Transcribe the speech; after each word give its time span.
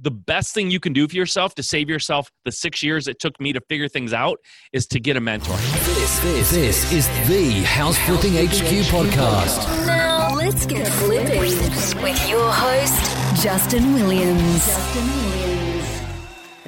the 0.00 0.10
best 0.10 0.54
thing 0.54 0.70
you 0.70 0.80
can 0.80 0.92
do 0.92 1.08
for 1.08 1.16
yourself 1.16 1.54
to 1.56 1.62
save 1.62 1.88
yourself 1.88 2.30
the 2.44 2.52
six 2.52 2.82
years 2.82 3.08
it 3.08 3.18
took 3.18 3.40
me 3.40 3.52
to 3.52 3.60
figure 3.68 3.88
things 3.88 4.12
out 4.12 4.38
is 4.72 4.86
to 4.88 5.00
get 5.00 5.16
a 5.16 5.20
mentor. 5.20 5.56
This, 5.56 6.18
this, 6.20 6.50
this 6.50 6.92
is 6.92 7.08
the 7.28 7.62
House 7.64 7.98
Flipping 7.98 8.34
HQ 8.34 8.86
podcast. 8.86 9.86
Now 9.86 10.34
let's 10.34 10.66
get 10.66 10.86
flipping 10.86 11.40
with 11.40 12.28
your 12.28 12.50
host, 12.50 13.42
Justin 13.42 13.94
Williams. 13.94 14.66
Justin 14.66 15.06
Williams. 15.06 15.47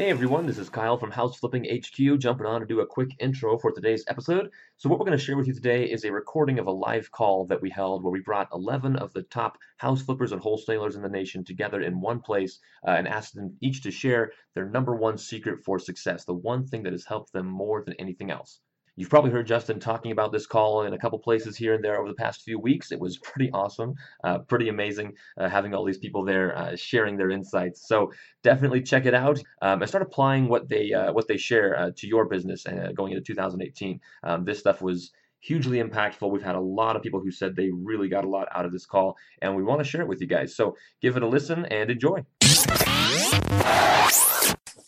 Hey 0.00 0.08
everyone, 0.08 0.46
this 0.46 0.56
is 0.56 0.70
Kyle 0.70 0.96
from 0.96 1.10
House 1.10 1.36
Flipping 1.36 1.66
HQ 1.66 2.18
jumping 2.18 2.46
on 2.46 2.62
to 2.62 2.66
do 2.66 2.80
a 2.80 2.86
quick 2.86 3.10
intro 3.18 3.58
for 3.58 3.70
today's 3.70 4.02
episode. 4.08 4.48
So, 4.78 4.88
what 4.88 4.98
we're 4.98 5.04
going 5.04 5.18
to 5.18 5.22
share 5.22 5.36
with 5.36 5.46
you 5.46 5.52
today 5.52 5.84
is 5.84 6.06
a 6.06 6.10
recording 6.10 6.58
of 6.58 6.68
a 6.68 6.72
live 6.72 7.10
call 7.10 7.44
that 7.48 7.60
we 7.60 7.68
held 7.68 8.02
where 8.02 8.10
we 8.10 8.20
brought 8.20 8.48
11 8.54 8.96
of 8.96 9.12
the 9.12 9.24
top 9.24 9.58
house 9.76 10.00
flippers 10.00 10.32
and 10.32 10.40
wholesalers 10.40 10.96
in 10.96 11.02
the 11.02 11.08
nation 11.10 11.44
together 11.44 11.82
in 11.82 12.00
one 12.00 12.18
place 12.18 12.60
uh, 12.88 12.92
and 12.92 13.06
asked 13.06 13.34
them 13.34 13.54
each 13.60 13.82
to 13.82 13.90
share 13.90 14.32
their 14.54 14.70
number 14.70 14.96
one 14.96 15.18
secret 15.18 15.62
for 15.62 15.78
success, 15.78 16.24
the 16.24 16.32
one 16.32 16.66
thing 16.66 16.82
that 16.84 16.94
has 16.94 17.04
helped 17.04 17.34
them 17.34 17.46
more 17.46 17.84
than 17.84 17.92
anything 17.98 18.30
else. 18.30 18.60
You've 19.00 19.08
probably 19.08 19.30
heard 19.30 19.46
Justin 19.46 19.80
talking 19.80 20.12
about 20.12 20.30
this 20.30 20.44
call 20.44 20.82
in 20.82 20.92
a 20.92 20.98
couple 20.98 21.18
places 21.18 21.56
here 21.56 21.72
and 21.72 21.82
there 21.82 21.98
over 21.98 22.10
the 22.10 22.14
past 22.14 22.42
few 22.42 22.58
weeks. 22.58 22.92
It 22.92 23.00
was 23.00 23.16
pretty 23.22 23.50
awesome, 23.50 23.94
uh, 24.24 24.40
pretty 24.40 24.68
amazing 24.68 25.14
uh, 25.38 25.48
having 25.48 25.72
all 25.72 25.86
these 25.86 25.96
people 25.96 26.22
there 26.22 26.54
uh, 26.54 26.76
sharing 26.76 27.16
their 27.16 27.30
insights. 27.30 27.88
So 27.88 28.12
definitely 28.42 28.82
check 28.82 29.06
it 29.06 29.14
out 29.14 29.38
um, 29.62 29.80
and 29.80 29.88
start 29.88 30.02
applying 30.02 30.48
what 30.48 30.68
they 30.68 30.92
uh, 30.92 31.14
what 31.14 31.28
they 31.28 31.38
share 31.38 31.78
uh, 31.78 31.90
to 31.96 32.06
your 32.06 32.26
business 32.26 32.66
uh, 32.66 32.90
going 32.94 33.12
into 33.12 33.24
2018. 33.24 33.98
Um, 34.22 34.44
this 34.44 34.58
stuff 34.58 34.82
was 34.82 35.12
hugely 35.38 35.82
impactful. 35.82 36.30
We've 36.30 36.42
had 36.42 36.56
a 36.56 36.60
lot 36.60 36.94
of 36.94 37.02
people 37.02 37.20
who 37.20 37.30
said 37.30 37.56
they 37.56 37.70
really 37.72 38.10
got 38.10 38.26
a 38.26 38.28
lot 38.28 38.48
out 38.54 38.66
of 38.66 38.72
this 38.72 38.84
call, 38.84 39.16
and 39.40 39.56
we 39.56 39.62
want 39.62 39.78
to 39.78 39.84
share 39.84 40.02
it 40.02 40.08
with 40.08 40.20
you 40.20 40.26
guys. 40.26 40.54
So 40.54 40.76
give 41.00 41.16
it 41.16 41.22
a 41.22 41.26
listen 41.26 41.64
and 41.64 41.90
enjoy. 41.90 42.22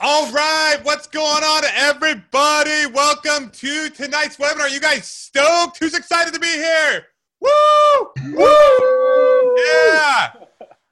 All 0.05 0.33
right, 0.33 0.79
what's 0.83 1.07
going 1.07 1.45
on, 1.45 1.63
everybody? 1.77 2.87
Welcome 2.93 3.51
to 3.51 3.89
tonight's 3.89 4.37
webinar. 4.37 4.69
You 4.69 4.81
guys 4.81 5.07
stoked? 5.07 5.79
Who's 5.79 5.95
excited 5.95 6.35
to 6.35 6.41
be 6.41 6.49
here? 6.49 7.07
Woo! 7.41 8.11
Woo! 8.33 9.57
Yeah. 9.65 10.33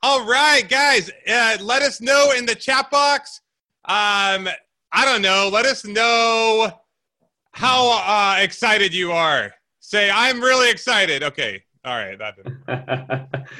All 0.05 0.25
right, 0.25 0.62
guys. 0.69 1.11
Uh, 1.28 1.56
let 1.61 1.83
us 1.83 2.00
know 2.00 2.31
in 2.38 2.47
the 2.47 2.55
chat 2.55 2.88
box. 2.92 3.41
Um, 3.84 4.48
I 4.92 5.05
don't 5.05 5.22
know. 5.22 5.50
Let 5.53 5.66
us 5.66 5.84
know 5.84 6.70
how 7.50 7.91
uh, 8.05 8.41
excited 8.41 8.94
you 8.94 9.11
are. 9.11 9.53
Say, 9.81 10.08
I'm 10.08 10.41
really 10.41 10.70
excited. 10.70 11.25
Okay. 11.25 11.64
All 11.84 11.97
right. 11.97 12.16
That 12.16 12.36
didn't. 12.36 12.58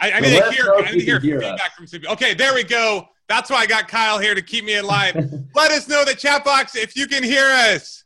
I, 0.01 0.13
I 0.13 0.21
need 0.21 0.41
to 0.41 0.53
hear. 0.53 0.75
I 0.77 0.93
need 0.93 1.01
to 1.01 1.05
hear, 1.05 1.19
hear 1.19 1.41
feedback 1.41 1.71
us. 1.71 1.75
from 1.77 1.87
some. 1.89 2.03
Okay, 2.07 2.35
there 2.35 2.55
we 2.55 2.63
go. 2.63 3.09
That's 3.31 3.49
why 3.49 3.59
I 3.59 3.67
got 3.67 3.87
Kyle 3.87 4.19
here 4.19 4.35
to 4.35 4.43
keep 4.43 4.65
me 4.65 4.75
alive. 4.75 5.15
Let 5.55 5.71
us 5.71 5.89
know 5.89 6.05
the 6.05 6.17
chat 6.17 6.45
box 6.45 6.75
if 6.75 6.97
you 6.97 7.07
can 7.07 7.23
hear 7.23 7.45
us. 7.45 8.03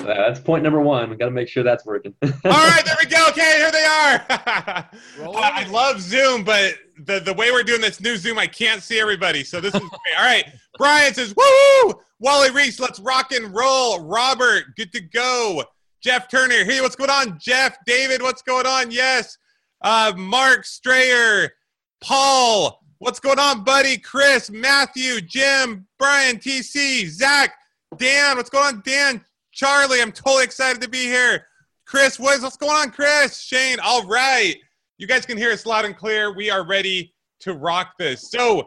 Uh, 0.00 0.06
that's 0.06 0.40
point 0.40 0.64
number 0.64 0.80
one. 0.80 1.08
We 1.08 1.14
got 1.14 1.26
to 1.26 1.30
make 1.30 1.46
sure 1.46 1.62
that's 1.62 1.86
working. 1.86 2.12
All 2.20 2.30
right, 2.44 2.82
there 2.84 2.96
we 3.00 3.08
go. 3.08 3.26
Okay, 3.28 3.58
here 3.58 3.70
they 3.70 3.84
are. 3.84 4.26
I 4.28 5.68
love 5.70 6.00
Zoom, 6.00 6.42
but 6.42 6.74
the, 6.98 7.20
the 7.20 7.32
way 7.32 7.52
we're 7.52 7.62
doing 7.62 7.80
this 7.80 8.00
new 8.00 8.16
Zoom, 8.16 8.40
I 8.40 8.48
can't 8.48 8.82
see 8.82 8.98
everybody. 8.98 9.44
So 9.44 9.60
this 9.60 9.72
is 9.72 9.78
great. 9.78 10.18
All 10.18 10.24
right. 10.24 10.44
Brian 10.78 11.14
says, 11.14 11.32
woo! 11.36 11.94
Wally 12.18 12.50
Reese, 12.50 12.80
let's 12.80 12.98
rock 12.98 13.30
and 13.30 13.54
roll. 13.54 14.00
Robert, 14.00 14.74
good 14.76 14.92
to 14.94 15.00
go. 15.00 15.62
Jeff 16.00 16.28
Turner, 16.28 16.64
hey, 16.64 16.80
what's 16.80 16.96
going 16.96 17.10
on? 17.10 17.38
Jeff, 17.38 17.76
David, 17.86 18.20
what's 18.20 18.42
going 18.42 18.66
on? 18.66 18.90
Yes. 18.90 19.38
Uh, 19.80 20.12
Mark 20.16 20.64
Strayer, 20.64 21.52
Paul, 22.00 22.82
What's 22.98 23.20
going 23.20 23.38
on, 23.38 23.62
buddy? 23.62 23.98
Chris, 23.98 24.50
Matthew, 24.50 25.20
Jim, 25.20 25.86
Brian, 25.98 26.38
TC, 26.38 27.06
Zach, 27.08 27.54
Dan. 27.98 28.38
What's 28.38 28.48
going 28.48 28.76
on, 28.76 28.82
Dan? 28.86 29.22
Charlie, 29.52 30.00
I'm 30.00 30.12
totally 30.12 30.44
excited 30.44 30.80
to 30.80 30.88
be 30.88 31.02
here. 31.02 31.46
Chris 31.84 32.18
Woods, 32.18 32.42
what's 32.42 32.56
going 32.56 32.74
on, 32.74 32.90
Chris? 32.90 33.38
Shane, 33.38 33.78
all 33.84 34.06
right. 34.06 34.56
You 34.96 35.06
guys 35.06 35.26
can 35.26 35.36
hear 35.36 35.52
us 35.52 35.66
loud 35.66 35.84
and 35.84 35.94
clear. 35.94 36.34
We 36.34 36.50
are 36.50 36.66
ready 36.66 37.12
to 37.40 37.52
rock 37.52 37.98
this. 37.98 38.30
So, 38.30 38.66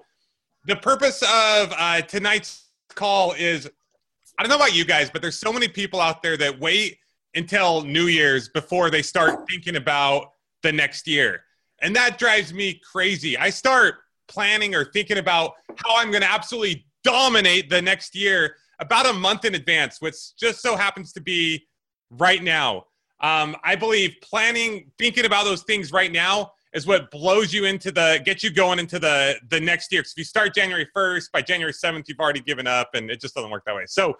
the 0.65 0.75
purpose 0.75 1.23
of 1.23 1.73
uh, 1.75 2.01
tonight's 2.01 2.67
call 2.93 3.31
is 3.31 3.67
I 4.37 4.43
don't 4.43 4.51
know 4.51 4.57
about 4.57 4.75
you 4.75 4.85
guys, 4.85 5.09
but 5.09 5.23
there's 5.23 5.39
so 5.39 5.51
many 5.51 5.67
people 5.67 5.99
out 5.99 6.21
there 6.21 6.37
that 6.37 6.59
wait 6.59 6.99
until 7.33 7.81
New 7.81 8.05
Year's 8.05 8.47
before 8.47 8.91
they 8.91 9.01
start 9.01 9.39
thinking 9.49 9.75
about 9.75 10.33
the 10.61 10.71
next 10.71 11.07
year. 11.07 11.45
And 11.81 11.95
that 11.95 12.19
drives 12.19 12.53
me 12.53 12.79
crazy. 12.91 13.35
I 13.35 13.49
start 13.49 13.95
planning 14.29 14.75
or 14.75 14.85
thinking 14.85 15.17
about 15.17 15.53
how 15.75 15.97
I'm 15.97 16.11
going 16.11 16.21
to 16.21 16.31
absolutely 16.31 16.85
dominate 17.03 17.69
the 17.69 17.81
next 17.81 18.15
year 18.15 18.55
about 18.79 19.05
a 19.05 19.13
month 19.13 19.45
in 19.45 19.55
advance, 19.55 19.99
which 19.99 20.15
just 20.37 20.61
so 20.61 20.75
happens 20.75 21.11
to 21.13 21.21
be 21.21 21.67
right 22.11 22.41
now. 22.41 22.85
Um, 23.21 23.55
I 23.63 23.75
believe 23.75 24.15
planning, 24.21 24.91
thinking 24.97 25.25
about 25.25 25.43
those 25.43 25.63
things 25.63 25.91
right 25.91 26.11
now 26.11 26.53
is 26.73 26.85
what 26.85 27.11
blows 27.11 27.51
you 27.51 27.65
into 27.65 27.91
the, 27.91 28.21
gets 28.23 28.43
you 28.43 28.51
going 28.51 28.79
into 28.79 28.99
the 28.99 29.35
the 29.49 29.59
next 29.59 29.91
year. 29.91 30.01
Because 30.01 30.13
if 30.13 30.17
you 30.19 30.23
start 30.23 30.53
January 30.53 30.87
1st, 30.95 31.31
by 31.31 31.41
January 31.41 31.73
7th, 31.73 32.07
you've 32.07 32.19
already 32.19 32.41
given 32.41 32.67
up, 32.67 32.91
and 32.93 33.09
it 33.09 33.19
just 33.19 33.35
doesn't 33.35 33.49
work 33.49 33.63
that 33.65 33.75
way. 33.75 33.85
So, 33.87 34.15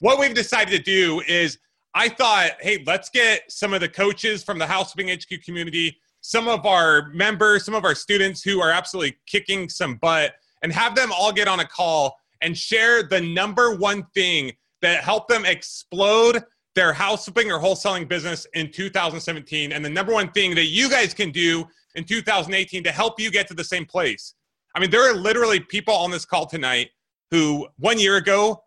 what 0.00 0.18
we've 0.18 0.34
decided 0.34 0.76
to 0.76 0.82
do 0.82 1.20
is, 1.26 1.58
I 1.94 2.08
thought, 2.08 2.52
hey, 2.60 2.84
let's 2.86 3.10
get 3.10 3.50
some 3.50 3.74
of 3.74 3.80
the 3.80 3.88
coaches 3.88 4.44
from 4.44 4.58
the 4.58 4.66
House 4.66 4.92
Flipping 4.92 5.12
HQ 5.14 5.42
community 5.44 5.98
some 6.28 6.46
of 6.46 6.66
our 6.66 7.08
members, 7.14 7.64
some 7.64 7.74
of 7.74 7.86
our 7.86 7.94
students 7.94 8.42
who 8.42 8.60
are 8.60 8.70
absolutely 8.70 9.16
kicking 9.24 9.66
some 9.66 9.94
butt, 9.94 10.34
and 10.62 10.70
have 10.70 10.94
them 10.94 11.10
all 11.10 11.32
get 11.32 11.48
on 11.48 11.60
a 11.60 11.64
call 11.64 12.18
and 12.42 12.54
share 12.54 13.02
the 13.02 13.18
number 13.18 13.74
one 13.74 14.04
thing 14.14 14.52
that 14.82 15.02
helped 15.02 15.30
them 15.30 15.46
explode 15.46 16.44
their 16.74 16.92
house 16.92 17.24
flipping 17.24 17.50
or 17.50 17.58
wholesaling 17.58 18.06
business 18.06 18.46
in 18.52 18.70
2017 18.70 19.72
and 19.72 19.82
the 19.82 19.88
number 19.88 20.12
one 20.12 20.30
thing 20.32 20.54
that 20.54 20.66
you 20.66 20.90
guys 20.90 21.14
can 21.14 21.30
do 21.30 21.64
in 21.94 22.04
2018 22.04 22.84
to 22.84 22.92
help 22.92 23.18
you 23.18 23.30
get 23.30 23.48
to 23.48 23.54
the 23.54 23.64
same 23.64 23.86
place. 23.86 24.34
I 24.74 24.80
mean, 24.80 24.90
there 24.90 25.10
are 25.10 25.14
literally 25.14 25.60
people 25.60 25.94
on 25.94 26.10
this 26.10 26.26
call 26.26 26.44
tonight 26.44 26.90
who 27.30 27.66
one 27.78 27.98
year 27.98 28.16
ago 28.16 28.62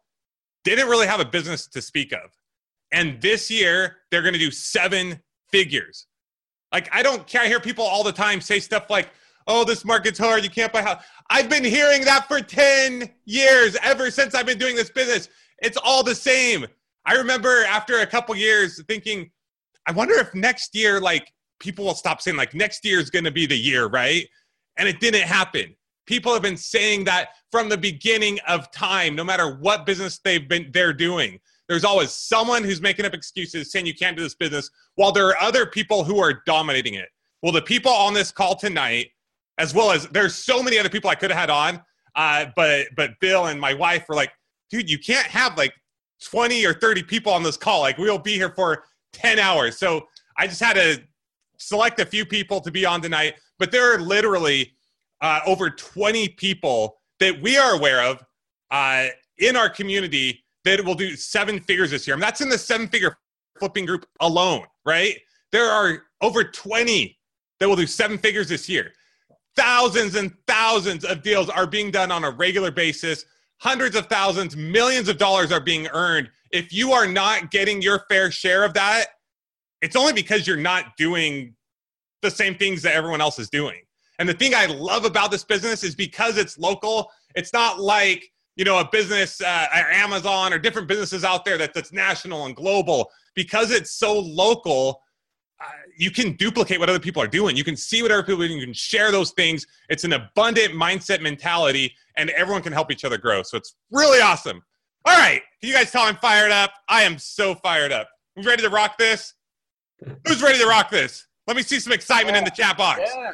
didn't 0.64 0.88
really 0.88 1.06
have 1.06 1.20
a 1.20 1.26
business 1.26 1.68
to 1.68 1.80
speak 1.80 2.12
of. 2.12 2.32
And 2.92 3.22
this 3.22 3.52
year, 3.52 3.98
they're 4.10 4.24
going 4.24 4.34
to 4.34 4.40
do 4.40 4.50
seven 4.50 5.22
figures. 5.52 6.08
Like 6.72 6.90
I 6.92 7.04
don't 7.04 7.28
care. 7.28 7.42
I 7.42 7.48
hear 7.48 7.59
people 7.59 7.86
all 7.86 8.04
the 8.04 8.12
time 8.12 8.42
say 8.42 8.59
stuff 8.59 8.90
like, 8.90 9.09
"Oh, 9.48 9.64
this 9.64 9.84
market's 9.84 10.20
hard. 10.20 10.44
You 10.44 10.50
can't 10.50 10.72
buy 10.72 10.82
house." 10.82 11.04
I've 11.30 11.50
been 11.50 11.64
hearing 11.64 12.04
that 12.06 12.28
for 12.28 12.42
10 12.42 13.09
years 13.26 13.78
ever 13.84 14.12
since 14.12 14.36
I've 14.36 14.46
been 14.46 14.58
doing 14.58 14.76
this 14.76 14.90
business. 14.90 15.30
It's 15.62 15.78
all 15.78 16.04
the 16.04 16.16
same. 16.16 16.66
I 17.06 17.14
remember 17.14 17.64
after 17.66 18.00
a 18.00 18.06
couple 18.06 18.36
years 18.36 18.81
thinking, 18.88 19.31
I 19.88 19.92
wonder 19.94 20.14
if 20.16 20.34
next 20.36 20.76
year 20.76 21.00
like 21.00 21.31
people 21.60 21.86
will 21.86 21.96
stop 21.96 22.22
saying 22.22 22.38
like 22.38 22.54
next 22.54 22.84
year 22.84 23.00
is 23.00 23.10
going 23.10 23.26
to 23.26 23.31
be 23.31 23.46
the 23.46 23.58
year, 23.58 23.88
right? 23.88 24.28
And 24.78 24.90
it 24.90 25.00
didn't 25.00 25.24
happen. 25.24 25.76
People 26.06 26.34
have 26.34 26.42
been 26.42 26.58
saying 26.58 27.06
that 27.06 27.30
from 27.52 27.70
the 27.70 27.78
beginning 27.78 28.40
of 28.48 28.72
time, 28.72 29.16
no 29.16 29.24
matter 29.24 29.56
what 29.56 29.86
business 29.86 30.20
they've 30.24 30.48
been 30.48 30.70
they're 30.74 30.94
doing. 30.94 31.40
There's 31.72 31.86
always 31.86 32.12
someone 32.12 32.66
who's 32.66 32.82
making 32.82 33.06
up 33.06 33.14
excuses 33.14 33.72
saying 33.72 33.86
you 33.86 33.94
can't 33.94 34.18
do 34.18 34.24
this 34.24 34.36
business 34.36 34.70
while 34.96 35.14
there 35.14 35.28
are 35.28 35.42
other 35.42 35.66
people 35.66 36.04
who 36.04 36.20
are 36.20 36.44
dominating 36.46 36.96
it. 36.96 37.08
Well, 37.42 37.54
the 37.54 37.62
people 37.62 37.94
on 37.94 38.14
this 38.14 38.30
call 38.30 38.58
tonight, 38.58 39.08
as 39.58 39.74
well 39.74 39.90
as 39.90 40.06
there's 40.10 40.36
so 40.36 40.62
many 40.62 40.78
other 40.78 40.90
people 40.90 41.10
I 41.10 41.16
could 41.16 41.31
have 41.31 41.40
had 41.40 41.50
on, 41.50 41.81
uh, 42.18 42.48
but 42.58 42.88
but 42.98 43.12
Bill 43.22 43.46
and 43.46 43.58
my 43.58 43.74
wife 43.74 44.04
were 44.10 44.16
like, 44.16 44.34
dude, 44.70 44.90
you 44.90 45.00
can't 45.00 45.28
have 45.28 45.58
like 45.58 45.74
20 46.26 46.66
or 46.66 46.74
30 46.74 47.04
people 47.04 47.31
on 47.31 47.42
this 47.42 47.56
call. 47.56 47.80
Like 47.80 47.98
we'll 47.98 48.18
be 48.18 48.34
here 48.34 48.52
for 48.54 48.84
10 49.14 49.40
hours. 49.40 49.78
So 49.78 50.10
I 50.38 50.48
just 50.48 50.60
had 50.60 50.74
to 50.74 51.02
select 51.58 52.02
a 52.02 52.06
few 52.06 52.26
people 52.26 52.60
to 52.60 52.70
be 52.70 52.86
on 52.86 53.02
tonight. 53.02 53.36
But 53.60 53.72
there 53.72 53.96
are 53.96 54.02
literally 54.02 54.74
uh, 55.22 55.40
over 55.46 55.70
20 55.70 56.28
people 56.36 57.00
that 57.22 57.42
we 57.42 57.58
are 57.58 57.76
aware 57.76 58.04
of 58.04 58.22
uh, 58.72 59.07
in 59.38 59.56
our 59.56 59.69
community 59.69 60.44
that 60.66 60.84
will 60.84 60.96
do 60.96 61.16
seven 61.16 61.60
figures 61.60 61.92
this 61.92 62.08
year. 62.08 62.16
Mean, 62.16 62.22
that's 62.22 62.42
in 62.42 62.50
the 62.50 62.58
seven 62.58 62.88
figure 62.88 63.18
flipping 63.60 63.86
group 63.86 64.06
alone, 64.19 64.66
right? 64.86 65.16
There 65.52 65.69
are 65.69 66.04
over 66.22 66.44
20 66.44 67.18
that 67.60 67.68
will 67.69 67.75
do 67.75 67.88
seven 67.88 68.18
figures 68.18 68.50
this 68.50 68.68
year. 68.69 68.92
Thousands 69.56 70.16
and 70.16 70.34
thousands 70.48 71.04
of 71.04 71.22
deals 71.22 71.50
are 71.50 71.68
being 71.68 71.92
done 71.92 72.12
on 72.12 72.24
a 72.24 72.31
regular 72.31 72.72
basis. 72.72 73.25
Hundreds 73.60 73.96
of 73.96 74.08
thousands, 74.08 74.56
millions 74.56 75.10
of 75.10 75.18
dollars 75.18 75.52
are 75.52 75.60
being 75.60 75.88
earned. 75.88 76.30
If 76.52 76.74
you 76.74 76.92
are 76.94 77.07
not 77.07 77.52
getting 77.52 77.81
your 77.81 78.06
fair 78.10 78.31
share 78.31 78.64
of 78.64 78.74
that, 78.74 79.07
it's 79.81 79.96
only 79.96 80.14
because 80.14 80.48
you're 80.48 80.57
not 80.57 80.96
doing 80.98 81.56
the 82.22 82.31
same 82.31 82.56
things 82.56 82.81
that 82.84 82.94
everyone 82.96 83.22
else 83.22 83.40
is 83.40 83.50
doing. 83.50 83.81
And 84.19 84.30
the 84.30 84.34
thing 84.34 84.54
I 84.56 84.68
love 84.68 85.06
about 85.06 85.31
this 85.31 85.44
business 85.44 85.84
is 85.84 85.96
because 85.96 86.38
it's 86.38 86.57
local, 86.57 87.12
it's 87.36 87.54
not 87.54 87.80
like 87.80 88.31
you 88.56 88.65
know, 88.65 88.80
a 88.80 88.89
business, 88.92 89.42
uh, 89.42 89.68
Amazon 89.74 90.53
or 90.53 90.59
different 90.59 90.88
businesses 90.88 91.24
out 91.24 91.45
there 91.45 91.57
that, 91.57 91.74
that's 91.74 91.94
national 91.94 92.45
and 92.45 92.56
global, 92.56 93.09
because 93.36 93.71
it's 93.71 93.92
so 93.92 94.19
local, 94.19 95.01
uh, 95.62 95.65
you 95.98 96.12
can 96.12 96.33
duplicate 96.33 96.80
what 96.80 96.89
other 96.89 97.00
people 97.00 97.21
are 97.21 97.27
doing. 97.27 97.56
You 97.56 97.63
can 97.63 97.77
see 97.77 98.01
what 98.01 98.12
other 98.12 98.24
people 98.24 98.44
are 98.44 98.48
doing. 98.48 98.59
You 98.59 98.65
can 98.65 98.74
share 98.74 99.12
those 99.12 99.31
things. 99.31 99.65
It's 99.89 100.03
an 100.03 100.13
abundant 100.13 100.74
mindset 100.74 101.21
mentality, 101.21 101.95
and 102.18 102.30
everyone 102.31 102.62
can 102.62 102.74
help 102.74 102.92
each 102.92 103.06
other 103.06 103.18
grow. 103.18 103.44
So 103.44 103.57
it's 103.57 103.75
really 103.92 104.21
awesome. 104.21 104.62
All 105.06 105.18
right, 105.18 105.42
can 105.59 105.69
you 105.69 105.75
guys 105.75 105.92
tell 105.92 106.04
I'm 106.04 106.18
fired 106.18 106.51
up? 106.51 106.74
I 106.88 107.04
am 107.04 107.18
so 107.18 107.56
fired 107.56 107.92
up. 107.92 108.09
We 108.36 108.44
ready 108.44 108.63
to 108.63 108.69
rock 108.69 108.97
this? 108.97 109.33
Who's 110.27 110.42
ready 110.42 110.59
to 110.59 110.68
rock 110.68 110.89
this? 110.89 111.27
Let 111.47 111.56
me 111.57 111.63
see 111.63 111.80
some 111.80 111.94
excitement 111.94 112.38
in 112.38 112.44
the 112.44 112.51
chat 112.51 112.77
box. 112.77 113.01
Yeah. 113.06 113.33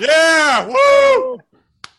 Yeah, 0.00 0.66
woo! 0.66 1.38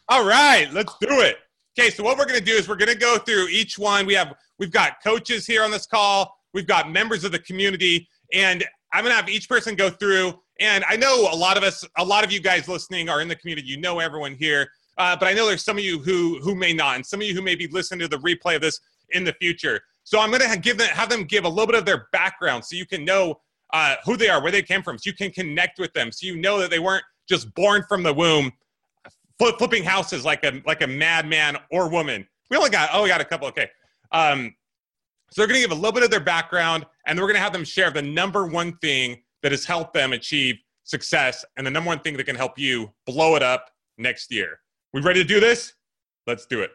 All 0.09 0.25
right, 0.25 0.67
let's 0.73 0.93
do 0.99 1.21
it. 1.21 1.37
Okay, 1.77 1.89
so 1.89 2.03
what 2.03 2.19
we're 2.19 2.25
going 2.25 2.37
to 2.37 2.45
do 2.45 2.51
is 2.51 2.69
we're 2.69 2.75
going 2.75 2.91
to 2.91 2.97
go 2.97 3.17
through 3.17 3.47
each 3.47 3.79
one. 3.79 4.05
We 4.05 4.13
have 4.13 4.35
we've 4.59 4.71
got 4.71 5.03
coaches 5.03 5.47
here 5.47 5.63
on 5.63 5.71
this 5.71 5.87
call. 5.87 6.37
We've 6.53 6.67
got 6.67 6.91
members 6.91 7.23
of 7.23 7.31
the 7.31 7.39
community, 7.39 8.07
and 8.31 8.63
I'm 8.91 9.03
going 9.03 9.11
to 9.11 9.15
have 9.15 9.27
each 9.27 9.49
person 9.49 9.75
go 9.75 9.89
through. 9.89 10.39
And 10.59 10.85
I 10.87 10.95
know 10.95 11.27
a 11.31 11.35
lot 11.35 11.57
of 11.57 11.63
us, 11.63 11.83
a 11.97 12.05
lot 12.05 12.23
of 12.23 12.31
you 12.31 12.39
guys 12.39 12.67
listening 12.67 13.09
are 13.09 13.21
in 13.21 13.27
the 13.27 13.35
community. 13.35 13.67
You 13.67 13.77
know 13.77 13.97
everyone 13.97 14.35
here, 14.35 14.69
uh, 14.99 15.15
but 15.15 15.27
I 15.27 15.33
know 15.33 15.47
there's 15.47 15.65
some 15.65 15.79
of 15.79 15.83
you 15.83 15.97
who 15.97 16.39
who 16.41 16.53
may 16.53 16.73
not, 16.73 16.95
and 16.97 17.03
some 17.03 17.21
of 17.21 17.25
you 17.25 17.33
who 17.33 17.41
may 17.41 17.55
be 17.55 17.67
listening 17.67 18.01
to 18.01 18.07
the 18.07 18.17
replay 18.17 18.55
of 18.55 18.61
this 18.61 18.79
in 19.09 19.23
the 19.23 19.33
future. 19.33 19.81
So 20.03 20.19
I'm 20.19 20.29
going 20.29 20.47
to 20.47 20.59
give 20.59 20.77
them 20.77 20.89
have 20.89 21.09
them 21.09 21.23
give 21.23 21.45
a 21.45 21.49
little 21.49 21.65
bit 21.65 21.75
of 21.75 21.85
their 21.85 22.07
background, 22.11 22.65
so 22.65 22.75
you 22.75 22.85
can 22.85 23.03
know 23.03 23.39
uh, 23.73 23.95
who 24.05 24.15
they 24.15 24.29
are, 24.29 24.43
where 24.43 24.51
they 24.51 24.61
came 24.61 24.83
from, 24.83 24.99
so 24.99 25.09
you 25.09 25.13
can 25.15 25.31
connect 25.31 25.79
with 25.79 25.91
them, 25.93 26.11
so 26.11 26.27
you 26.27 26.35
know 26.35 26.59
that 26.59 26.69
they 26.69 26.77
weren't 26.77 27.03
just 27.27 27.51
born 27.55 27.83
from 27.89 28.03
the 28.03 28.13
womb 28.13 28.51
flip, 29.43 29.57
flipping 29.57 29.83
houses 29.83 30.23
like 30.25 30.43
a 30.43 30.61
like 30.65 30.81
a 30.81 30.87
madman 30.87 31.57
or 31.71 31.89
woman. 31.89 32.27
We 32.49 32.57
only 32.57 32.69
got 32.69 32.89
oh 32.93 33.03
we 33.03 33.09
got 33.09 33.21
a 33.21 33.25
couple. 33.25 33.47
Okay, 33.49 33.69
um, 34.11 34.53
so 35.31 35.41
they're 35.41 35.47
going 35.47 35.61
to 35.61 35.67
give 35.67 35.71
a 35.71 35.79
little 35.79 35.91
bit 35.91 36.03
of 36.03 36.11
their 36.11 36.19
background, 36.19 36.85
and 37.07 37.19
we're 37.19 37.25
going 37.25 37.35
to 37.35 37.41
have 37.41 37.53
them 37.53 37.63
share 37.63 37.91
the 37.91 38.01
number 38.01 38.45
one 38.45 38.77
thing 38.77 39.21
that 39.41 39.51
has 39.51 39.65
helped 39.65 39.93
them 39.93 40.13
achieve 40.13 40.55
success, 40.83 41.43
and 41.57 41.65
the 41.65 41.71
number 41.71 41.87
one 41.87 41.99
thing 41.99 42.15
that 42.17 42.25
can 42.25 42.35
help 42.35 42.57
you 42.57 42.91
blow 43.05 43.35
it 43.35 43.43
up 43.43 43.71
next 43.97 44.31
year. 44.31 44.59
We 44.93 45.01
ready 45.01 45.21
to 45.21 45.27
do 45.27 45.39
this? 45.39 45.73
Let's 46.27 46.45
do 46.45 46.61
it. 46.61 46.71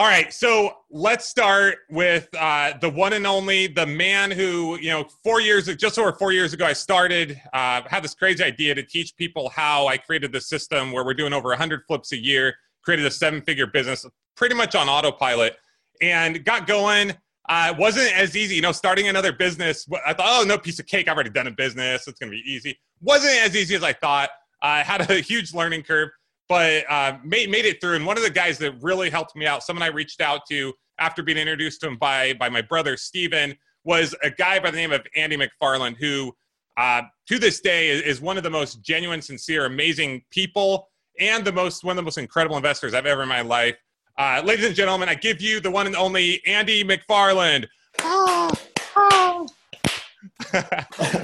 All 0.00 0.06
right, 0.06 0.32
so 0.32 0.76
let's 0.92 1.28
start 1.28 1.78
with 1.90 2.28
uh, 2.38 2.74
the 2.80 2.88
one 2.88 3.14
and 3.14 3.26
only, 3.26 3.66
the 3.66 3.84
man 3.84 4.30
who, 4.30 4.78
you 4.78 4.90
know, 4.90 5.02
four 5.24 5.40
years, 5.40 5.66
just 5.74 5.98
over 5.98 6.12
four 6.12 6.30
years 6.30 6.52
ago, 6.52 6.64
I 6.64 6.72
started, 6.72 7.32
uh, 7.52 7.82
had 7.84 8.04
this 8.04 8.14
crazy 8.14 8.44
idea 8.44 8.76
to 8.76 8.84
teach 8.84 9.16
people 9.16 9.48
how 9.48 9.88
I 9.88 9.96
created 9.96 10.30
the 10.30 10.40
system 10.40 10.92
where 10.92 11.04
we're 11.04 11.14
doing 11.14 11.32
over 11.32 11.48
100 11.48 11.82
flips 11.88 12.12
a 12.12 12.16
year, 12.16 12.54
created 12.84 13.06
a 13.06 13.10
seven 13.10 13.42
figure 13.42 13.66
business 13.66 14.06
pretty 14.36 14.54
much 14.54 14.76
on 14.76 14.88
autopilot, 14.88 15.56
and 16.00 16.44
got 16.44 16.68
going. 16.68 17.10
Uh, 17.48 17.72
it 17.72 17.76
wasn't 17.76 18.16
as 18.16 18.36
easy, 18.36 18.54
you 18.54 18.62
know, 18.62 18.70
starting 18.70 19.08
another 19.08 19.32
business. 19.32 19.84
I 20.06 20.14
thought, 20.14 20.26
oh, 20.28 20.44
no 20.46 20.58
piece 20.58 20.78
of 20.78 20.86
cake. 20.86 21.08
I've 21.08 21.16
already 21.16 21.30
done 21.30 21.48
a 21.48 21.50
business. 21.50 22.06
It's 22.06 22.20
going 22.20 22.30
to 22.30 22.36
be 22.36 22.48
easy. 22.48 22.78
Wasn't 23.00 23.34
as 23.38 23.56
easy 23.56 23.74
as 23.74 23.82
I 23.82 23.94
thought. 23.94 24.30
I 24.62 24.84
had 24.84 25.10
a 25.10 25.14
huge 25.20 25.52
learning 25.52 25.82
curve 25.82 26.10
but 26.48 26.84
uh, 26.90 27.18
made, 27.22 27.50
made 27.50 27.64
it 27.64 27.80
through. 27.80 27.96
And 27.96 28.06
one 28.06 28.16
of 28.16 28.22
the 28.22 28.30
guys 28.30 28.58
that 28.58 28.82
really 28.82 29.10
helped 29.10 29.36
me 29.36 29.46
out, 29.46 29.62
someone 29.62 29.82
I 29.82 29.88
reached 29.88 30.20
out 30.20 30.42
to 30.50 30.72
after 30.98 31.22
being 31.22 31.38
introduced 31.38 31.80
to 31.82 31.88
him 31.88 31.96
by, 31.96 32.34
by 32.34 32.48
my 32.48 32.62
brother, 32.62 32.96
Steven, 32.96 33.54
was 33.84 34.14
a 34.22 34.30
guy 34.30 34.58
by 34.58 34.70
the 34.70 34.76
name 34.76 34.92
of 34.92 35.06
Andy 35.14 35.36
McFarland, 35.36 35.96
who 35.96 36.34
uh, 36.76 37.02
to 37.26 37.38
this 37.38 37.60
day 37.60 37.88
is, 37.88 38.02
is, 38.02 38.20
one 38.20 38.36
of 38.36 38.42
the 38.42 38.50
most 38.50 38.82
genuine, 38.82 39.20
sincere, 39.20 39.66
amazing 39.66 40.22
people 40.30 40.88
and 41.18 41.44
the 41.44 41.52
most 41.52 41.82
one 41.82 41.92
of 41.92 41.96
the 41.96 42.02
most 42.02 42.18
incredible 42.18 42.56
investors 42.56 42.94
I've 42.94 43.06
ever 43.06 43.22
in 43.22 43.28
my 43.28 43.40
life. 43.40 43.76
Uh, 44.16 44.42
ladies 44.44 44.64
and 44.64 44.74
gentlemen, 44.74 45.08
I 45.08 45.14
give 45.14 45.40
you 45.40 45.60
the 45.60 45.70
one 45.70 45.86
and 45.86 45.96
only 45.96 46.44
Andy 46.46 46.84
McFarland. 46.84 47.66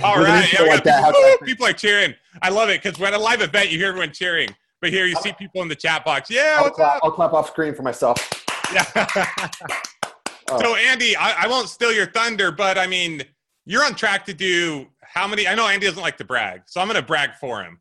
All 0.02 0.22
right, 0.22 0.48
like 0.60 0.84
people, 0.84 1.38
people 1.44 1.66
are 1.66 1.72
cheering. 1.72 2.14
I 2.42 2.50
love 2.50 2.68
it 2.68 2.82
because 2.82 2.98
when 2.98 3.14
at 3.14 3.20
a 3.20 3.22
live 3.22 3.40
event, 3.40 3.70
you 3.70 3.78
hear 3.78 3.88
everyone 3.88 4.12
cheering. 4.12 4.54
But 4.84 4.92
here 4.92 5.06
you 5.06 5.16
see 5.16 5.32
people 5.32 5.62
in 5.62 5.68
the 5.68 5.74
chat 5.74 6.04
box. 6.04 6.28
Yeah, 6.28 6.56
I'll, 6.58 6.70
clap, 6.70 7.00
I'll 7.02 7.10
clap, 7.10 7.32
off 7.32 7.48
screen 7.48 7.74
for 7.74 7.80
myself. 7.80 8.44
Yeah. 8.70 8.84
oh. 10.50 10.60
So 10.60 10.76
Andy, 10.76 11.16
I, 11.16 11.44
I, 11.44 11.48
won't 11.48 11.70
steal 11.70 11.90
your 11.90 12.04
thunder, 12.04 12.52
but 12.52 12.76
I 12.76 12.86
mean, 12.86 13.22
you're 13.64 13.82
on 13.82 13.94
track 13.94 14.26
to 14.26 14.34
do 14.34 14.86
how 15.00 15.26
many? 15.26 15.48
I 15.48 15.54
know 15.54 15.66
Andy 15.66 15.86
doesn't 15.86 16.02
like 16.02 16.18
to 16.18 16.24
brag, 16.26 16.64
so 16.66 16.82
I'm 16.82 16.86
going 16.86 17.00
to 17.00 17.06
brag 17.06 17.30
for 17.40 17.62
him. 17.62 17.80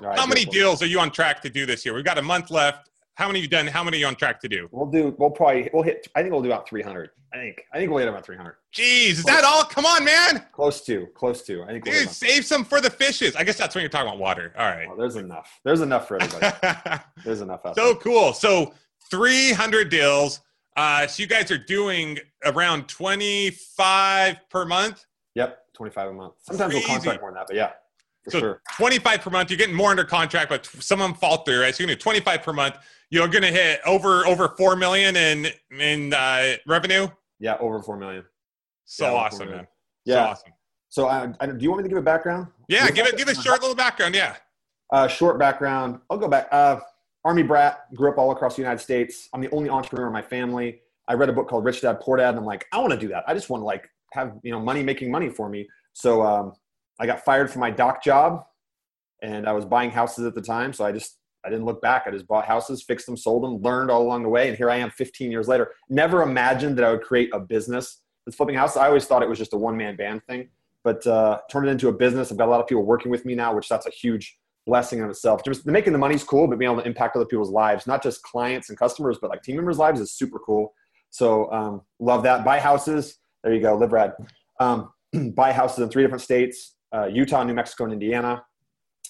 Right, 0.00 0.18
how 0.18 0.26
many 0.26 0.44
deals 0.44 0.82
are 0.82 0.86
you 0.86 0.98
on 0.98 1.12
track 1.12 1.40
to 1.42 1.50
do 1.50 1.66
this 1.66 1.84
year? 1.84 1.94
We've 1.94 2.04
got 2.04 2.18
a 2.18 2.22
month 2.22 2.50
left. 2.50 2.89
How 3.20 3.26
many 3.26 3.40
you 3.40 3.48
done? 3.48 3.66
How 3.66 3.84
many 3.84 3.98
are 3.98 4.00
you 4.00 4.06
on 4.06 4.14
track 4.14 4.40
to 4.40 4.48
do? 4.48 4.66
We'll 4.72 4.86
do. 4.86 5.14
We'll 5.18 5.28
probably. 5.28 5.68
We'll 5.74 5.82
hit. 5.82 6.08
I 6.14 6.22
think 6.22 6.32
we'll 6.32 6.40
do 6.40 6.48
about 6.48 6.66
300. 6.66 7.10
I 7.34 7.36
think. 7.36 7.66
I 7.70 7.76
think 7.76 7.90
we'll 7.90 7.98
hit 7.98 8.08
about 8.08 8.24
300. 8.24 8.54
Jeez, 8.74 9.10
is 9.10 9.24
that 9.24 9.44
all? 9.44 9.62
Come 9.64 9.84
on, 9.84 10.06
man. 10.06 10.46
Close 10.52 10.80
to. 10.86 11.06
Close 11.14 11.42
to. 11.42 11.62
I 11.64 11.66
think. 11.66 11.84
Dude, 11.84 11.92
we'll 11.92 12.06
save 12.08 12.46
some 12.46 12.64
for 12.64 12.80
the 12.80 12.88
fishes. 12.88 13.36
I 13.36 13.44
guess 13.44 13.58
that's 13.58 13.74
when 13.74 13.82
you're 13.82 13.90
talking 13.90 14.08
about 14.08 14.18
water. 14.18 14.54
All 14.58 14.66
right. 14.66 14.88
Well, 14.88 14.96
there's 14.96 15.16
enough. 15.16 15.60
There's 15.64 15.82
enough 15.82 16.08
for 16.08 16.16
everybody. 16.18 17.02
there's 17.26 17.42
enough. 17.42 17.60
Out 17.66 17.76
so 17.76 17.88
there. 17.88 17.94
cool. 17.96 18.32
So 18.32 18.72
300 19.10 19.90
deals. 19.90 20.40
Uh, 20.74 21.06
so 21.06 21.22
you 21.22 21.26
guys 21.26 21.50
are 21.50 21.58
doing 21.58 22.18
around 22.46 22.88
25 22.88 24.36
per 24.48 24.64
month. 24.64 25.04
Yep, 25.34 25.58
25 25.74 26.08
a 26.08 26.12
month. 26.14 26.34
Sometimes 26.40 26.72
Crazy. 26.72 26.86
we'll 26.86 26.96
contract 26.96 27.20
more 27.20 27.30
than 27.32 27.34
that, 27.34 27.46
but 27.48 27.56
yeah. 27.56 27.72
so 28.30 28.38
sure. 28.38 28.62
25 28.78 29.20
per 29.20 29.28
month. 29.28 29.50
You're 29.50 29.58
getting 29.58 29.76
more 29.76 29.90
under 29.90 30.04
contract, 30.04 30.48
but 30.48 30.64
some 30.64 31.02
of 31.02 31.06
them 31.06 31.18
fall 31.18 31.44
through. 31.44 31.60
Right? 31.60 31.74
So 31.74 31.82
you're 31.82 31.88
going 31.88 31.98
25 31.98 32.42
per 32.42 32.54
month. 32.54 32.76
You're 33.10 33.28
going 33.28 33.42
to 33.42 33.50
hit 33.50 33.80
over 33.84 34.26
over 34.26 34.54
four 34.56 34.76
million 34.76 35.16
in 35.16 35.48
in 35.78 36.14
uh, 36.14 36.56
revenue. 36.66 37.08
Yeah, 37.38 37.56
over 37.58 37.82
four 37.82 37.96
million. 37.96 38.24
So 38.84 39.06
yeah, 39.06 39.18
awesome, 39.18 39.50
man. 39.50 39.66
Yeah. 40.04 40.14
So 40.14 40.30
awesome. 40.30 40.52
So, 40.90 41.06
I, 41.06 41.32
I, 41.38 41.46
do 41.46 41.56
you 41.60 41.70
want 41.70 41.82
me 41.82 41.82
to 41.84 41.88
give 41.88 41.98
a 41.98 42.02
background? 42.02 42.48
Yeah, 42.68 42.90
give 42.90 43.06
it. 43.06 43.16
Give 43.16 43.28
a 43.28 43.34
short 43.34 43.60
little 43.60 43.76
background. 43.76 44.14
Yeah. 44.14 44.34
Uh, 44.92 45.06
short 45.06 45.38
background. 45.38 46.00
I'll 46.10 46.18
go 46.18 46.26
back. 46.26 46.48
Uh, 46.50 46.80
Army 47.24 47.44
brat. 47.44 47.86
Grew 47.94 48.10
up 48.10 48.18
all 48.18 48.32
across 48.32 48.56
the 48.56 48.62
United 48.62 48.80
States. 48.80 49.28
I'm 49.32 49.40
the 49.40 49.50
only 49.50 49.70
entrepreneur 49.70 50.08
in 50.08 50.12
my 50.12 50.22
family. 50.22 50.80
I 51.06 51.14
read 51.14 51.28
a 51.28 51.32
book 51.32 51.48
called 51.48 51.64
Rich 51.64 51.82
Dad 51.82 52.00
Poor 52.00 52.16
Dad, 52.16 52.30
and 52.30 52.38
I'm 52.38 52.44
like, 52.44 52.66
I 52.72 52.78
want 52.78 52.90
to 52.92 52.98
do 52.98 53.06
that. 53.08 53.22
I 53.28 53.34
just 53.34 53.48
want 53.50 53.60
to 53.60 53.64
like 53.64 53.88
have 54.12 54.34
you 54.42 54.50
know 54.50 54.58
money 54.58 54.82
making 54.82 55.12
money 55.12 55.28
for 55.28 55.48
me. 55.48 55.68
So 55.92 56.22
um, 56.22 56.54
I 56.98 57.06
got 57.06 57.24
fired 57.24 57.50
from 57.52 57.60
my 57.60 57.70
doc 57.70 58.02
job, 58.02 58.44
and 59.22 59.48
I 59.48 59.52
was 59.52 59.64
buying 59.64 59.92
houses 59.92 60.26
at 60.26 60.34
the 60.34 60.42
time. 60.42 60.72
So 60.72 60.84
I 60.84 60.90
just 60.90 61.18
I 61.44 61.50
didn't 61.50 61.64
look 61.64 61.80
back. 61.80 62.04
I 62.06 62.10
just 62.10 62.26
bought 62.26 62.44
houses, 62.44 62.82
fixed 62.82 63.06
them, 63.06 63.16
sold 63.16 63.42
them, 63.42 63.62
learned 63.62 63.90
all 63.90 64.02
along 64.02 64.22
the 64.22 64.28
way, 64.28 64.48
and 64.48 64.56
here 64.56 64.70
I 64.70 64.76
am 64.76 64.90
15 64.90 65.30
years 65.30 65.48
later. 65.48 65.72
Never 65.88 66.22
imagined 66.22 66.76
that 66.78 66.84
I 66.84 66.90
would 66.90 67.02
create 67.02 67.30
a 67.32 67.40
business 67.40 68.02
that's 68.24 68.36
flipping 68.36 68.56
houses. 68.56 68.76
I 68.76 68.86
always 68.86 69.06
thought 69.06 69.22
it 69.22 69.28
was 69.28 69.38
just 69.38 69.54
a 69.54 69.56
one 69.56 69.76
man 69.76 69.96
band 69.96 70.22
thing, 70.28 70.48
but 70.84 71.06
uh, 71.06 71.40
turned 71.50 71.68
it 71.68 71.70
into 71.70 71.88
a 71.88 71.92
business. 71.92 72.30
I've 72.30 72.38
got 72.38 72.48
a 72.48 72.50
lot 72.50 72.60
of 72.60 72.66
people 72.66 72.84
working 72.84 73.10
with 73.10 73.24
me 73.24 73.34
now, 73.34 73.54
which 73.54 73.68
that's 73.68 73.86
a 73.86 73.90
huge 73.90 74.36
blessing 74.66 75.00
in 75.00 75.08
itself. 75.08 75.42
Just 75.44 75.66
making 75.66 75.92
the 75.92 75.98
money's 75.98 76.22
cool, 76.22 76.46
but 76.46 76.58
being 76.58 76.70
able 76.70 76.82
to 76.82 76.86
impact 76.86 77.16
other 77.16 77.24
people's 77.24 77.50
lives, 77.50 77.86
not 77.86 78.02
just 78.02 78.22
clients 78.22 78.68
and 78.68 78.78
customers, 78.78 79.18
but 79.20 79.30
like 79.30 79.42
team 79.42 79.56
members' 79.56 79.78
lives 79.78 80.00
is 80.00 80.12
super 80.12 80.38
cool. 80.38 80.74
So 81.10 81.50
um, 81.52 81.82
love 81.98 82.22
that. 82.22 82.44
Buy 82.44 82.60
houses. 82.60 83.18
There 83.42 83.54
you 83.54 83.60
go. 83.60 83.74
Live 83.74 83.92
rad. 83.92 84.12
Um, 84.60 84.90
buy 85.34 85.52
houses 85.52 85.78
in 85.78 85.88
three 85.88 86.02
different 86.02 86.22
states: 86.22 86.76
uh, 86.94 87.06
Utah, 87.06 87.42
New 87.42 87.54
Mexico, 87.54 87.84
and 87.84 87.92
Indiana. 87.92 88.42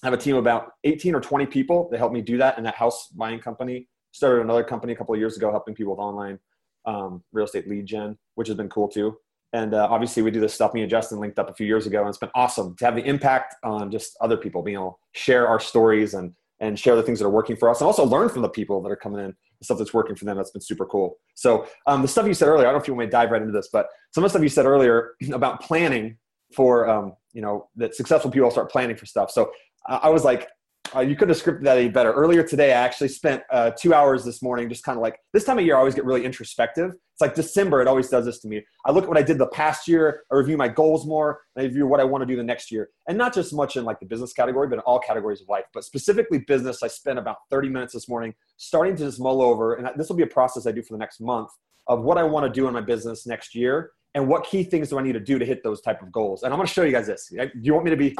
I 0.02 0.06
have 0.06 0.14
a 0.14 0.16
team 0.16 0.35
of 0.35 0.40
about 0.40 0.73
18 0.85 1.14
or 1.14 1.20
20 1.20 1.47
people 1.47 1.88
that 1.90 1.99
help 1.99 2.12
me 2.12 2.23
do 2.23 2.38
that 2.38 2.56
in 2.56 2.64
that 2.64 2.75
house 2.75 3.09
buying 3.09 3.38
company. 3.38 3.88
Started 4.12 4.42
another 4.42 4.64
company 4.64 4.92
a 4.92 4.97
couple 4.97 5.14
of 5.14 5.20
years 5.20 5.37
ago 5.37 5.50
helping 5.50 5.75
people 5.75 5.94
with 5.94 6.00
online 6.00 6.38
um, 6.87 7.23
real 7.32 7.44
estate 7.44 7.68
lead 7.68 7.87
gen, 7.87 8.18
which 8.35 8.49
has 8.49 8.56
been 8.56 8.68
cool 8.68 8.88
too. 8.88 9.16
And 9.52 9.75
uh, 9.75 9.88
obviously, 9.90 10.23
we 10.23 10.30
do 10.30 10.40
this 10.40 10.54
stuff. 10.54 10.75
Me 10.75 10.82
and 10.82 10.90
Justin 10.90 11.18
linked 11.18 11.38
up 11.38 11.50
a 11.50 11.54
few 11.54 11.66
years 11.66 11.87
ago, 11.87 12.00
and 12.00 12.09
it's 12.09 12.18
been 12.18 12.30
awesome 12.35 12.76
to 12.76 12.85
have 12.85 12.94
the 12.94 13.04
impact 13.04 13.56
on 13.64 13.90
just 13.90 14.16
other 14.20 14.37
people, 14.37 14.62
being 14.62 14.76
able 14.76 15.00
to 15.12 15.20
share 15.20 15.49
our 15.49 15.59
stories 15.61 16.14
and 16.14 16.32
and 16.61 16.78
share 16.78 16.94
the 16.94 17.02
things 17.02 17.18
that 17.18 17.25
are 17.25 17.30
working 17.30 17.56
for 17.56 17.68
us, 17.70 17.80
and 17.80 17.87
also 17.87 18.04
learn 18.04 18.28
from 18.28 18.42
the 18.42 18.49
people 18.49 18.82
that 18.82 18.92
are 18.92 18.97
coming 18.97 19.18
in, 19.18 19.35
the 19.59 19.64
stuff 19.64 19.78
that's 19.78 19.94
working 19.94 20.14
for 20.14 20.25
them. 20.25 20.37
That's 20.37 20.50
been 20.50 20.61
super 20.61 20.87
cool. 20.87 21.16
So 21.35 21.66
um, 21.87 22.02
the 22.02 22.09
stuff 22.09 22.26
you 22.26 22.35
said 22.35 22.49
earlier, 22.49 22.66
I 22.66 22.70
don't 22.70 22.75
know 22.75 22.82
if 22.82 22.87
you 22.87 22.94
want 22.94 23.06
me 23.06 23.06
to 23.06 23.11
dive 23.11 23.30
right 23.30 23.40
into 23.40 23.52
this, 23.52 23.70
but 23.73 23.88
some 24.12 24.23
of 24.23 24.28
the 24.28 24.30
stuff 24.30 24.42
you 24.42 24.49
said 24.49 24.66
earlier 24.66 25.12
about 25.32 25.61
planning 25.61 26.16
for 26.54 26.88
um, 26.88 27.14
you 27.32 27.42
know 27.42 27.68
that 27.76 27.94
successful 27.94 28.30
people 28.30 28.50
start 28.52 28.70
planning 28.70 28.94
for 28.94 29.06
stuff. 29.06 29.32
So 29.32 29.50
I 29.87 30.08
was 30.10 30.25
like, 30.25 30.49
uh, 30.94 31.00
you 31.00 31.14
couldn't 31.14 31.34
have 31.34 31.42
scripted 31.42 31.62
that 31.62 31.78
any 31.78 31.88
better. 31.88 32.12
Earlier 32.12 32.42
today, 32.42 32.72
I 32.72 32.80
actually 32.80 33.08
spent 33.08 33.42
uh, 33.50 33.70
two 33.70 33.94
hours 33.94 34.25
this 34.25 34.42
morning 34.42 34.68
just 34.68 34.82
kind 34.82 34.96
of 34.96 35.02
like 35.02 35.18
this 35.32 35.44
time 35.44 35.58
of 35.58 35.64
year, 35.64 35.76
I 35.76 35.78
always 35.78 35.94
get 35.94 36.04
really 36.04 36.25
introspective. 36.25 36.90
It's 36.90 37.20
like 37.20 37.34
December, 37.34 37.80
it 37.80 37.87
always 37.87 38.08
does 38.08 38.25
this 38.25 38.40
to 38.40 38.49
me. 38.49 38.64
I 38.84 38.90
look 38.90 39.04
at 39.04 39.08
what 39.08 39.18
I 39.18 39.22
did 39.22 39.38
the 39.38 39.46
past 39.49 39.87
year, 39.87 40.22
I 40.32 40.37
review 40.37 40.56
my 40.56 40.68
goals 40.68 41.06
more, 41.06 41.42
I 41.56 41.62
review 41.62 41.87
what 41.87 42.00
I 42.00 42.04
want 42.04 42.22
to 42.22 42.26
do 42.26 42.34
the 42.34 42.42
next 42.42 42.72
year. 42.72 42.88
And 43.08 43.16
not 43.16 43.34
just 43.34 43.52
much 43.52 43.76
in 43.76 43.84
like 43.84 44.00
the 44.00 44.06
business 44.06 44.32
category, 44.32 44.68
but 44.68 44.76
in 44.76 44.80
all 44.80 44.99
categories 44.99 45.40
of 45.40 45.49
life. 45.49 45.64
But 45.72 45.84
specifically 45.84 46.38
business, 46.38 46.82
I 46.82 46.88
spent 46.88 47.18
about 47.18 47.37
30 47.50 47.68
minutes 47.68 47.92
this 47.92 48.08
morning 48.08 48.34
starting 48.56 48.96
to 48.96 49.04
just 49.04 49.20
mull 49.20 49.42
over. 49.42 49.75
And 49.75 49.88
this 49.96 50.08
will 50.08 50.16
be 50.16 50.25
a 50.25 50.28
process 50.28 50.66
I 50.66 50.72
do 50.72 50.82
for 50.82 50.94
the 50.94 50.99
next 50.99 51.20
month 51.20 51.50
of 51.87 52.02
what 52.02 52.18
I 52.18 52.25
want 52.25 52.52
to 52.52 52.60
do 52.60 52.66
in 52.66 52.75
my 52.75 52.80
business 52.80 53.26
next 53.26 53.54
year 53.54 53.92
and 54.14 54.26
what 54.26 54.45
key 54.45 54.64
things 54.64 54.88
do 54.88 54.99
I 54.99 55.02
need 55.02 55.12
to 55.12 55.21
do 55.21 55.38
to 55.38 55.45
hit 55.45 55.62
those 55.62 55.81
type 55.81 56.02
of 56.02 56.11
goals. 56.11 56.43
And 56.43 56.52
I'm 56.52 56.59
going 56.59 56.67
to 56.67 56.73
show 56.73 56.83
you 56.83 56.93
guys 56.93 57.07
this. 57.07 57.29
Do 57.29 57.49
you 57.61 57.73
want 57.73 57.85
me 57.85 57.90
to 57.90 57.97
be 57.97 58.17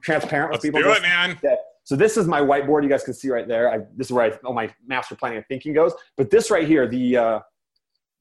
transparent 0.00 0.52
Let's 0.52 0.64
with 0.64 0.74
people? 0.74 0.88
do 0.88 0.96
it, 0.96 1.02
man. 1.02 1.38
Yeah. 1.42 1.56
So 1.84 1.96
this 1.96 2.16
is 2.16 2.28
my 2.28 2.40
whiteboard. 2.40 2.84
You 2.84 2.88
guys 2.88 3.02
can 3.02 3.14
see 3.14 3.28
right 3.28 3.48
there. 3.48 3.72
I, 3.72 3.78
this 3.96 4.06
is 4.06 4.12
where 4.12 4.32
I, 4.32 4.38
all 4.44 4.54
my 4.54 4.72
master 4.86 5.16
planning 5.16 5.38
and 5.38 5.46
thinking 5.48 5.72
goes. 5.72 5.92
But 6.16 6.30
this 6.30 6.50
right 6.50 6.66
here, 6.66 6.86
the 6.86 7.16
uh, 7.16 7.40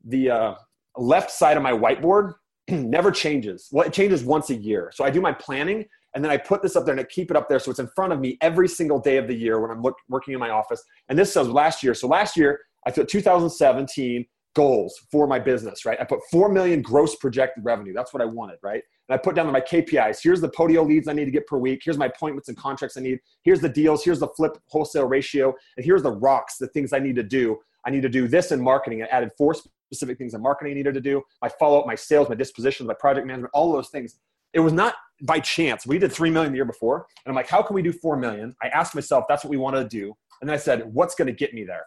the 0.05 0.31
uh, 0.31 0.55
left 0.97 1.29
side 1.29 1.57
of 1.57 1.63
my 1.63 1.71
whiteboard 1.71 2.33
never 2.69 3.11
changes. 3.11 3.69
Well, 3.71 3.85
it 3.85 3.93
changes 3.93 4.23
once 4.23 4.49
a 4.49 4.55
year. 4.55 4.91
So 4.95 5.03
I 5.03 5.11
do 5.11 5.21
my 5.21 5.31
planning, 5.31 5.85
And 6.15 6.23
then 6.23 6.31
I 6.31 6.37
put 6.37 6.61
this 6.61 6.75
up 6.75 6.85
there 6.85 6.93
and 6.93 6.99
I 6.99 7.03
keep 7.03 7.29
it 7.29 7.37
up 7.37 7.47
there 7.49 7.59
so 7.59 7.71
it's 7.71 7.79
in 7.79 7.87
front 7.95 8.13
of 8.13 8.19
me 8.19 8.37
every 8.41 8.67
single 8.67 8.99
day 8.99 9.17
of 9.17 9.27
the 9.27 9.35
year 9.35 9.59
when 9.59 9.71
I'm 9.71 9.81
look, 9.81 9.95
working 10.09 10.33
in 10.33 10.39
my 10.39 10.49
office. 10.49 10.83
And 11.09 11.17
this 11.17 11.33
says 11.33 11.47
last 11.47 11.83
year. 11.83 11.93
So 11.93 12.07
last 12.07 12.35
year, 12.35 12.59
I 12.85 12.91
put 12.91 13.07
2017 13.07 14.25
goals 14.53 14.99
for 15.11 15.27
my 15.27 15.39
business, 15.39 15.85
right? 15.85 15.99
I 15.99 16.03
put 16.03 16.19
4 16.31 16.49
million 16.49 16.81
gross 16.81 17.15
projected 17.15 17.63
revenue. 17.63 17.93
That's 17.93 18.13
what 18.13 18.21
I 18.21 18.25
wanted, 18.25 18.57
right? 18.61 18.83
And 19.07 19.15
I 19.15 19.17
put 19.17 19.35
down 19.35 19.51
my 19.51 19.61
KPIs. 19.61 20.19
Here's 20.21 20.41
the 20.41 20.49
Podio 20.49 20.85
leads 20.85 21.07
I 21.07 21.13
need 21.13 21.25
to 21.25 21.31
get 21.31 21.47
per 21.47 21.57
week. 21.57 21.81
Here's 21.83 21.97
my 21.97 22.07
appointments 22.07 22.49
and 22.49 22.57
contracts 22.57 22.97
I 22.97 23.01
need. 23.01 23.19
Here's 23.43 23.61
the 23.61 23.69
deals. 23.69 24.03
Here's 24.03 24.19
the 24.19 24.27
flip 24.29 24.57
wholesale 24.67 25.05
ratio. 25.05 25.53
And 25.77 25.85
here's 25.85 26.03
the 26.03 26.11
rocks, 26.11 26.57
the 26.57 26.67
things 26.67 26.93
I 26.93 26.99
need 26.99 27.15
to 27.15 27.23
do. 27.23 27.57
I 27.85 27.89
need 27.89 28.01
to 28.03 28.09
do 28.09 28.27
this 28.27 28.51
in 28.51 28.61
marketing. 28.61 29.03
I 29.03 29.07
added 29.07 29.31
four 29.37 29.53
specific 29.53 30.17
things 30.17 30.33
in 30.33 30.41
marketing 30.41 30.71
I 30.71 30.75
needed 30.75 30.93
to 30.93 31.01
do. 31.01 31.21
My 31.41 31.49
follow 31.49 31.79
up, 31.79 31.87
my 31.87 31.95
sales, 31.95 32.29
my 32.29 32.35
dispositions, 32.35 32.87
my 32.87 32.93
project 32.93 33.25
management, 33.25 33.51
all 33.53 33.71
those 33.71 33.89
things. 33.89 34.19
It 34.53 34.59
was 34.59 34.73
not 34.73 34.95
by 35.23 35.39
chance. 35.39 35.87
We 35.87 35.97
did 35.97 36.11
3 36.11 36.29
million 36.29 36.51
the 36.51 36.57
year 36.57 36.65
before. 36.65 37.07
And 37.25 37.31
I'm 37.31 37.35
like, 37.35 37.47
how 37.47 37.61
can 37.61 37.73
we 37.73 37.81
do 37.81 37.93
4 37.93 38.17
million? 38.17 38.53
I 38.61 38.67
asked 38.67 38.95
myself, 38.95 39.25
that's 39.27 39.43
what 39.43 39.49
we 39.49 39.57
want 39.57 39.75
to 39.75 39.85
do. 39.85 40.13
And 40.41 40.49
then 40.49 40.53
I 40.53 40.57
said, 40.57 40.83
what's 40.93 41.15
going 41.15 41.27
to 41.27 41.33
get 41.33 41.53
me 41.53 41.63
there? 41.63 41.85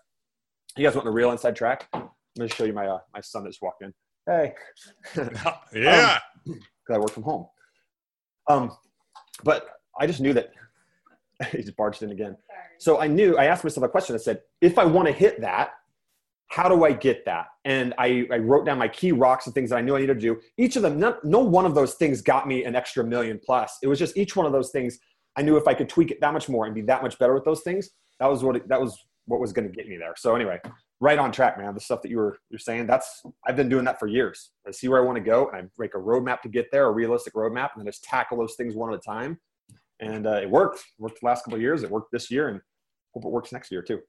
You 0.77 0.85
guys 0.85 0.95
want 0.95 1.05
the 1.05 1.11
real 1.11 1.31
inside 1.31 1.57
track? 1.57 1.89
I'm 2.37 2.41
going 2.41 2.49
to 2.49 2.55
show 2.57 2.65
you 2.65 2.73
my, 2.73 2.87
uh, 2.87 2.99
my 3.13 3.21
son 3.21 3.45
that 3.45 3.55
walking 3.63 3.89
in. 3.89 3.95
Hey. 4.27 4.55
yeah. 5.75 6.19
Um, 6.49 6.61
I 6.91 6.99
work 6.99 7.11
from 7.11 7.23
home. 7.23 7.47
Um, 8.49 8.77
but 9.45 9.69
I 9.99 10.07
just 10.07 10.21
knew 10.21 10.33
that 10.33 10.51
he 11.53 11.59
just 11.59 11.77
barged 11.77 12.03
in 12.03 12.11
again. 12.11 12.37
So 12.79 13.01
I 13.01 13.07
knew, 13.07 13.37
I 13.37 13.47
asked 13.47 13.65
myself 13.65 13.85
a 13.85 13.89
question. 13.89 14.15
I 14.15 14.19
said, 14.19 14.41
if 14.61 14.79
I 14.79 14.85
want 14.85 15.07
to 15.07 15.13
hit 15.13 15.41
that, 15.41 15.71
how 16.49 16.69
do 16.69 16.85
I 16.85 16.93
get 16.93 17.25
that? 17.25 17.47
And 17.65 17.95
I, 17.99 18.27
I, 18.31 18.39
wrote 18.39 18.67
down 18.67 18.79
my 18.79 18.87
key 18.87 19.13
rocks 19.13 19.47
and 19.47 19.55
things 19.55 19.71
that 19.71 19.77
I 19.77 19.81
knew 19.81 19.97
I 19.97 20.01
needed 20.01 20.15
to 20.15 20.21
do. 20.21 20.41
Each 20.59 20.77
of 20.77 20.83
them, 20.83 21.01
no, 21.01 21.17
no 21.25 21.39
one 21.41 21.65
of 21.65 21.75
those 21.75 21.95
things 21.95 22.21
got 22.21 22.47
me 22.47 22.65
an 22.65 22.77
extra 22.77 23.03
million 23.03 23.41
plus. 23.45 23.79
It 23.83 23.89
was 23.89 23.99
just 23.99 24.17
each 24.17 24.37
one 24.37 24.47
of 24.47 24.53
those 24.53 24.71
things. 24.71 24.99
I 25.37 25.43
knew 25.43 25.57
if 25.57 25.67
I 25.67 25.75
could 25.75 25.89
tweak 25.89 26.11
it 26.11 26.21
that 26.21 26.33
much 26.33 26.49
more 26.49 26.67
and 26.67 26.75
be 26.75 26.83
that 26.83 27.03
much 27.03 27.19
better 27.19 27.35
with 27.35 27.45
those 27.45 27.63
things, 27.63 27.91
that 28.21 28.27
was 28.27 28.45
what 28.45 28.57
it, 28.57 28.69
that 28.69 28.81
was 28.81 28.97
what 29.27 29.41
was 29.41 29.53
going 29.53 29.67
to 29.67 29.75
get 29.75 29.89
me 29.89 29.97
there. 29.97 30.15
So 30.17 30.37
anyway, 30.37 30.61
right 31.05 31.19
on 31.19 31.31
track, 31.31 31.59
man. 31.59 31.75
The 31.75 31.81
stuff 31.81 32.01
that 32.01 32.11
you 32.11 32.17
were 32.17 32.39
you're 32.49 32.59
saying, 32.59 32.87
that's 32.87 33.23
I've 33.47 33.57
been 33.57 33.69
doing 33.69 33.85
that 33.85 34.01
for 34.01 34.09
years. 34.09 34.51
I 34.67 34.71
see 34.71 34.89
where 34.89 35.01
I 35.01 35.05
want 35.05 35.17
to 35.17 35.23
go, 35.23 35.49
and 35.49 35.57
I 35.57 35.69
make 35.79 35.95
a 35.95 35.99
roadmap 35.99 36.41
to 36.43 36.49
get 36.49 36.73
there, 36.73 36.87
a 36.87 36.91
realistic 36.91 37.35
roadmap, 37.35 37.71
and 37.75 37.81
then 37.81 37.87
just 37.87 38.03
tackle 38.03 38.39
those 38.39 38.55
things 38.55 38.75
one 38.75 38.91
at 38.93 38.97
a 38.97 39.03
time. 39.03 39.39
And 40.01 40.27
uh, 40.27 40.41
it 40.43 40.51
worked. 40.51 40.79
It 40.79 41.03
worked 41.03 41.21
the 41.21 41.27
last 41.27 41.45
couple 41.45 41.57
of 41.57 41.63
years. 41.63 41.83
It 41.83 41.91
worked 41.91 42.11
this 42.11 42.31
year, 42.31 42.49
and 42.49 42.61
hope 43.13 43.27
it 43.27 43.31
works 43.31 43.53
next 43.53 43.71
year 43.71 43.83
too. 43.83 44.01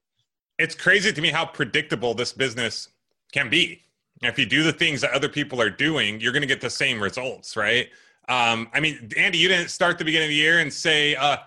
It's 0.57 0.73
crazy 0.73 1.11
to 1.11 1.21
me 1.21 1.29
how 1.29 1.45
predictable 1.45 2.13
this 2.13 2.31
business 2.31 2.89
can 3.33 3.49
be. 3.49 3.81
If 4.21 4.39
you 4.39 4.45
do 4.45 4.63
the 4.63 4.71
things 4.71 5.01
that 5.01 5.11
other 5.11 5.27
people 5.27 5.61
are 5.61 5.69
doing, 5.69 6.21
you're 6.21 6.31
going 6.31 6.41
to 6.41 6.47
get 6.47 6.61
the 6.61 6.69
same 6.69 7.03
results, 7.03 7.57
right? 7.57 7.89
Um, 8.29 8.69
I 8.73 8.79
mean, 8.79 9.11
Andy, 9.17 9.37
you 9.37 9.49
didn't 9.49 9.69
start 9.69 9.97
the 9.97 10.05
beginning 10.05 10.27
of 10.27 10.29
the 10.29 10.35
year 10.35 10.59
and 10.59 10.71
say, 10.71 11.15
uh, 11.15 11.37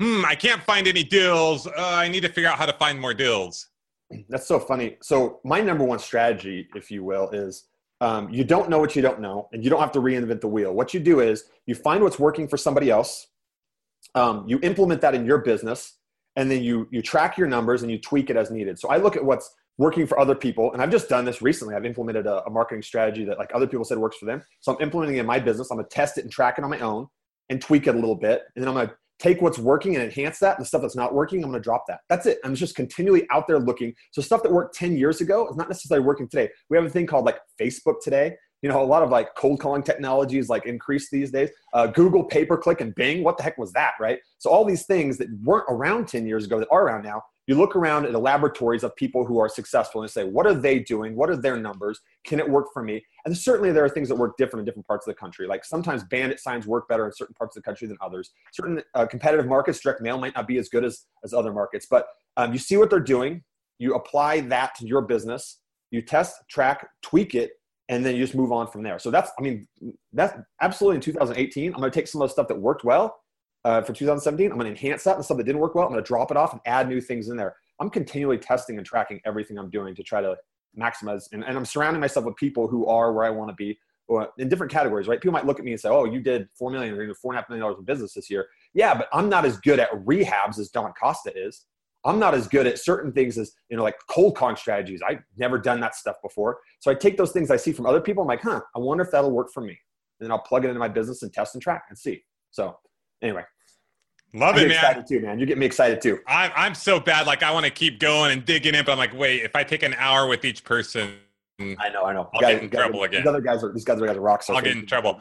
"Hmm, 0.00 0.24
I 0.24 0.36
can't 0.36 0.62
find 0.62 0.86
any 0.86 1.02
deals. 1.02 1.66
Uh, 1.66 1.72
I 1.76 2.06
need 2.06 2.22
to 2.22 2.28
figure 2.28 2.48
out 2.48 2.58
how 2.58 2.66
to 2.66 2.72
find 2.74 3.00
more 3.00 3.12
deals." 3.12 3.66
That's 4.28 4.46
so 4.46 4.58
funny. 4.58 4.96
So 5.02 5.40
my 5.44 5.60
number 5.60 5.84
one 5.84 5.98
strategy, 5.98 6.68
if 6.74 6.90
you 6.90 7.04
will, 7.04 7.30
is 7.30 7.64
um, 8.00 8.28
you 8.30 8.44
don't 8.44 8.68
know 8.68 8.78
what 8.78 8.96
you 8.96 9.02
don't 9.02 9.20
know, 9.20 9.48
and 9.52 9.64
you 9.64 9.70
don't 9.70 9.80
have 9.80 9.92
to 9.92 10.00
reinvent 10.00 10.40
the 10.40 10.48
wheel. 10.48 10.72
What 10.72 10.92
you 10.92 11.00
do 11.00 11.20
is 11.20 11.44
you 11.66 11.74
find 11.74 12.02
what's 12.02 12.18
working 12.18 12.48
for 12.48 12.56
somebody 12.56 12.90
else, 12.90 13.28
um, 14.14 14.44
you 14.46 14.58
implement 14.62 15.00
that 15.00 15.14
in 15.14 15.24
your 15.24 15.38
business, 15.38 15.94
and 16.36 16.50
then 16.50 16.62
you 16.62 16.88
you 16.90 17.02
track 17.02 17.38
your 17.38 17.46
numbers 17.46 17.82
and 17.82 17.90
you 17.90 17.98
tweak 17.98 18.30
it 18.30 18.36
as 18.36 18.50
needed. 18.50 18.78
So 18.78 18.88
I 18.88 18.96
look 18.96 19.16
at 19.16 19.24
what's 19.24 19.54
working 19.78 20.06
for 20.06 20.18
other 20.20 20.34
people, 20.34 20.72
and 20.72 20.82
I've 20.82 20.90
just 20.90 21.08
done 21.08 21.24
this 21.24 21.40
recently. 21.40 21.74
I've 21.74 21.86
implemented 21.86 22.26
a, 22.26 22.44
a 22.44 22.50
marketing 22.50 22.82
strategy 22.82 23.24
that 23.24 23.38
like 23.38 23.50
other 23.54 23.66
people 23.66 23.84
said 23.84 23.98
works 23.98 24.18
for 24.18 24.26
them. 24.26 24.42
So 24.60 24.74
I'm 24.74 24.82
implementing 24.82 25.16
it 25.16 25.20
in 25.20 25.26
my 25.26 25.38
business. 25.38 25.70
I'm 25.70 25.78
gonna 25.78 25.88
test 25.88 26.18
it 26.18 26.24
and 26.24 26.32
track 26.32 26.58
it 26.58 26.64
on 26.64 26.70
my 26.70 26.80
own 26.80 27.06
and 27.48 27.60
tweak 27.60 27.86
it 27.86 27.94
a 27.94 27.98
little 27.98 28.16
bit, 28.16 28.42
and 28.54 28.62
then 28.62 28.68
I'm 28.68 28.74
gonna 28.74 28.94
take 29.18 29.40
what's 29.40 29.58
working 29.58 29.94
and 29.94 30.04
enhance 30.04 30.38
that. 30.40 30.56
And 30.56 30.64
the 30.64 30.68
stuff 30.68 30.82
that's 30.82 30.96
not 30.96 31.14
working, 31.14 31.42
I'm 31.42 31.50
going 31.50 31.60
to 31.60 31.64
drop 31.64 31.84
that. 31.88 32.00
That's 32.08 32.26
it. 32.26 32.38
I'm 32.44 32.54
just 32.54 32.74
continually 32.74 33.26
out 33.30 33.46
there 33.46 33.58
looking. 33.58 33.94
So 34.10 34.20
stuff 34.22 34.42
that 34.42 34.52
worked 34.52 34.74
10 34.76 34.96
years 34.96 35.20
ago 35.20 35.48
is 35.48 35.56
not 35.56 35.68
necessarily 35.68 36.04
working 36.04 36.28
today. 36.28 36.50
We 36.70 36.76
have 36.76 36.86
a 36.86 36.90
thing 36.90 37.06
called 37.06 37.24
like 37.24 37.38
Facebook 37.60 37.96
today. 38.02 38.36
You 38.64 38.70
know, 38.70 38.82
a 38.82 38.84
lot 38.84 39.02
of 39.02 39.10
like 39.10 39.34
cold 39.36 39.60
calling 39.60 39.82
technologies 39.82 40.48
like 40.48 40.64
increased 40.64 41.10
these 41.12 41.30
days. 41.30 41.50
Uh, 41.72 41.86
Google 41.86 42.24
pay 42.24 42.44
per 42.44 42.56
click 42.56 42.80
and 42.80 42.94
Bing. 42.94 43.22
What 43.22 43.36
the 43.36 43.42
heck 43.42 43.58
was 43.58 43.72
that, 43.74 43.92
right? 44.00 44.18
So 44.38 44.50
all 44.50 44.64
these 44.64 44.86
things 44.86 45.18
that 45.18 45.28
weren't 45.42 45.66
around 45.68 46.08
10 46.08 46.26
years 46.26 46.46
ago 46.46 46.58
that 46.58 46.68
are 46.70 46.86
around 46.86 47.04
now 47.04 47.22
you 47.46 47.54
look 47.56 47.76
around 47.76 48.06
at 48.06 48.12
the 48.12 48.18
laboratories 48.18 48.82
of 48.82 48.94
people 48.96 49.24
who 49.24 49.38
are 49.38 49.48
successful 49.48 50.02
and 50.02 50.10
say, 50.10 50.24
what 50.24 50.46
are 50.46 50.54
they 50.54 50.78
doing? 50.78 51.14
What 51.14 51.28
are 51.28 51.36
their 51.36 51.56
numbers? 51.56 52.00
Can 52.24 52.40
it 52.40 52.48
work 52.48 52.68
for 52.72 52.82
me? 52.82 53.04
And 53.24 53.36
certainly 53.36 53.70
there 53.70 53.84
are 53.84 53.88
things 53.88 54.08
that 54.08 54.14
work 54.14 54.36
different 54.38 54.60
in 54.60 54.64
different 54.64 54.86
parts 54.86 55.06
of 55.06 55.14
the 55.14 55.18
country. 55.18 55.46
Like 55.46 55.64
sometimes 55.64 56.04
bandit 56.04 56.40
signs 56.40 56.66
work 56.66 56.88
better 56.88 57.04
in 57.04 57.12
certain 57.12 57.34
parts 57.34 57.56
of 57.56 57.62
the 57.62 57.66
country 57.66 57.86
than 57.86 57.98
others. 58.00 58.32
Certain 58.52 58.82
uh, 58.94 59.06
competitive 59.06 59.46
markets, 59.46 59.80
direct 59.80 60.00
mail 60.00 60.18
might 60.18 60.34
not 60.34 60.46
be 60.46 60.56
as 60.56 60.68
good 60.68 60.84
as, 60.84 61.04
as 61.22 61.34
other 61.34 61.52
markets. 61.52 61.86
But 61.88 62.06
um, 62.36 62.52
you 62.52 62.58
see 62.58 62.76
what 62.76 62.88
they're 62.88 63.00
doing, 63.00 63.42
you 63.78 63.94
apply 63.94 64.40
that 64.40 64.74
to 64.76 64.86
your 64.86 65.02
business, 65.02 65.60
you 65.90 66.00
test, 66.00 66.36
track, 66.48 66.88
tweak 67.02 67.34
it, 67.34 67.52
and 67.88 68.04
then 68.04 68.14
you 68.14 68.22
just 68.22 68.34
move 68.34 68.52
on 68.52 68.66
from 68.66 68.82
there. 68.82 68.98
So 68.98 69.10
that's, 69.10 69.30
I 69.38 69.42
mean, 69.42 69.66
that's 70.12 70.38
absolutely 70.60 70.96
in 70.96 71.02
2018. 71.02 71.74
I'm 71.74 71.80
going 71.80 71.90
to 71.90 71.94
take 71.94 72.08
some 72.08 72.22
of 72.22 72.28
the 72.28 72.32
stuff 72.32 72.48
that 72.48 72.58
worked 72.58 72.84
well 72.84 73.16
uh, 73.64 73.82
for 73.82 73.92
2017. 73.92 74.50
I'm 74.50 74.58
going 74.58 74.64
to 74.64 74.70
enhance 74.70 75.04
that. 75.04 75.16
and 75.16 75.24
stuff 75.24 75.36
that 75.36 75.44
didn't 75.44 75.60
work 75.60 75.74
well, 75.74 75.84
I'm 75.84 75.92
going 75.92 76.02
to 76.02 76.06
drop 76.06 76.30
it 76.30 76.36
off 76.36 76.52
and 76.52 76.60
add 76.66 76.88
new 76.88 77.00
things 77.00 77.28
in 77.28 77.36
there. 77.36 77.54
I'm 77.80 77.90
continually 77.90 78.38
testing 78.38 78.78
and 78.78 78.86
tracking 78.86 79.20
everything 79.26 79.58
I'm 79.58 79.70
doing 79.70 79.94
to 79.96 80.02
try 80.02 80.20
to 80.20 80.36
maximize. 80.78 81.24
And, 81.32 81.44
and 81.44 81.56
I'm 81.56 81.64
surrounding 81.64 82.00
myself 82.00 82.24
with 82.24 82.36
people 82.36 82.68
who 82.68 82.86
are 82.86 83.12
where 83.12 83.24
I 83.24 83.30
want 83.30 83.50
to 83.50 83.54
be 83.54 83.78
or 84.06 84.28
in 84.38 84.48
different 84.48 84.72
categories, 84.72 85.08
right? 85.08 85.20
People 85.20 85.32
might 85.32 85.46
look 85.46 85.58
at 85.58 85.64
me 85.64 85.72
and 85.72 85.80
say, 85.80 85.88
"Oh, 85.88 86.04
you 86.04 86.20
did 86.20 86.48
four 86.54 86.70
million 86.70 86.94
or 86.94 87.14
four 87.14 87.32
and 87.32 87.38
a 87.38 87.40
half 87.40 87.48
million 87.48 87.62
dollars 87.62 87.78
in 87.78 87.84
business 87.84 88.12
this 88.12 88.28
year." 88.28 88.48
Yeah, 88.74 88.94
but 88.94 89.08
I'm 89.12 89.28
not 89.28 89.44
as 89.44 89.56
good 89.58 89.80
at 89.80 89.90
rehabs 90.04 90.58
as 90.58 90.68
Don 90.68 90.92
Costa 90.92 91.32
is. 91.34 91.64
I'm 92.04 92.18
not 92.18 92.34
as 92.34 92.46
good 92.48 92.66
at 92.66 92.78
certain 92.78 93.12
things 93.12 93.38
as 93.38 93.52
you 93.70 93.76
know, 93.76 93.82
like 93.82 93.96
cold 94.10 94.36
calling 94.36 94.56
strategies. 94.56 95.00
I've 95.06 95.22
never 95.36 95.58
done 95.58 95.80
that 95.80 95.94
stuff 95.94 96.16
before. 96.22 96.58
So 96.80 96.90
I 96.90 96.94
take 96.94 97.16
those 97.16 97.32
things 97.32 97.50
I 97.50 97.56
see 97.56 97.72
from 97.72 97.86
other 97.86 98.00
people. 98.00 98.22
I'm 98.22 98.28
like, 98.28 98.42
huh, 98.42 98.60
I 98.74 98.78
wonder 98.78 99.04
if 99.04 99.10
that'll 99.10 99.30
work 99.30 99.48
for 99.52 99.62
me. 99.62 99.78
And 100.20 100.26
then 100.26 100.30
I'll 100.30 100.38
plug 100.38 100.64
it 100.64 100.68
into 100.68 100.80
my 100.80 100.88
business 100.88 101.22
and 101.22 101.32
test 101.32 101.54
and 101.54 101.62
track 101.62 101.84
and 101.88 101.98
see. 101.98 102.22
So 102.50 102.76
anyway, 103.22 103.44
Love 104.34 104.56
I'm 104.56 104.62
it, 104.62 104.68
man. 104.68 104.76
Excited 104.76 105.06
too, 105.06 105.20
man. 105.20 105.38
You 105.38 105.46
get 105.46 105.58
me 105.58 105.66
excited 105.66 106.00
too. 106.00 106.18
I'm 106.26 106.50
I'm 106.56 106.74
so 106.74 106.98
bad. 106.98 107.26
Like 107.26 107.42
I 107.42 107.52
want 107.52 107.64
to 107.66 107.70
keep 107.70 108.00
going 108.00 108.32
and 108.32 108.44
digging 108.44 108.74
in, 108.74 108.84
but 108.84 108.92
I'm 108.92 108.98
like, 108.98 109.14
wait, 109.14 109.42
if 109.42 109.54
I 109.54 109.62
take 109.62 109.84
an 109.84 109.94
hour 109.94 110.26
with 110.26 110.44
each 110.44 110.64
person, 110.64 111.14
I 111.60 111.88
know, 111.88 112.04
I 112.04 112.12
know. 112.12 112.28
I'll 112.34 112.40
guys, 112.40 112.54
get 112.54 112.62
in 112.64 112.70
trouble 112.70 112.98
guys, 113.00 113.08
again. 113.08 113.20
These 113.20 113.28
other 113.28 113.40
guys 113.40 113.62
are 113.62 113.72
these 113.72 113.84
guys 113.84 114.00
are 114.00 114.06
guys 114.06 114.16
are 114.16 114.20
rock 114.20 114.42
stars. 114.42 114.56
I'll 114.56 114.64
get 114.64 114.76
in 114.76 114.86
trouble. 114.86 115.20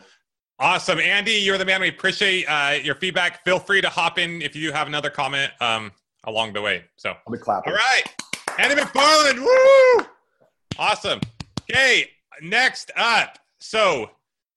Awesome, 0.58 1.00
Andy. 1.00 1.34
You're 1.34 1.60
the 1.60 1.66
man. 1.66 1.82
We 1.82 1.90
appreciate 1.90 2.46
uh, 2.46 2.78
your 2.82 2.96
feedback. 2.96 3.44
Feel 3.44 3.60
free 3.60 3.82
to 3.82 3.90
hop 3.90 4.18
in 4.18 4.42
if 4.42 4.56
you 4.56 4.72
have 4.72 4.88
another 4.88 5.12
comment 5.12 5.52
um, 5.62 5.92
along 6.25 6.53
the 6.53 6.62
way. 6.62 6.84
So, 6.98 7.10
I'll 7.25 7.32
be 7.32 7.38
clapping. 7.38 7.74
all 7.74 7.77
right, 7.80 8.03
Andy 8.60 8.75
McFarland. 8.75 9.39
Woo! 9.39 10.06
Awesome. 10.77 11.20
Okay, 11.70 12.10
next 12.42 12.92
up. 12.96 13.38
So 13.60 14.10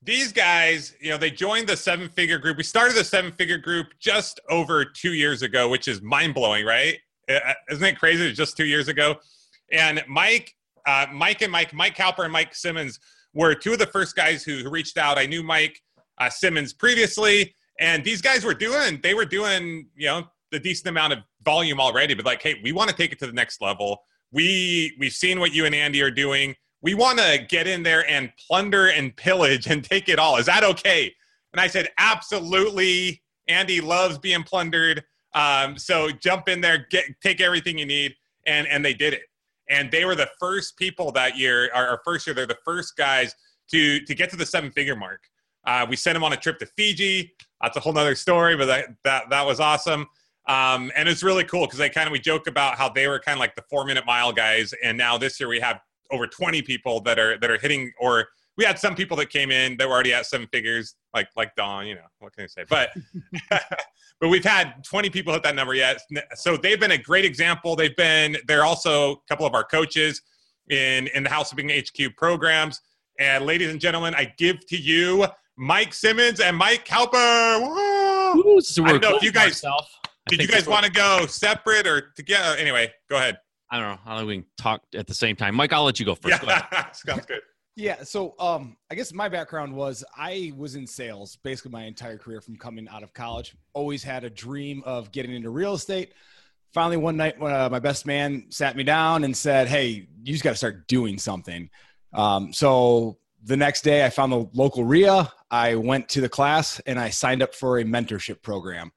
these 0.02 0.32
guys, 0.32 0.94
you 1.00 1.10
know, 1.10 1.18
they 1.18 1.30
joined 1.30 1.68
the 1.68 1.76
seven 1.76 2.08
figure 2.08 2.38
group. 2.38 2.56
We 2.56 2.62
started 2.62 2.96
the 2.96 3.04
seven 3.04 3.32
figure 3.32 3.58
group 3.58 3.88
just 3.98 4.40
over 4.48 4.84
two 4.84 5.12
years 5.12 5.42
ago, 5.42 5.68
which 5.68 5.88
is 5.88 6.00
mind 6.02 6.34
blowing, 6.34 6.64
right? 6.64 6.96
Uh, 7.28 7.38
Isn't 7.70 7.84
it 7.84 7.98
crazy? 7.98 8.26
It's 8.26 8.36
just 8.36 8.56
two 8.56 8.66
years 8.66 8.88
ago. 8.88 9.16
And 9.72 10.02
Mike, 10.08 10.54
uh, 10.86 11.06
Mike 11.12 11.42
and 11.42 11.50
Mike, 11.52 11.72
Mike 11.74 11.96
Cowper 11.96 12.24
and 12.24 12.32
Mike 12.32 12.54
Simmons 12.54 12.98
were 13.34 13.54
two 13.54 13.72
of 13.72 13.78
the 13.78 13.86
first 13.86 14.14
guys 14.16 14.42
who, 14.44 14.58
who 14.58 14.70
reached 14.70 14.96
out. 14.96 15.18
I 15.18 15.26
knew 15.26 15.42
Mike 15.42 15.80
uh, 16.18 16.30
Simmons 16.30 16.72
previously, 16.72 17.54
and 17.80 18.04
these 18.04 18.22
guys 18.22 18.44
were 18.44 18.54
doing, 18.54 19.00
they 19.02 19.12
were 19.14 19.24
doing, 19.24 19.88
you 19.96 20.06
know, 20.06 20.28
the 20.56 20.68
decent 20.68 20.88
amount 20.88 21.12
of 21.12 21.20
volume 21.44 21.80
already, 21.80 22.14
but 22.14 22.24
like, 22.24 22.42
hey, 22.42 22.60
we 22.62 22.72
want 22.72 22.90
to 22.90 22.96
take 22.96 23.12
it 23.12 23.18
to 23.20 23.26
the 23.26 23.32
next 23.32 23.60
level. 23.60 24.02
We 24.32 24.96
we've 24.98 25.12
seen 25.12 25.38
what 25.38 25.52
you 25.52 25.66
and 25.66 25.74
Andy 25.74 26.02
are 26.02 26.10
doing 26.10 26.54
we 26.82 26.94
want 26.94 27.18
to 27.18 27.44
get 27.48 27.66
in 27.66 27.82
there 27.82 28.08
and 28.08 28.30
plunder 28.46 28.88
and 28.88 29.16
pillage 29.16 29.66
and 29.66 29.82
take 29.82 30.08
it 30.08 30.20
all. 30.20 30.36
Is 30.36 30.46
that 30.46 30.62
okay? 30.62 31.12
And 31.52 31.60
I 31.60 31.66
said, 31.66 31.88
absolutely. 31.98 33.22
Andy 33.48 33.80
loves 33.80 34.18
being 34.18 34.44
plundered. 34.44 35.02
Um, 35.34 35.76
so 35.78 36.10
jump 36.10 36.48
in 36.48 36.60
there, 36.60 36.86
get 36.90 37.04
take 37.20 37.40
everything 37.40 37.76
you 37.76 37.86
need, 37.86 38.14
and 38.46 38.66
and 38.68 38.84
they 38.84 38.94
did 38.94 39.14
it. 39.14 39.22
And 39.68 39.90
they 39.90 40.04
were 40.04 40.14
the 40.14 40.28
first 40.38 40.76
people 40.76 41.10
that 41.12 41.36
year, 41.36 41.70
our, 41.74 41.88
our 41.88 42.00
first 42.04 42.26
year, 42.26 42.34
they're 42.34 42.46
the 42.46 42.58
first 42.64 42.96
guys 42.96 43.34
to 43.72 44.00
to 44.00 44.14
get 44.14 44.30
to 44.30 44.36
the 44.36 44.46
seven 44.46 44.70
figure 44.70 44.96
mark. 44.96 45.20
Uh, 45.66 45.86
we 45.88 45.96
sent 45.96 46.14
them 46.14 46.22
on 46.24 46.32
a 46.32 46.36
trip 46.36 46.58
to 46.60 46.66
Fiji. 46.66 47.32
That's 47.60 47.76
a 47.76 47.80
whole 47.80 47.92
nother 47.92 48.14
story, 48.14 48.56
but 48.56 48.66
that 48.66 48.86
that 49.04 49.30
that 49.30 49.44
was 49.44 49.60
awesome. 49.60 50.06
Um, 50.48 50.92
and 50.94 51.08
it's 51.08 51.22
really 51.22 51.44
cool 51.44 51.66
because 51.66 51.78
they 51.78 51.88
kind 51.88 52.06
of 52.06 52.12
we 52.12 52.20
joke 52.20 52.46
about 52.46 52.76
how 52.76 52.88
they 52.88 53.08
were 53.08 53.18
kind 53.18 53.36
of 53.36 53.40
like 53.40 53.56
the 53.56 53.64
four 53.68 53.84
minute 53.84 54.06
mile 54.06 54.32
guys, 54.32 54.72
and 54.82 54.96
now 54.96 55.18
this 55.18 55.40
year 55.40 55.48
we 55.48 55.60
have 55.60 55.80
over 56.10 56.26
20 56.26 56.62
people 56.62 57.00
that 57.00 57.18
are 57.18 57.38
that 57.38 57.50
are 57.50 57.58
hitting 57.58 57.92
or 57.98 58.28
we 58.56 58.64
had 58.64 58.78
some 58.78 58.94
people 58.94 59.16
that 59.18 59.28
came 59.28 59.50
in 59.50 59.76
that 59.76 59.88
were 59.88 59.94
already 59.94 60.12
at 60.12 60.24
seven 60.24 60.46
figures 60.52 60.94
like 61.14 61.28
like 61.36 61.54
don 61.56 61.84
you 61.84 61.96
know 61.96 62.00
what 62.20 62.32
can 62.32 62.44
i 62.44 62.46
say 62.46 62.64
but 62.70 62.90
but 64.20 64.28
we've 64.28 64.44
had 64.44 64.84
20 64.84 65.10
people 65.10 65.32
hit 65.32 65.42
that 65.42 65.56
number 65.56 65.74
yet 65.74 66.00
so 66.34 66.56
they've 66.56 66.78
been 66.78 66.92
a 66.92 66.98
great 66.98 67.24
example 67.24 67.74
they've 67.74 67.96
been 67.96 68.36
they're 68.46 68.64
also 68.64 69.12
a 69.12 69.16
couple 69.28 69.44
of 69.44 69.54
our 69.54 69.64
coaches 69.64 70.22
in 70.70 71.08
in 71.08 71.24
the 71.24 71.30
house 71.30 71.50
of 71.50 71.56
being 71.56 71.70
hq 71.82 72.16
programs 72.16 72.80
and 73.18 73.44
ladies 73.44 73.70
and 73.70 73.80
gentlemen 73.80 74.14
i 74.14 74.32
give 74.38 74.64
to 74.66 74.76
you 74.76 75.26
Mike 75.58 75.94
Simmons 75.94 76.40
and 76.40 76.54
Mike 76.54 76.86
Halper. 76.86 77.62
Woo! 77.62 78.56
Ooh, 78.56 78.60
so 78.60 78.84
I 78.84 78.92
don't 78.92 79.00
know 79.00 79.16
if 79.16 79.22
you 79.22 79.32
guys- 79.32 79.64
ourselves. 79.64 79.88
I 80.26 80.30
Did 80.30 80.42
you 80.42 80.48
guys 80.48 80.66
want 80.66 80.84
to 80.84 80.90
go 80.90 81.26
separate 81.26 81.86
or 81.86 82.12
together? 82.16 82.56
Anyway, 82.58 82.92
go 83.08 83.16
ahead. 83.16 83.38
I 83.70 83.78
don't 83.78 83.88
know. 83.90 83.98
I 84.04 84.10
don't 84.10 84.18
think 84.20 84.28
we 84.28 84.36
can 84.36 84.46
talk 84.58 84.82
at 84.94 85.06
the 85.06 85.14
same 85.14 85.36
time. 85.36 85.54
Mike, 85.54 85.72
I'll 85.72 85.84
let 85.84 86.00
you 86.00 86.06
go 86.06 86.14
first. 86.14 86.40
Go 86.40 86.48
ahead. 86.48 86.64
Yeah, 86.72 86.90
sounds 86.92 87.26
good. 87.26 87.40
Yeah, 87.76 88.02
so 88.04 88.34
um, 88.38 88.76
I 88.90 88.94
guess 88.94 89.12
my 89.12 89.28
background 89.28 89.74
was 89.74 90.02
I 90.16 90.52
was 90.56 90.76
in 90.76 90.86
sales 90.86 91.36
basically 91.44 91.72
my 91.72 91.84
entire 91.84 92.16
career 92.16 92.40
from 92.40 92.56
coming 92.56 92.88
out 92.88 93.02
of 93.02 93.12
college. 93.12 93.54
Always 93.74 94.02
had 94.02 94.24
a 94.24 94.30
dream 94.30 94.82
of 94.86 95.12
getting 95.12 95.34
into 95.34 95.50
real 95.50 95.74
estate. 95.74 96.12
Finally, 96.72 96.96
one 96.96 97.16
night, 97.16 97.38
when, 97.38 97.52
uh, 97.52 97.68
my 97.70 97.78
best 97.78 98.06
man 98.06 98.46
sat 98.48 98.76
me 98.76 98.82
down 98.82 99.24
and 99.24 99.36
said, 99.36 99.68
"Hey, 99.68 100.08
you 100.22 100.32
just 100.32 100.42
got 100.42 100.50
to 100.50 100.56
start 100.56 100.88
doing 100.88 101.18
something." 101.18 101.68
Um, 102.14 102.52
so 102.52 103.18
the 103.44 103.56
next 103.56 103.82
day, 103.82 104.04
I 104.04 104.10
found 104.10 104.32
the 104.32 104.48
local 104.54 104.84
RIA. 104.84 105.30
I 105.50 105.74
went 105.74 106.08
to 106.10 106.20
the 106.20 106.28
class 106.28 106.80
and 106.86 106.98
I 106.98 107.10
signed 107.10 107.42
up 107.42 107.54
for 107.54 107.78
a 107.78 107.84
mentorship 107.84 108.42
program. 108.42 108.90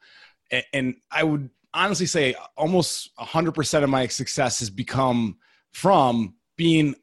And 0.73 0.95
I 1.11 1.23
would 1.23 1.49
honestly 1.73 2.05
say 2.05 2.35
almost 2.57 3.15
100% 3.17 3.83
of 3.83 3.89
my 3.89 4.07
success 4.07 4.59
has 4.59 4.69
become 4.69 5.37
from 5.71 6.35
being 6.57 6.95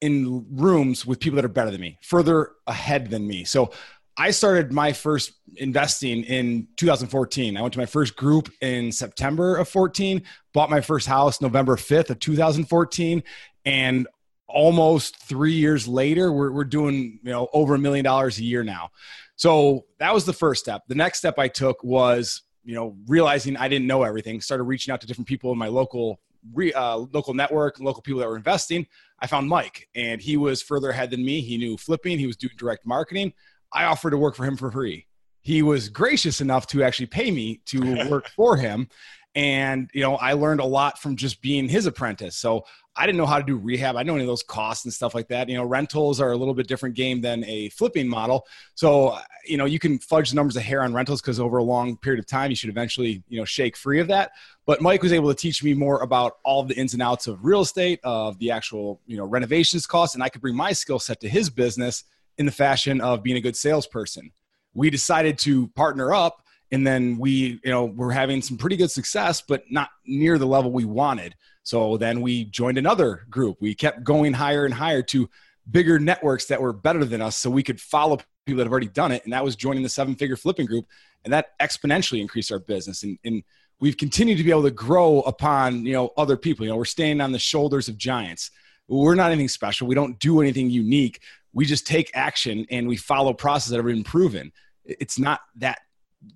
in 0.00 0.44
rooms 0.50 1.06
with 1.06 1.20
people 1.20 1.36
that 1.36 1.44
are 1.44 1.48
better 1.48 1.70
than 1.70 1.80
me, 1.80 1.98
further 2.02 2.50
ahead 2.66 3.08
than 3.10 3.26
me. 3.26 3.44
So 3.44 3.70
I 4.16 4.30
started 4.32 4.72
my 4.72 4.92
first 4.92 5.32
investing 5.56 6.24
in 6.24 6.68
2014. 6.76 7.56
I 7.56 7.62
went 7.62 7.72
to 7.74 7.78
my 7.78 7.86
first 7.86 8.16
group 8.16 8.50
in 8.60 8.92
September 8.92 9.56
of 9.56 9.68
14, 9.68 10.22
bought 10.52 10.70
my 10.70 10.80
first 10.80 11.06
house 11.06 11.40
November 11.40 11.76
5th 11.76 12.10
of 12.10 12.18
2014, 12.18 13.22
and 13.64 14.06
almost 14.48 15.16
three 15.16 15.54
years 15.54 15.88
later, 15.88 16.30
we're, 16.30 16.52
we're 16.52 16.64
doing 16.64 17.20
you 17.22 17.30
know 17.30 17.48
over 17.52 17.74
a 17.74 17.78
million 17.78 18.04
dollars 18.04 18.38
a 18.38 18.44
year 18.44 18.62
now. 18.62 18.90
So 19.36 19.86
that 19.98 20.12
was 20.12 20.26
the 20.26 20.32
first 20.32 20.62
step. 20.62 20.82
The 20.88 20.94
next 20.94 21.18
step 21.18 21.38
I 21.38 21.48
took 21.48 21.82
was 21.82 22.42
you 22.64 22.74
know 22.74 22.96
realizing 23.06 23.56
I 23.56 23.68
didn't 23.68 23.86
know 23.86 24.02
everything. 24.02 24.40
Started 24.40 24.64
reaching 24.64 24.92
out 24.92 25.00
to 25.00 25.06
different 25.06 25.28
people 25.28 25.52
in 25.52 25.58
my 25.58 25.68
local 25.68 26.20
re, 26.52 26.72
uh, 26.72 26.96
local 26.96 27.34
network, 27.34 27.80
local 27.80 28.02
people 28.02 28.20
that 28.20 28.28
were 28.28 28.36
investing. 28.36 28.86
I 29.20 29.26
found 29.26 29.48
Mike, 29.48 29.88
and 29.94 30.20
he 30.20 30.36
was 30.36 30.62
further 30.62 30.90
ahead 30.90 31.10
than 31.10 31.24
me. 31.24 31.40
He 31.40 31.56
knew 31.56 31.76
flipping. 31.76 32.18
He 32.18 32.26
was 32.26 32.36
doing 32.36 32.54
direct 32.56 32.86
marketing. 32.86 33.32
I 33.72 33.84
offered 33.84 34.10
to 34.10 34.18
work 34.18 34.34
for 34.34 34.44
him 34.44 34.56
for 34.56 34.70
free. 34.70 35.06
He 35.40 35.62
was 35.62 35.88
gracious 35.88 36.40
enough 36.40 36.66
to 36.68 36.82
actually 36.82 37.06
pay 37.06 37.30
me 37.30 37.60
to 37.66 38.08
work 38.10 38.28
for 38.28 38.56
him. 38.56 38.88
And, 39.34 39.90
you 39.94 40.02
know, 40.02 40.16
I 40.16 40.34
learned 40.34 40.60
a 40.60 40.64
lot 40.64 40.98
from 40.98 41.16
just 41.16 41.40
being 41.40 41.68
his 41.68 41.86
apprentice. 41.86 42.36
So 42.36 42.64
I 42.94 43.06
didn't 43.06 43.16
know 43.16 43.26
how 43.26 43.38
to 43.38 43.44
do 43.44 43.56
rehab. 43.56 43.96
I 43.96 44.02
know 44.02 44.14
any 44.14 44.24
of 44.24 44.28
those 44.28 44.42
costs 44.42 44.84
and 44.84 44.92
stuff 44.92 45.14
like 45.14 45.28
that. 45.28 45.48
You 45.48 45.56
know, 45.56 45.64
rentals 45.64 46.20
are 46.20 46.32
a 46.32 46.36
little 46.36 46.52
bit 46.52 46.68
different 46.68 46.94
game 46.94 47.22
than 47.22 47.42
a 47.44 47.70
flipping 47.70 48.06
model. 48.06 48.46
So, 48.74 49.18
you 49.46 49.56
know, 49.56 49.64
you 49.64 49.78
can 49.78 49.98
fudge 49.98 50.30
the 50.30 50.36
numbers 50.36 50.56
of 50.56 50.62
hair 50.62 50.82
on 50.82 50.92
rentals 50.92 51.22
because 51.22 51.40
over 51.40 51.56
a 51.56 51.62
long 51.62 51.96
period 51.96 52.18
of 52.18 52.26
time, 52.26 52.50
you 52.50 52.56
should 52.56 52.68
eventually, 52.68 53.22
you 53.28 53.38
know, 53.38 53.46
shake 53.46 53.76
free 53.76 53.98
of 53.98 54.08
that. 54.08 54.32
But 54.66 54.82
Mike 54.82 55.02
was 55.02 55.12
able 55.12 55.30
to 55.30 55.34
teach 55.34 55.64
me 55.64 55.72
more 55.72 56.02
about 56.02 56.36
all 56.44 56.64
the 56.64 56.74
ins 56.74 56.92
and 56.92 57.02
outs 57.02 57.26
of 57.26 57.44
real 57.44 57.62
estate, 57.62 57.98
of 58.04 58.38
the 58.38 58.50
actual, 58.50 59.00
you 59.06 59.16
know, 59.16 59.24
renovations 59.24 59.86
costs. 59.86 60.14
And 60.14 60.22
I 60.22 60.28
could 60.28 60.42
bring 60.42 60.54
my 60.56 60.72
skill 60.72 60.98
set 60.98 61.20
to 61.20 61.28
his 61.28 61.48
business 61.48 62.04
in 62.36 62.44
the 62.46 62.52
fashion 62.52 63.00
of 63.00 63.22
being 63.22 63.36
a 63.38 63.40
good 63.40 63.56
salesperson. 63.56 64.32
We 64.74 64.90
decided 64.90 65.38
to 65.40 65.68
partner 65.68 66.14
up 66.14 66.42
and 66.72 66.86
then 66.86 67.18
we, 67.18 67.60
you 67.62 67.70
know, 67.70 67.84
we're 67.84 68.12
having 68.12 68.40
some 68.40 68.56
pretty 68.56 68.76
good 68.76 68.90
success, 68.90 69.42
but 69.42 69.64
not 69.70 69.90
near 70.06 70.38
the 70.38 70.46
level 70.46 70.72
we 70.72 70.86
wanted. 70.86 71.34
So 71.62 71.96
then 71.96 72.20
we 72.20 72.44
joined 72.46 72.78
another 72.78 73.26
group. 73.30 73.58
We 73.60 73.74
kept 73.74 74.04
going 74.04 74.32
higher 74.32 74.64
and 74.64 74.74
higher 74.74 75.02
to 75.02 75.28
bigger 75.70 75.98
networks 75.98 76.46
that 76.46 76.60
were 76.60 76.72
better 76.72 77.04
than 77.04 77.22
us 77.22 77.36
so 77.36 77.50
we 77.50 77.62
could 77.62 77.80
follow 77.80 78.18
people 78.46 78.58
that 78.58 78.64
have 78.64 78.72
already 78.72 78.88
done 78.88 79.12
it. 79.12 79.22
And 79.24 79.32
that 79.32 79.44
was 79.44 79.54
joining 79.54 79.82
the 79.82 79.88
seven 79.88 80.14
figure 80.14 80.36
flipping 80.36 80.66
group. 80.66 80.86
And 81.24 81.32
that 81.32 81.58
exponentially 81.60 82.20
increased 82.20 82.50
our 82.50 82.58
business. 82.58 83.04
And, 83.04 83.18
and 83.24 83.44
we've 83.80 83.96
continued 83.96 84.38
to 84.38 84.44
be 84.44 84.50
able 84.50 84.64
to 84.64 84.72
grow 84.72 85.20
upon, 85.20 85.86
you 85.86 85.92
know, 85.92 86.10
other 86.16 86.36
people. 86.36 86.66
You 86.66 86.72
know, 86.72 86.76
we're 86.76 86.84
staying 86.84 87.20
on 87.20 87.32
the 87.32 87.38
shoulders 87.38 87.88
of 87.88 87.96
giants. 87.96 88.50
We're 88.88 89.14
not 89.14 89.30
anything 89.30 89.48
special. 89.48 89.86
We 89.86 89.94
don't 89.94 90.18
do 90.18 90.40
anything 90.40 90.68
unique. 90.68 91.20
We 91.52 91.64
just 91.64 91.86
take 91.86 92.10
action 92.14 92.66
and 92.70 92.88
we 92.88 92.96
follow 92.96 93.32
processes 93.32 93.70
that 93.70 93.76
have 93.76 93.86
been 93.86 94.04
proven. 94.04 94.52
It's 94.84 95.18
not 95.18 95.40
that 95.56 95.78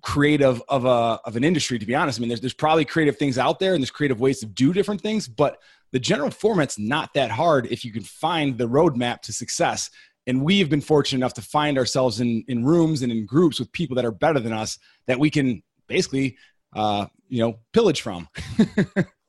creative 0.01 0.61
of 0.67 0.85
a 0.85 1.19
of 1.25 1.35
an 1.35 1.43
industry 1.43 1.79
to 1.79 1.85
be 1.85 1.95
honest 1.95 2.19
i 2.19 2.21
mean 2.21 2.29
there's, 2.29 2.41
there's 2.41 2.53
probably 2.53 2.85
creative 2.85 3.17
things 3.17 3.37
out 3.37 3.59
there 3.59 3.73
and 3.73 3.81
there's 3.81 3.91
creative 3.91 4.19
ways 4.19 4.39
to 4.39 4.45
do 4.45 4.73
different 4.73 5.01
things 5.01 5.27
but 5.27 5.61
the 5.91 5.99
general 5.99 6.29
format's 6.29 6.77
not 6.77 7.13
that 7.13 7.31
hard 7.31 7.65
if 7.67 7.85
you 7.85 7.91
can 7.91 8.03
find 8.03 8.57
the 8.57 8.67
roadmap 8.67 9.21
to 9.21 9.31
success 9.31 9.89
and 10.25 10.43
we've 10.43 10.69
been 10.69 10.81
fortunate 10.81 11.19
enough 11.19 11.33
to 11.33 11.41
find 11.41 11.77
ourselves 11.77 12.19
in 12.19 12.43
in 12.47 12.65
rooms 12.65 13.01
and 13.01 13.11
in 13.11 13.25
groups 13.25 13.59
with 13.59 13.71
people 13.71 13.95
that 13.95 14.05
are 14.05 14.11
better 14.11 14.39
than 14.39 14.53
us 14.53 14.77
that 15.05 15.19
we 15.19 15.29
can 15.29 15.63
basically 15.87 16.37
uh 16.75 17.05
you 17.29 17.41
know 17.41 17.57
pillage 17.71 18.01
from 18.01 18.27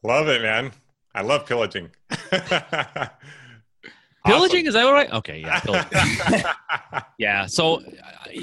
Love 0.02 0.28
it, 0.28 0.42
man. 0.42 0.70
I 1.14 1.22
love 1.22 1.46
pillaging. 1.46 1.90
Pillaging 4.28 4.66
is 4.66 4.74
that 4.74 4.84
right? 4.84 5.12
Okay, 5.12 5.40
yeah. 5.40 6.52
Yeah. 7.18 7.46
So 7.46 7.76
uh, 7.76 7.80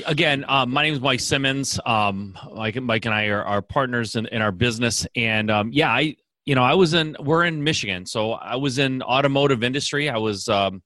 again, 0.06 0.44
um, 0.50 0.72
my 0.72 0.84
name 0.84 0.94
is 0.94 1.00
Mike 1.00 1.22
Simmons. 1.22 1.80
Um, 1.86 2.38
Mike, 2.54 2.76
Mike 2.82 3.06
and 3.06 3.16
I 3.16 3.28
are, 3.28 3.44
are 3.44 3.62
partners 3.62 4.16
in, 4.16 4.26
in 4.28 4.42
our 4.42 4.52
business, 4.52 5.08
and 5.16 5.50
um, 5.50 5.70
yeah, 5.72 5.90
I 5.90 6.18
you 6.46 6.56
know 6.56 6.64
I 6.64 6.74
was 6.74 6.94
in 6.94 7.16
we're 7.20 7.46
in 7.46 7.64
Michigan, 7.64 8.06
so 8.06 8.34
I 8.34 8.58
was 8.58 8.78
in 8.78 9.02
automotive 9.02 9.64
industry. 9.64 10.10
I 10.10 10.18
was 10.18 10.50
um, 10.50 10.84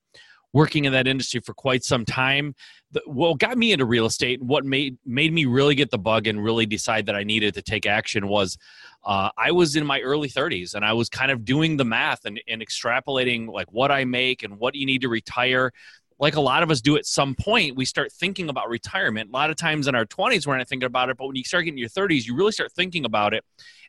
working 0.54 0.86
in 0.86 0.94
that 0.94 1.08
industry 1.08 1.42
for 1.42 1.54
quite 1.54 1.84
some 1.84 2.06
time. 2.06 2.54
The, 2.92 3.02
what 3.06 3.38
got 3.38 3.58
me 3.58 3.72
into 3.72 3.86
real 3.86 4.06
estate, 4.06 4.42
what 4.42 4.66
made 4.66 4.98
made 5.06 5.32
me 5.32 5.46
really 5.46 5.76
get 5.76 5.92
the 5.92 6.00
bug 6.00 6.28
and 6.28 6.44
really 6.44 6.66
decide 6.66 7.06
that 7.06 7.16
I 7.16 7.24
needed 7.24 7.54
to 7.54 7.62
take 7.62 7.86
action 7.86 8.28
was 8.28 8.58
uh, 9.06 9.30
I 9.38 9.52
was 9.52 9.76
in 9.76 9.86
my 9.86 10.02
early 10.02 10.30
30s 10.30 10.74
and 10.74 10.84
I 10.84 10.94
was 10.94 11.08
kind 11.08 11.32
of 11.32 11.46
doing 11.46 11.78
the 11.78 11.86
math 11.86 12.26
and, 12.26 12.42
and 12.48 12.62
extrapolating 12.62 13.48
like 13.48 13.72
what 13.72 13.92
I 13.92 14.06
make 14.06 14.44
and 14.44 14.58
what 14.58 14.76
you 14.76 14.86
need 14.86 15.02
to 15.02 15.10
retire 15.10 15.72
like 16.20 16.36
a 16.36 16.42
lot 16.42 16.64
of 16.64 16.70
us 16.70 16.82
do 16.82 16.98
at 16.98 17.06
some 17.06 17.34
point, 17.34 17.78
we 17.78 17.86
start 17.86 18.12
thinking 18.12 18.50
about 18.50 18.68
retirement. 18.68 19.30
A 19.30 19.34
lot 19.34 19.50
of 19.50 19.56
times 19.56 19.88
in 19.88 19.96
our 19.96 20.06
20s, 20.06 20.46
we're 20.46 20.58
not 20.58 20.68
thinking 20.68 20.86
about 20.86 21.10
it, 21.10 21.18
but 21.18 21.28
when 21.28 21.36
you 21.38 21.46
start 21.46 21.64
getting 21.64 21.78
your 21.78 21.90
30s, 21.90 22.26
you 22.26 22.36
really 22.36 22.52
start 22.52 22.74
thinking 22.74 23.06
about 23.06 23.34
it. 23.34 23.44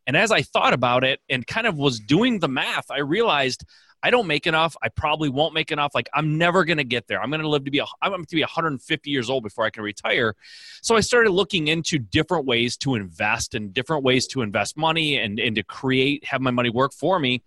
And 0.07 0.17
as 0.17 0.31
I 0.31 0.43
thought 0.43 0.73
about 0.73 1.05
it 1.05 1.21
and 1.29 1.47
kind 1.47 1.67
of 1.67 1.77
was 1.77 1.99
doing 1.99 2.39
the 2.39 2.49
math, 2.49 2.91
I 2.91 3.01
realized 3.01 3.65
I 4.03 4.11
don't 4.11 4.27
make 4.27 4.47
enough. 4.47 4.77
I 4.83 4.89
probably 4.89 5.29
won't 5.29 5.55
make 5.55 5.71
enough. 5.71 5.95
Like 5.95 6.09
I'm 6.15 6.39
never 6.39 6.65
going 6.65 6.79
to 6.79 6.85
get 6.85 7.07
there. 7.07 7.21
I'm 7.21 7.31
going 7.31 7.43
to 7.43 7.49
live 7.49 7.65
to 7.65 7.71
be, 7.71 7.79
a, 7.79 7.87
I'm 8.01 8.13
going 8.13 8.25
to 8.25 8.37
be 8.37 8.43
150 8.43 9.11
years 9.11 9.29
old 9.29 9.43
before 9.43 9.65
I 9.65 9.71
can 9.71 9.83
retire. 9.83 10.35
So 10.83 10.97
I 10.97 11.01
started 11.01 11.31
looking 11.31 11.69
into 11.69 11.99
different 11.99 12.47
ways 12.47 12.77
to 12.79 12.95
invest 12.95 13.55
and 13.55 13.75
different 13.75 14.05
ways 14.05 14.27
to 14.29 14.43
invest 14.43 14.77
money 14.77 15.19
and, 15.19 15.39
and 15.39 15.57
to 15.57 15.63
create, 15.63 16.25
have 16.25 16.41
my 16.41 16.51
money 16.51 16.71
work 16.71 16.93
for 16.93 17.19
me 17.19 17.43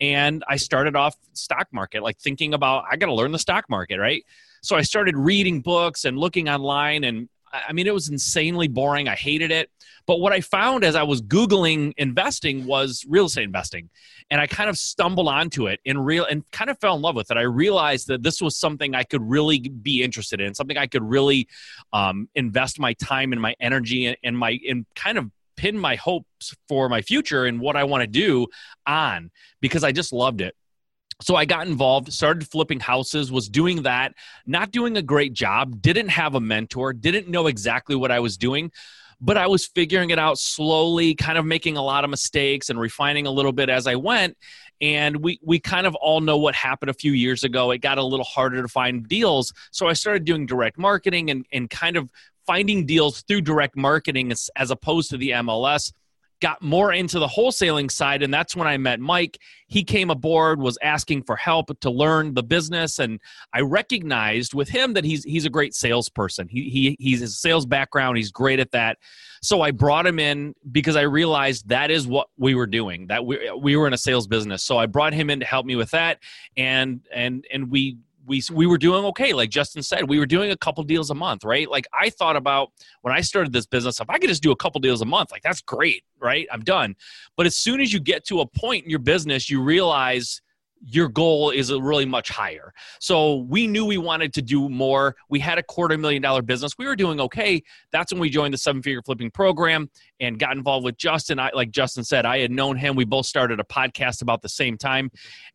and 0.00 0.44
I 0.46 0.56
started 0.56 0.96
off 0.96 1.16
stock 1.32 1.68
market, 1.72 2.02
like 2.02 2.18
thinking 2.18 2.54
about 2.54 2.84
I 2.90 2.96
got 2.96 3.06
to 3.06 3.14
learn 3.14 3.32
the 3.32 3.38
stock 3.38 3.68
market, 3.70 3.98
right? 3.98 4.24
So 4.62 4.76
I 4.76 4.82
started 4.82 5.16
reading 5.16 5.60
books 5.60 6.04
and 6.04 6.18
looking 6.18 6.48
online, 6.48 7.04
and 7.04 7.28
I 7.52 7.72
mean 7.72 7.86
it 7.86 7.94
was 7.94 8.08
insanely 8.08 8.68
boring. 8.68 9.08
I 9.08 9.14
hated 9.14 9.50
it. 9.50 9.70
But 10.06 10.20
what 10.20 10.32
I 10.32 10.40
found 10.40 10.84
as 10.84 10.94
I 10.94 11.02
was 11.02 11.20
googling 11.20 11.92
investing 11.96 12.64
was 12.64 13.04
real 13.08 13.26
estate 13.26 13.44
investing, 13.44 13.90
and 14.30 14.40
I 14.40 14.46
kind 14.46 14.70
of 14.70 14.78
stumbled 14.78 15.26
onto 15.28 15.66
it 15.66 15.80
in 15.84 15.98
real 15.98 16.24
and 16.24 16.48
kind 16.52 16.70
of 16.70 16.78
fell 16.78 16.94
in 16.94 17.02
love 17.02 17.16
with 17.16 17.30
it. 17.30 17.36
I 17.36 17.42
realized 17.42 18.06
that 18.08 18.22
this 18.22 18.40
was 18.40 18.56
something 18.56 18.94
I 18.94 19.02
could 19.02 19.22
really 19.22 19.58
be 19.58 20.02
interested 20.02 20.40
in, 20.40 20.54
something 20.54 20.78
I 20.78 20.86
could 20.86 21.02
really 21.02 21.48
um, 21.92 22.28
invest 22.34 22.78
my 22.78 22.92
time 22.94 23.32
and 23.32 23.42
my 23.42 23.54
energy 23.60 24.06
and, 24.06 24.16
and 24.22 24.38
my 24.38 24.58
and 24.68 24.86
kind 24.94 25.18
of 25.18 25.30
pin 25.56 25.76
my 25.76 25.96
hopes 25.96 26.54
for 26.68 26.88
my 26.88 27.02
future 27.02 27.46
and 27.46 27.60
what 27.60 27.76
I 27.76 27.84
want 27.84 28.02
to 28.02 28.06
do 28.06 28.46
on 28.86 29.30
because 29.60 29.82
I 29.82 29.90
just 29.92 30.12
loved 30.12 30.40
it. 30.40 30.54
So 31.22 31.34
I 31.34 31.46
got 31.46 31.66
involved, 31.66 32.12
started 32.12 32.46
flipping 32.46 32.80
houses, 32.80 33.32
was 33.32 33.48
doing 33.48 33.82
that, 33.82 34.14
not 34.46 34.70
doing 34.70 34.96
a 34.96 35.02
great 35.02 35.32
job, 35.32 35.80
didn't 35.80 36.08
have 36.08 36.34
a 36.34 36.40
mentor, 36.40 36.92
didn't 36.92 37.28
know 37.28 37.46
exactly 37.46 37.96
what 37.96 38.10
I 38.10 38.20
was 38.20 38.36
doing, 38.36 38.70
but 39.20 39.38
I 39.38 39.46
was 39.46 39.66
figuring 39.66 40.10
it 40.10 40.18
out 40.18 40.38
slowly, 40.38 41.14
kind 41.14 41.38
of 41.38 41.46
making 41.46 41.78
a 41.78 41.82
lot 41.82 42.04
of 42.04 42.10
mistakes 42.10 42.68
and 42.68 42.78
refining 42.78 43.26
a 43.26 43.30
little 43.30 43.52
bit 43.52 43.70
as 43.70 43.86
I 43.86 43.94
went. 43.96 44.36
And 44.82 45.16
we, 45.22 45.40
we 45.42 45.58
kind 45.58 45.86
of 45.86 45.94
all 45.94 46.20
know 46.20 46.36
what 46.36 46.54
happened 46.54 46.90
a 46.90 46.94
few 46.94 47.12
years 47.12 47.44
ago. 47.44 47.70
It 47.70 47.78
got 47.78 47.96
a 47.96 48.04
little 48.04 48.26
harder 48.26 48.60
to 48.60 48.68
find 48.68 49.08
deals. 49.08 49.54
So 49.70 49.86
I 49.86 49.94
started 49.94 50.26
doing 50.26 50.44
direct 50.44 50.76
marketing 50.76 51.30
and, 51.30 51.46
and 51.50 51.70
kind 51.70 51.96
of 51.96 52.10
finding 52.46 52.84
deals 52.84 53.22
through 53.22 53.40
direct 53.40 53.74
marketing 53.74 54.32
as, 54.32 54.50
as 54.54 54.70
opposed 54.70 55.10
to 55.10 55.16
the 55.16 55.30
MLS 55.30 55.92
got 56.40 56.62
more 56.62 56.92
into 56.92 57.18
the 57.18 57.26
wholesaling 57.26 57.90
side 57.90 58.22
and 58.22 58.32
that's 58.32 58.54
when 58.56 58.66
i 58.66 58.76
met 58.76 59.00
mike. 59.00 59.38
He 59.68 59.82
came 59.82 60.10
aboard 60.10 60.60
was 60.60 60.78
asking 60.80 61.24
for 61.24 61.34
help 61.34 61.76
to 61.80 61.90
learn 61.90 62.34
the 62.34 62.42
business 62.42 62.98
and 62.98 63.20
i 63.52 63.60
recognized 63.60 64.54
with 64.54 64.68
him 64.68 64.94
that 64.94 65.04
he's 65.04 65.24
he's 65.24 65.44
a 65.44 65.50
great 65.50 65.74
salesperson. 65.74 66.48
He, 66.48 66.68
he 66.70 66.96
he's 66.98 67.22
a 67.22 67.28
sales 67.28 67.66
background. 67.66 68.16
He's 68.16 68.30
great 68.30 68.60
at 68.60 68.70
that. 68.72 68.98
So 69.42 69.62
i 69.62 69.70
brought 69.70 70.06
him 70.06 70.18
in 70.18 70.54
because 70.70 70.96
i 70.96 71.02
realized 71.02 71.68
that 71.68 71.90
is 71.90 72.06
what 72.06 72.28
we 72.36 72.54
were 72.54 72.66
doing 72.66 73.06
that 73.08 73.24
we, 73.24 73.50
we 73.60 73.76
were 73.76 73.86
in 73.86 73.92
a 73.92 73.98
sales 73.98 74.26
business. 74.26 74.62
So 74.62 74.78
i 74.78 74.86
brought 74.86 75.14
him 75.14 75.30
in 75.30 75.40
to 75.40 75.46
help 75.46 75.66
me 75.66 75.76
with 75.76 75.90
that 75.90 76.18
and 76.56 77.00
and 77.12 77.46
and 77.52 77.70
we 77.70 77.98
we 78.26 78.42
we 78.52 78.66
were 78.66 78.78
doing 78.78 79.04
okay. 79.06 79.32
Like 79.32 79.50
Justin 79.50 79.82
said, 79.82 80.08
we 80.08 80.18
were 80.18 80.26
doing 80.26 80.50
a 80.50 80.56
couple 80.56 80.82
deals 80.84 81.10
a 81.10 81.14
month, 81.14 81.44
right? 81.44 81.70
Like 81.70 81.86
I 81.92 82.10
thought 82.10 82.36
about 82.36 82.72
when 83.02 83.14
I 83.14 83.20
started 83.20 83.52
this 83.52 83.66
business, 83.66 84.00
if 84.00 84.10
I 84.10 84.18
could 84.18 84.28
just 84.28 84.42
do 84.42 84.50
a 84.50 84.56
couple 84.56 84.80
deals 84.80 85.00
a 85.02 85.06
month, 85.06 85.30
like 85.30 85.42
that's 85.42 85.60
great, 85.60 86.04
right? 86.20 86.46
I'm 86.52 86.62
done. 86.62 86.96
But 87.36 87.46
as 87.46 87.56
soon 87.56 87.80
as 87.80 87.92
you 87.92 88.00
get 88.00 88.24
to 88.26 88.40
a 88.40 88.46
point 88.46 88.84
in 88.84 88.90
your 88.90 88.98
business, 88.98 89.48
you 89.48 89.62
realize 89.62 90.42
your 90.84 91.08
goal 91.08 91.50
is 91.50 91.72
really 91.72 92.04
much 92.04 92.28
higher. 92.28 92.72
So 93.00 93.46
we 93.48 93.66
knew 93.66 93.84
we 93.84 93.98
wanted 93.98 94.32
to 94.34 94.42
do 94.42 94.68
more. 94.68 95.16
We 95.28 95.40
had 95.40 95.58
a 95.58 95.62
quarter 95.62 95.96
million 95.98 96.22
dollar 96.22 96.42
business. 96.42 96.78
We 96.78 96.86
were 96.86 96.96
doing 96.96 97.20
okay. 97.20 97.62
That's 97.92 98.12
when 98.12 98.20
we 98.20 98.30
joined 98.30 98.54
the 98.54 98.58
seven 98.58 98.82
figure 98.82 99.02
flipping 99.02 99.30
program 99.30 99.90
and 100.20 100.38
got 100.38 100.56
involved 100.56 100.84
with 100.84 100.96
Justin. 100.96 101.38
I, 101.38 101.50
like 101.54 101.70
Justin 101.70 102.04
said, 102.04 102.26
I 102.26 102.38
had 102.38 102.50
known 102.50 102.76
him. 102.76 102.96
We 102.96 103.04
both 103.04 103.26
started 103.26 103.60
a 103.60 103.64
podcast 103.64 104.22
about 104.22 104.42
the 104.42 104.48
same 104.48 104.76
time. 104.76 105.10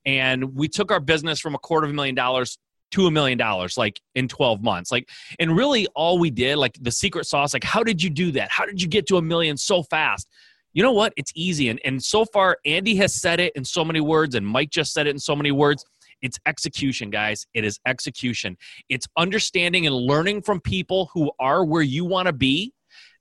And 0.06 0.56
we 0.56 0.68
took 0.68 0.92
our 0.92 1.00
business 1.00 1.40
from 1.40 1.56
a 1.56 1.60
quarter 1.60 1.86
of 1.86 1.92
a 1.92 1.96
million 1.96 2.16
dollars 2.16 2.58
to 2.92 3.08
a 3.08 3.12
million 3.12 3.38
dollars 3.38 3.78
like 3.78 4.02
in 4.16 4.28
12 4.28 4.62
months 4.62 4.92
like 4.92 5.10
and 5.40 5.56
really 5.56 5.88
all 5.96 6.20
we 6.20 6.30
did 6.30 6.58
like 6.58 6.78
the 6.82 6.92
secret 6.92 7.26
sauce 7.26 7.54
like 7.54 7.64
how 7.64 7.84
did 7.84 8.04
you 8.04 8.10
do 8.10 8.32
that 8.32 8.52
how 8.52 8.66
did 8.66 8.82
you 8.82 8.88
get 8.88 9.08
to 9.08 9.16
a 9.16 9.22
million 9.22 9.56
so 9.56 9.82
fast 9.82 10.30
you 10.74 10.84
know 10.84 10.92
what? 10.92 11.14
It's 11.18 11.32
easy. 11.36 11.70
And, 11.70 11.80
and 11.84 12.02
so 12.04 12.26
far, 12.26 12.58
Andy 12.66 12.96
has 12.96 13.14
said 13.14 13.40
it 13.40 13.54
in 13.56 13.64
so 13.64 13.84
many 13.84 14.02
words, 14.02 14.36
and 14.36 14.46
Mike 14.46 14.70
just 14.70 14.94
said 14.94 15.08
it 15.08 15.12
in 15.12 15.20
so 15.20 15.36
many 15.36 15.52
words. 15.52 15.86
It's 16.22 16.38
execution, 16.46 17.10
guys. 17.10 17.46
It 17.54 17.64
is 17.64 17.80
execution. 17.86 18.58
It's 18.90 19.08
understanding 19.18 19.88
and 19.88 19.96
learning 19.96 20.44
from 20.44 20.62
people 20.62 21.10
who 21.14 21.32
are 21.40 21.66
where 21.66 21.82
you 21.82 22.06
want 22.06 22.28
to 22.28 22.34
be, 22.34 22.74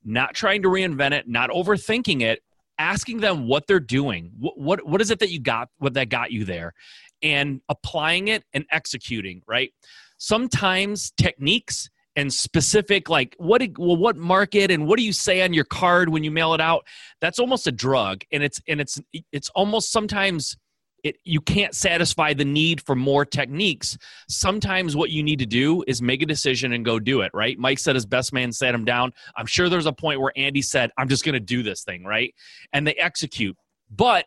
not 0.03 0.33
trying 0.33 0.61
to 0.63 0.69
reinvent 0.69 1.11
it, 1.11 1.27
not 1.27 1.49
overthinking 1.49 2.21
it, 2.21 2.41
asking 2.77 3.19
them 3.19 3.47
what 3.47 3.67
they're 3.67 3.79
doing. 3.79 4.31
What, 4.39 4.57
what, 4.57 4.85
what 4.87 5.01
is 5.01 5.11
it 5.11 5.19
that 5.19 5.29
you 5.29 5.39
got, 5.39 5.69
what 5.77 5.93
that 5.95 6.09
got 6.09 6.31
you 6.31 6.45
there, 6.45 6.73
and 7.21 7.61
applying 7.69 8.29
it 8.29 8.43
and 8.53 8.65
executing, 8.71 9.41
right? 9.47 9.71
Sometimes 10.17 11.11
techniques 11.17 11.89
and 12.15 12.33
specific 12.33 13.09
like 13.09 13.35
what 13.37 13.61
well 13.77 13.95
what 13.95 14.17
market 14.17 14.69
and 14.69 14.85
what 14.85 14.97
do 14.97 15.03
you 15.03 15.13
say 15.13 15.41
on 15.41 15.53
your 15.53 15.63
card 15.63 16.09
when 16.09 16.23
you 16.23 16.31
mail 16.31 16.53
it 16.53 16.61
out 16.61 16.85
that's 17.21 17.39
almost 17.39 17.67
a 17.67 17.71
drug 17.71 18.23
and 18.31 18.43
it's 18.43 18.59
and 18.67 18.81
it's 18.81 18.99
it's 19.31 19.49
almost 19.49 19.91
sometimes 19.91 20.57
it, 21.03 21.17
you 21.23 21.41
can't 21.41 21.73
satisfy 21.73 22.33
the 22.33 22.45
need 22.45 22.81
for 22.81 22.95
more 22.95 23.25
techniques. 23.25 23.97
Sometimes 24.29 24.95
what 24.95 25.09
you 25.09 25.23
need 25.23 25.39
to 25.39 25.45
do 25.45 25.83
is 25.87 26.01
make 26.01 26.21
a 26.21 26.25
decision 26.25 26.73
and 26.73 26.85
go 26.85 26.99
do 26.99 27.21
it, 27.21 27.31
right? 27.33 27.57
Mike 27.57 27.79
said 27.79 27.95
his 27.95 28.05
best 28.05 28.33
man 28.33 28.51
sat 28.51 28.75
him 28.75 28.85
down. 28.85 29.11
I'm 29.35 29.45
sure 29.45 29.69
there's 29.69 29.85
a 29.85 29.93
point 29.93 30.21
where 30.21 30.31
Andy 30.35 30.61
said, 30.61 30.91
I'm 30.97 31.09
just 31.09 31.25
going 31.25 31.33
to 31.33 31.39
do 31.39 31.63
this 31.63 31.83
thing, 31.83 32.03
right? 32.03 32.33
And 32.73 32.85
they 32.85 32.93
execute. 32.93 33.57
But 33.89 34.25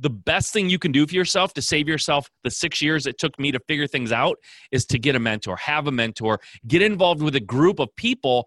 the 0.00 0.10
best 0.10 0.52
thing 0.52 0.68
you 0.68 0.78
can 0.78 0.92
do 0.92 1.06
for 1.06 1.14
yourself 1.14 1.54
to 1.54 1.62
save 1.62 1.88
yourself 1.88 2.28
the 2.44 2.50
six 2.50 2.82
years 2.82 3.06
it 3.06 3.18
took 3.18 3.38
me 3.38 3.50
to 3.52 3.60
figure 3.60 3.86
things 3.86 4.12
out 4.12 4.36
is 4.70 4.84
to 4.86 4.98
get 4.98 5.14
a 5.14 5.18
mentor, 5.18 5.56
have 5.56 5.86
a 5.86 5.92
mentor, 5.92 6.40
get 6.66 6.82
involved 6.82 7.22
with 7.22 7.34
a 7.36 7.40
group 7.40 7.78
of 7.78 7.88
people 7.96 8.46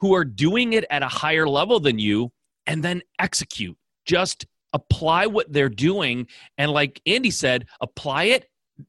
who 0.00 0.14
are 0.14 0.24
doing 0.24 0.72
it 0.72 0.84
at 0.90 1.02
a 1.02 1.08
higher 1.08 1.48
level 1.48 1.80
than 1.80 1.98
you, 1.98 2.30
and 2.66 2.82
then 2.82 3.00
execute. 3.18 3.76
Just 4.04 4.46
apply 4.72 5.26
what 5.26 5.52
they're 5.52 5.68
doing. 5.68 6.26
And 6.58 6.72
like 6.72 7.00
Andy 7.06 7.30
said, 7.30 7.66
apply 7.80 8.24
it, 8.24 8.46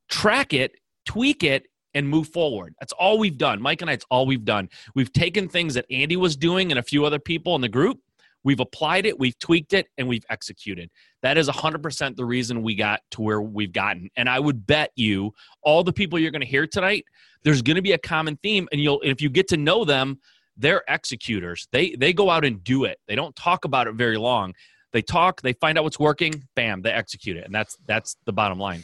track 0.10 0.54
it, 0.54 0.74
tweak 1.06 1.44
it, 1.44 1.68
and 1.94 2.10
move 2.10 2.30
forward. 2.30 2.74
That's 2.80 2.94
all 2.94 3.20
we've 3.20 3.38
done. 3.38 3.62
Mike 3.62 3.82
and 3.82 3.90
I, 3.90 3.94
it's 3.94 4.06
all 4.10 4.26
we've 4.26 4.46
done. 4.46 4.70
We've 4.96 5.14
taken 5.14 5.48
things 5.48 5.76
that 5.76 5.86
Andy 5.92 6.18
was 6.18 6.36
doing 6.36 6.72
and 6.72 6.80
a 6.80 6.84
few 6.84 7.06
other 7.06 7.20
people 7.20 7.54
in 7.56 7.62
the 7.62 7.70
group 7.70 8.00
We've 8.44 8.60
applied 8.60 9.06
it, 9.06 9.18
we've 9.18 9.38
tweaked 9.40 9.74
it, 9.74 9.88
and 9.98 10.08
we've 10.08 10.26
executed. 10.30 10.90
That 11.22 11.38
is 11.38 11.50
100% 11.50 12.16
the 12.16 12.26
reason 12.26 12.62
we 12.62 12.76
got 12.76 13.02
to 13.12 13.22
where 13.22 13.42
we've 13.42 13.72
gotten. 13.72 14.10
And 14.16 14.30
I 14.30 14.40
would 14.40 14.68
bet 14.68 14.92
you, 14.96 15.34
all 15.62 15.84
the 15.84 15.94
people 15.94 16.20
you're 16.20 16.32
going 16.32 16.42
to 16.42 16.48
hear 16.48 16.68
tonight, 16.68 17.06
there's 17.44 17.62
going 17.62 17.76
to 17.76 17.82
be 17.82 17.94
a 17.94 17.98
common 17.98 18.38
theme. 18.44 18.68
And 18.72 18.82
you'll, 18.82 19.00
if 19.02 19.22
you 19.22 19.30
get 19.30 19.48
to 19.50 19.58
know 19.58 19.86
them, 19.86 20.20
they're 20.58 20.84
executors. 20.88 21.68
They 21.72 21.96
they 21.96 22.14
go 22.14 22.30
out 22.30 22.46
and 22.46 22.64
do 22.64 22.84
it. 22.86 23.00
They 23.08 23.16
don't 23.16 23.36
talk 23.36 23.66
about 23.66 23.88
it 23.88 23.96
very 23.96 24.18
long. 24.18 24.54
They 24.92 25.02
talk, 25.02 25.42
they 25.42 25.54
find 25.54 25.78
out 25.78 25.84
what's 25.84 26.00
working, 26.00 26.48
bam, 26.56 26.84
they 26.84 26.92
execute 26.92 27.38
it. 27.38 27.46
And 27.46 27.54
that's 27.54 27.78
that's 27.88 28.16
the 28.26 28.34
bottom 28.34 28.60
line. 28.60 28.84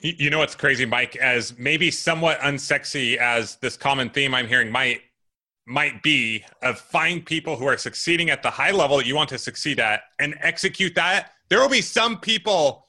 You 0.00 0.30
know 0.30 0.38
what's 0.38 0.54
crazy, 0.54 0.86
Mike? 0.86 1.16
As 1.16 1.58
maybe 1.58 1.90
somewhat 1.90 2.38
unsexy 2.38 3.16
as 3.16 3.56
this 3.56 3.76
common 3.76 4.10
theme 4.10 4.32
I'm 4.32 4.46
hearing 4.46 4.70
might 4.70 5.00
might 5.68 6.02
be 6.02 6.44
of 6.62 6.80
find 6.80 7.24
people 7.24 7.56
who 7.56 7.66
are 7.66 7.76
succeeding 7.76 8.30
at 8.30 8.42
the 8.42 8.50
high 8.50 8.70
level 8.70 8.96
that 8.96 9.06
you 9.06 9.14
want 9.14 9.28
to 9.28 9.38
succeed 9.38 9.78
at 9.78 10.00
and 10.18 10.34
execute 10.40 10.94
that 10.94 11.32
there 11.50 11.60
will 11.60 11.68
be 11.68 11.82
some 11.82 12.18
people 12.18 12.86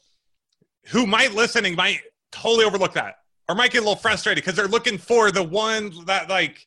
who 0.87 1.05
might 1.05 1.33
listening 1.33 1.75
might 1.75 1.99
totally 2.31 2.63
overlook 2.63 2.93
that 2.93 3.15
or 3.47 3.55
might 3.55 3.71
get 3.71 3.79
a 3.79 3.81
little 3.81 3.95
frustrated 3.95 4.43
because 4.43 4.55
they're 4.55 4.67
looking 4.67 4.97
for 4.97 5.31
the 5.31 5.43
one 5.43 5.91
that 6.05 6.29
like 6.29 6.65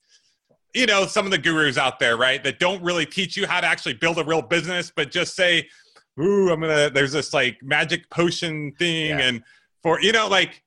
you 0.74 0.86
know 0.86 1.06
some 1.06 1.24
of 1.24 1.30
the 1.30 1.38
gurus 1.38 1.78
out 1.78 1.98
there 1.98 2.16
right 2.16 2.44
that 2.44 2.58
don't 2.58 2.82
really 2.82 3.06
teach 3.06 3.36
you 3.36 3.46
how 3.46 3.60
to 3.60 3.66
actually 3.66 3.94
build 3.94 4.18
a 4.18 4.24
real 4.24 4.42
business 4.42 4.92
but 4.94 5.10
just 5.10 5.34
say 5.34 5.66
ooh 6.20 6.50
i'm 6.50 6.60
gonna 6.60 6.90
there's 6.90 7.12
this 7.12 7.32
like 7.32 7.56
magic 7.62 8.08
potion 8.10 8.72
thing 8.78 9.10
yeah. 9.10 9.18
and 9.18 9.42
for 9.82 10.00
you 10.00 10.12
know 10.12 10.28
like 10.28 10.62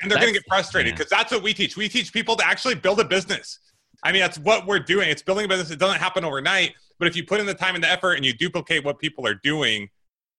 and 0.00 0.10
they're 0.10 0.16
that's, 0.16 0.26
gonna 0.26 0.32
get 0.32 0.44
frustrated 0.48 0.94
because 0.94 1.10
yeah. 1.10 1.18
that's 1.18 1.32
what 1.32 1.42
we 1.42 1.52
teach 1.52 1.76
we 1.76 1.88
teach 1.88 2.12
people 2.12 2.36
to 2.36 2.46
actually 2.46 2.74
build 2.74 3.00
a 3.00 3.04
business 3.04 3.58
I 4.02 4.12
mean, 4.12 4.20
that's 4.20 4.38
what 4.38 4.66
we're 4.66 4.78
doing. 4.78 5.08
It's 5.08 5.22
building 5.22 5.44
a 5.44 5.48
business. 5.48 5.70
It 5.70 5.78
doesn't 5.78 5.98
happen 5.98 6.24
overnight, 6.24 6.74
but 6.98 7.08
if 7.08 7.16
you 7.16 7.24
put 7.24 7.40
in 7.40 7.46
the 7.46 7.54
time 7.54 7.74
and 7.74 7.82
the 7.82 7.90
effort 7.90 8.14
and 8.14 8.24
you 8.24 8.32
duplicate 8.32 8.84
what 8.84 8.98
people 8.98 9.26
are 9.26 9.34
doing, 9.34 9.88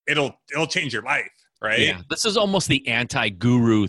it'll 0.07 0.33
it'll 0.51 0.67
change 0.67 0.93
your 0.93 1.03
life, 1.03 1.29
right? 1.61 1.79
Yeah. 1.79 2.01
This 2.09 2.25
is 2.25 2.37
almost 2.37 2.67
the 2.67 2.87
anti-guru 2.87 3.87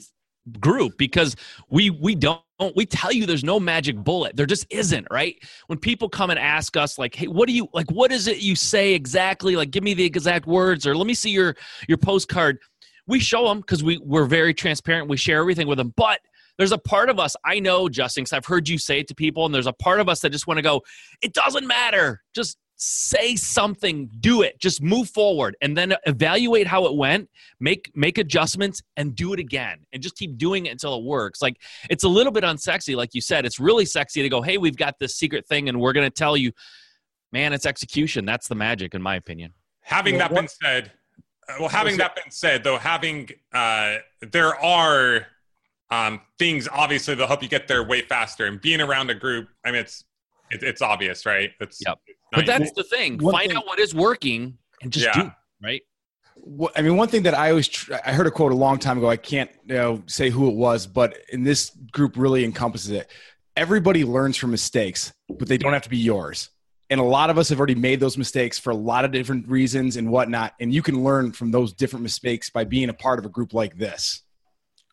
group 0.59 0.97
because 0.99 1.37
we 1.69 1.91
we 1.91 2.15
don't 2.15 2.43
we 2.75 2.87
tell 2.87 3.13
you 3.13 3.27
there's 3.27 3.45
no 3.45 3.61
magic 3.61 3.97
bullet 3.97 4.35
there 4.37 4.47
just 4.47 4.67
isn't 4.71 5.07
right 5.11 5.37
when 5.67 5.79
people 5.79 6.09
come 6.09 6.31
and 6.31 6.39
ask 6.39 6.77
us 6.77 6.99
like 6.99 7.15
hey 7.15 7.27
what 7.27 7.47
do 7.47 7.53
you 7.53 7.69
like 7.75 7.91
what 7.91 8.11
is 8.11 8.27
it 8.27 8.39
you 8.39 8.57
say 8.57 8.95
exactly 8.95 9.55
like 9.55 9.71
give 9.71 9.85
me 9.85 9.95
the 9.95 10.05
exact 10.05 10.47
words 10.47 10.87
or 10.87 10.97
let 10.97 11.07
me 11.07 11.15
see 11.15 11.31
your 11.31 11.55
your 11.89 11.99
postcard 11.99 12.59
we 13.07 13.21
show 13.21 13.47
them 13.47 13.61
because 13.61 13.85
we 13.85 13.99
we're 13.99 14.25
very 14.25 14.55
transparent 14.55 15.09
we 15.09 15.17
share 15.17 15.41
everything 15.41 15.67
with 15.67 15.79
them 15.79 15.93
but 15.97 16.21
there's 16.61 16.73
a 16.73 16.79
part 16.79 17.09
of 17.09 17.19
us, 17.19 17.35
I 17.43 17.59
know, 17.59 17.89
Justin, 17.89 18.23
because 18.23 18.35
I've 18.35 18.45
heard 18.45 18.69
you 18.69 18.77
say 18.77 19.01
it 19.01 19.09
to 19.09 19.15
people, 19.15 19.47
and 19.47 19.55
there's 19.55 19.67
a 19.67 19.73
part 19.73 19.99
of 19.99 20.11
us 20.11 20.21
that 20.21 20.29
just 20.29 20.47
want 20.47 20.59
to 20.59 20.63
go, 20.63 20.83
it 21.23 21.33
doesn't 21.33 21.67
matter. 21.67 22.23
Just 22.35 22.59
say 22.77 23.35
something, 23.35 24.11
do 24.21 24.43
it, 24.43 24.61
just 24.61 24.83
move 24.83 25.09
forward, 25.09 25.57
and 25.63 25.75
then 25.75 25.95
evaluate 26.05 26.67
how 26.67 26.85
it 26.85 26.95
went, 26.95 27.31
make 27.61 27.91
make 27.95 28.19
adjustments, 28.19 28.83
and 28.99 29.17
do 29.17 29.33
it 29.33 29.41
again, 29.41 29.79
and 29.95 30.03
just 30.03 30.17
keep 30.17 30.37
doing 30.37 30.67
it 30.67 30.71
until 30.71 30.95
it 30.97 31.03
works. 31.03 31.41
Like 31.41 31.57
it's 31.89 32.05
a 32.05 32.09
little 32.09 32.31
bit 32.31 32.45
unsexy, 32.45 32.95
like 32.95 33.15
you 33.15 33.23
said. 33.23 33.47
It's 33.47 33.59
really 33.59 33.87
sexy 33.87 34.21
to 34.21 34.29
go, 34.29 34.43
hey, 34.43 34.59
we've 34.59 34.77
got 34.77 34.99
this 34.99 35.17
secret 35.17 35.47
thing, 35.47 35.71
and 35.71 35.81
we're 35.81 35.95
going 35.95 36.07
to 36.07 36.15
tell 36.15 36.37
you, 36.37 36.53
man, 37.33 37.55
it's 37.55 37.65
execution. 37.65 38.27
That's 38.27 38.49
the 38.49 38.55
magic, 38.55 38.95
in 38.95 39.01
my 39.01 39.17
opinion. 39.17 39.55
Having 39.81 40.19
that 40.19 40.35
been 40.35 40.49
said, 40.49 40.93
uh, 41.49 41.55
well, 41.59 41.71
having 41.71 41.97
that 41.97 42.15
been 42.17 42.31
said, 42.31 42.65
though, 42.65 42.77
having 42.77 43.31
uh, 43.55 43.97
there 44.31 44.55
are 44.63 45.27
um, 45.91 46.21
things 46.39 46.69
obviously 46.71 47.15
they'll 47.15 47.27
help 47.27 47.43
you 47.43 47.49
get 47.49 47.69
there 47.69 47.83
way 47.83 48.03
faster. 48.03 48.47
And 48.47 48.61
being 48.61 48.81
around 48.81 49.11
a 49.11 49.15
group, 49.15 49.49
I 49.65 49.71
mean, 49.71 49.81
it's 49.81 50.05
it, 50.51 50.63
it's 50.63 50.83
obvious, 50.83 51.27
right? 51.27 51.51
It's 51.61 51.81
yep. 51.85 51.99
It's 52.07 52.19
but 52.33 52.47
that's 52.47 52.73
the 52.73 52.85
thing. 52.85 53.19
One 53.19 53.33
Find 53.33 53.49
thing, 53.49 53.57
out 53.57 53.67
what 53.67 53.79
is 53.79 53.95
working 53.95 54.57
and 54.83 54.93
just 54.93 55.07
yeah. 55.07 55.23
do 55.23 55.33
right. 55.63 55.83
I 56.75 56.83
mean, 56.83 56.97
one 56.97 57.09
thing 57.09 57.25
that 57.25 57.35
I 57.35 57.51
always 57.51 57.69
tr- 57.69 57.95
I 58.05 58.13
heard 58.13 58.27
a 58.27 58.31
quote 58.31 58.53
a 58.53 58.57
long 58.57 58.79
time 58.79 58.99
ago. 58.99 59.11
I 59.11 59.17
can't 59.17 59.51
you 59.67 59.75
know, 59.75 60.03
say 60.07 60.31
who 60.31 60.49
it 60.49 60.55
was, 60.55 60.87
but 60.87 61.19
in 61.33 61.43
this 61.43 61.71
group 61.93 62.17
really 62.17 62.45
encompasses 62.45 62.91
it. 62.91 63.11
Everybody 63.57 64.05
learns 64.05 64.37
from 64.37 64.51
mistakes, 64.51 65.13
but 65.29 65.49
they 65.49 65.59
don't 65.59 65.73
have 65.73 65.83
to 65.83 65.91
be 65.91 65.99
yours. 65.99 66.51
And 66.89 66.99
a 66.99 67.05
lot 67.05 67.31
of 67.31 67.39
us 67.39 67.49
have 67.51 67.59
already 67.59 67.75
made 67.75 68.01
those 68.01 68.17
mistakes 68.17 68.59
for 68.59 68.71
a 68.71 68.77
lot 68.77 69.05
of 69.05 69.13
different 69.13 69.49
reasons 69.49 69.97
and 69.97 70.11
whatnot. 70.11 70.55
And 70.61 70.73
you 70.73 70.83
can 70.83 71.05
learn 71.05 71.33
from 71.33 71.51
those 71.51 71.73
different 71.73 72.03
mistakes 72.03 72.51
by 72.51 72.65
being 72.65 72.89
a 72.89 72.95
part 72.95 73.19
of 73.19 73.27
a 73.27 73.29
group 73.29 73.53
like 73.53 73.77
this. 73.77 74.23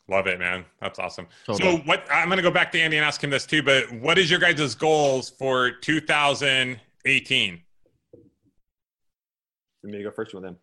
Love 0.09 0.27
it, 0.27 0.39
man. 0.39 0.63
That's 0.79 0.99
awesome. 0.99 1.27
Totally. 1.45 1.77
So, 1.77 1.83
what 1.83 2.05
I'm 2.09 2.27
going 2.27 2.37
to 2.37 2.43
go 2.43 2.51
back 2.51 2.71
to 2.71 2.79
Andy 2.79 2.97
and 2.97 3.05
ask 3.05 3.21
him 3.21 3.29
this 3.29 3.45
too. 3.45 3.61
But 3.61 3.91
what 3.91 4.17
is 4.17 4.31
your 4.31 4.39
guys' 4.39 4.73
goals 4.73 5.29
for 5.29 5.71
2018? 5.71 7.61
Let 9.83 9.91
me 9.91 10.03
go 10.03 10.11
first 10.11 10.33
with 10.33 10.45
him. 10.45 10.57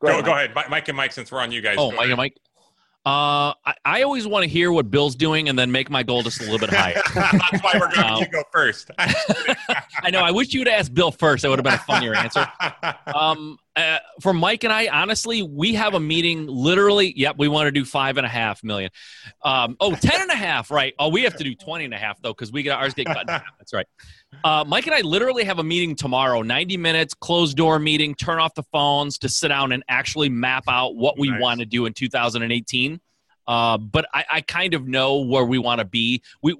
Go, 0.00 0.08
go 0.08 0.12
ahead, 0.12 0.24
go 0.24 0.32
ahead, 0.60 0.70
Mike 0.70 0.88
and 0.88 0.96
Mike. 0.96 1.12
Since 1.12 1.32
we're 1.32 1.40
on 1.40 1.50
you 1.50 1.60
guys. 1.60 1.76
Oh, 1.78 1.90
Mike 1.92 2.08
and 2.08 2.16
Mike. 2.16 2.36
Uh, 3.06 3.52
I, 3.66 3.74
I, 3.84 4.02
always 4.02 4.26
want 4.26 4.44
to 4.44 4.48
hear 4.48 4.72
what 4.72 4.90
Bill's 4.90 5.14
doing 5.14 5.50
and 5.50 5.58
then 5.58 5.70
make 5.70 5.90
my 5.90 6.02
goal 6.02 6.22
just 6.22 6.40
a 6.40 6.44
little 6.44 6.58
bit 6.58 6.70
higher. 6.70 7.02
That's 7.14 7.62
why 7.62 7.72
we're 7.74 7.94
going 7.94 8.14
um, 8.14 8.24
to 8.24 8.30
go 8.30 8.42
first. 8.50 8.90
I 8.98 10.08
know. 10.10 10.20
I 10.20 10.30
wish 10.30 10.54
you'd 10.54 10.68
ask 10.68 10.90
Bill 10.90 11.10
first. 11.10 11.42
That 11.42 11.50
would 11.50 11.58
have 11.58 11.64
been 11.64 11.74
a 11.74 11.78
funnier 11.78 12.14
answer. 12.14 12.46
Um, 13.06 13.58
uh, 13.76 13.98
for 14.22 14.32
Mike 14.32 14.64
and 14.64 14.72
I, 14.72 14.86
honestly, 14.86 15.42
we 15.42 15.74
have 15.74 15.92
a 15.92 16.00
meeting 16.00 16.46
literally. 16.46 17.12
Yep, 17.14 17.36
we 17.38 17.46
want 17.46 17.66
to 17.66 17.72
do 17.72 17.84
five 17.84 18.16
and 18.16 18.24
a 18.24 18.28
half 18.28 18.64
million. 18.64 18.90
Um, 19.42 19.76
oh, 19.80 19.94
ten 19.94 20.22
and 20.22 20.30
a 20.30 20.36
half, 20.36 20.70
right? 20.70 20.94
Oh, 20.98 21.10
we 21.10 21.24
have 21.24 21.36
to 21.36 21.44
do 21.44 21.54
20 21.54 21.84
and 21.84 21.92
a 21.92 21.98
half, 21.98 22.22
though, 22.22 22.32
because 22.32 22.52
we 22.52 22.62
get 22.62 22.78
ours 22.78 22.94
get 22.94 23.06
cut. 23.06 23.26
That's 23.26 23.74
right. 23.74 23.86
Uh, 24.42 24.64
Mike 24.66 24.86
and 24.86 24.94
I 24.94 25.00
literally 25.02 25.44
have 25.44 25.58
a 25.58 25.64
meeting 25.64 25.94
tomorrow, 25.94 26.42
90 26.42 26.76
minutes, 26.76 27.14
closed 27.14 27.56
door 27.56 27.78
meeting, 27.78 28.14
turn 28.14 28.38
off 28.38 28.54
the 28.54 28.62
phones 28.64 29.18
to 29.18 29.28
sit 29.28 29.48
down 29.48 29.72
and 29.72 29.82
actually 29.88 30.28
map 30.28 30.64
out 30.68 30.96
what 30.96 31.18
we 31.18 31.30
nice. 31.30 31.40
want 31.40 31.60
to 31.60 31.66
do 31.66 31.86
in 31.86 31.92
2018. 31.92 33.00
Uh, 33.46 33.76
but 33.76 34.06
I, 34.14 34.24
I, 34.30 34.40
kind 34.40 34.72
of 34.72 34.88
know 34.88 35.20
where 35.20 35.44
we 35.44 35.58
want 35.58 35.80
to 35.80 35.84
be. 35.84 36.22
We 36.42 36.56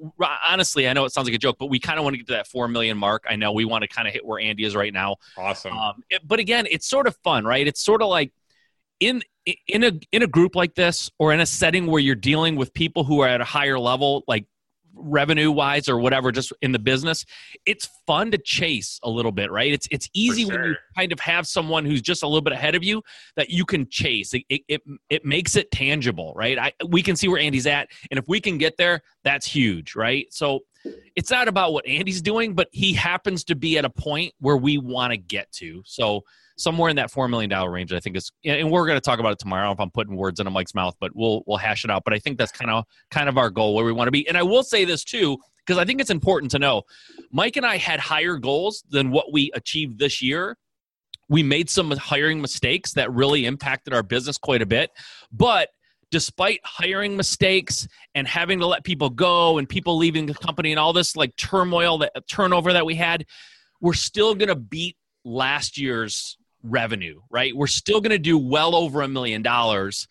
honestly, 0.46 0.86
I 0.86 0.92
know 0.92 1.06
it 1.06 1.12
sounds 1.12 1.26
like 1.26 1.34
a 1.34 1.38
joke, 1.38 1.56
but 1.58 1.70
we 1.70 1.78
kind 1.78 1.98
of 1.98 2.04
want 2.04 2.12
to 2.12 2.18
get 2.18 2.26
to 2.26 2.34
that 2.34 2.46
four 2.46 2.68
million 2.68 2.98
mark. 2.98 3.24
I 3.28 3.36
know 3.36 3.52
we 3.52 3.64
want 3.64 3.82
to 3.82 3.88
kind 3.88 4.06
of 4.06 4.12
hit 4.12 4.24
where 4.24 4.38
Andy 4.38 4.64
is 4.64 4.76
right 4.76 4.92
now. 4.92 5.16
Awesome. 5.38 5.72
Um, 5.72 6.02
it, 6.10 6.20
but 6.26 6.40
again, 6.40 6.66
it's 6.70 6.86
sort 6.86 7.06
of 7.06 7.16
fun, 7.24 7.46
right? 7.46 7.66
It's 7.66 7.82
sort 7.82 8.02
of 8.02 8.08
like 8.08 8.34
in 9.00 9.22
in 9.66 9.84
a 9.84 9.92
in 10.12 10.22
a 10.22 10.26
group 10.26 10.54
like 10.54 10.74
this 10.74 11.10
or 11.18 11.32
in 11.32 11.40
a 11.40 11.46
setting 11.46 11.86
where 11.86 12.00
you're 12.00 12.14
dealing 12.14 12.54
with 12.54 12.74
people 12.74 13.02
who 13.02 13.20
are 13.20 13.28
at 13.28 13.40
a 13.40 13.44
higher 13.44 13.78
level, 13.78 14.22
like 14.28 14.44
revenue 14.96 15.50
wise 15.50 15.88
or 15.88 15.98
whatever 15.98 16.30
just 16.30 16.52
in 16.62 16.72
the 16.72 16.78
business 16.78 17.24
it's 17.66 17.88
fun 18.06 18.30
to 18.30 18.38
chase 18.38 18.98
a 19.02 19.10
little 19.10 19.32
bit 19.32 19.50
right? 19.50 19.72
It's 19.72 19.88
it's 19.90 20.08
easy 20.12 20.44
sure. 20.44 20.52
when 20.52 20.70
you 20.70 20.76
kind 20.96 21.12
of 21.12 21.20
have 21.20 21.46
someone 21.46 21.84
who's 21.84 22.02
just 22.02 22.22
a 22.22 22.26
little 22.26 22.42
bit 22.42 22.52
ahead 22.52 22.74
of 22.74 22.84
you 22.84 23.02
that 23.36 23.50
you 23.50 23.64
can 23.64 23.88
chase. 23.88 24.34
It 24.34 24.42
it, 24.48 24.62
it, 24.68 24.82
it 25.10 25.24
makes 25.24 25.56
it 25.56 25.70
tangible 25.70 26.32
right? 26.36 26.58
I, 26.58 26.72
we 26.88 27.02
can 27.02 27.16
see 27.16 27.28
where 27.28 27.40
andy's 27.40 27.66
at 27.66 27.88
and 28.10 28.18
if 28.18 28.26
we 28.28 28.40
can 28.40 28.58
get 28.58 28.76
there 28.76 29.02
that's 29.22 29.46
huge 29.46 29.94
right? 29.94 30.26
So 30.30 30.60
it's 31.16 31.30
not 31.30 31.48
about 31.48 31.72
what 31.72 31.86
andy's 31.86 32.20
doing 32.20 32.54
but 32.54 32.68
he 32.72 32.92
happens 32.92 33.44
to 33.44 33.54
be 33.54 33.78
at 33.78 33.84
a 33.84 33.90
point 33.90 34.34
where 34.40 34.56
we 34.56 34.78
want 34.78 35.12
to 35.12 35.16
get 35.16 35.50
to. 35.52 35.82
So 35.86 36.24
somewhere 36.56 36.90
in 36.90 36.96
that 36.96 37.10
four 37.10 37.28
million 37.28 37.50
dollar 37.50 37.70
range. 37.70 37.92
I 37.92 38.00
think 38.00 38.16
is, 38.16 38.30
and 38.44 38.70
we're 38.70 38.86
going 38.86 38.96
to 38.96 39.00
talk 39.00 39.18
about 39.18 39.32
it 39.32 39.38
tomorrow. 39.38 39.70
if 39.72 39.80
I'm 39.80 39.90
putting 39.90 40.16
words 40.16 40.40
in 40.40 40.46
a 40.46 40.50
Mike's 40.50 40.74
mouth, 40.74 40.94
but 41.00 41.12
we'll 41.14 41.42
we'll 41.46 41.58
hash 41.58 41.84
it 41.84 41.90
out. 41.90 42.02
But 42.04 42.14
I 42.14 42.18
think 42.18 42.38
that's 42.38 42.52
kind 42.52 42.70
of 42.70 42.84
kind 43.10 43.28
of 43.28 43.38
our 43.38 43.50
goal 43.50 43.74
where 43.74 43.84
we 43.84 43.92
want 43.92 44.08
to 44.08 44.12
be. 44.12 44.26
And 44.28 44.36
I 44.36 44.42
will 44.42 44.62
say 44.62 44.84
this 44.84 45.04
too, 45.04 45.38
because 45.64 45.78
I 45.78 45.84
think 45.84 46.00
it's 46.00 46.10
important 46.10 46.50
to 46.52 46.58
know. 46.58 46.82
Mike 47.30 47.56
and 47.56 47.66
I 47.66 47.76
had 47.76 48.00
higher 48.00 48.36
goals 48.36 48.84
than 48.88 49.10
what 49.10 49.32
we 49.32 49.50
achieved 49.54 49.98
this 49.98 50.22
year. 50.22 50.56
We 51.28 51.42
made 51.42 51.70
some 51.70 51.90
hiring 51.92 52.40
mistakes 52.40 52.92
that 52.94 53.10
really 53.12 53.46
impacted 53.46 53.94
our 53.94 54.02
business 54.02 54.36
quite 54.36 54.60
a 54.60 54.66
bit, 54.66 54.90
but 55.32 55.70
despite 56.10 56.60
hiring 56.62 57.16
mistakes 57.16 57.88
and 58.14 58.28
having 58.28 58.60
to 58.60 58.66
let 58.66 58.84
people 58.84 59.10
go 59.10 59.58
and 59.58 59.68
people 59.68 59.96
leaving 59.96 60.26
the 60.26 60.34
company 60.34 60.70
and 60.70 60.78
all 60.78 60.92
this 60.92 61.16
like 61.16 61.34
turmoil 61.34 61.98
that 61.98 62.12
turnover 62.28 62.72
that 62.72 62.86
we 62.86 62.94
had 62.94 63.24
we're 63.80 63.94
still 63.94 64.34
going 64.34 64.48
to 64.48 64.54
beat 64.54 64.96
last 65.24 65.76
year's 65.76 66.38
revenue, 66.64 67.20
right? 67.30 67.54
We're 67.54 67.66
still 67.66 68.00
going 68.00 68.10
to 68.10 68.18
do 68.18 68.38
well 68.38 68.74
over 68.74 69.02
a 69.02 69.08
million 69.08 69.42
dollars, 69.42 70.08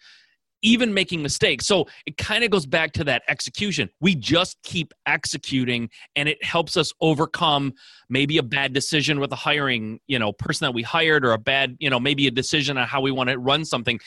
even 0.61 0.93
making 0.93 1.21
mistakes. 1.21 1.65
So 1.65 1.87
it 2.05 2.17
kind 2.17 2.43
of 2.43 2.51
goes 2.51 2.65
back 2.65 2.93
to 2.93 3.03
that 3.05 3.23
execution. 3.27 3.89
We 3.99 4.15
just 4.15 4.57
keep 4.63 4.93
executing 5.05 5.89
and 6.15 6.29
it 6.29 6.43
helps 6.43 6.77
us 6.77 6.93
overcome 7.01 7.73
maybe 8.09 8.37
a 8.37 8.43
bad 8.43 8.73
decision 8.73 9.19
with 9.19 9.31
a 9.33 9.35
hiring, 9.35 9.99
you 10.07 10.19
know, 10.19 10.31
person 10.31 10.65
that 10.65 10.71
we 10.73 10.83
hired 10.83 11.25
or 11.25 11.33
a 11.33 11.37
bad, 11.37 11.75
you 11.79 11.89
know, 11.89 11.99
maybe 11.99 12.27
a 12.27 12.31
decision 12.31 12.77
on 12.77 12.87
how 12.87 13.01
we 13.01 13.11
want 13.11 13.29
to 13.29 13.37
run 13.37 13.65
something. 13.65 13.99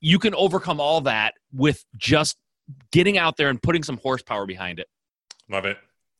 You 0.00 0.18
can 0.18 0.34
overcome 0.34 0.80
all 0.80 1.00
that 1.02 1.34
with 1.52 1.84
just 1.96 2.36
getting 2.92 3.18
out 3.18 3.36
there 3.36 3.48
and 3.48 3.60
putting 3.60 3.82
some 3.82 3.96
horsepower 3.98 4.46
behind 4.46 4.78
it. 4.78 4.88
Love 5.48 5.64
it. 5.64 5.78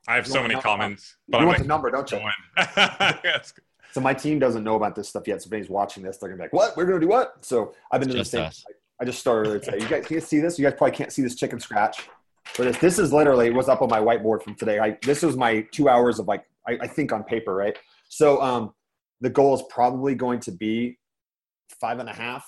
I 0.09 0.15
have 0.17 0.27
you 0.27 0.33
so 0.33 0.43
many 0.43 0.55
comments. 0.55 1.17
But 1.29 1.39
you 1.39 1.43
I'm 1.43 1.49
want 1.49 1.59
the 1.59 1.67
number, 1.67 1.91
don't 1.91 2.11
you? 2.11 2.21
yes. 2.57 3.53
So 3.97 4.03
my 4.03 4.13
team 4.13 4.39
doesn't 4.39 4.63
know 4.63 4.75
about 4.75 4.95
this 4.95 5.09
stuff 5.09 5.27
yet. 5.27 5.41
So 5.41 5.47
if 5.47 5.55
anybody's 5.55 5.71
watching 5.71 6.03
this, 6.03 6.19
they're 6.19 6.29
gonna 6.29 6.37
be 6.37 6.43
like, 6.43 6.53
"What? 6.53 6.77
We're 6.77 6.85
gonna 6.85 7.01
do 7.01 7.09
what?" 7.09 7.43
So 7.43 7.73
I've 7.91 7.99
been 7.99 8.11
doing 8.11 8.19
the 8.19 8.27
same. 8.27 8.51
I 9.01 9.07
just 9.07 9.19
started 9.19 9.63
to 9.63 9.65
say, 9.65 9.79
"You 9.79 9.89
guys 9.89 10.05
can't 10.05 10.23
see 10.23 10.39
this. 10.39 10.59
You 10.59 10.67
guys 10.67 10.75
probably 10.77 10.95
can't 10.95 11.11
see 11.11 11.23
this 11.23 11.35
chicken 11.35 11.59
scratch." 11.59 12.07
But 12.59 12.65
this, 12.65 12.77
this 12.77 12.99
is 12.99 13.11
literally 13.11 13.49
what's 13.49 13.71
up 13.71 13.81
on 13.81 13.89
my 13.89 13.99
whiteboard 13.99 14.43
from 14.43 14.55
today. 14.55 14.81
I, 14.81 14.99
this 15.03 15.23
was 15.23 15.35
my 15.35 15.63
two 15.73 15.89
hours 15.89 16.19
of 16.19 16.29
like 16.29 16.45
I, 16.69 16.77
I 16.83 16.87
think 16.87 17.11
on 17.11 17.25
paper, 17.25 17.55
right? 17.55 17.75
So 18.11 18.39
um, 18.43 18.75
the 19.23 19.31
goal 19.31 19.55
is 19.55 19.63
probably 19.71 20.15
going 20.15 20.41
to 20.41 20.53
be 20.53 20.99
five 21.81 21.99
and 21.99 22.11
a 22.11 22.13
half 22.13 22.45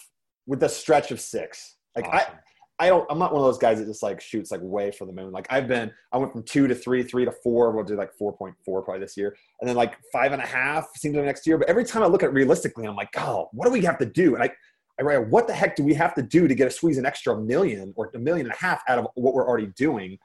with 0.46 0.62
a 0.64 0.68
stretch 0.68 1.12
of 1.12 1.18
six. 1.18 1.76
Like 1.96 2.08
awesome. 2.08 2.34
I, 2.34 2.38
I 2.80 2.88
don't. 2.88 3.04
I'm 3.10 3.18
not 3.18 3.32
one 3.32 3.42
of 3.42 3.46
those 3.46 3.58
guys 3.58 3.78
that 3.78 3.86
just 3.86 4.02
like 4.02 4.20
shoots 4.20 4.52
like 4.52 4.60
way 4.62 4.92
for 4.92 5.04
the 5.04 5.12
moon. 5.12 5.32
Like 5.32 5.46
I've 5.50 5.66
been. 5.66 5.90
I 6.12 6.18
went 6.18 6.32
from 6.32 6.44
two 6.44 6.68
to 6.68 6.74
three, 6.74 7.02
three 7.02 7.24
to 7.24 7.32
four. 7.32 7.72
We'll 7.72 7.84
do 7.84 7.96
like 7.96 8.12
four 8.14 8.32
point 8.32 8.54
four 8.64 8.82
probably 8.82 9.00
this 9.00 9.16
year, 9.16 9.36
and 9.60 9.68
then 9.68 9.76
like 9.76 9.96
five 10.12 10.32
and 10.32 10.40
a 10.40 10.46
half 10.46 10.86
seems 10.96 11.16
like 11.16 11.24
next 11.24 11.46
year. 11.46 11.58
But 11.58 11.68
every 11.68 11.84
time 11.84 12.02
I 12.02 12.06
look 12.06 12.22
at 12.22 12.28
it 12.28 12.32
realistically, 12.32 12.86
I'm 12.86 12.94
like, 12.94 13.10
oh, 13.18 13.48
what 13.52 13.66
do 13.66 13.72
we 13.72 13.80
have 13.82 13.98
to 13.98 14.06
do? 14.06 14.34
And 14.34 14.44
I, 14.44 14.50
I 14.98 15.02
write, 15.02 15.28
what 15.28 15.48
the 15.48 15.54
heck 15.54 15.74
do 15.74 15.82
we 15.82 15.94
have 15.94 16.14
to 16.14 16.22
do 16.22 16.46
to 16.46 16.54
get 16.54 16.68
a 16.68 16.70
squeeze 16.70 16.98
an 16.98 17.06
extra 17.06 17.36
million 17.36 17.92
or 17.96 18.10
a 18.14 18.18
million 18.18 18.46
and 18.46 18.54
a 18.54 18.58
half 18.58 18.82
out 18.88 18.98
of 18.98 19.08
what 19.14 19.34
we're 19.34 19.46
already 19.46 19.72
doing? 19.76 20.18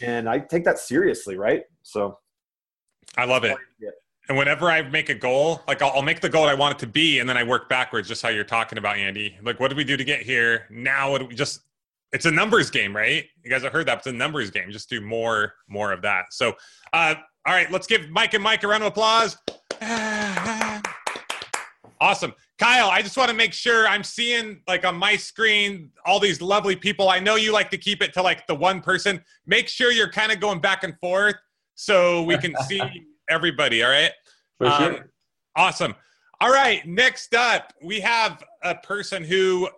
And 0.00 0.28
I 0.28 0.38
take 0.38 0.64
that 0.64 0.78
seriously, 0.78 1.36
right? 1.36 1.62
So, 1.82 2.18
I 3.16 3.24
love 3.24 3.44
it. 3.44 3.56
And 4.28 4.36
whenever 4.36 4.68
I 4.70 4.82
make 4.82 5.08
a 5.08 5.14
goal, 5.14 5.62
like 5.68 5.82
I'll, 5.82 5.92
I'll, 5.92 6.02
make 6.02 6.20
the 6.20 6.28
goal 6.28 6.46
I 6.46 6.54
want 6.54 6.74
it 6.74 6.78
to 6.80 6.86
be, 6.88 7.20
and 7.20 7.28
then 7.28 7.36
I 7.36 7.44
work 7.44 7.68
backwards, 7.68 8.08
just 8.08 8.22
how 8.22 8.28
you're 8.28 8.42
talking 8.42 8.76
about, 8.76 8.96
Andy. 8.96 9.36
Like, 9.42 9.60
what 9.60 9.68
did 9.68 9.76
we 9.76 9.84
do 9.84 9.96
to 9.96 10.02
get 10.02 10.22
here? 10.22 10.66
Now, 10.68 11.12
what 11.12 11.20
do 11.20 11.26
we 11.26 11.34
just 11.36 11.60
it's 12.16 12.24
a 12.24 12.30
numbers 12.30 12.70
game, 12.70 12.96
right? 12.96 13.26
You 13.44 13.50
guys 13.50 13.62
have 13.62 13.74
heard 13.74 13.86
that. 13.88 13.98
It's 13.98 14.06
a 14.06 14.12
numbers 14.12 14.50
game. 14.50 14.70
Just 14.70 14.88
do 14.88 15.02
more, 15.02 15.52
more 15.68 15.92
of 15.92 16.00
that. 16.00 16.32
So, 16.32 16.54
uh, 16.94 17.14
all 17.44 17.52
right, 17.54 17.70
let's 17.70 17.86
give 17.86 18.08
Mike 18.08 18.32
and 18.32 18.42
Mike 18.42 18.64
a 18.64 18.68
round 18.68 18.82
of 18.82 18.86
applause. 18.86 19.36
awesome. 22.00 22.32
Kyle, 22.58 22.88
I 22.88 23.02
just 23.02 23.18
want 23.18 23.28
to 23.28 23.36
make 23.36 23.52
sure 23.52 23.86
I'm 23.86 24.02
seeing 24.02 24.62
like 24.66 24.86
on 24.86 24.96
my 24.96 25.14
screen 25.16 25.90
all 26.06 26.18
these 26.18 26.40
lovely 26.40 26.74
people. 26.74 27.10
I 27.10 27.20
know 27.20 27.34
you 27.34 27.52
like 27.52 27.70
to 27.72 27.76
keep 27.76 28.02
it 28.02 28.14
to 28.14 28.22
like 28.22 28.46
the 28.46 28.54
one 28.54 28.80
person. 28.80 29.22
Make 29.44 29.68
sure 29.68 29.92
you're 29.92 30.10
kind 30.10 30.32
of 30.32 30.40
going 30.40 30.60
back 30.62 30.84
and 30.84 30.98
forth 31.00 31.36
so 31.74 32.22
we 32.22 32.38
can 32.38 32.54
see 32.66 32.80
everybody. 33.28 33.84
All 33.84 33.90
right. 33.90 34.12
For 34.56 34.68
um, 34.68 34.78
sure. 34.78 35.10
Awesome. 35.54 35.94
All 36.40 36.50
right. 36.50 36.86
Next 36.86 37.34
up, 37.34 37.74
we 37.82 38.00
have 38.00 38.42
a 38.62 38.74
person 38.74 39.22
who 39.22 39.68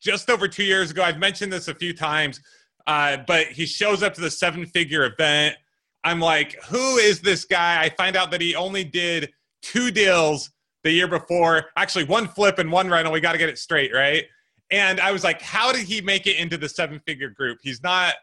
just 0.00 0.30
over 0.30 0.48
two 0.48 0.64
years 0.64 0.90
ago. 0.90 1.02
I've 1.02 1.18
mentioned 1.18 1.52
this 1.52 1.68
a 1.68 1.74
few 1.74 1.92
times, 1.92 2.40
uh, 2.86 3.18
but 3.26 3.46
he 3.48 3.66
shows 3.66 4.02
up 4.02 4.14
to 4.14 4.20
the 4.20 4.30
seven 4.30 4.66
figure 4.66 5.04
event. 5.04 5.56
I'm 6.04 6.20
like, 6.20 6.62
who 6.64 6.98
is 6.98 7.20
this 7.20 7.44
guy? 7.44 7.82
I 7.82 7.88
find 7.90 8.16
out 8.16 8.30
that 8.30 8.40
he 8.40 8.54
only 8.54 8.84
did 8.84 9.32
two 9.62 9.90
deals 9.90 10.50
the 10.84 10.92
year 10.92 11.08
before, 11.08 11.66
actually, 11.76 12.04
one 12.04 12.28
flip 12.28 12.60
and 12.60 12.70
one 12.70 12.88
rental. 12.88 13.12
We 13.12 13.20
got 13.20 13.32
to 13.32 13.38
get 13.38 13.48
it 13.48 13.58
straight, 13.58 13.92
right? 13.92 14.24
And 14.70 15.00
I 15.00 15.10
was 15.10 15.24
like, 15.24 15.42
how 15.42 15.72
did 15.72 15.82
he 15.82 16.00
make 16.00 16.26
it 16.26 16.36
into 16.36 16.56
the 16.56 16.68
seven 16.68 17.00
figure 17.06 17.30
group? 17.30 17.58
He's 17.62 17.82
not. 17.82 18.14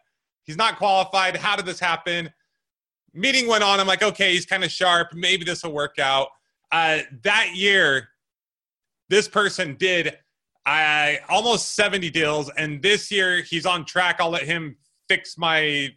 He's 0.46 0.58
not 0.58 0.78
qualified. 0.78 1.38
How 1.38 1.56
did 1.56 1.66
this 1.66 1.80
happen? 1.80 2.30
Meeting 3.14 3.48
went 3.48 3.64
on. 3.64 3.80
I'm 3.80 3.88
like, 3.88 4.04
okay, 4.04 4.34
he's 4.34 4.46
kind 4.46 4.64
of 4.64 4.72
sharp. 4.72 5.14
Maybe 5.14 5.46
this 5.46 5.64
will 5.64 5.72
work 5.72 6.00
out. 6.00 6.28
Uh, 6.72 7.00
that 7.24 7.52
year, 7.56 8.10
this 9.10 9.28
person 9.28 9.76
did 9.76 10.18
I 10.66 11.20
almost 11.30 11.76
70 11.76 12.10
deals, 12.10 12.50
and 12.58 12.82
this 12.82 13.12
year 13.12 13.42
he's 13.42 13.66
on 13.66 13.86
track. 13.86 14.18
I'll 14.20 14.30
let 14.30 14.44
him 14.44 14.78
fix 15.10 15.38
my 15.38 15.90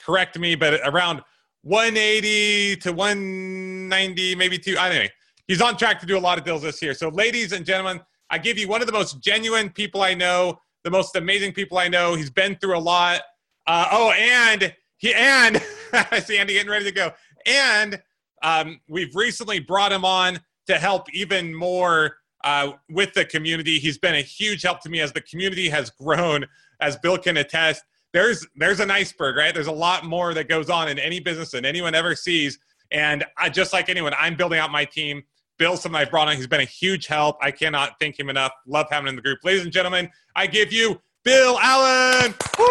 correct 0.00 0.38
me, 0.38 0.54
but 0.54 0.80
around 0.84 1.22
180 1.62 2.76
to 2.76 2.92
190, 2.92 4.34
maybe 4.34 4.58
two. 4.58 4.76
Anyway, 4.78 5.10
he's 5.46 5.60
on 5.60 5.76
track 5.76 6.00
to 6.00 6.06
do 6.06 6.16
a 6.16 6.20
lot 6.20 6.38
of 6.38 6.44
deals 6.44 6.62
this 6.62 6.80
year. 6.80 6.94
So, 6.94 7.08
ladies 7.08 7.52
and 7.52 7.66
gentlemen, 7.66 8.00
I 8.30 8.38
give 8.38 8.58
you 8.58 8.68
one 8.68 8.80
of 8.80 8.86
the 8.86 8.92
most 8.92 9.20
genuine 9.20 9.70
people 9.70 10.02
I 10.02 10.14
know, 10.14 10.60
the 10.84 10.90
most 10.90 11.16
amazing 11.16 11.52
people 11.52 11.78
I 11.78 11.88
know. 11.88 12.14
He's 12.14 12.30
been 12.30 12.56
through 12.56 12.76
a 12.76 12.80
lot. 12.80 13.22
Uh, 13.66 13.88
oh, 13.90 14.10
and 14.12 14.74
he 14.96 15.12
and 15.14 15.62
I 15.92 16.20
see 16.20 16.38
Andy 16.38 16.54
getting 16.54 16.70
ready 16.70 16.84
to 16.86 16.92
go. 16.92 17.12
And 17.46 18.00
um, 18.42 18.80
we've 18.88 19.14
recently 19.14 19.58
brought 19.58 19.92
him 19.92 20.04
on 20.04 20.40
to 20.66 20.78
help 20.78 21.12
even 21.12 21.54
more 21.54 22.16
uh, 22.44 22.72
with 22.88 23.12
the 23.14 23.24
community. 23.24 23.78
He's 23.78 23.98
been 23.98 24.14
a 24.14 24.22
huge 24.22 24.62
help 24.62 24.80
to 24.80 24.88
me 24.88 25.00
as 25.00 25.12
the 25.12 25.20
community 25.20 25.68
has 25.68 25.90
grown, 25.90 26.46
as 26.80 26.96
Bill 26.96 27.18
can 27.18 27.36
attest. 27.36 27.82
There's 28.12 28.46
there's 28.56 28.80
an 28.80 28.90
iceberg, 28.90 29.36
right? 29.36 29.54
There's 29.54 29.66
a 29.68 29.72
lot 29.72 30.04
more 30.04 30.34
that 30.34 30.48
goes 30.48 30.68
on 30.68 30.88
in 30.88 30.98
any 30.98 31.20
business 31.20 31.52
than 31.52 31.64
anyone 31.64 31.94
ever 31.94 32.14
sees. 32.16 32.58
And 32.90 33.24
I, 33.38 33.48
just 33.48 33.72
like 33.72 33.88
anyone, 33.88 34.12
I'm 34.18 34.36
building 34.36 34.58
out 34.58 34.72
my 34.72 34.84
team. 34.84 35.22
Bill, 35.58 35.76
someone 35.76 36.02
I 36.02 36.04
brought 36.06 36.26
on, 36.26 36.36
he's 36.36 36.46
been 36.46 36.62
a 36.62 36.64
huge 36.64 37.06
help. 37.06 37.36
I 37.40 37.50
cannot 37.50 37.92
thank 38.00 38.18
him 38.18 38.30
enough. 38.30 38.52
Love 38.66 38.86
having 38.90 39.06
him 39.06 39.10
in 39.10 39.16
the 39.16 39.22
group. 39.22 39.38
Ladies 39.44 39.62
and 39.62 39.72
gentlemen, 39.72 40.10
I 40.34 40.46
give 40.46 40.72
you 40.72 41.00
Bill 41.22 41.58
Allen. 41.60 42.34
Woo! 42.58 42.66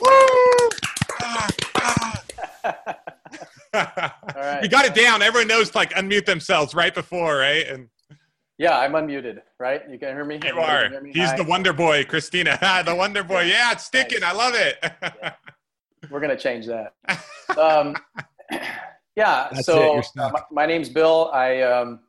Woo! 0.00 0.68
Ah, 1.22 1.48
ah. 1.76 2.24
All 3.74 3.82
right. 4.36 4.62
you 4.62 4.68
got 4.68 4.84
it 4.84 4.94
down. 4.94 5.22
Everyone 5.22 5.48
knows 5.48 5.70
to 5.70 5.78
like 5.78 5.90
unmute 5.94 6.26
themselves 6.26 6.74
right 6.74 6.94
before, 6.94 7.38
right? 7.38 7.66
And 7.66 7.88
yeah, 8.64 8.78
I'm 8.78 8.92
unmuted, 8.92 9.42
right? 9.58 9.82
You 9.90 9.98
can 9.98 10.14
hear 10.14 10.24
me? 10.24 10.40
You 10.42 10.58
are. 10.58 10.88
Me? 11.02 11.10
He's 11.12 11.28
Hi. 11.28 11.36
the 11.36 11.44
Wonder 11.44 11.74
Boy, 11.74 12.02
Christina. 12.06 12.58
the 12.86 12.94
Wonder 12.94 13.22
Boy. 13.22 13.42
Yeah, 13.42 13.72
it's 13.72 13.84
sticking. 13.84 14.20
Nice. 14.20 14.32
I 14.32 14.36
love 14.36 14.54
it. 14.54 14.78
yeah. 14.82 15.34
We're 16.10 16.20
going 16.20 16.34
to 16.34 16.42
change 16.42 16.66
that. 16.66 16.94
Um, 17.60 17.94
yeah, 19.16 19.48
That's 19.52 19.66
so 19.66 20.02
my, 20.16 20.32
my, 20.50 20.66
name's 20.66 20.88
Bill. 20.88 21.30
I, 21.32 21.60
um, 21.60 22.00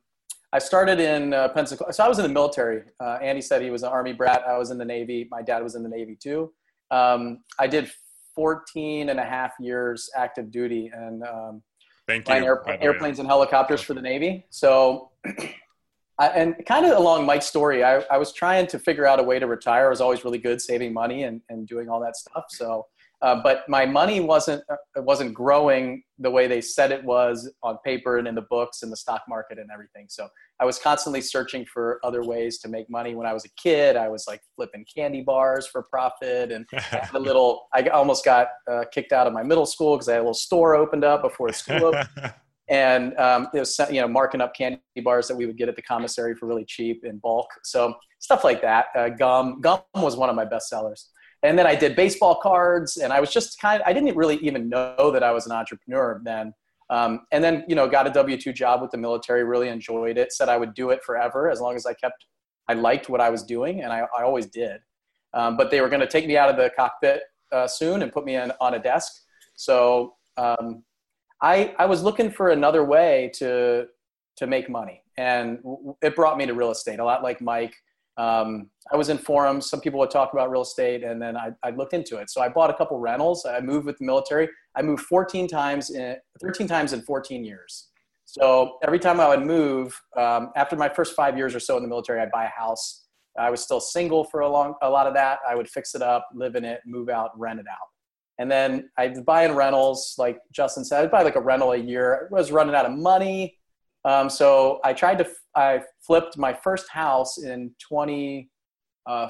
I 0.53 0.59
started 0.59 0.99
in 0.99 1.33
uh, 1.33 1.49
Pensacola. 1.49 1.93
So 1.93 2.03
I 2.03 2.07
was 2.07 2.17
in 2.17 2.23
the 2.23 2.33
military. 2.33 2.83
Uh, 2.99 3.19
Andy 3.21 3.41
said 3.41 3.61
he 3.61 3.69
was 3.69 3.83
an 3.83 3.89
Army 3.89 4.13
brat. 4.13 4.41
I 4.47 4.57
was 4.57 4.71
in 4.71 4.77
the 4.77 4.85
Navy. 4.85 5.27
My 5.29 5.43
dad 5.43 5.61
was 5.61 5.75
in 5.75 5.83
the 5.83 5.89
Navy 5.89 6.15
too. 6.15 6.51
Um, 6.89 7.43
I 7.59 7.67
did 7.67 7.91
14 8.33 9.09
and 9.09 9.19
a 9.19 9.25
half 9.25 9.51
years 9.59 10.09
active 10.15 10.49
duty 10.49 10.89
and 10.95 11.21
um, 11.23 11.61
Thank 12.07 12.27
you. 12.29 12.35
Air, 12.35 12.63
airplanes 12.81 13.19
and 13.19 13.27
helicopters 13.27 13.81
for 13.81 13.93
the 13.93 14.01
Navy. 14.01 14.45
So 14.49 15.11
I, 16.17 16.27
and 16.29 16.65
kind 16.65 16.85
of 16.85 16.97
along 16.97 17.25
Mike's 17.25 17.45
story, 17.45 17.83
I, 17.83 18.03
I 18.11 18.17
was 18.17 18.31
trying 18.31 18.67
to 18.67 18.79
figure 18.79 19.05
out 19.05 19.19
a 19.19 19.23
way 19.23 19.37
to 19.39 19.47
retire. 19.47 19.87
I 19.87 19.89
was 19.89 20.01
always 20.01 20.23
really 20.23 20.37
good 20.37 20.61
saving 20.61 20.93
money 20.93 21.23
and, 21.23 21.41
and 21.49 21.67
doing 21.67 21.89
all 21.89 21.99
that 21.99 22.15
stuff. 22.15 22.45
So 22.49 22.85
uh, 23.21 23.41
but 23.41 23.67
my 23.67 23.85
money 23.85 24.19
wasn't 24.19 24.63
uh, 24.69 24.75
wasn't 24.97 25.33
growing 25.33 26.03
the 26.19 26.29
way 26.29 26.47
they 26.47 26.61
said 26.61 26.91
it 26.91 27.03
was 27.03 27.51
on 27.63 27.77
paper 27.83 28.17
and 28.17 28.27
in 28.27 28.35
the 28.35 28.45
books 28.49 28.83
and 28.83 28.91
the 28.91 28.95
stock 28.95 29.23
market 29.27 29.57
and 29.57 29.69
everything. 29.73 30.05
So 30.09 30.27
I 30.59 30.65
was 30.65 30.77
constantly 30.77 31.21
searching 31.21 31.65
for 31.65 31.99
other 32.03 32.23
ways 32.23 32.59
to 32.59 32.67
make 32.67 32.89
money. 32.89 33.15
When 33.15 33.25
I 33.25 33.33
was 33.33 33.45
a 33.45 33.49
kid, 33.61 33.95
I 33.95 34.09
was 34.09 34.25
like 34.27 34.41
flipping 34.55 34.85
candy 34.93 35.21
bars 35.21 35.65
for 35.65 35.83
profit, 35.83 36.51
and 36.51 36.67
a 37.13 37.19
little. 37.19 37.67
I 37.73 37.87
almost 37.87 38.25
got 38.25 38.49
uh, 38.69 38.83
kicked 38.91 39.11
out 39.11 39.27
of 39.27 39.33
my 39.33 39.43
middle 39.43 39.65
school 39.65 39.95
because 39.95 40.09
I 40.09 40.13
had 40.13 40.19
a 40.19 40.21
little 40.21 40.33
store 40.33 40.75
opened 40.75 41.03
up 41.03 41.23
before 41.23 41.51
school 41.53 41.85
opened. 41.85 42.33
And 42.67 43.15
um, 43.17 43.47
it 43.53 43.59
was 43.59 43.79
you 43.91 44.01
know 44.01 44.07
marking 44.07 44.41
up 44.41 44.55
candy 44.55 44.79
bars 45.03 45.27
that 45.27 45.35
we 45.35 45.45
would 45.45 45.57
get 45.57 45.69
at 45.69 45.75
the 45.75 45.81
commissary 45.81 46.35
for 46.35 46.47
really 46.47 46.65
cheap 46.65 47.05
in 47.05 47.17
bulk. 47.19 47.47
So 47.63 47.95
stuff 48.19 48.43
like 48.43 48.61
that. 48.61 48.87
Uh, 48.95 49.09
gum 49.09 49.61
gum 49.61 49.81
was 49.93 50.15
one 50.17 50.29
of 50.29 50.35
my 50.35 50.45
best 50.45 50.69
sellers 50.69 51.09
and 51.45 51.57
then 51.57 51.67
I 51.67 51.75
did 51.75 51.95
baseball 51.95 52.35
cards, 52.35 52.97
and 52.97 53.13
I 53.13 53.19
was 53.19 53.31
just 53.31 53.59
kind 53.59 53.81
of 53.81 53.87
I 53.87 53.93
didn't 53.93 54.15
really 54.15 54.37
even 54.37 54.67
know 54.67 55.11
that 55.11 55.23
I 55.23 55.31
was 55.31 55.45
an 55.45 55.51
entrepreneur 55.51 56.21
then. 56.23 56.53
Um, 56.89 57.21
and 57.31 57.43
then 57.43 57.63
you 57.67 57.75
know 57.75 57.87
got 57.87 58.07
a 58.07 58.09
W 58.09 58.37
two 58.37 58.53
job 58.53 58.81
with 58.81 58.91
the 58.91 58.97
military, 58.97 59.43
really 59.43 59.69
enjoyed 59.69 60.17
it. 60.17 60.33
Said 60.33 60.49
I 60.49 60.57
would 60.57 60.73
do 60.73 60.89
it 60.89 61.03
forever 61.03 61.49
as 61.49 61.61
long 61.61 61.75
as 61.75 61.85
I 61.85 61.93
kept 61.93 62.25
I 62.67 62.73
liked 62.73 63.09
what 63.09 63.21
I 63.21 63.29
was 63.29 63.43
doing, 63.43 63.83
and 63.83 63.93
I, 63.93 64.07
I 64.17 64.23
always 64.23 64.47
did. 64.47 64.81
Um, 65.33 65.57
but 65.57 65.69
they 65.69 65.81
were 65.81 65.89
going 65.89 66.01
to 66.01 66.07
take 66.07 66.25
me 66.25 66.37
out 66.37 66.49
of 66.49 66.55
the 66.55 66.71
cockpit 66.75 67.21
uh, 67.51 67.67
soon 67.67 68.01
and 68.01 68.11
put 68.11 68.25
me 68.25 68.35
in 68.35 68.51
on 68.59 68.73
a 68.73 68.79
desk. 68.79 69.11
So 69.55 70.15
um, 70.37 70.83
I 71.41 71.75
I 71.77 71.85
was 71.85 72.03
looking 72.03 72.31
for 72.31 72.49
another 72.49 72.83
way 72.83 73.31
to 73.35 73.87
to 74.37 74.47
make 74.47 74.69
money, 74.69 75.01
and 75.17 75.59
it 76.01 76.15
brought 76.15 76.37
me 76.37 76.45
to 76.45 76.53
real 76.53 76.71
estate. 76.71 76.99
A 76.99 77.05
lot 77.05 77.23
like 77.23 77.41
Mike, 77.41 77.75
um, 78.17 78.69
I 78.91 78.95
was 78.95 79.09
in 79.09 79.17
forums. 79.17 79.69
Some 79.69 79.81
people 79.81 79.99
would 79.99 80.11
talk 80.11 80.33
about 80.33 80.49
real 80.49 80.61
estate, 80.61 81.03
and 81.03 81.21
then 81.21 81.35
I, 81.35 81.51
I 81.63 81.71
looked 81.71 81.93
into 81.93 82.17
it. 82.17 82.29
So 82.29 82.41
I 82.41 82.49
bought 82.49 82.69
a 82.69 82.73
couple 82.73 82.97
rentals. 82.99 83.45
I 83.45 83.59
moved 83.59 83.85
with 83.85 83.97
the 83.97 84.05
military. 84.05 84.49
I 84.75 84.81
moved 84.81 85.03
14 85.03 85.47
times 85.47 85.89
in 85.89 86.15
13 86.41 86.67
times 86.67 86.93
in 86.93 87.01
14 87.01 87.43
years. 87.43 87.89
So 88.25 88.77
every 88.83 88.99
time 88.99 89.19
I 89.19 89.27
would 89.27 89.45
move, 89.45 89.99
um, 90.17 90.51
after 90.55 90.75
my 90.75 90.89
first 90.89 91.15
five 91.15 91.37
years 91.37 91.53
or 91.53 91.59
so 91.59 91.77
in 91.77 91.83
the 91.83 91.89
military, 91.89 92.21
I'd 92.21 92.31
buy 92.31 92.45
a 92.45 92.49
house. 92.49 93.03
I 93.37 93.49
was 93.49 93.61
still 93.61 93.81
single 93.81 94.23
for 94.23 94.39
a 94.39 94.49
long, 94.49 94.75
a 94.81 94.89
lot 94.89 95.07
of 95.07 95.13
that. 95.13 95.39
I 95.47 95.55
would 95.55 95.69
fix 95.69 95.93
it 95.93 96.01
up, 96.01 96.27
live 96.33 96.55
in 96.55 96.65
it, 96.65 96.81
move 96.85 97.09
out, 97.09 97.37
rent 97.37 97.59
it 97.59 97.65
out. 97.69 97.87
And 98.37 98.51
then 98.51 98.89
I'd 98.97 99.25
buy 99.25 99.45
in 99.45 99.55
rentals, 99.55 100.15
like 100.17 100.39
Justin 100.51 100.83
said, 100.83 101.03
I'd 101.03 101.11
buy 101.11 101.23
like 101.23 101.35
a 101.35 101.41
rental 101.41 101.71
a 101.71 101.77
year. 101.77 102.27
I 102.31 102.35
was 102.35 102.51
running 102.51 102.75
out 102.75 102.85
of 102.85 102.91
money. 102.91 103.57
Um, 104.03 104.29
so 104.29 104.79
I 104.83 104.93
tried 104.93 105.17
to, 105.19 105.27
I 105.55 105.81
flipped 106.05 106.37
my 106.37 106.53
first 106.53 106.89
house 106.89 107.37
in 107.37 107.73
2014. 107.79 108.47
Uh, 109.07 109.27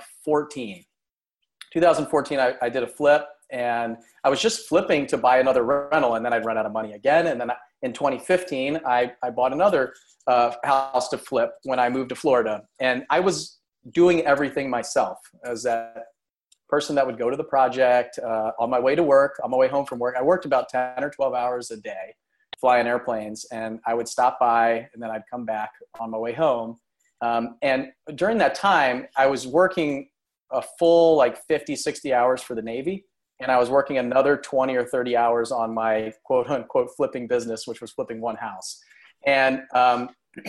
2014, 1.73 2.39
I, 2.39 2.53
I, 2.61 2.69
did 2.69 2.83
a 2.83 2.87
flip 2.87 3.25
and 3.51 3.97
I 4.23 4.29
was 4.29 4.41
just 4.41 4.67
flipping 4.67 5.05
to 5.07 5.17
buy 5.17 5.39
another 5.39 5.63
rental 5.63 6.15
and 6.15 6.25
then 6.25 6.33
I'd 6.33 6.45
run 6.45 6.57
out 6.57 6.65
of 6.65 6.71
money 6.71 6.93
again. 6.93 7.27
And 7.27 7.39
then 7.39 7.51
in 7.83 7.93
2015, 7.93 8.79
I, 8.85 9.11
I 9.21 9.29
bought 9.29 9.53
another 9.53 9.93
uh, 10.27 10.53
house 10.63 11.09
to 11.09 11.17
flip 11.17 11.51
when 11.63 11.79
I 11.79 11.89
moved 11.89 12.09
to 12.09 12.15
Florida. 12.15 12.63
And 12.79 13.03
I 13.09 13.19
was 13.19 13.59
doing 13.91 14.21
everything 14.25 14.69
myself 14.69 15.19
as 15.45 15.63
that 15.63 16.05
person 16.69 16.95
that 16.95 17.05
would 17.05 17.17
go 17.17 17.29
to 17.29 17.37
the 17.37 17.43
project 17.43 18.19
uh, 18.19 18.51
on 18.59 18.69
my 18.69 18.79
way 18.79 18.95
to 18.95 19.03
work, 19.03 19.39
on 19.43 19.51
my 19.51 19.57
way 19.57 19.67
home 19.67 19.85
from 19.85 19.99
work. 19.99 20.15
I 20.17 20.21
worked 20.21 20.45
about 20.45 20.69
10 20.69 21.03
or 21.03 21.09
12 21.09 21.33
hours 21.33 21.71
a 21.71 21.77
day 21.77 22.15
flying 22.59 22.87
airplanes, 22.87 23.45
and 23.51 23.79
I 23.85 23.93
would 23.93 24.07
stop 24.07 24.39
by 24.39 24.89
and 24.93 25.01
then 25.01 25.11
I'd 25.11 25.23
come 25.29 25.45
back 25.45 25.71
on 25.99 26.09
my 26.09 26.17
way 26.17 26.33
home. 26.33 26.77
Um, 27.21 27.57
and 27.61 27.89
during 28.15 28.37
that 28.39 28.55
time, 28.55 29.07
I 29.17 29.27
was 29.27 29.47
working 29.47 30.09
a 30.51 30.61
full 30.79 31.17
like 31.17 31.37
50, 31.47 31.75
60 31.75 32.13
hours 32.13 32.41
for 32.41 32.55
the 32.55 32.61
Navy, 32.61 33.05
and 33.41 33.51
I 33.51 33.57
was 33.57 33.69
working 33.69 33.97
another 33.97 34.37
20 34.37 34.75
or 34.75 34.85
30 34.85 35.17
hours 35.17 35.51
on 35.51 35.73
my 35.73 36.13
quote 36.23 36.49
unquote 36.49 36.89
flipping 36.95 37.27
business, 37.27 37.67
which 37.67 37.81
was 37.81 37.91
flipping 37.91 38.21
one 38.21 38.35
house. 38.35 38.79
And 39.25 39.61
um, 39.73 40.09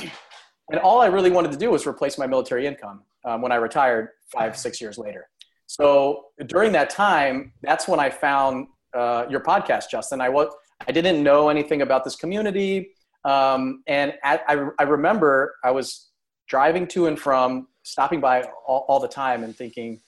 and 0.70 0.80
all 0.82 1.00
I 1.00 1.06
really 1.06 1.30
wanted 1.30 1.52
to 1.52 1.58
do 1.58 1.70
was 1.70 1.86
replace 1.86 2.18
my 2.18 2.26
military 2.26 2.66
income 2.66 3.02
um, 3.24 3.42
when 3.42 3.52
I 3.52 3.56
retired 3.56 4.08
five, 4.32 4.56
six 4.56 4.80
years 4.80 4.98
later. 4.98 5.28
So 5.66 6.26
during 6.46 6.72
that 6.72 6.90
time, 6.90 7.52
that's 7.62 7.88
when 7.88 8.00
I 8.00 8.10
found 8.10 8.68
uh, 8.94 9.26
your 9.28 9.40
podcast, 9.40 9.90
Justin. 9.90 10.20
I 10.20 10.28
was 10.28 10.48
I 10.86 10.92
didn't 10.92 11.22
know 11.22 11.48
anything 11.48 11.82
about 11.82 12.04
this 12.04 12.16
community. 12.16 12.90
Um, 13.24 13.82
and 13.86 14.14
at, 14.22 14.42
I, 14.46 14.68
I 14.78 14.84
remember 14.84 15.56
I 15.64 15.70
was 15.70 16.10
driving 16.48 16.86
to 16.88 17.06
and 17.06 17.18
from, 17.18 17.68
stopping 17.82 18.20
by 18.20 18.42
all, 18.66 18.84
all 18.88 19.00
the 19.00 19.08
time 19.08 19.42
and 19.42 19.56
thinking, 19.56 20.00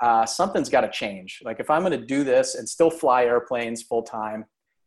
uh, 0.00 0.26
something's 0.26 0.68
got 0.68 0.82
to 0.82 0.90
change. 0.90 1.40
Like 1.44 1.60
if 1.60 1.70
I'm 1.70 1.82
going 1.82 1.98
to 1.98 2.06
do 2.06 2.24
this 2.24 2.54
and 2.54 2.68
still 2.68 2.90
fly 2.90 3.24
airplanes 3.24 3.82
full 3.82 4.02
time, 4.02 4.44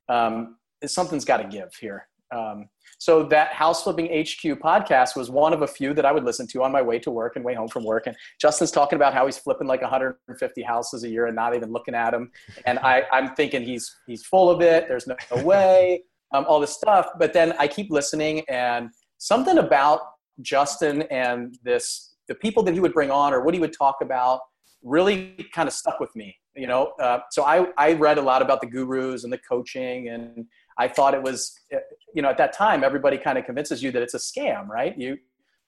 um, 0.10 0.58
something's 0.86 1.26
got 1.26 1.38
to 1.38 1.48
give 1.48 1.74
here. 1.80 2.08
Um, 2.36 2.70
so 3.04 3.22
that 3.22 3.52
House 3.52 3.84
Flipping 3.84 4.06
HQ 4.06 4.62
podcast 4.62 5.18
was 5.18 5.30
one 5.30 5.52
of 5.52 5.62
a 5.62 5.68
few 5.68 5.94
that 5.94 6.06
I 6.06 6.14
would 6.14 6.24
listen 6.24 6.48
to 6.48 6.64
on 6.64 6.72
my 6.72 6.82
way 6.82 7.00
to 7.00 7.12
work 7.12 7.36
and 7.36 7.44
way 7.44 7.54
home 7.54 7.68
from 7.68 7.84
work. 7.84 8.08
And 8.08 8.16
Justin's 8.40 8.72
talking 8.72 8.96
about 8.96 9.14
how 9.14 9.26
he's 9.26 9.38
flipping 9.38 9.68
like 9.68 9.82
150 9.82 10.62
houses 10.62 11.04
a 11.04 11.10
year 11.10 11.26
and 11.26 11.36
not 11.36 11.54
even 11.54 11.74
looking 11.74 11.96
at 11.96 12.12
them. 12.12 12.32
And 12.66 12.80
I, 12.80 13.04
I'm 13.12 13.36
thinking 13.36 13.64
he's 13.64 13.94
he's 14.08 14.26
full 14.26 14.50
of 14.50 14.62
it. 14.62 14.88
There's 14.88 15.06
no, 15.06 15.18
way. 15.44 16.04
Um, 16.34 16.46
all 16.48 16.62
this 16.62 16.74
stuff. 16.74 17.10
But 17.20 17.34
then 17.34 17.54
I 17.60 17.68
keep 17.68 17.92
listening, 17.92 18.44
and 18.48 18.90
something 19.18 19.58
about 19.58 20.00
Justin 20.42 21.02
and 21.12 21.58
this 21.64 22.16
the 22.30 22.36
people 22.36 22.64
that 22.64 22.74
he 22.74 22.80
would 22.80 22.94
bring 22.94 23.12
on 23.12 23.34
or 23.34 23.44
what 23.44 23.54
he 23.54 23.60
would 23.60 23.74
talk 23.74 23.98
about 24.02 24.40
really 24.82 25.46
kind 25.54 25.68
of 25.68 25.74
stuck 25.74 26.00
with 26.00 26.16
me. 26.16 26.36
You 26.56 26.68
know, 26.68 26.94
uh, 27.02 27.20
so 27.32 27.44
I 27.44 27.68
I 27.78 27.94
read 27.94 28.18
a 28.18 28.22
lot 28.22 28.42
about 28.42 28.62
the 28.62 28.68
gurus 28.68 29.26
and 29.26 29.34
the 29.34 29.40
coaching 29.40 30.08
and 30.08 30.46
I 30.78 30.88
thought 30.88 31.14
it 31.14 31.22
was, 31.22 31.60
uh, 31.74 31.78
you 32.14 32.22
know, 32.22 32.30
at 32.30 32.38
that 32.38 32.54
time, 32.54 32.84
everybody 32.84 33.18
kind 33.18 33.38
of 33.38 33.46
convinces 33.46 33.82
you 33.82 33.92
that 33.92 34.02
it's 34.02 34.14
a 34.14 34.18
scam, 34.18 34.68
right? 34.68 34.98
You, 34.98 35.18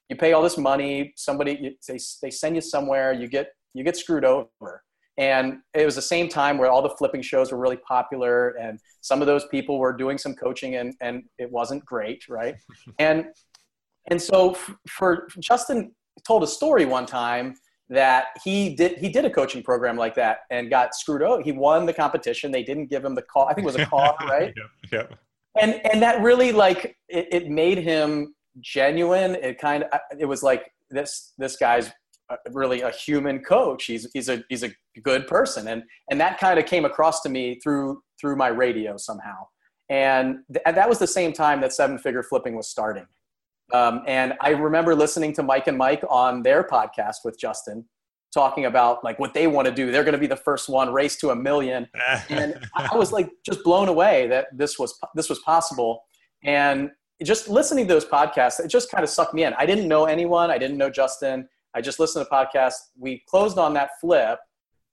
you 0.09 0.15
pay 0.15 0.33
all 0.33 0.41
this 0.41 0.57
money, 0.57 1.13
somebody, 1.15 1.57
you, 1.61 1.71
they, 1.87 1.99
they 2.21 2.31
send 2.31 2.55
you 2.55 2.61
somewhere, 2.61 3.13
you 3.13 3.27
get, 3.27 3.49
you 3.73 3.83
get 3.83 3.97
screwed 3.97 4.25
over. 4.25 4.83
And 5.17 5.59
it 5.73 5.85
was 5.85 5.95
the 5.95 6.01
same 6.01 6.27
time 6.27 6.57
where 6.57 6.69
all 6.69 6.81
the 6.81 6.89
flipping 6.89 7.21
shows 7.21 7.51
were 7.51 7.57
really 7.57 7.77
popular 7.77 8.49
and 8.49 8.79
some 9.01 9.21
of 9.21 9.27
those 9.27 9.45
people 9.47 9.79
were 9.79 9.93
doing 9.93 10.17
some 10.17 10.35
coaching 10.35 10.75
and, 10.75 10.93
and 10.99 11.23
it 11.37 11.49
wasn't 11.49 11.85
great, 11.85 12.27
right? 12.27 12.55
and, 12.99 13.27
and 14.11 14.21
so 14.21 14.57
for 14.87 15.27
Justin 15.39 15.93
told 16.27 16.43
a 16.43 16.47
story 16.47 16.85
one 16.85 17.05
time 17.05 17.55
that 17.89 18.27
he 18.43 18.75
did 18.75 18.97
he 18.97 19.09
did 19.09 19.25
a 19.25 19.29
coaching 19.29 19.61
program 19.61 19.95
like 19.95 20.15
that 20.15 20.39
and 20.49 20.69
got 20.69 20.95
screwed 20.95 21.21
out. 21.21 21.43
He 21.43 21.51
won 21.51 21.85
the 21.85 21.93
competition. 21.93 22.51
They 22.51 22.63
didn't 22.63 22.87
give 22.87 23.03
him 23.05 23.15
the 23.15 23.21
call. 23.21 23.47
I 23.47 23.53
think 23.53 23.65
it 23.65 23.67
was 23.67 23.75
a 23.75 23.85
call, 23.85 24.15
right? 24.21 24.53
yeah, 24.57 24.63
yeah. 24.91 25.15
And 25.61 25.81
and 25.85 26.01
that 26.01 26.21
really 26.21 26.51
like 26.51 26.97
it, 27.07 27.27
it 27.31 27.49
made 27.49 27.77
him 27.77 28.33
genuine. 28.59 29.35
It 29.35 29.59
kind 29.59 29.83
of 29.83 29.99
it 30.19 30.25
was 30.25 30.41
like 30.43 30.63
this 30.89 31.33
this 31.37 31.57
guy's 31.57 31.91
really 32.51 32.81
a 32.81 32.89
human 32.91 33.43
coach. 33.43 33.85
He's 33.85 34.07
he's 34.13 34.29
a 34.29 34.43
he's 34.49 34.63
a 34.63 34.71
good 35.03 35.27
person, 35.27 35.67
and 35.67 35.83
and 36.09 36.19
that 36.19 36.39
kind 36.39 36.57
of 36.57 36.65
came 36.65 36.85
across 36.85 37.21
to 37.21 37.29
me 37.29 37.59
through 37.63 38.01
through 38.19 38.35
my 38.35 38.47
radio 38.47 38.97
somehow. 38.97 39.45
And, 39.89 40.37
th- 40.51 40.63
and 40.65 40.75
that 40.77 40.89
was 40.89 40.99
the 40.99 41.07
same 41.07 41.31
time 41.31 41.61
that 41.61 41.73
seven 41.73 41.97
figure 41.99 42.23
flipping 42.23 42.55
was 42.55 42.67
starting. 42.67 43.05
Um, 43.73 44.03
and 44.05 44.33
I 44.41 44.49
remember 44.49 44.95
listening 44.95 45.33
to 45.33 45.43
Mike 45.43 45.67
and 45.67 45.77
Mike 45.77 46.03
on 46.09 46.43
their 46.43 46.63
podcast 46.63 47.17
with 47.23 47.39
Justin 47.39 47.85
talking 48.35 48.65
about 48.65 49.03
like 49.03 49.17
what 49.17 49.33
they 49.33 49.47
want 49.47 49.65
to 49.65 49.73
do. 49.73 49.91
They're 49.91 50.03
going 50.03 50.13
to 50.13 50.19
be 50.19 50.27
the 50.27 50.35
first 50.35 50.69
one, 50.69 50.91
race 50.91 51.15
to 51.17 51.29
a 51.29 51.35
million. 51.35 51.87
and 52.29 52.59
I 52.75 52.95
was 52.95 53.11
like 53.11 53.29
just 53.45 53.63
blown 53.63 53.87
away 53.87 54.27
that 54.27 54.47
this 54.53 54.77
was 54.77 54.99
this 55.15 55.29
was 55.29 55.39
possible. 55.39 56.03
And 56.43 56.91
just 57.23 57.47
listening 57.47 57.87
to 57.87 57.93
those 57.93 58.05
podcasts, 58.05 58.59
it 58.59 58.67
just 58.67 58.91
kind 58.91 59.03
of 59.03 59.09
sucked 59.09 59.33
me 59.33 59.45
in. 59.45 59.53
I 59.57 59.65
didn't 59.65 59.87
know 59.87 60.05
anyone. 60.05 60.51
I 60.51 60.57
didn't 60.57 60.77
know 60.77 60.89
Justin. 60.89 61.47
I 61.73 61.81
just 61.81 61.99
listened 61.99 62.25
to 62.25 62.31
podcasts. 62.31 62.89
We 62.97 63.23
closed 63.27 63.57
on 63.57 63.73
that 63.73 63.91
flip, 64.01 64.39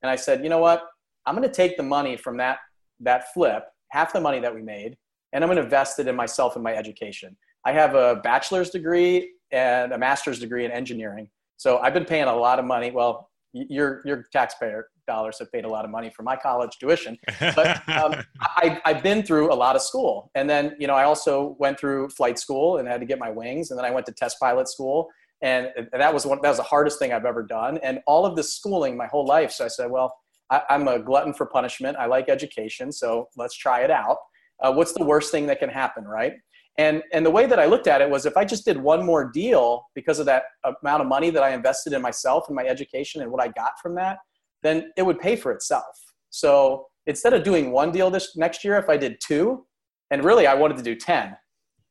and 0.02 0.10
I 0.10 0.16
said, 0.16 0.42
you 0.42 0.48
know 0.48 0.58
what? 0.58 0.84
I'm 1.26 1.36
going 1.36 1.48
to 1.48 1.54
take 1.54 1.76
the 1.76 1.82
money 1.82 2.16
from 2.16 2.36
that 2.38 2.58
that 3.00 3.32
flip, 3.34 3.64
half 3.88 4.12
the 4.12 4.20
money 4.20 4.38
that 4.38 4.54
we 4.54 4.62
made, 4.62 4.96
and 5.32 5.42
I'm 5.42 5.48
going 5.48 5.58
to 5.58 5.64
invest 5.64 5.98
it 5.98 6.06
in 6.06 6.14
myself 6.14 6.54
and 6.54 6.62
my 6.62 6.74
education. 6.74 7.36
I 7.64 7.72
have 7.72 7.94
a 7.94 8.16
bachelor's 8.16 8.70
degree 8.70 9.32
and 9.50 9.92
a 9.92 9.98
master's 9.98 10.38
degree 10.38 10.64
in 10.64 10.70
engineering. 10.70 11.28
So 11.56 11.78
I've 11.78 11.94
been 11.94 12.04
paying 12.04 12.24
a 12.24 12.34
lot 12.34 12.58
of 12.58 12.64
money. 12.64 12.90
Well, 12.90 13.30
your 13.52 14.02
your 14.04 14.24
taxpayer 14.32 14.88
dollars 15.06 15.38
have 15.38 15.52
paid 15.52 15.64
a 15.64 15.68
lot 15.68 15.84
of 15.84 15.90
money 15.90 16.10
for 16.10 16.22
my 16.22 16.36
college 16.36 16.78
tuition, 16.78 17.18
but 17.54 17.86
um, 17.88 18.14
I, 18.40 18.80
I've 18.84 19.02
been 19.02 19.22
through 19.22 19.52
a 19.52 19.54
lot 19.54 19.76
of 19.76 19.82
school, 19.82 20.30
and 20.34 20.48
then 20.48 20.74
you 20.78 20.86
know 20.86 20.94
I 20.94 21.04
also 21.04 21.56
went 21.58 21.78
through 21.78 22.08
flight 22.10 22.38
school 22.38 22.78
and 22.78 22.88
had 22.88 23.00
to 23.00 23.06
get 23.06 23.18
my 23.18 23.30
wings, 23.30 23.70
and 23.70 23.78
then 23.78 23.84
I 23.84 23.90
went 23.90 24.06
to 24.06 24.12
test 24.12 24.38
pilot 24.40 24.68
school, 24.68 25.08
and 25.42 25.68
that 25.92 26.14
was 26.14 26.24
one 26.24 26.38
that 26.42 26.48
was 26.48 26.56
the 26.56 26.62
hardest 26.64 26.98
thing 26.98 27.12
I've 27.12 27.26
ever 27.26 27.42
done, 27.42 27.78
and 27.82 28.00
all 28.06 28.24
of 28.24 28.36
this 28.36 28.54
schooling 28.54 28.96
my 28.96 29.06
whole 29.06 29.26
life. 29.26 29.52
So 29.52 29.64
I 29.64 29.68
said, 29.68 29.90
well, 29.90 30.16
I, 30.50 30.62
am 30.70 30.88
a 30.88 30.98
glutton 30.98 31.34
for 31.34 31.46
punishment. 31.46 31.96
I 31.98 32.06
like 32.06 32.28
education, 32.28 32.90
so 32.90 33.28
let's 33.36 33.56
try 33.56 33.82
it 33.82 33.90
out. 33.90 34.16
Uh, 34.60 34.72
what's 34.72 34.92
the 34.92 35.04
worst 35.04 35.30
thing 35.30 35.46
that 35.46 35.58
can 35.58 35.68
happen, 35.68 36.04
right? 36.04 36.34
And, 36.78 37.02
and 37.12 37.24
the 37.24 37.30
way 37.30 37.46
that 37.46 37.58
I 37.58 37.66
looked 37.66 37.86
at 37.86 38.00
it 38.00 38.08
was 38.08 38.24
if 38.24 38.36
I 38.36 38.44
just 38.44 38.64
did 38.64 38.78
one 38.78 39.04
more 39.04 39.30
deal 39.30 39.86
because 39.94 40.18
of 40.18 40.26
that 40.26 40.44
amount 40.82 41.02
of 41.02 41.08
money 41.08 41.28
that 41.30 41.42
I 41.42 41.50
invested 41.50 41.92
in 41.92 42.00
myself 42.00 42.44
and 42.48 42.56
my 42.56 42.64
education 42.64 43.20
and 43.20 43.30
what 43.30 43.42
I 43.42 43.48
got 43.48 43.72
from 43.82 43.94
that, 43.96 44.18
then 44.62 44.90
it 44.96 45.02
would 45.02 45.18
pay 45.18 45.36
for 45.36 45.52
itself. 45.52 45.98
So 46.30 46.86
instead 47.06 47.34
of 47.34 47.42
doing 47.42 47.72
one 47.72 47.92
deal 47.92 48.10
this 48.10 48.36
next 48.36 48.64
year, 48.64 48.76
if 48.76 48.88
I 48.88 48.96
did 48.96 49.18
two, 49.20 49.66
and 50.10 50.24
really 50.24 50.46
I 50.46 50.54
wanted 50.54 50.76
to 50.78 50.82
do 50.82 50.94
10, 50.94 51.36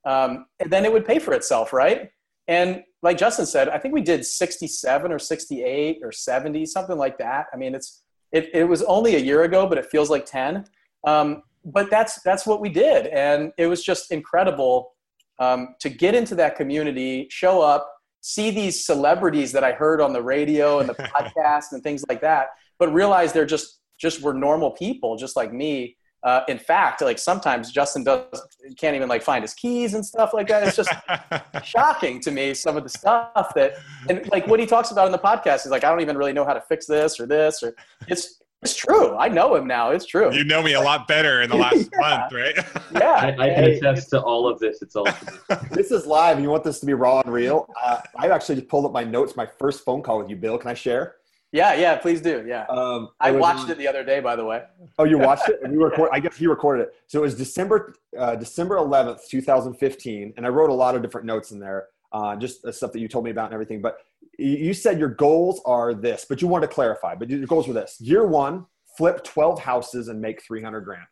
um, 0.05 0.45
then 0.65 0.85
it 0.85 0.91
would 0.91 1.05
pay 1.05 1.19
for 1.19 1.33
itself, 1.33 1.73
right? 1.73 2.09
And 2.47 2.83
like 3.03 3.17
Justin 3.17 3.45
said, 3.45 3.69
I 3.69 3.77
think 3.77 3.93
we 3.93 4.01
did 4.01 4.25
67 4.25 5.11
or 5.11 5.19
68 5.19 5.99
or 6.03 6.11
70, 6.11 6.65
something 6.65 6.97
like 6.97 7.17
that. 7.19 7.47
I 7.53 7.57
mean, 7.57 7.75
it's 7.75 8.03
it, 8.31 8.49
it 8.53 8.63
was 8.63 8.81
only 8.83 9.15
a 9.15 9.19
year 9.19 9.43
ago, 9.43 9.67
but 9.67 9.77
it 9.77 9.87
feels 9.87 10.09
like 10.09 10.25
10. 10.25 10.65
Um, 11.05 11.43
but 11.65 11.89
that's 11.89 12.21
that's 12.23 12.45
what 12.45 12.61
we 12.61 12.69
did, 12.69 13.07
and 13.07 13.51
it 13.57 13.67
was 13.67 13.83
just 13.83 14.11
incredible 14.11 14.93
um, 15.39 15.75
to 15.79 15.89
get 15.89 16.15
into 16.15 16.35
that 16.35 16.55
community, 16.55 17.27
show 17.29 17.61
up, 17.61 17.91
see 18.21 18.51
these 18.51 18.85
celebrities 18.85 19.51
that 19.51 19.63
I 19.63 19.71
heard 19.71 20.01
on 20.01 20.13
the 20.13 20.21
radio 20.21 20.79
and 20.79 20.89
the 20.89 20.93
podcast 21.15 21.71
and 21.71 21.83
things 21.83 22.03
like 22.07 22.21
that, 22.21 22.49
but 22.79 22.93
realize 22.93 23.33
they're 23.33 23.45
just 23.45 23.79
just 23.99 24.21
were 24.21 24.33
normal 24.33 24.71
people, 24.71 25.15
just 25.15 25.35
like 25.35 25.53
me, 25.53 25.95
uh, 26.23 26.41
in 26.47 26.59
fact, 26.59 27.01
like 27.01 27.17
sometimes 27.17 27.71
Justin 27.71 28.03
does 28.03 28.41
can't 28.77 28.95
even 28.95 29.09
like 29.09 29.23
find 29.23 29.43
his 29.43 29.55
keys 29.55 29.95
and 29.95 30.05
stuff 30.05 30.33
like 30.33 30.47
that. 30.47 30.67
It's 30.67 30.75
just 30.75 30.93
shocking 31.63 32.19
to 32.21 32.31
me 32.31 32.53
some 32.53 32.77
of 32.77 32.83
the 32.83 32.89
stuff 32.89 33.53
that 33.55 33.73
and 34.07 34.27
like 34.31 34.45
what 34.45 34.59
he 34.59 34.67
talks 34.67 34.91
about 34.91 35.07
in 35.07 35.11
the 35.11 35.17
podcast 35.17 35.65
is 35.65 35.71
like 35.71 35.83
I 35.83 35.89
don't 35.89 36.01
even 36.01 36.17
really 36.17 36.33
know 36.33 36.45
how 36.45 36.53
to 36.53 36.61
fix 36.61 36.85
this 36.85 37.19
or 37.19 37.25
this 37.25 37.63
or 37.63 37.75
it's 38.07 38.39
it's 38.61 38.75
true. 38.75 39.15
I 39.17 39.27
know 39.27 39.55
him 39.55 39.65
now. 39.65 39.89
It's 39.89 40.05
true. 40.05 40.31
You 40.33 40.43
know 40.43 40.61
me 40.61 40.73
a 40.73 40.81
lot 40.81 41.07
better 41.07 41.41
in 41.41 41.49
the 41.49 41.55
last 41.67 41.89
yeah. 41.91 41.99
month, 41.99 42.31
right? 42.31 42.55
yeah, 42.93 43.33
I, 43.39 43.49
I 43.49 43.53
can 43.53 43.63
attest 43.63 44.09
to 44.11 44.21
all 44.21 44.47
of 44.47 44.59
this. 44.59 44.81
It's 44.81 44.95
all. 44.95 45.07
this 45.71 45.91
is 45.91 46.05
live, 46.05 46.37
and 46.37 46.43
you 46.43 46.49
want 46.49 46.63
this 46.63 46.79
to 46.81 46.85
be 46.85 46.93
raw 46.93 47.21
and 47.21 47.33
real. 47.33 47.67
Uh, 47.83 48.01
I 48.15 48.29
actually 48.29 48.55
just 48.55 48.67
pulled 48.67 48.85
up 48.85 48.91
my 48.91 49.03
notes. 49.03 49.35
My 49.35 49.47
first 49.59 49.83
phone 49.83 50.03
call 50.03 50.19
with 50.19 50.29
you, 50.29 50.35
Bill. 50.35 50.57
Can 50.57 50.69
I 50.69 50.75
share? 50.75 51.15
Yeah, 51.51 51.73
yeah, 51.73 51.97
please 51.97 52.21
do. 52.21 52.45
Yeah. 52.47 52.65
Um, 52.69 53.09
I 53.19 53.31
watched 53.31 53.69
it 53.69 53.77
the 53.77 53.87
other 53.87 54.05
day, 54.05 54.21
by 54.21 54.37
the 54.37 54.45
way. 54.45 54.63
Oh, 54.97 55.03
you 55.03 55.17
watched 55.17 55.49
it? 55.49 55.59
And 55.63 55.73
you 55.73 55.83
record, 55.83 56.09
I 56.13 56.19
guess 56.19 56.39
you 56.39 56.49
recorded 56.49 56.83
it. 56.83 56.95
So 57.07 57.19
it 57.19 57.23
was 57.23 57.35
December 57.35 57.95
uh, 58.17 58.35
December 58.35 58.77
11th, 58.77 59.27
2015. 59.27 60.33
And 60.37 60.45
I 60.45 60.49
wrote 60.49 60.69
a 60.69 60.73
lot 60.73 60.95
of 60.95 61.01
different 61.01 61.27
notes 61.27 61.51
in 61.51 61.59
there, 61.59 61.87
uh, 62.13 62.37
just 62.37 62.61
the 62.61 62.71
stuff 62.71 62.93
that 62.93 62.99
you 62.99 63.09
told 63.09 63.25
me 63.25 63.31
about 63.31 63.45
and 63.45 63.53
everything. 63.53 63.81
But 63.81 63.97
you 64.37 64.73
said 64.73 64.99
your 64.99 65.09
goals 65.09 65.61
are 65.65 65.93
this, 65.93 66.25
but 66.27 66.41
you 66.41 66.47
want 66.47 66.63
to 66.63 66.67
clarify. 66.67 67.15
But 67.15 67.29
your 67.29 67.45
goals 67.47 67.67
were 67.67 67.73
this 67.73 67.97
year 67.99 68.25
one, 68.25 68.65
flip 68.97 69.23
12 69.23 69.59
houses 69.59 70.07
and 70.07 70.19
make 70.21 70.43
300 70.43 70.81
grand. 70.81 71.05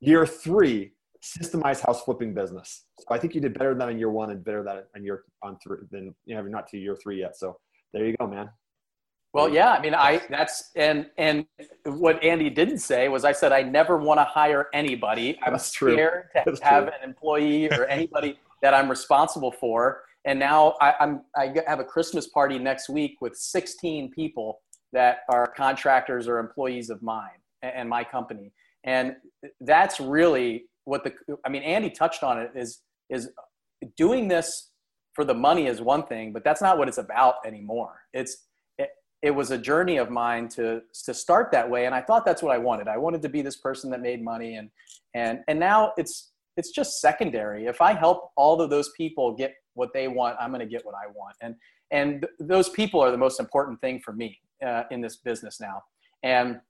Year 0.00 0.26
three, 0.26 0.92
systemize 1.22 1.80
house 1.80 2.02
flipping 2.02 2.34
business. 2.34 2.84
So 2.98 3.06
I 3.10 3.18
think 3.18 3.34
you 3.34 3.40
did 3.40 3.56
better 3.56 3.74
than 3.74 3.88
in 3.90 3.98
year 3.98 4.10
one 4.10 4.30
and 4.30 4.44
better 4.44 4.62
than 4.62 4.82
in 4.96 5.04
year 5.04 5.24
on 5.42 5.56
three, 5.62 5.78
than, 5.90 6.14
you 6.24 6.34
know, 6.34 6.42
not 6.42 6.66
to 6.68 6.78
year 6.78 6.96
three 6.96 7.20
yet. 7.20 7.36
So 7.36 7.58
there 7.92 8.04
you 8.04 8.16
go, 8.18 8.26
man. 8.26 8.50
Well, 9.32 9.48
yeah, 9.48 9.70
I 9.70 9.80
mean, 9.80 9.94
I 9.94 10.20
that's 10.28 10.70
and 10.76 11.06
and 11.16 11.46
what 11.84 12.22
Andy 12.22 12.50
didn't 12.50 12.78
say 12.78 13.08
was 13.08 13.24
I 13.24 13.32
said 13.32 13.50
I 13.50 13.62
never 13.62 13.96
want 13.96 14.20
to 14.20 14.24
hire 14.24 14.68
anybody. 14.74 15.38
I'm 15.42 15.52
that's 15.52 15.68
scared 15.68 15.96
true. 16.34 16.42
to 16.42 16.50
that's 16.50 16.60
have 16.60 16.84
true. 16.84 16.92
an 17.00 17.08
employee 17.08 17.70
or 17.70 17.86
anybody 17.86 18.38
that 18.60 18.74
I'm 18.74 18.90
responsible 18.90 19.50
for. 19.50 20.02
And 20.24 20.38
now 20.38 20.74
I, 20.80 20.94
I'm 21.00 21.22
I 21.36 21.52
have 21.66 21.80
a 21.80 21.84
Christmas 21.84 22.28
party 22.28 22.58
next 22.58 22.88
week 22.88 23.16
with 23.20 23.34
16 23.36 24.10
people 24.12 24.60
that 24.92 25.20
are 25.28 25.46
contractors 25.46 26.28
or 26.28 26.38
employees 26.38 26.90
of 26.90 27.02
mine 27.02 27.40
and 27.62 27.88
my 27.88 28.04
company, 28.04 28.52
and 28.84 29.16
that's 29.60 30.00
really 30.00 30.64
what 30.84 31.04
the 31.04 31.12
I 31.44 31.48
mean. 31.48 31.62
Andy 31.62 31.90
touched 31.90 32.22
on 32.22 32.38
it 32.38 32.52
is 32.54 32.82
is 33.10 33.30
doing 33.96 34.28
this 34.28 34.70
for 35.14 35.24
the 35.24 35.34
money 35.34 35.66
is 35.66 35.80
one 35.80 36.06
thing, 36.06 36.32
but 36.32 36.44
that's 36.44 36.62
not 36.62 36.78
what 36.78 36.88
it's 36.88 36.98
about 36.98 37.36
anymore. 37.44 38.02
It's 38.12 38.46
it 39.22 39.30
was 39.30 39.52
a 39.52 39.58
journey 39.58 39.96
of 39.96 40.10
mine 40.10 40.48
to 40.48 40.82
to 41.04 41.14
start 41.14 41.50
that 41.52 41.68
way 41.68 41.86
and 41.86 41.94
i 41.94 42.00
thought 42.00 42.24
that's 42.24 42.42
what 42.42 42.54
i 42.54 42.58
wanted 42.58 42.88
i 42.88 42.96
wanted 42.96 43.22
to 43.22 43.28
be 43.28 43.40
this 43.40 43.56
person 43.56 43.90
that 43.90 44.00
made 44.00 44.22
money 44.22 44.56
and 44.56 44.68
and 45.14 45.40
and 45.48 45.58
now 45.58 45.92
it's 45.96 46.32
it's 46.56 46.70
just 46.70 47.00
secondary 47.00 47.66
if 47.66 47.80
i 47.80 47.92
help 47.94 48.30
all 48.36 48.60
of 48.60 48.68
those 48.68 48.90
people 48.96 49.34
get 49.34 49.54
what 49.74 49.92
they 49.92 50.08
want 50.08 50.36
i'm 50.40 50.50
going 50.50 50.60
to 50.60 50.66
get 50.66 50.84
what 50.84 50.94
i 50.94 51.06
want. 51.08 51.36
And 51.40 51.54
and 51.90 52.22
th- 52.22 52.32
those 52.40 52.68
people 52.70 53.00
are 53.00 53.10
the 53.10 53.18
most 53.18 53.38
important 53.38 53.80
thing 53.80 54.00
for 54.00 54.12
me 54.12 54.40
uh, 54.64 54.84
in 54.90 55.00
this 55.00 55.16
business 55.16 55.60
now. 55.60 55.82
And 56.22 56.60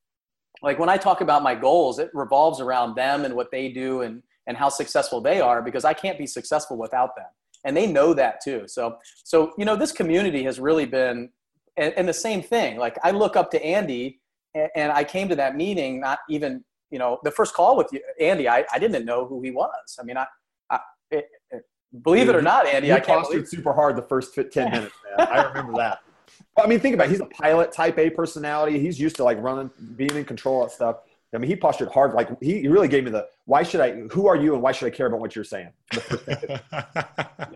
like 0.63 0.79
when 0.79 0.89
i 0.89 0.97
talk 0.97 1.21
about 1.21 1.43
my 1.43 1.55
goals 1.55 1.99
it 1.99 2.11
revolves 2.13 2.61
around 2.61 2.95
them 2.95 3.25
and 3.25 3.35
what 3.35 3.51
they 3.51 3.69
do 3.71 4.03
and 4.03 4.23
and 4.47 4.57
how 4.57 4.69
successful 4.69 5.21
they 5.21 5.41
are 5.41 5.63
because 5.63 5.85
i 5.85 5.95
can't 5.95 6.19
be 6.19 6.27
successful 6.27 6.77
without 6.77 7.17
them. 7.17 7.27
And 7.65 7.77
they 7.77 7.87
know 7.87 8.13
that 8.15 8.41
too. 8.43 8.65
So 8.67 8.99
so 9.25 9.53
you 9.59 9.65
know 9.65 9.77
this 9.77 9.93
community 9.93 10.43
has 10.45 10.59
really 10.61 10.87
been 10.87 11.31
and, 11.77 11.95
and 11.97 12.07
the 12.09 12.13
same 12.13 12.43
thing. 12.43 12.77
Like 12.79 12.99
i 13.03 13.11
look 13.11 13.37
up 13.37 13.51
to 13.53 13.65
andy 13.65 14.21
and, 14.55 14.71
and, 14.77 14.93
i 14.93 15.03
came 15.05 15.29
to 15.29 15.37
that 15.37 15.57
meeting 15.57 16.01
not 16.01 16.19
even 16.29 16.65
you 16.91 16.99
know 16.99 17.19
the 17.25 17.31
first 17.31 17.55
call 17.55 17.77
with 17.77 17.89
you, 17.93 18.01
andy 18.21 18.49
I, 18.49 18.65
I 18.73 18.79
didn't 18.79 19.05
know 19.05 19.27
who 19.27 19.43
he 19.43 19.51
was. 19.51 19.99
I 19.99 20.03
mean 20.03 20.17
i, 20.17 20.27
I 20.71 20.81
it, 21.11 21.27
it, 21.51 21.63
believe 22.03 22.27
Dude, 22.27 22.37
it 22.37 22.39
or 22.39 22.43
not 22.43 22.67
andy 22.67 22.93
i 22.93 23.01
can't 23.01 23.29
believe 23.29 23.47
super 23.47 23.73
hard 23.73 23.97
the 23.97 24.03
first 24.03 24.35
10 24.35 24.51
minutes 24.71 24.95
man 25.17 25.29
i 25.29 25.43
remember 25.45 25.75
that 25.75 26.01
I 26.59 26.67
mean, 26.67 26.81
think 26.81 26.95
about 26.95 27.07
it. 27.07 27.11
He's 27.11 27.21
a 27.21 27.27
pilot, 27.27 27.73
type 27.73 27.99
A 27.99 28.11
personality. 28.11 28.79
He's 28.79 29.01
used 29.01 29.17
to 29.17 29.25
like 29.25 29.41
running, 29.41 29.71
being 29.97 30.15
in 30.17 30.25
control 30.25 30.65
of 30.65 30.71
stuff. 30.71 30.99
I 31.35 31.39
mean, 31.39 31.49
he 31.49 31.57
postured 31.57 31.89
hard. 31.89 32.13
Like 32.13 32.29
he, 32.43 32.69
really 32.69 32.89
gave 32.89 33.05
me 33.05 33.11
the 33.11 33.27
why 33.47 33.63
should 33.63 33.81
I? 33.81 33.93
Who 34.11 34.27
are 34.27 34.37
you, 34.37 34.53
and 34.53 34.63
why 34.63 34.73
should 34.73 34.87
I 34.87 34.91
care 34.91 35.07
about 35.07 35.21
what 35.21 35.35
you're 35.35 35.45
saying? 35.45 35.71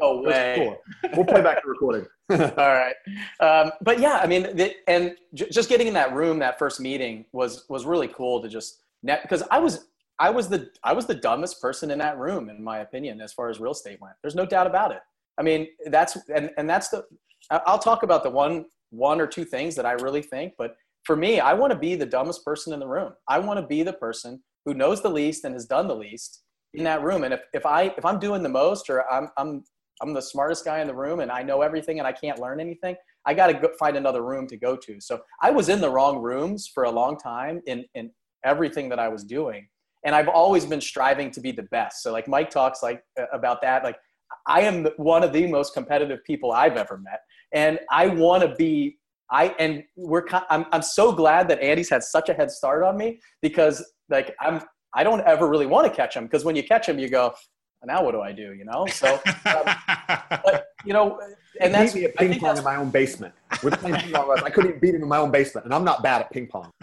no 0.01 0.23
way. 0.23 0.55
Cool. 0.57 1.13
We'll 1.15 1.27
play 1.27 1.43
back 1.43 1.63
the 1.63 1.69
recording. 1.69 2.07
All 2.31 2.39
right, 2.57 2.95
um, 3.41 3.73
but 3.83 4.01
yeah, 4.01 4.19
I 4.23 4.27
mean, 4.27 4.57
the, 4.57 4.75
and 4.89 5.15
j- 5.35 5.51
just 5.51 5.69
getting 5.69 5.89
in 5.89 5.95
that 5.95 6.15
room, 6.15 6.39
that 6.39 6.59
first 6.59 6.81
meeting 6.81 7.27
was 7.33 7.67
was 7.69 7.85
really 7.85 8.09
cool 8.09 8.41
to 8.41 8.49
just 8.49 8.81
net 9.03 9.21
because 9.23 9.43
I 9.51 9.59
was 9.59 9.89
I 10.19 10.31
was 10.31 10.49
the 10.49 10.71
I 10.83 10.93
was 10.93 11.07
the 11.07 11.15
dumbest 11.15 11.61
person 11.61 11.91
in 11.91 11.99
that 11.99 12.19
room, 12.19 12.49
in 12.49 12.63
my 12.63 12.79
opinion, 12.79 13.21
as 13.21 13.33
far 13.33 13.51
as 13.51 13.61
real 13.61 13.73
estate 13.73 14.01
went. 14.01 14.15
There's 14.23 14.35
no 14.35 14.47
doubt 14.47 14.67
about 14.67 14.93
it. 14.93 15.01
I 15.39 15.43
mean, 15.43 15.69
that's 15.87 16.17
and 16.35 16.51
and 16.57 16.69
that's 16.69 16.89
the. 16.89 17.05
I'll 17.51 17.79
talk 17.79 18.03
about 18.03 18.23
the 18.23 18.31
one 18.31 18.65
one 18.91 19.21
or 19.21 19.27
two 19.27 19.45
things 19.45 19.75
that 19.77 19.87
I 19.87 19.93
really 19.93 20.23
think, 20.23 20.55
but 20.57 20.77
for 21.05 21.17
me, 21.17 21.39
I 21.39 21.55
want 21.55 21.73
to 21.73 21.79
be 21.79 21.95
the 21.95 22.07
dumbest 22.07 22.45
person 22.45 22.73
in 22.73 22.81
the 22.81 22.89
room. 22.89 23.13
I 23.29 23.39
want 23.39 23.61
to 23.61 23.67
be 23.67 23.83
the 23.83 23.93
person 23.93 24.43
who 24.65 24.75
knows 24.75 25.03
the 25.03 25.11
least 25.11 25.45
and 25.45 25.55
has 25.55 25.67
done 25.67 25.87
the 25.87 25.95
least 25.95 26.43
in 26.75 26.85
that 26.85 27.03
room. 27.03 27.25
And 27.25 27.33
if, 27.33 27.41
if 27.53 27.65
I 27.65 27.95
if 27.97 28.05
I'm 28.05 28.19
doing 28.19 28.43
the 28.43 28.49
most 28.49 28.91
or 28.91 29.11
I'm 29.11 29.29
I'm 29.37 29.65
I'm 30.03 30.13
the 30.13 30.21
smartest 30.21 30.65
guy 30.65 30.81
in 30.81 30.87
the 30.87 30.95
room 30.95 31.21
and 31.21 31.31
I 31.31 31.43
know 31.43 31.63
everything 31.63 31.99
and 31.99 32.07
I 32.07 32.13
can't 32.13 32.39
learn 32.39 32.61
anything, 32.61 32.97
I 33.25 33.35
got 33.35 33.47
to 33.47 33.71
find 33.79 33.97
another 33.97 34.23
room 34.23 34.47
to 34.49 34.57
go 34.57 34.77
to. 34.77 35.01
So 35.01 35.21
I 35.43 35.51
was 35.51 35.69
in 35.69 35.81
the 35.81 35.91
wrong 35.91 36.19
rooms 36.19 36.71
for 36.73 36.85
a 36.85 36.91
long 36.91 37.17
time 37.17 37.63
in 37.67 37.85
in 37.95 38.11
everything 38.45 38.89
that 38.89 38.99
I 38.99 39.09
was 39.09 39.25
doing. 39.25 39.69
And 40.07 40.15
I've 40.15 40.29
always 40.29 40.65
been 40.65 40.81
striving 40.81 41.31
to 41.33 41.41
be 41.41 41.53
the 41.53 41.65
best. 41.65 42.03
So 42.03 42.13
like 42.13 42.27
Mike 42.29 42.49
talks 42.49 42.83
like 42.83 43.03
about 43.33 43.61
that 43.61 43.85
like 43.85 43.97
I 44.47 44.63
am 44.63 44.87
one 44.97 45.23
of 45.23 45.33
the 45.33 45.47
most 45.47 45.75
competitive 45.75 46.25
people 46.25 46.53
I've 46.53 46.77
ever 46.77 46.99
met. 46.99 47.21
And 47.53 47.79
I 47.91 48.07
want 48.07 48.43
to 48.43 48.55
be 48.55 48.99
I 49.31 49.55
and 49.59 49.83
we're 49.97 50.25
I'm 50.51 50.67
I'm 50.73 50.83
so 50.83 51.13
glad 51.13 51.49
that 51.49 51.61
Andy's 51.61 51.91
had 51.91 52.03
such 52.03 52.29
a 52.29 52.35
head 52.35 52.51
start 52.51 52.85
on 52.85 52.97
me 52.97 53.21
because 53.43 53.85
like 54.09 54.35
I'm 54.41 54.63
I 54.95 55.03
don't 55.03 55.21
ever 55.23 55.49
really 55.49 55.67
want 55.67 55.87
to 55.89 55.95
catch 55.95 56.15
him 56.17 56.25
because 56.25 56.45
when 56.45 56.55
you 56.55 56.63
catch 56.63 56.89
him 56.89 56.99
you 56.99 57.09
go 57.09 57.35
now 57.85 58.03
what 58.03 58.13
do 58.13 58.21
I 58.21 58.33
do? 58.33 58.53
You 58.53 58.65
know? 58.65 58.87
So 58.87 59.15
um, 59.25 59.77
but 60.31 60.67
you 60.85 60.93
know 60.93 61.21
and 61.61 61.75
he 61.75 61.79
that's 61.79 61.93
beat 61.93 62.01
me 62.01 62.07
at 62.07 62.17
ping 62.17 62.41
pong 62.41 62.57
in 62.57 62.65
my 62.65 62.77
own 62.77 62.91
basement. 62.91 63.35
We're 63.63 63.71
playing 63.71 63.97
ping 63.97 64.13
pong 64.13 64.39
I 64.45 64.51
couldn't 64.51 64.71
even 64.71 64.81
beat 64.81 64.95
him 64.95 65.03
in 65.03 65.09
my 65.09 65.19
own 65.19 65.33
basement 65.33 65.65
and 65.65 65.75
I'm 65.75 65.85
not 65.85 66.03
bad 66.03 66.23
at 66.23 66.31
ping 66.31 66.47
pong 66.47 66.71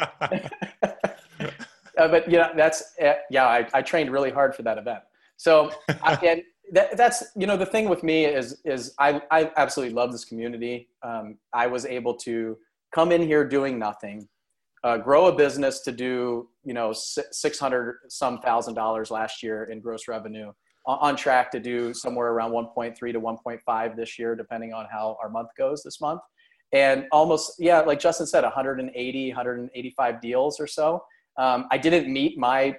uh, 1.97 2.07
but 2.07 2.29
you 2.29 2.37
know 2.37 2.49
that's 2.55 2.93
uh, 3.03 3.13
yeah 3.29 3.45
I, 3.45 3.67
I 3.73 3.81
trained 3.81 4.11
really 4.11 4.31
hard 4.31 4.55
for 4.55 4.63
that 4.63 4.77
event 4.77 5.03
so 5.37 5.71
I, 6.01 6.15
and 6.25 6.43
that, 6.71 6.95
that's 6.97 7.23
you 7.35 7.47
know 7.47 7.57
the 7.57 7.65
thing 7.65 7.89
with 7.89 8.03
me 8.03 8.25
is 8.25 8.61
is 8.65 8.93
I 8.99 9.21
I 9.31 9.51
absolutely 9.57 9.93
love 9.93 10.11
this 10.11 10.25
community. 10.25 10.89
Um, 11.03 11.37
I 11.53 11.67
was 11.67 11.85
able 11.85 12.15
to 12.19 12.57
come 12.93 13.11
in 13.11 13.21
here 13.21 13.47
doing 13.47 13.77
nothing, 13.77 14.27
uh, 14.83 14.97
grow 14.97 15.25
a 15.25 15.35
business 15.35 15.81
to 15.81 15.91
do 15.91 16.49
you 16.63 16.73
know 16.73 16.93
six 16.93 17.59
hundred 17.59 17.97
some 18.09 18.39
thousand 18.39 18.75
dollars 18.75 19.11
last 19.11 19.43
year 19.43 19.65
in 19.65 19.81
gross 19.81 20.07
revenue, 20.07 20.51
on 20.85 21.15
track 21.15 21.51
to 21.51 21.59
do 21.59 21.93
somewhere 21.93 22.31
around 22.31 22.51
1.3 22.51 22.95
to 22.97 23.21
1.5 23.21 23.95
this 23.95 24.19
year, 24.19 24.35
depending 24.35 24.73
on 24.73 24.85
how 24.91 25.17
our 25.21 25.29
month 25.29 25.49
goes 25.57 25.83
this 25.83 25.99
month, 26.01 26.21
and 26.71 27.05
almost 27.11 27.55
yeah, 27.59 27.81
like 27.81 27.99
Justin 27.99 28.25
said, 28.25 28.43
180 28.43 29.29
185 29.29 30.21
deals 30.21 30.59
or 30.59 30.67
so. 30.67 31.03
Um, 31.37 31.67
I 31.71 31.77
didn't 31.77 32.11
meet 32.11 32.37
my 32.37 32.75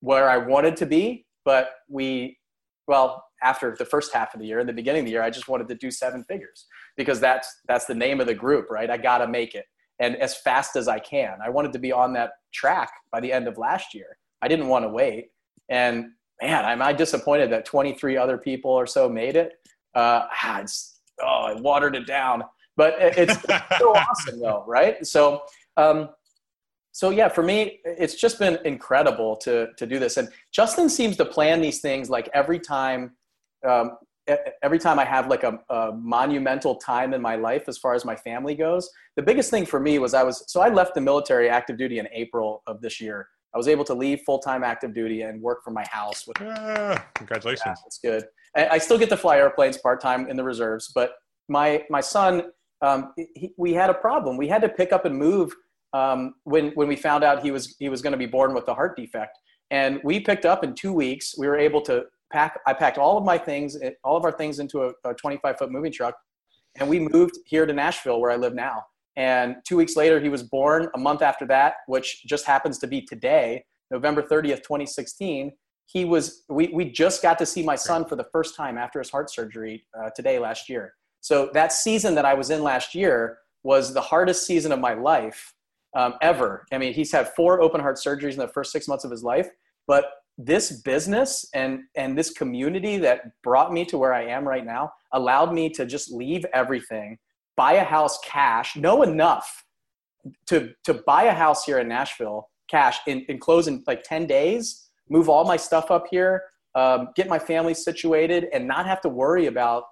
where 0.00 0.30
I 0.30 0.38
wanted 0.38 0.76
to 0.78 0.86
be, 0.86 1.26
but 1.44 1.70
we 1.88 2.38
well, 2.86 3.24
after 3.42 3.76
the 3.78 3.84
first 3.84 4.12
half 4.12 4.34
of 4.34 4.40
the 4.40 4.46
year, 4.46 4.58
in 4.58 4.66
the 4.66 4.72
beginning 4.72 5.00
of 5.00 5.06
the 5.06 5.12
year, 5.12 5.22
I 5.22 5.30
just 5.30 5.48
wanted 5.48 5.68
to 5.68 5.76
do 5.76 5.90
seven 5.90 6.24
figures 6.24 6.66
because 6.96 7.20
that's 7.20 7.48
that's 7.68 7.86
the 7.86 7.94
name 7.94 8.20
of 8.20 8.26
the 8.26 8.34
group, 8.34 8.70
right? 8.70 8.90
I 8.90 8.96
got 8.96 9.18
to 9.18 9.28
make 9.28 9.54
it 9.54 9.66
and 10.00 10.16
as 10.16 10.36
fast 10.36 10.74
as 10.76 10.88
I 10.88 10.98
can. 10.98 11.38
I 11.44 11.50
wanted 11.50 11.72
to 11.74 11.78
be 11.78 11.92
on 11.92 12.12
that 12.14 12.32
track 12.52 12.90
by 13.12 13.20
the 13.20 13.32
end 13.32 13.46
of 13.46 13.58
last 13.58 13.94
year. 13.94 14.16
I 14.42 14.48
didn't 14.48 14.68
want 14.68 14.84
to 14.84 14.88
wait, 14.88 15.28
and 15.68 16.06
man, 16.42 16.64
am 16.64 16.82
I 16.82 16.92
disappointed 16.92 17.52
that 17.52 17.66
23 17.66 18.16
other 18.16 18.38
people 18.38 18.70
or 18.70 18.86
so 18.86 19.08
made 19.08 19.36
it? 19.36 19.52
Uh, 19.94 20.22
ah, 20.32 20.60
it's, 20.60 21.00
oh, 21.22 21.54
I 21.54 21.60
watered 21.60 21.94
it 21.94 22.06
down. 22.06 22.42
But 22.76 22.94
it's 22.98 23.38
so 23.78 23.94
awesome, 23.94 24.40
though, 24.40 24.64
right? 24.66 25.06
So, 25.06 25.42
um, 25.76 26.08
so 26.92 27.10
yeah, 27.10 27.28
for 27.28 27.42
me, 27.42 27.80
it's 27.84 28.14
just 28.14 28.38
been 28.38 28.58
incredible 28.64 29.36
to 29.36 29.68
to 29.76 29.86
do 29.86 29.98
this. 29.98 30.16
And 30.16 30.28
Justin 30.52 30.88
seems 30.88 31.16
to 31.18 31.24
plan 31.24 31.60
these 31.60 31.80
things 31.80 32.10
like 32.10 32.28
every 32.34 32.58
time, 32.58 33.12
um, 33.66 33.98
every 34.62 34.78
time 34.78 34.98
I 34.98 35.04
have 35.04 35.28
like 35.28 35.44
a, 35.44 35.58
a, 35.70 35.92
monumental 35.92 36.76
time 36.76 37.14
in 37.14 37.22
my 37.22 37.36
life 37.36 37.64
as 37.68 37.78
far 37.78 37.94
as 37.94 38.04
my 38.04 38.16
family 38.16 38.54
goes. 38.54 38.90
The 39.16 39.22
biggest 39.22 39.50
thing 39.50 39.66
for 39.66 39.80
me 39.80 39.98
was 39.98 40.14
I 40.14 40.22
was 40.22 40.44
so 40.48 40.60
I 40.60 40.68
left 40.68 40.94
the 40.94 41.00
military 41.00 41.48
active 41.48 41.78
duty 41.78 41.98
in 41.98 42.08
April 42.12 42.62
of 42.66 42.80
this 42.80 43.00
year. 43.00 43.28
I 43.54 43.58
was 43.58 43.68
able 43.68 43.84
to 43.84 43.94
leave 43.94 44.20
full 44.26 44.38
time 44.38 44.64
active 44.64 44.94
duty 44.94 45.22
and 45.22 45.40
work 45.40 45.62
from 45.64 45.74
my 45.74 45.84
house. 45.90 46.26
With, 46.26 46.36
ah, 46.40 47.04
congratulations. 47.14 47.64
Yeah, 47.66 47.74
that's 47.84 47.98
good. 47.98 48.24
I 48.56 48.78
still 48.78 48.98
get 48.98 49.08
to 49.10 49.16
fly 49.16 49.36
airplanes 49.36 49.78
part 49.78 50.00
time 50.00 50.28
in 50.28 50.36
the 50.36 50.42
reserves, 50.42 50.90
but 50.92 51.12
my 51.48 51.84
my 51.88 52.00
son, 52.00 52.50
um, 52.82 53.12
he, 53.16 53.52
we 53.56 53.72
had 53.72 53.90
a 53.90 53.94
problem. 53.94 54.36
We 54.36 54.48
had 54.48 54.60
to 54.62 54.68
pick 54.68 54.92
up 54.92 55.04
and 55.04 55.16
move 55.16 55.54
um, 55.92 56.34
when 56.44 56.70
when 56.72 56.88
we 56.88 56.96
found 56.96 57.24
out 57.24 57.42
he 57.42 57.50
was 57.50 57.76
he 57.78 57.88
was 57.88 58.02
going 58.02 58.12
to 58.12 58.18
be 58.18 58.26
born 58.26 58.54
with 58.54 58.68
a 58.68 58.74
heart 58.74 58.96
defect, 58.96 59.38
and 59.70 60.00
we 60.04 60.20
picked 60.20 60.44
up 60.44 60.64
in 60.64 60.74
two 60.74 60.92
weeks. 60.92 61.34
We 61.36 61.46
were 61.48 61.58
able 61.58 61.80
to 61.82 62.04
pack. 62.32 62.60
I 62.66 62.72
packed 62.72 62.98
all 62.98 63.18
of 63.18 63.24
my 63.24 63.38
things, 63.38 63.76
all 64.04 64.16
of 64.16 64.24
our 64.24 64.32
things, 64.32 64.58
into 64.58 64.84
a, 64.84 64.92
a 65.04 65.14
25 65.14 65.58
foot 65.58 65.70
moving 65.70 65.92
truck, 65.92 66.14
and 66.78 66.88
we 66.88 67.00
moved 67.00 67.38
here 67.46 67.66
to 67.66 67.72
Nashville, 67.72 68.20
where 68.20 68.30
I 68.30 68.36
live 68.36 68.54
now. 68.54 68.84
And 69.16 69.56
two 69.66 69.76
weeks 69.76 69.96
later, 69.96 70.20
he 70.20 70.28
was 70.28 70.42
born. 70.44 70.88
A 70.94 70.98
month 70.98 71.22
after 71.22 71.44
that, 71.46 71.74
which 71.86 72.24
just 72.24 72.46
happens 72.46 72.78
to 72.78 72.86
be 72.86 73.02
today, 73.02 73.64
November 73.90 74.22
30th, 74.22 74.62
2016, 74.62 75.52
he 75.86 76.04
was. 76.04 76.44
We 76.48 76.68
we 76.68 76.90
just 76.90 77.22
got 77.22 77.38
to 77.38 77.46
see 77.46 77.62
my 77.62 77.76
son 77.76 78.04
for 78.04 78.16
the 78.16 78.26
first 78.32 78.56
time 78.56 78.78
after 78.78 79.00
his 79.00 79.10
heart 79.10 79.30
surgery 79.30 79.84
uh, 79.98 80.10
today 80.14 80.38
last 80.38 80.68
year. 80.68 80.94
So 81.20 81.50
that 81.52 81.72
season 81.72 82.14
that 82.14 82.24
I 82.24 82.34
was 82.34 82.50
in 82.50 82.62
last 82.62 82.94
year 82.94 83.38
was 83.62 83.92
the 83.92 84.00
hardest 84.00 84.46
season 84.46 84.72
of 84.72 84.78
my 84.78 84.94
life 84.94 85.52
um, 85.94 86.14
ever. 86.22 86.66
I 86.72 86.78
mean, 86.78 86.92
he's 86.92 87.12
had 87.12 87.30
four 87.34 87.60
open 87.60 87.80
heart 87.80 87.96
surgeries 87.96 88.32
in 88.32 88.38
the 88.38 88.48
first 88.48 88.72
six 88.72 88.86
months 88.88 89.04
of 89.04 89.10
his 89.10 89.22
life, 89.22 89.48
but 89.86 90.06
this 90.38 90.80
business 90.82 91.44
and 91.54 91.80
and 91.96 92.16
this 92.16 92.30
community 92.30 92.96
that 92.98 93.22
brought 93.42 93.72
me 93.72 93.84
to 93.84 93.98
where 93.98 94.14
I 94.14 94.24
am 94.24 94.46
right 94.46 94.64
now 94.64 94.90
allowed 95.12 95.52
me 95.52 95.68
to 95.70 95.84
just 95.84 96.10
leave 96.12 96.46
everything 96.54 97.18
buy 97.60 97.74
a 97.74 97.84
house 97.84 98.18
cash, 98.24 98.74
know 98.74 99.02
enough 99.02 99.64
to 100.46 100.70
to 100.84 100.94
buy 100.94 101.24
a 101.24 101.34
house 101.34 101.64
here 101.66 101.78
in 101.78 101.88
Nashville 101.88 102.48
cash 102.70 102.98
in, 103.06 103.20
in 103.28 103.38
close 103.38 103.68
in 103.68 103.82
like 103.86 104.02
10 104.02 104.26
days, 104.26 104.88
move 105.10 105.28
all 105.28 105.44
my 105.44 105.58
stuff 105.58 105.90
up 105.90 106.06
here, 106.10 106.44
um, 106.74 107.08
get 107.16 107.28
my 107.28 107.38
family 107.38 107.74
situated 107.74 108.46
and 108.54 108.66
not 108.66 108.86
have 108.86 109.02
to 109.02 109.10
worry 109.10 109.46
about 109.46 109.84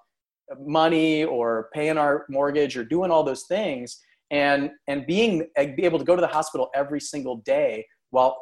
money 0.59 1.23
or 1.25 1.69
paying 1.71 1.99
our 1.99 2.25
mortgage 2.27 2.75
or 2.75 2.83
doing 2.83 3.11
all 3.11 3.23
those 3.23 3.43
things 3.43 3.99
and 4.31 4.71
and 4.87 5.05
being 5.05 5.47
be 5.75 5.85
able 5.85 5.99
to 5.99 6.05
go 6.05 6.15
to 6.15 6.21
the 6.21 6.27
hospital 6.27 6.69
every 6.75 6.99
single 6.99 7.37
day 7.37 7.85
while 8.11 8.37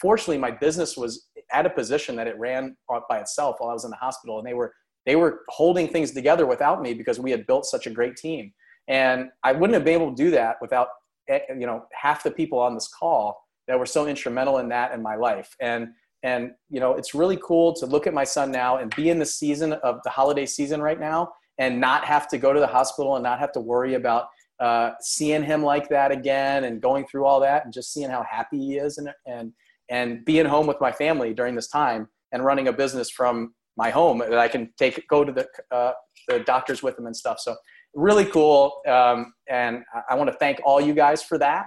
fortunately 0.00 0.38
my 0.38 0.50
business 0.50 0.96
was 0.96 1.28
at 1.52 1.66
a 1.66 1.70
position 1.70 2.16
that 2.16 2.26
it 2.26 2.38
ran 2.38 2.76
by 3.08 3.18
itself 3.18 3.56
while 3.58 3.70
I 3.70 3.74
was 3.74 3.84
in 3.84 3.90
the 3.90 3.96
hospital 3.96 4.38
and 4.38 4.46
they 4.46 4.54
were 4.54 4.72
they 5.06 5.16
were 5.16 5.40
holding 5.48 5.88
things 5.88 6.12
together 6.12 6.46
without 6.46 6.82
me 6.82 6.94
because 6.94 7.18
we 7.18 7.30
had 7.30 7.46
built 7.46 7.66
such 7.66 7.86
a 7.86 7.90
great 7.90 8.16
team. 8.16 8.52
And 8.88 9.30
I 9.42 9.52
wouldn't 9.52 9.74
have 9.74 9.84
been 9.84 10.00
able 10.00 10.14
to 10.14 10.22
do 10.22 10.30
that 10.32 10.56
without 10.60 10.88
eh, 11.28 11.40
you 11.58 11.66
know 11.66 11.84
half 11.92 12.22
the 12.22 12.30
people 12.30 12.58
on 12.58 12.74
this 12.74 12.88
call 12.88 13.40
that 13.68 13.78
were 13.78 13.86
so 13.86 14.06
instrumental 14.06 14.58
in 14.58 14.68
that 14.70 14.92
in 14.92 15.02
my 15.02 15.16
life. 15.16 15.54
And 15.60 15.88
and 16.22 16.52
you 16.68 16.80
know 16.80 16.94
it's 16.94 17.14
really 17.14 17.38
cool 17.42 17.72
to 17.74 17.86
look 17.86 18.06
at 18.06 18.14
my 18.14 18.24
son 18.24 18.50
now 18.50 18.78
and 18.78 18.94
be 18.94 19.10
in 19.10 19.18
the 19.18 19.26
season 19.26 19.72
of 19.74 20.00
the 20.04 20.10
holiday 20.10 20.46
season 20.46 20.80
right 20.80 20.98
now 20.98 21.32
and 21.58 21.80
not 21.80 22.04
have 22.04 22.28
to 22.28 22.38
go 22.38 22.52
to 22.52 22.60
the 22.60 22.66
hospital 22.66 23.16
and 23.16 23.22
not 23.22 23.38
have 23.38 23.52
to 23.52 23.60
worry 23.60 23.94
about 23.94 24.26
uh, 24.62 24.92
seeing 25.00 25.42
him 25.42 25.62
like 25.62 25.88
that 25.88 26.12
again 26.12 26.64
and 26.64 26.80
going 26.80 27.04
through 27.06 27.26
all 27.26 27.40
that 27.40 27.64
and 27.64 27.74
just 27.74 27.92
seeing 27.92 28.08
how 28.08 28.22
happy 28.22 28.58
he 28.58 28.76
is 28.76 28.96
and 28.98 29.10
and 29.26 29.52
and 29.90 30.24
being 30.24 30.46
home 30.46 30.66
with 30.66 30.80
my 30.80 30.92
family 30.92 31.34
during 31.34 31.54
this 31.56 31.68
time 31.68 32.08
and 32.30 32.44
running 32.44 32.68
a 32.68 32.72
business 32.72 33.10
from 33.10 33.52
my 33.76 33.90
home 33.90 34.18
that 34.18 34.38
I 34.38 34.46
can 34.46 34.72
take 34.78 35.06
go 35.08 35.24
to 35.24 35.32
the 35.32 35.48
uh, 35.74 35.92
the 36.28 36.38
doctors 36.40 36.82
with 36.82 36.94
them 36.96 37.06
and 37.06 37.16
stuff. 37.16 37.40
So 37.40 37.56
really 37.94 38.24
cool, 38.24 38.80
um, 38.86 39.34
and 39.50 39.82
I, 39.92 40.12
I 40.12 40.14
want 40.14 40.30
to 40.30 40.36
thank 40.38 40.60
all 40.64 40.80
you 40.80 40.94
guys 40.94 41.22
for 41.24 41.38
that 41.38 41.66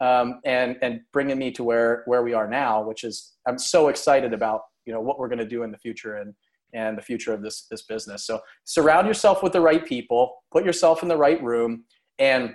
um, 0.00 0.40
and 0.44 0.76
and 0.82 1.00
bringing 1.12 1.38
me 1.38 1.50
to 1.52 1.64
where 1.64 2.02
where 2.06 2.22
we 2.22 2.34
are 2.34 2.48
now, 2.48 2.82
which 2.82 3.04
is 3.04 3.34
I'm 3.46 3.58
so 3.58 3.88
excited 3.88 4.32
about 4.32 4.60
you 4.86 4.92
know 4.92 5.00
what 5.00 5.18
we're 5.18 5.28
going 5.28 5.38
to 5.40 5.48
do 5.48 5.64
in 5.64 5.72
the 5.72 5.78
future 5.78 6.16
and 6.16 6.34
and 6.74 6.96
the 6.96 7.02
future 7.02 7.32
of 7.32 7.42
this 7.42 7.66
this 7.70 7.82
business. 7.82 8.26
So 8.26 8.40
surround 8.64 9.06
yourself 9.06 9.42
with 9.42 9.52
the 9.52 9.60
right 9.60 9.84
people, 9.84 10.36
put 10.52 10.64
yourself 10.64 11.02
in 11.02 11.08
the 11.08 11.16
right 11.16 11.42
room, 11.42 11.84
and 12.18 12.54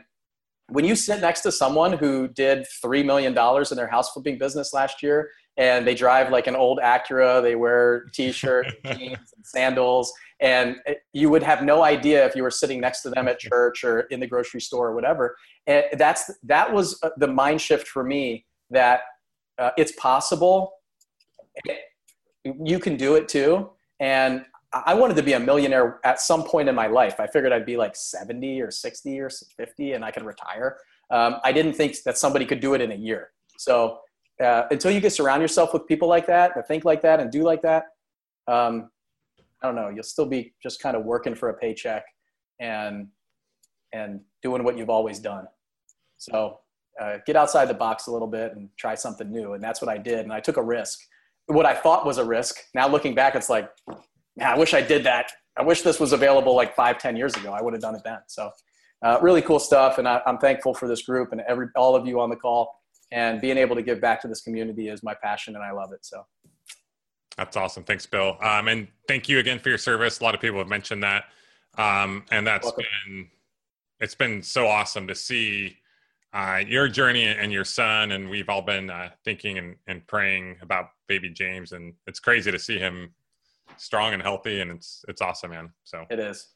when 0.70 0.86
you 0.86 0.96
sit 0.96 1.22
next 1.22 1.42
to 1.42 1.52
someone 1.52 1.94
who 1.94 2.28
did 2.28 2.66
three 2.82 3.04
million 3.04 3.34
dollars 3.34 3.72
in 3.72 3.78
their 3.78 3.88
house 3.88 4.12
flipping 4.12 4.38
business 4.38 4.74
last 4.74 5.04
year 5.04 5.30
and 5.58 5.86
they 5.86 5.94
drive 5.94 6.32
like 6.32 6.48
an 6.48 6.56
old 6.56 6.80
Acura. 6.80 7.42
They 7.42 7.56
wear 7.56 8.06
t-shirts, 8.14 8.74
jeans, 8.86 9.34
and 9.36 9.46
sandals, 9.46 10.12
and 10.40 10.78
you 11.14 11.30
would 11.30 11.44
have 11.44 11.64
no 11.64 11.84
idea 11.84 12.26
if 12.26 12.36
you 12.36 12.44
were 12.44 12.52
sitting 12.52 12.82
next 12.82 13.02
to 13.04 13.10
them 13.10 13.28
at 13.28 13.40
church 13.40 13.84
or 13.84 14.02
in 14.02 14.20
the 14.20 14.28
grocery 14.28 14.62
store 14.62 14.90
or 14.90 14.96
whatever. 14.96 15.36
And 15.68 15.86
that's 15.94 16.32
that 16.44 16.74
was 16.74 17.00
uh, 17.04 17.10
the 17.18 17.28
mind 17.28 17.62
shift 17.62 17.88
for 17.88 18.04
me 18.04 18.46
that 18.72 19.02
uh, 19.60 19.72
it's 19.78 19.92
possible. 19.94 20.74
You 22.44 22.80
can 22.80 22.98
do 22.98 23.16
it 23.16 23.28
too, 23.28 23.70
and 24.00 24.46
I 24.74 24.94
wanted 24.94 25.16
to 25.18 25.24
be 25.24 25.34
a 25.34 25.40
millionaire 25.40 26.00
at 26.04 26.20
some 26.20 26.44
point 26.44 26.68
in 26.68 26.76
my 26.76 26.88
life. 26.88 27.20
I 27.20 27.28
figured 27.28 27.54
I'd 27.54 27.66
be 27.66 27.78
like 27.78 27.96
70 27.96 28.60
or 28.62 28.72
60 28.72 29.20
or 29.20 29.30
50 29.30 29.94
and 29.94 30.04
I 30.04 30.12
could 30.12 30.24
retire. 30.24 30.78
Um, 31.12 31.36
I 31.44 31.52
didn't 31.52 31.74
think 31.74 31.96
that 32.06 32.18
somebody 32.18 32.46
could 32.46 32.60
do 32.60 32.74
it 32.74 32.82
in 32.82 32.92
a 32.92 32.96
year. 32.96 33.30
So 33.58 34.00
uh, 34.42 34.64
until 34.72 34.92
you 34.92 35.02
can 35.02 35.10
surround 35.10 35.42
yourself 35.42 35.74
with 35.74 35.88
people 35.88 36.08
like 36.08 36.26
that 36.28 36.56
that 36.56 36.68
think 36.68 36.86
like 36.86 37.02
that 37.02 37.20
and 37.20 37.32
do 37.32 37.44
like 37.44 37.62
that 37.62 37.86
um, 38.48 38.90
i 39.62 39.68
don't 39.68 39.76
know 39.76 39.90
you'll 39.90 40.04
still 40.04 40.26
be 40.26 40.54
just 40.62 40.82
kind 40.82 40.96
of 40.96 41.06
working 41.06 41.36
for 41.36 41.50
a 41.50 41.54
paycheck 41.54 42.04
and 42.60 43.08
and 43.94 44.20
doing 44.42 44.64
what 44.64 44.78
you've 44.78 44.90
always 44.90 45.20
done 45.20 45.46
so 46.18 46.60
uh, 47.02 47.18
get 47.26 47.36
outside 47.36 47.66
the 47.66 47.74
box 47.74 48.08
a 48.08 48.12
little 48.12 48.28
bit 48.28 48.54
and 48.56 48.70
try 48.78 48.96
something 48.96 49.32
new 49.32 49.54
and 49.54 49.64
that's 49.64 49.82
what 49.82 49.90
i 49.90 49.98
did 49.98 50.20
and 50.20 50.34
i 50.34 50.40
took 50.40 50.58
a 50.58 50.64
risk 50.64 51.00
what 51.48 51.66
i 51.66 51.74
thought 51.74 52.06
was 52.06 52.18
a 52.18 52.26
risk 52.26 52.58
now 52.74 52.88
looking 52.88 53.14
back 53.14 53.36
it's 53.36 53.50
like 53.50 53.70
man 54.38 54.48
i 54.50 54.58
wish 54.58 54.74
i 54.74 54.82
did 54.82 55.04
that 55.04 55.32
i 55.58 55.62
wish 55.62 55.82
this 55.82 56.00
was 56.00 56.14
available 56.14 56.56
like 56.56 56.76
five 56.76 56.98
ten 56.98 57.16
years 57.16 57.36
ago 57.36 57.52
i 57.52 57.62
would 57.62 57.74
have 57.74 57.82
done 57.82 57.96
it 57.96 58.02
then 58.04 58.20
so 58.28 58.50
uh, 59.04 59.18
really 59.22 59.42
cool 59.42 59.60
stuff 59.60 59.98
and 59.98 60.08
I, 60.08 60.22
i'm 60.26 60.38
thankful 60.38 60.74
for 60.74 60.88
this 60.88 61.02
group 61.02 61.32
and 61.32 61.42
every 61.42 61.68
all 61.76 61.96
of 61.96 62.06
you 62.08 62.20
on 62.20 62.30
the 62.30 62.36
call 62.36 62.84
and 63.14 63.40
being 63.40 63.58
able 63.58 63.76
to 63.76 63.84
give 63.84 64.02
back 64.02 64.20
to 64.22 64.28
this 64.28 64.42
community 64.42 64.90
is 64.90 65.04
my 65.04 65.14
passion 65.14 65.56
and 65.56 65.64
I 65.64 65.72
love 65.72 65.94
it. 65.94 66.04
So 66.04 66.26
that's 67.38 67.56
awesome. 67.56 67.84
Thanks, 67.84 68.08
Bill. 68.08 68.38
Um, 68.42 68.68
and 68.68 68.88
thank 69.08 69.30
you 69.30 69.38
again 69.38 69.60
for 69.60 69.70
your 69.70 69.78
service. 69.78 70.20
A 70.20 70.24
lot 70.24 70.34
of 70.34 70.42
people 70.42 70.58
have 70.58 70.68
mentioned 70.68 71.04
that. 71.04 71.26
Um, 71.78 72.26
and 72.32 72.46
that's 72.46 72.66
Welcome. 72.66 72.86
been, 73.06 73.28
it's 74.00 74.16
been 74.16 74.42
so 74.42 74.68
awesome 74.68 75.08
to 75.08 75.16
see 75.16 75.78
uh, 76.34 76.64
your 76.68 76.88
journey 76.88 77.26
and 77.26 77.52
your 77.52 77.66
son. 77.66 78.14
And 78.14 78.32
we've 78.32 78.50
all 78.50 78.64
been 78.64 78.90
uh, 78.90 79.12
thinking 79.24 79.60
and, 79.60 79.76
and 79.86 80.06
praying 80.08 80.58
about 80.62 80.90
baby 81.08 81.30
James. 81.30 81.72
And 81.72 81.94
it's 82.08 82.20
crazy 82.20 82.52
to 82.52 82.60
see 82.60 82.80
him 82.80 83.14
strong 83.78 84.14
and 84.14 84.22
healthy. 84.22 84.62
And 84.62 84.72
it's, 84.72 85.04
it's 85.08 85.22
awesome, 85.22 85.52
man. 85.52 85.70
So 85.84 86.06
it 86.10 86.20
is. 86.20 86.50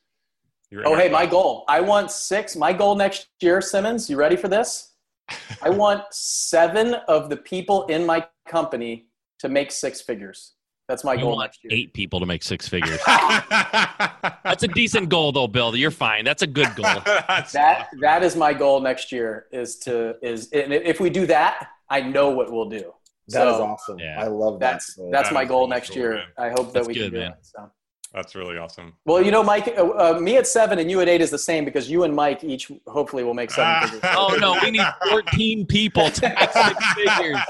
Oh, 0.85 0.95
hey, 0.95 1.09
my 1.09 1.25
goal. 1.25 1.63
I 1.69 1.79
want 1.79 2.11
six. 2.11 2.55
My 2.55 2.73
goal 2.73 2.95
next 2.95 3.27
year, 3.39 3.61
Simmons. 3.61 4.09
You 4.09 4.17
ready 4.17 4.35
for 4.35 4.49
this? 4.49 4.95
I 5.61 5.69
want 5.69 6.03
seven 6.11 6.95
of 7.07 7.29
the 7.29 7.37
people 7.37 7.85
in 7.85 8.05
my 8.05 8.25
company 8.47 9.07
to 9.39 9.49
make 9.49 9.71
six 9.71 10.01
figures. 10.01 10.53
That's 10.87 11.03
my 11.03 11.17
goal 11.17 11.39
next 11.39 11.63
year. 11.63 11.71
Eight 11.73 11.93
people 11.93 12.19
to 12.21 12.25
make 12.25 12.43
six 12.43 12.67
figures. 12.67 12.99
That's 13.07 14.63
a 14.63 14.69
decent 14.69 15.09
goal, 15.09 15.33
though, 15.33 15.47
Bill. 15.47 15.75
You're 15.75 15.91
fine. 15.91 16.23
That's 16.23 16.43
a 16.43 16.47
good 16.47 16.73
goal. 16.75 16.85
that 17.05 17.89
that 17.99 18.23
is 18.23 18.37
my 18.37 18.53
goal 18.53 18.79
next 18.79 19.11
year. 19.11 19.47
Is 19.51 19.77
to 19.79 20.15
is 20.21 20.47
if 20.53 21.01
we 21.01 21.09
do 21.09 21.25
that, 21.25 21.67
I 21.89 22.01
know 22.01 22.29
what 22.29 22.53
we'll 22.53 22.69
do. 22.69 22.93
That 23.29 23.43
so, 23.43 23.55
is 23.55 23.59
awesome. 23.59 23.99
Yeah. 23.99 24.21
I 24.21 24.27
love 24.27 24.59
that. 24.59 24.73
That's 24.73 24.99
that's 25.11 25.29
that 25.29 25.33
my 25.33 25.43
goal 25.43 25.67
next 25.67 25.89
cool, 25.89 25.97
year. 25.97 26.13
Man. 26.13 26.25
I 26.37 26.49
hope 26.49 26.67
that 26.67 26.73
that's 26.73 26.87
we 26.87 26.93
good, 26.93 27.03
can 27.03 27.11
do 27.11 27.19
man. 27.19 27.31
it. 27.31 27.37
So. 27.41 27.71
That's 28.13 28.35
really 28.35 28.57
awesome. 28.57 28.93
Well, 29.05 29.21
you 29.21 29.31
know, 29.31 29.43
Mike, 29.43 29.67
uh, 29.77 30.15
uh, 30.15 30.19
me 30.19 30.37
at 30.37 30.47
seven 30.47 30.79
and 30.79 30.89
you 30.89 31.01
at 31.01 31.09
eight 31.09 31.19
is 31.19 31.29
the 31.29 31.37
same 31.37 31.65
because 31.65 31.89
you 31.89 32.03
and 32.03 32.15
Mike 32.15 32.43
each 32.43 32.71
hopefully 32.87 33.23
will 33.23 33.33
make 33.33 33.51
seven 33.51 33.89
figures. 33.89 34.01
oh 34.15 34.37
no, 34.39 34.57
we 34.63 34.71
need 34.71 34.87
fourteen 35.09 35.65
people 35.65 36.09
to 36.09 36.29
make 36.29 36.51
six 36.51 36.93
figures. 36.95 37.41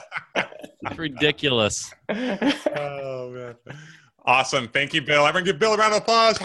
It's 0.82 0.98
ridiculous. 0.98 1.94
Oh 2.10 3.32
man, 3.32 3.56
awesome! 4.26 4.68
Thank 4.70 4.94
you, 4.94 5.02
Bill. 5.02 5.26
Everyone, 5.26 5.46
give 5.46 5.60
Bill 5.60 5.74
a 5.74 5.78
round 5.78 5.94
of 5.94 6.02
applause. 6.02 6.38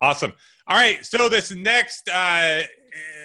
awesome. 0.00 0.32
All 0.68 0.76
right, 0.76 1.04
so 1.04 1.28
this 1.28 1.50
next 1.50 2.08
uh, 2.08 2.62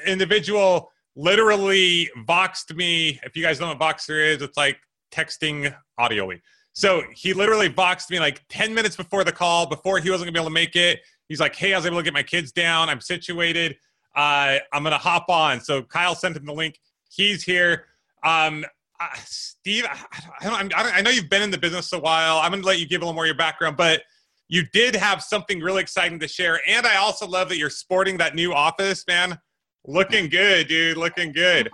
individual 0.08 0.91
literally 1.16 2.10
voxed 2.28 2.76
me. 2.76 3.20
If 3.24 3.36
you 3.36 3.44
guys 3.44 3.60
know 3.60 3.74
what 3.74 3.80
Voxer 3.80 4.34
is, 4.34 4.42
it's 4.42 4.58
like 4.58 4.78
texting 5.12 5.76
audioly. 6.00 6.42
So 6.74 7.04
he 7.14 7.34
literally 7.34 7.70
voxed 7.70 8.10
me 8.10 8.20
like 8.20 8.42
10 8.50 8.74
minutes 8.74 8.96
before 8.96 9.24
the 9.24 9.32
call, 9.32 9.68
before 9.68 10.00
he 10.00 10.10
wasn't 10.10 10.28
gonna 10.28 10.34
be 10.34 10.40
able 10.40 10.50
to 10.50 10.54
make 10.54 10.76
it. 10.76 11.02
He's 11.28 11.40
like, 11.40 11.56
"Hey, 11.56 11.74
I 11.74 11.78
was 11.78 11.86
able 11.86 11.98
to 11.98 12.04
get 12.04 12.14
my 12.14 12.24
kids 12.24 12.52
down. 12.52 12.90
I'm 12.90 13.02
situated. 13.02 13.78
Uh, 14.16 14.60
I'm 14.74 14.84
gonna 14.84 14.98
hop 14.98 15.30
on." 15.30 15.62
So 15.62 15.82
Kyle 15.82 16.16
sent 16.16 16.38
him 16.38 16.46
the 16.46 16.54
link. 16.54 16.80
He's 17.10 17.44
here. 17.44 17.88
Um, 18.24 18.66
uh, 19.00 19.08
Steve, 19.26 19.86
I, 19.90 20.06
I, 20.42 20.70
I, 20.76 20.92
I 20.98 21.02
know 21.02 21.10
you've 21.10 21.30
been 21.30 21.42
in 21.42 21.52
the 21.52 21.58
business 21.58 21.92
a 21.94 22.00
while. 22.00 22.38
I'm 22.38 22.52
gonna 22.52 22.64
let 22.64 22.80
you 22.80 22.88
give 22.88 23.02
a 23.02 23.06
little 23.06 23.16
more 23.16 23.26
of 23.26 23.28
your 23.28 23.36
background, 23.36 23.76
but 23.76 24.04
you 24.48 24.66
did 24.74 24.96
have 24.96 25.24
something 25.24 25.62
really 25.62 25.82
exciting 25.82 26.20
to 26.20 26.28
share. 26.28 26.60
And 26.68 26.86
I 26.86 26.98
also 26.98 27.26
love 27.26 27.50
that 27.50 27.58
you're 27.58 27.70
sporting 27.70 28.18
that 28.18 28.36
new 28.36 28.54
office, 28.54 29.06
man. 29.08 29.40
Looking 29.86 30.30
good, 30.30 30.68
dude. 30.68 30.98
Looking 30.98 31.32
good. 31.32 31.70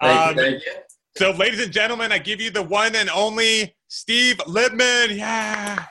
Thank 0.00 0.20
um, 0.20 0.36
you, 0.36 0.42
thank 0.42 0.64
you. 0.64 0.72
So, 1.16 1.32
ladies 1.32 1.62
and 1.62 1.72
gentlemen, 1.72 2.12
I 2.12 2.18
give 2.18 2.40
you 2.40 2.50
the 2.50 2.62
one 2.62 2.94
and 2.94 3.10
only 3.10 3.74
Steve 3.88 4.36
Libman. 4.46 5.16
Yeah. 5.16 5.84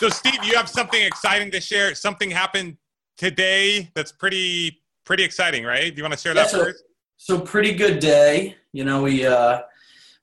So, 0.00 0.08
Steve, 0.08 0.42
you 0.44 0.56
have 0.56 0.68
something 0.68 1.02
exciting 1.02 1.50
to 1.50 1.60
share. 1.60 1.94
Something 1.94 2.30
happened 2.30 2.76
today 3.18 3.90
that's 3.94 4.12
pretty 4.12 4.80
pretty 5.04 5.22
exciting, 5.22 5.64
right? 5.64 5.94
Do 5.94 5.98
you 5.98 6.02
want 6.02 6.14
to 6.14 6.20
share 6.20 6.34
yeah, 6.34 6.44
that 6.44 6.50
so, 6.50 6.64
first? 6.64 6.84
So, 7.18 7.40
pretty 7.40 7.74
good 7.74 7.98
day. 7.98 8.56
You 8.72 8.84
know, 8.84 9.02
we 9.02 9.26
uh, 9.26 9.60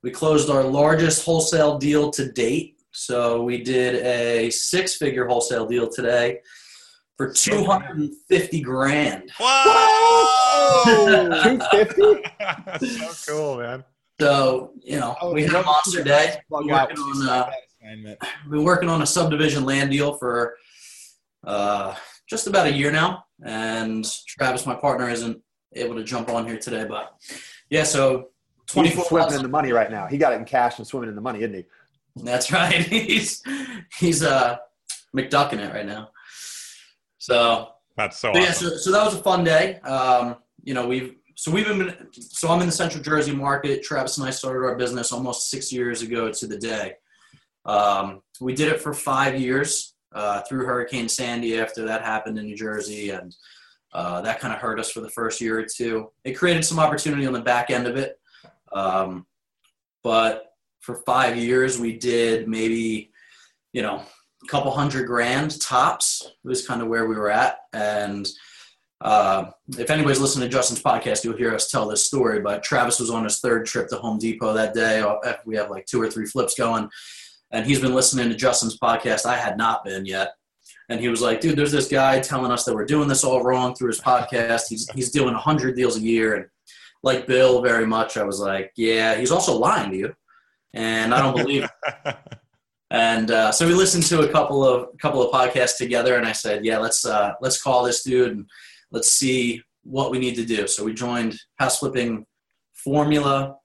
we 0.01 0.09
closed 0.09 0.49
our 0.49 0.63
largest 0.63 1.23
wholesale 1.23 1.77
deal 1.77 2.09
to 2.11 2.31
date. 2.31 2.77
So, 2.91 3.43
we 3.43 3.61
did 3.61 4.03
a 4.03 4.49
six-figure 4.49 5.27
wholesale 5.27 5.67
deal 5.67 5.87
today 5.87 6.39
for 7.21 7.31
250 7.31 8.61
grand. 8.61 9.31
Whoa! 9.39 10.83
250? 10.85 12.29
That's 12.65 13.25
so 13.25 13.31
cool, 13.31 13.57
man. 13.57 13.83
So, 14.19 14.71
you 14.81 14.99
know, 14.99 15.15
oh, 15.21 15.31
we 15.33 15.43
had 15.43 15.53
a 15.53 15.63
monster 15.63 16.03
day. 16.03 16.37
We're 16.49 16.65
working 16.67 16.97
on, 16.97 17.29
uh, 17.29 17.51
been 18.49 18.63
working 18.63 18.89
on 18.89 19.03
a 19.03 19.05
subdivision 19.05 19.65
land 19.65 19.91
deal 19.91 20.15
for 20.15 20.55
uh, 21.45 21.93
just 22.27 22.47
about 22.47 22.65
a 22.65 22.71
year 22.71 22.91
now. 22.91 23.25
And 23.43 24.03
Travis, 24.27 24.65
my 24.65 24.75
partner, 24.75 25.07
isn't 25.07 25.39
able 25.73 25.95
to 25.95 26.03
jump 26.03 26.29
on 26.29 26.47
here 26.47 26.57
today. 26.57 26.85
But 26.85 27.13
yeah, 27.69 27.83
so 27.83 28.29
24 28.65 28.95
He's 28.95 29.07
swimming 29.07 29.33
in 29.35 29.41
the 29.43 29.47
money 29.47 29.71
right 29.71 29.91
now. 29.91 30.07
He 30.07 30.17
got 30.17 30.33
it 30.33 30.37
in 30.37 30.45
cash 30.45 30.79
and 30.79 30.87
swimming 30.87 31.09
in 31.09 31.15
the 31.15 31.21
money, 31.21 31.39
isn't 31.39 31.53
he? 31.53 31.65
That's 32.15 32.51
right. 32.51 32.73
he's 32.73 33.43
he's 33.99 34.23
uh 34.23 34.57
McDucking 35.15 35.59
it 35.59 35.73
right 35.73 35.85
now. 35.85 36.09
So 37.21 37.67
that's 37.97 38.17
so. 38.17 38.31
Awesome. 38.31 38.41
Yeah, 38.41 38.51
so, 38.51 38.69
so 38.77 38.91
that 38.91 39.05
was 39.05 39.13
a 39.13 39.21
fun 39.21 39.43
day. 39.43 39.79
Um, 39.81 40.37
you 40.63 40.73
know, 40.73 40.87
we've 40.87 41.17
so 41.35 41.51
we've 41.51 41.67
been 41.67 41.95
so 42.11 42.49
I'm 42.49 42.61
in 42.61 42.65
the 42.65 42.71
Central 42.71 43.03
Jersey 43.03 43.31
market. 43.31 43.83
Travis 43.83 44.17
and 44.17 44.27
I 44.27 44.31
started 44.31 44.65
our 44.65 44.75
business 44.75 45.11
almost 45.11 45.51
six 45.51 45.71
years 45.71 46.01
ago 46.01 46.31
to 46.31 46.47
the 46.47 46.57
day. 46.57 46.95
Um, 47.63 48.23
we 48.39 48.55
did 48.55 48.69
it 48.69 48.81
for 48.81 48.91
five 48.91 49.39
years 49.39 49.93
uh, 50.13 50.41
through 50.49 50.65
Hurricane 50.65 51.07
Sandy. 51.07 51.59
After 51.59 51.85
that 51.85 52.01
happened 52.01 52.39
in 52.39 52.45
New 52.45 52.57
Jersey, 52.57 53.11
and 53.11 53.35
uh, 53.93 54.21
that 54.21 54.39
kind 54.39 54.51
of 54.51 54.59
hurt 54.59 54.79
us 54.79 54.89
for 54.89 55.01
the 55.01 55.09
first 55.09 55.39
year 55.41 55.59
or 55.59 55.65
two. 55.65 56.09
It 56.23 56.33
created 56.33 56.65
some 56.65 56.79
opportunity 56.79 57.27
on 57.27 57.33
the 57.33 57.41
back 57.41 57.69
end 57.69 57.85
of 57.85 57.97
it, 57.97 58.19
um, 58.73 59.27
but 60.03 60.55
for 60.79 60.95
five 61.05 61.37
years 61.37 61.77
we 61.77 61.99
did 61.99 62.47
maybe, 62.47 63.11
you 63.73 63.83
know, 63.83 64.01
a 64.43 64.47
couple 64.47 64.71
hundred 64.71 65.07
grand 65.07 65.59
tops 65.61 66.31
was 66.43 66.65
kind 66.65 66.81
of 66.81 66.87
where 66.87 67.07
we 67.07 67.15
were 67.15 67.31
at. 67.31 67.57
And 67.73 68.27
uh, 69.01 69.45
if 69.77 69.89
anybody's 69.89 70.19
listening 70.19 70.47
to 70.47 70.53
Justin's 70.53 70.81
podcast, 70.81 71.23
you'll 71.23 71.37
hear 71.37 71.53
us 71.53 71.69
tell 71.69 71.87
this 71.87 72.05
story. 72.05 72.39
But 72.39 72.63
Travis 72.63 72.99
was 72.99 73.09
on 73.09 73.23
his 73.23 73.39
third 73.39 73.65
trip 73.65 73.89
to 73.89 73.97
Home 73.97 74.19
Depot 74.19 74.53
that 74.53 74.73
day. 74.73 75.01
Uh, 75.01 75.33
we 75.45 75.55
have 75.55 75.69
like 75.69 75.85
two 75.85 76.01
or 76.01 76.09
three 76.09 76.25
flips 76.25 76.55
going. 76.55 76.89
And 77.51 77.65
he's 77.65 77.81
been 77.81 77.93
listening 77.93 78.29
to 78.29 78.35
Justin's 78.35 78.77
podcast. 78.77 79.25
I 79.25 79.35
had 79.35 79.57
not 79.57 79.83
been 79.83 80.05
yet. 80.05 80.33
And 80.89 80.99
he 80.99 81.09
was 81.09 81.21
like, 81.21 81.41
dude, 81.41 81.57
there's 81.57 81.71
this 81.71 81.87
guy 81.87 82.19
telling 82.19 82.51
us 82.51 82.63
that 82.65 82.75
we're 82.75 82.85
doing 82.85 83.07
this 83.07 83.23
all 83.23 83.43
wrong 83.43 83.75
through 83.75 83.89
his 83.89 84.01
podcast. 84.01 84.67
He's, 84.69 84.89
he's 84.91 85.11
doing 85.11 85.33
100 85.33 85.75
deals 85.75 85.97
a 85.97 86.01
year. 86.01 86.35
And 86.35 86.45
like 87.03 87.27
Bill 87.27 87.61
very 87.61 87.85
much, 87.85 88.17
I 88.17 88.23
was 88.23 88.39
like, 88.39 88.71
yeah, 88.75 89.15
he's 89.15 89.31
also 89.31 89.57
lying 89.57 89.91
to 89.91 89.97
you. 89.97 90.13
And 90.73 91.13
I 91.13 91.21
don't 91.21 91.35
believe 91.35 91.69
And 92.91 93.31
uh, 93.31 93.53
so 93.53 93.65
we 93.65 93.73
listened 93.73 94.03
to 94.07 94.19
a 94.19 94.27
couple 94.27 94.65
of 94.65 94.89
couple 94.97 95.23
of 95.23 95.31
podcasts 95.31 95.77
together, 95.77 96.17
and 96.17 96.27
I 96.27 96.33
said, 96.33 96.65
"Yeah, 96.65 96.77
let's 96.77 97.05
uh, 97.05 97.33
let's 97.39 97.61
call 97.61 97.83
this 97.83 98.03
dude 98.03 98.31
and 98.31 98.49
let's 98.91 99.13
see 99.13 99.63
what 99.83 100.11
we 100.11 100.19
need 100.19 100.35
to 100.35 100.45
do." 100.45 100.67
So 100.67 100.83
we 100.83 100.93
joined 100.93 101.39
House 101.55 101.79
Flipping 101.79 102.25
Formula, 102.73 103.55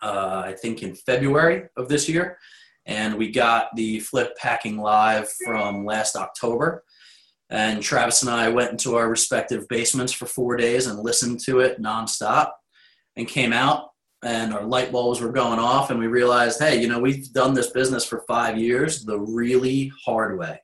uh, 0.00 0.42
I 0.46 0.54
think 0.62 0.82
in 0.82 0.94
February 0.94 1.64
of 1.76 1.90
this 1.90 2.08
year, 2.08 2.38
and 2.86 3.18
we 3.18 3.30
got 3.30 3.76
the 3.76 4.00
Flip 4.00 4.34
Hacking 4.40 4.78
Live 4.78 5.28
from 5.44 5.84
last 5.84 6.16
October. 6.16 6.84
And 7.50 7.82
Travis 7.82 8.22
and 8.22 8.30
I 8.30 8.48
went 8.48 8.70
into 8.70 8.96
our 8.96 9.10
respective 9.10 9.68
basements 9.68 10.12
for 10.12 10.24
four 10.24 10.56
days 10.56 10.86
and 10.86 10.98
listened 10.98 11.40
to 11.40 11.60
it 11.60 11.82
nonstop, 11.82 12.52
and 13.14 13.28
came 13.28 13.52
out 13.52 13.90
and 14.22 14.52
our 14.52 14.64
light 14.64 14.90
bulbs 14.90 15.20
were 15.20 15.32
going 15.32 15.58
off 15.58 15.90
and 15.90 16.00
we 16.00 16.06
realized 16.08 16.58
hey 16.60 16.80
you 16.80 16.88
know 16.88 16.98
we've 16.98 17.32
done 17.32 17.54
this 17.54 17.70
business 17.70 18.04
for 18.04 18.24
five 18.26 18.58
years 18.58 19.04
the 19.04 19.18
really 19.18 19.92
hard 20.04 20.38
way. 20.38 20.60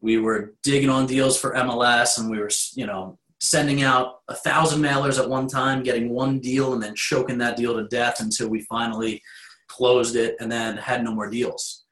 We 0.00 0.18
were 0.18 0.54
digging 0.64 0.90
on 0.90 1.06
deals 1.06 1.38
for 1.38 1.54
mls 1.54 2.18
and 2.18 2.30
we 2.30 2.38
were 2.38 2.50
you 2.74 2.86
know 2.86 3.18
sending 3.40 3.82
out 3.82 4.20
a 4.28 4.34
thousand 4.34 4.80
mailers 4.80 5.20
at 5.20 5.28
one 5.28 5.48
time 5.48 5.82
getting 5.82 6.08
one 6.10 6.38
deal 6.38 6.74
and 6.74 6.82
then 6.82 6.94
choking 6.94 7.38
that 7.38 7.56
deal 7.56 7.74
to 7.74 7.88
death 7.88 8.20
until 8.20 8.48
we 8.48 8.60
finally 8.62 9.20
closed 9.66 10.14
it 10.14 10.36
and 10.38 10.50
then 10.50 10.76
had 10.76 11.02
no 11.02 11.12
more 11.12 11.28
deals. 11.28 11.84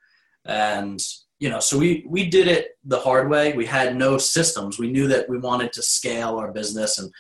And 0.44 1.00
you 1.38 1.48
know 1.48 1.60
so 1.60 1.78
we 1.78 2.04
we 2.08 2.28
did 2.28 2.46
it 2.46 2.72
the 2.84 3.00
hard 3.00 3.30
way. 3.30 3.52
We 3.52 3.66
had 3.66 3.96
no 3.96 4.18
systems. 4.18 4.78
We 4.78 4.90
knew 4.90 5.08
that 5.08 5.28
we 5.28 5.38
wanted 5.38 5.72
to 5.74 5.82
scale 5.82 6.36
our 6.36 6.52
business 6.52 6.98
and 6.98 7.10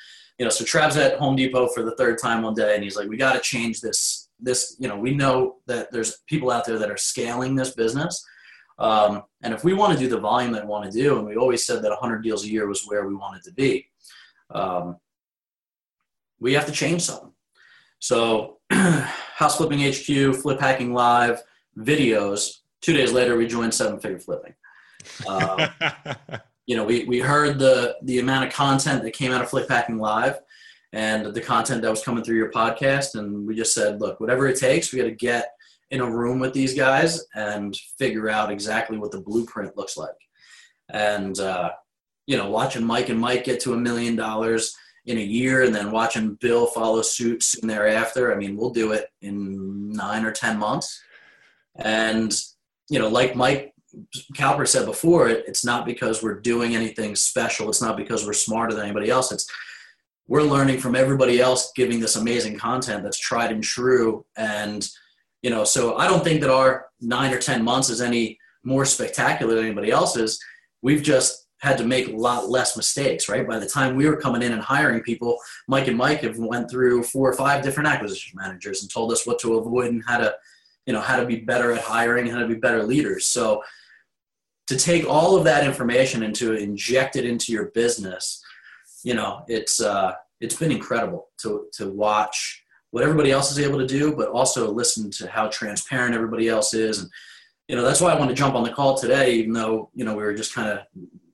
you 0.40 0.46
know, 0.46 0.50
so 0.50 0.64
Trav's 0.64 0.96
at 0.96 1.18
Home 1.18 1.36
Depot 1.36 1.68
for 1.68 1.82
the 1.82 1.94
third 1.96 2.16
time 2.16 2.40
one 2.40 2.54
day, 2.54 2.74
and 2.74 2.82
he's 2.82 2.96
like, 2.96 3.10
"We 3.10 3.18
got 3.18 3.34
to 3.34 3.40
change 3.40 3.82
this. 3.82 4.30
This, 4.40 4.74
you 4.78 4.88
know, 4.88 4.96
we 4.96 5.14
know 5.14 5.56
that 5.66 5.92
there's 5.92 6.22
people 6.26 6.50
out 6.50 6.64
there 6.64 6.78
that 6.78 6.90
are 6.90 6.96
scaling 6.96 7.54
this 7.54 7.74
business, 7.74 8.24
um, 8.78 9.24
and 9.42 9.52
if 9.52 9.64
we 9.64 9.74
want 9.74 9.92
to 9.92 9.98
do 9.98 10.08
the 10.08 10.18
volume 10.18 10.52
that 10.52 10.64
we 10.64 10.70
want 10.70 10.90
to 10.90 10.98
do, 10.98 11.18
and 11.18 11.26
we 11.26 11.36
always 11.36 11.66
said 11.66 11.82
that 11.82 11.90
100 11.90 12.22
deals 12.22 12.44
a 12.44 12.48
year 12.48 12.66
was 12.66 12.86
where 12.86 13.06
we 13.06 13.14
wanted 13.14 13.42
to 13.42 13.52
be, 13.52 13.86
um, 14.54 14.96
we 16.38 16.54
have 16.54 16.64
to 16.64 16.72
change 16.72 17.02
something. 17.02 17.34
So, 17.98 18.60
House 18.70 19.58
Flipping 19.58 19.80
HQ, 19.80 20.36
Flip 20.40 20.58
Hacking 20.58 20.94
Live, 20.94 21.42
videos. 21.76 22.60
Two 22.80 22.94
days 22.94 23.12
later, 23.12 23.36
we 23.36 23.46
joined 23.46 23.74
Seven 23.74 24.00
Figure 24.00 24.18
Flipping. 24.18 24.54
Uh, 25.28 25.68
you 26.70 26.76
know, 26.76 26.84
we, 26.84 27.02
we 27.02 27.18
heard 27.18 27.58
the, 27.58 27.96
the 28.02 28.20
amount 28.20 28.46
of 28.46 28.52
content 28.52 29.02
that 29.02 29.10
came 29.10 29.32
out 29.32 29.42
of 29.42 29.50
Flip 29.50 29.68
Hacking 29.68 29.98
Live 29.98 30.38
and 30.92 31.26
the 31.34 31.40
content 31.40 31.82
that 31.82 31.90
was 31.90 32.04
coming 32.04 32.22
through 32.22 32.36
your 32.36 32.52
podcast. 32.52 33.16
And 33.16 33.44
we 33.44 33.56
just 33.56 33.74
said, 33.74 34.00
look, 34.00 34.20
whatever 34.20 34.46
it 34.46 34.56
takes, 34.56 34.92
we 34.92 35.00
got 35.00 35.06
to 35.06 35.10
get 35.10 35.50
in 35.90 36.00
a 36.00 36.08
room 36.08 36.38
with 36.38 36.52
these 36.52 36.72
guys 36.72 37.26
and 37.34 37.76
figure 37.98 38.30
out 38.30 38.52
exactly 38.52 38.98
what 38.98 39.10
the 39.10 39.20
blueprint 39.20 39.76
looks 39.76 39.96
like. 39.96 40.14
And, 40.88 41.36
uh, 41.40 41.70
you 42.28 42.36
know, 42.36 42.48
watching 42.48 42.86
Mike 42.86 43.08
and 43.08 43.18
Mike 43.18 43.42
get 43.42 43.58
to 43.62 43.74
a 43.74 43.76
million 43.76 44.14
dollars 44.14 44.72
in 45.06 45.18
a 45.18 45.20
year 45.20 45.64
and 45.64 45.74
then 45.74 45.90
watching 45.90 46.38
Bill 46.40 46.68
follow 46.68 47.02
suit 47.02 47.42
soon 47.42 47.66
thereafter. 47.66 48.32
I 48.32 48.36
mean, 48.36 48.56
we'll 48.56 48.70
do 48.70 48.92
it 48.92 49.08
in 49.22 49.90
nine 49.90 50.24
or 50.24 50.30
10 50.30 50.56
months. 50.56 51.02
And, 51.74 52.32
you 52.88 53.00
know, 53.00 53.08
like 53.08 53.34
Mike 53.34 53.74
Cowper 54.34 54.66
said 54.66 54.86
before, 54.86 55.28
it, 55.28 55.44
it's 55.46 55.64
not 55.64 55.84
because 55.84 56.22
we're 56.22 56.40
doing 56.40 56.74
anything 56.74 57.16
special. 57.16 57.68
It's 57.68 57.82
not 57.82 57.96
because 57.96 58.24
we're 58.24 58.32
smarter 58.32 58.74
than 58.74 58.84
anybody 58.84 59.10
else. 59.10 59.32
It's 59.32 59.50
we're 60.30 60.42
learning 60.42 60.78
from 60.78 60.94
everybody 60.94 61.40
else 61.40 61.72
giving 61.74 61.98
this 61.98 62.14
amazing 62.14 62.56
content 62.56 63.02
that's 63.02 63.18
tried 63.18 63.50
and 63.50 63.64
true. 63.64 64.24
And, 64.36 64.88
you 65.42 65.50
know, 65.50 65.64
so 65.64 65.96
I 65.96 66.06
don't 66.06 66.22
think 66.22 66.40
that 66.42 66.50
our 66.50 66.86
nine 67.00 67.34
or 67.34 67.38
10 67.38 67.64
months 67.64 67.90
is 67.90 68.00
any 68.00 68.38
more 68.62 68.84
spectacular 68.84 69.56
than 69.56 69.64
anybody 69.64 69.90
else's. 69.90 70.38
We've 70.82 71.02
just 71.02 71.48
had 71.58 71.76
to 71.78 71.84
make 71.84 72.06
a 72.06 72.16
lot 72.16 72.48
less 72.48 72.76
mistakes, 72.76 73.28
right? 73.28 73.46
By 73.46 73.58
the 73.58 73.68
time 73.68 73.96
we 73.96 74.08
were 74.08 74.16
coming 74.16 74.42
in 74.42 74.52
and 74.52 74.62
hiring 74.62 75.02
people, 75.02 75.36
Mike 75.66 75.88
and 75.88 75.98
Mike 75.98 76.20
have 76.20 76.38
went 76.38 76.70
through 76.70 77.02
four 77.02 77.28
or 77.28 77.34
five 77.34 77.64
different 77.64 77.88
acquisition 77.88 78.38
managers 78.40 78.82
and 78.82 78.90
told 78.90 79.10
us 79.10 79.26
what 79.26 79.40
to 79.40 79.58
avoid 79.58 79.90
and 79.90 80.04
how 80.06 80.18
to, 80.18 80.32
you 80.86 80.92
know, 80.92 81.00
how 81.00 81.16
to 81.16 81.26
be 81.26 81.40
better 81.40 81.72
at 81.72 81.82
hiring, 81.82 82.28
how 82.28 82.38
to 82.38 82.46
be 82.46 82.54
better 82.54 82.84
leaders. 82.84 83.26
So, 83.26 83.62
to 84.70 84.76
take 84.76 85.04
all 85.04 85.34
of 85.34 85.42
that 85.42 85.66
information 85.66 86.22
and 86.22 86.32
to 86.32 86.54
inject 86.54 87.16
it 87.16 87.24
into 87.24 87.50
your 87.50 87.72
business, 87.72 88.40
you 89.02 89.14
know, 89.14 89.42
it's 89.48 89.80
uh, 89.80 90.12
it's 90.40 90.54
been 90.54 90.70
incredible 90.70 91.26
to 91.38 91.66
to 91.72 91.90
watch 91.90 92.62
what 92.92 93.02
everybody 93.02 93.32
else 93.32 93.50
is 93.50 93.58
able 93.58 93.80
to 93.80 93.86
do, 93.86 94.14
but 94.14 94.28
also 94.28 94.70
listen 94.70 95.10
to 95.10 95.28
how 95.28 95.48
transparent 95.48 96.14
everybody 96.14 96.46
else 96.46 96.72
is. 96.72 97.00
And 97.00 97.10
you 97.66 97.74
know, 97.74 97.82
that's 97.82 98.00
why 98.00 98.12
I 98.12 98.18
want 98.18 98.28
to 98.30 98.36
jump 98.36 98.54
on 98.54 98.62
the 98.62 98.70
call 98.70 98.96
today, 98.96 99.32
even 99.34 99.54
though 99.54 99.90
you 99.92 100.04
know 100.04 100.14
we 100.14 100.22
were 100.22 100.34
just 100.34 100.54
kind 100.54 100.68
of 100.68 100.86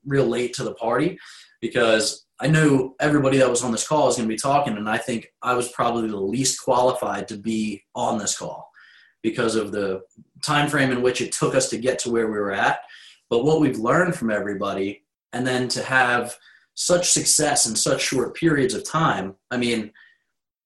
real 0.07 0.25
late 0.25 0.55
to 0.55 0.65
the 0.65 0.73
party, 0.73 1.19
because 1.61 2.25
I 2.41 2.47
knew 2.47 2.95
everybody 3.01 3.37
that 3.37 3.51
was 3.51 3.63
on 3.63 3.71
this 3.71 3.87
call 3.87 4.07
was 4.07 4.17
going 4.17 4.31
to 4.31 4.35
be 4.35 4.41
talking, 4.41 4.79
and 4.79 4.89
I 4.89 4.97
think 4.97 5.31
I 5.43 5.53
was 5.53 5.69
probably 5.69 6.09
the 6.09 6.17
least 6.17 6.65
qualified 6.65 7.29
to 7.29 7.37
be 7.37 7.85
on 7.95 8.17
this 8.17 8.39
call 8.39 8.71
because 9.23 9.57
of 9.57 9.73
the 9.73 10.01
time 10.43 10.71
frame 10.71 10.91
in 10.91 11.03
which 11.03 11.21
it 11.21 11.33
took 11.33 11.55
us 11.55 11.69
to 11.69 11.77
get 11.77 11.99
to 11.99 12.11
where 12.11 12.29
we 12.29 12.39
were 12.39 12.53
at. 12.53 12.79
But 13.31 13.45
what 13.45 13.61
we've 13.61 13.79
learned 13.79 14.15
from 14.15 14.31
everybody, 14.31 15.05
and 15.33 15.47
then 15.47 15.69
to 15.69 15.83
have 15.83 16.37
such 16.77 17.11
success 17.11 17.67
in 17.67 17.75
such 17.75 18.03
short 18.03 18.35
periods 18.35 18.75
of 18.75 18.85
time. 18.85 19.35
I 19.51 19.57
mean, 19.57 19.91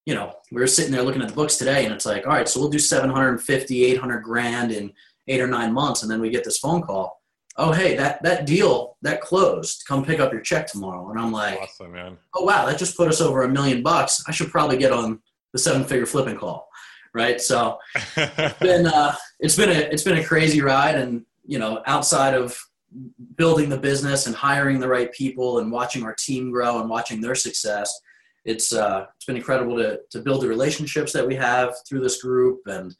you 0.06 0.14
know, 0.14 0.34
we 0.50 0.60
were 0.60 0.66
sitting 0.66 0.90
there 0.90 1.02
looking 1.02 1.22
at 1.22 1.28
the 1.28 1.34
books 1.34 1.56
today, 1.56 1.84
and 1.84 1.94
it's 1.94 2.04
like, 2.04 2.26
all 2.26 2.32
right, 2.32 2.48
so 2.48 2.60
we'll 2.60 2.68
do 2.68 2.80
750, 2.80 3.84
800 3.84 4.20
grand 4.20 4.72
in 4.72 4.92
eight 5.28 5.40
or 5.40 5.46
nine 5.46 5.72
months, 5.72 6.02
and 6.02 6.10
then 6.10 6.20
we 6.20 6.28
get 6.28 6.44
this 6.44 6.58
phone 6.58 6.82
call. 6.82 7.22
Oh, 7.56 7.72
hey, 7.72 7.96
that 7.96 8.22
that 8.22 8.46
deal 8.46 8.96
that 9.02 9.20
closed. 9.20 9.84
Come 9.86 10.04
pick 10.04 10.18
up 10.18 10.32
your 10.32 10.40
check 10.40 10.66
tomorrow. 10.66 11.10
And 11.10 11.20
I'm 11.20 11.32
like, 11.32 11.60
awesome, 11.60 11.92
man. 11.92 12.16
Oh 12.34 12.44
wow, 12.44 12.66
that 12.66 12.78
just 12.78 12.96
put 12.96 13.08
us 13.08 13.20
over 13.20 13.42
a 13.42 13.48
million 13.48 13.82
bucks. 13.82 14.24
I 14.26 14.32
should 14.32 14.50
probably 14.50 14.78
get 14.78 14.92
on 14.92 15.20
the 15.52 15.58
seven 15.58 15.84
figure 15.84 16.06
flipping 16.06 16.36
call, 16.36 16.68
right? 17.12 17.40
So 17.40 17.78
it's 18.16 18.58
been 18.60 18.86
uh, 18.86 19.14
it's 19.40 19.56
been 19.56 19.68
a 19.68 19.80
it's 19.92 20.04
been 20.04 20.18
a 20.18 20.24
crazy 20.24 20.62
ride, 20.62 20.94
and 20.94 21.24
you 21.50 21.58
know, 21.58 21.82
outside 21.86 22.32
of 22.32 22.56
building 23.34 23.68
the 23.68 23.76
business 23.76 24.26
and 24.28 24.36
hiring 24.36 24.78
the 24.78 24.86
right 24.86 25.12
people 25.12 25.58
and 25.58 25.72
watching 25.72 26.04
our 26.04 26.14
team 26.14 26.52
grow 26.52 26.80
and 26.80 26.88
watching 26.88 27.20
their 27.20 27.34
success, 27.34 27.92
it's 28.44 28.72
uh, 28.72 29.06
it's 29.16 29.24
been 29.24 29.36
incredible 29.36 29.76
to 29.76 29.98
to 30.12 30.20
build 30.20 30.42
the 30.42 30.48
relationships 30.48 31.12
that 31.12 31.26
we 31.26 31.34
have 31.34 31.74
through 31.88 32.02
this 32.02 32.22
group, 32.22 32.60
and 32.66 32.94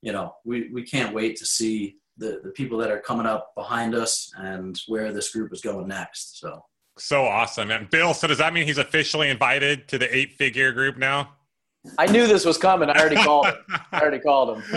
you 0.00 0.12
know, 0.12 0.32
we 0.44 0.70
we 0.72 0.84
can't 0.84 1.12
wait 1.12 1.34
to 1.38 1.44
see 1.44 1.96
the 2.16 2.40
the 2.44 2.50
people 2.50 2.78
that 2.78 2.92
are 2.92 3.00
coming 3.00 3.26
up 3.26 3.52
behind 3.56 3.96
us 3.96 4.30
and 4.36 4.80
where 4.86 5.12
this 5.12 5.32
group 5.32 5.52
is 5.52 5.60
going 5.60 5.88
next. 5.88 6.38
So. 6.38 6.64
So 7.00 7.24
awesome, 7.24 7.70
and 7.72 7.90
Bill. 7.90 8.14
So 8.14 8.28
does 8.28 8.38
that 8.38 8.52
mean 8.52 8.66
he's 8.66 8.78
officially 8.78 9.28
invited 9.28 9.88
to 9.88 9.98
the 9.98 10.16
eight-figure 10.16 10.72
group 10.72 10.96
now? 10.98 11.30
I 11.96 12.06
knew 12.06 12.26
this 12.26 12.44
was 12.44 12.58
coming. 12.58 12.90
I 12.90 12.98
already 12.98 13.16
called 13.16 13.46
him. 13.46 13.54
I 13.92 14.00
already 14.00 14.18
called 14.18 14.56
him. 14.56 14.64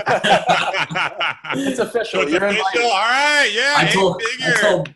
it's 1.56 1.80
official. 1.80 2.22
It's 2.22 2.32
You're 2.32 2.46
official. 2.46 2.66
Invited. 2.76 2.84
All 2.84 3.00
right. 3.00 3.52
Yeah. 3.54 3.76
I 3.78 3.90
told, 3.92 4.22
I 4.44 4.62
told, 4.62 4.90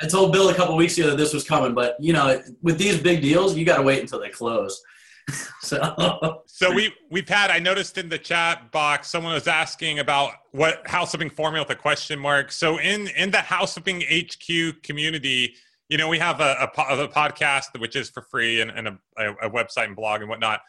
I 0.00 0.06
told 0.06 0.32
Bill 0.32 0.48
a 0.48 0.54
couple 0.54 0.74
weeks 0.76 0.96
ago 0.98 1.10
that 1.10 1.16
this 1.16 1.34
was 1.34 1.44
coming, 1.44 1.74
but 1.74 1.96
you 2.00 2.12
know, 2.12 2.42
with 2.62 2.78
these 2.78 2.98
big 2.98 3.20
deals, 3.20 3.56
you 3.56 3.64
got 3.64 3.76
to 3.76 3.82
wait 3.82 4.00
until 4.00 4.20
they 4.20 4.30
close. 4.30 4.80
so, 5.60 6.42
so 6.46 6.72
we 6.72 6.92
we've 7.10 7.28
had. 7.28 7.50
I 7.50 7.58
noticed 7.58 7.98
in 7.98 8.08
the 8.08 8.18
chat 8.18 8.72
box, 8.72 9.10
someone 9.10 9.34
was 9.34 9.46
asking 9.46 9.98
about 9.98 10.32
what 10.52 10.86
house 10.88 11.10
flipping 11.10 11.30
formula 11.30 11.64
with 11.66 11.76
a 11.76 11.80
question 11.80 12.18
mark. 12.18 12.50
So 12.50 12.78
in 12.80 13.08
in 13.08 13.30
the 13.30 13.38
house 13.38 13.74
flipping 13.74 14.02
HQ 14.02 14.82
community, 14.82 15.54
you 15.88 15.98
know, 15.98 16.08
we 16.08 16.18
have 16.18 16.40
a, 16.40 16.70
a, 16.76 17.04
a 17.04 17.08
podcast 17.08 17.78
which 17.78 17.96
is 17.96 18.10
for 18.10 18.22
free 18.22 18.60
and, 18.60 18.70
and 18.70 18.88
a, 18.88 18.98
a 19.42 19.50
website 19.50 19.84
and 19.84 19.94
blog 19.94 20.20
and 20.20 20.30
whatnot. 20.30 20.60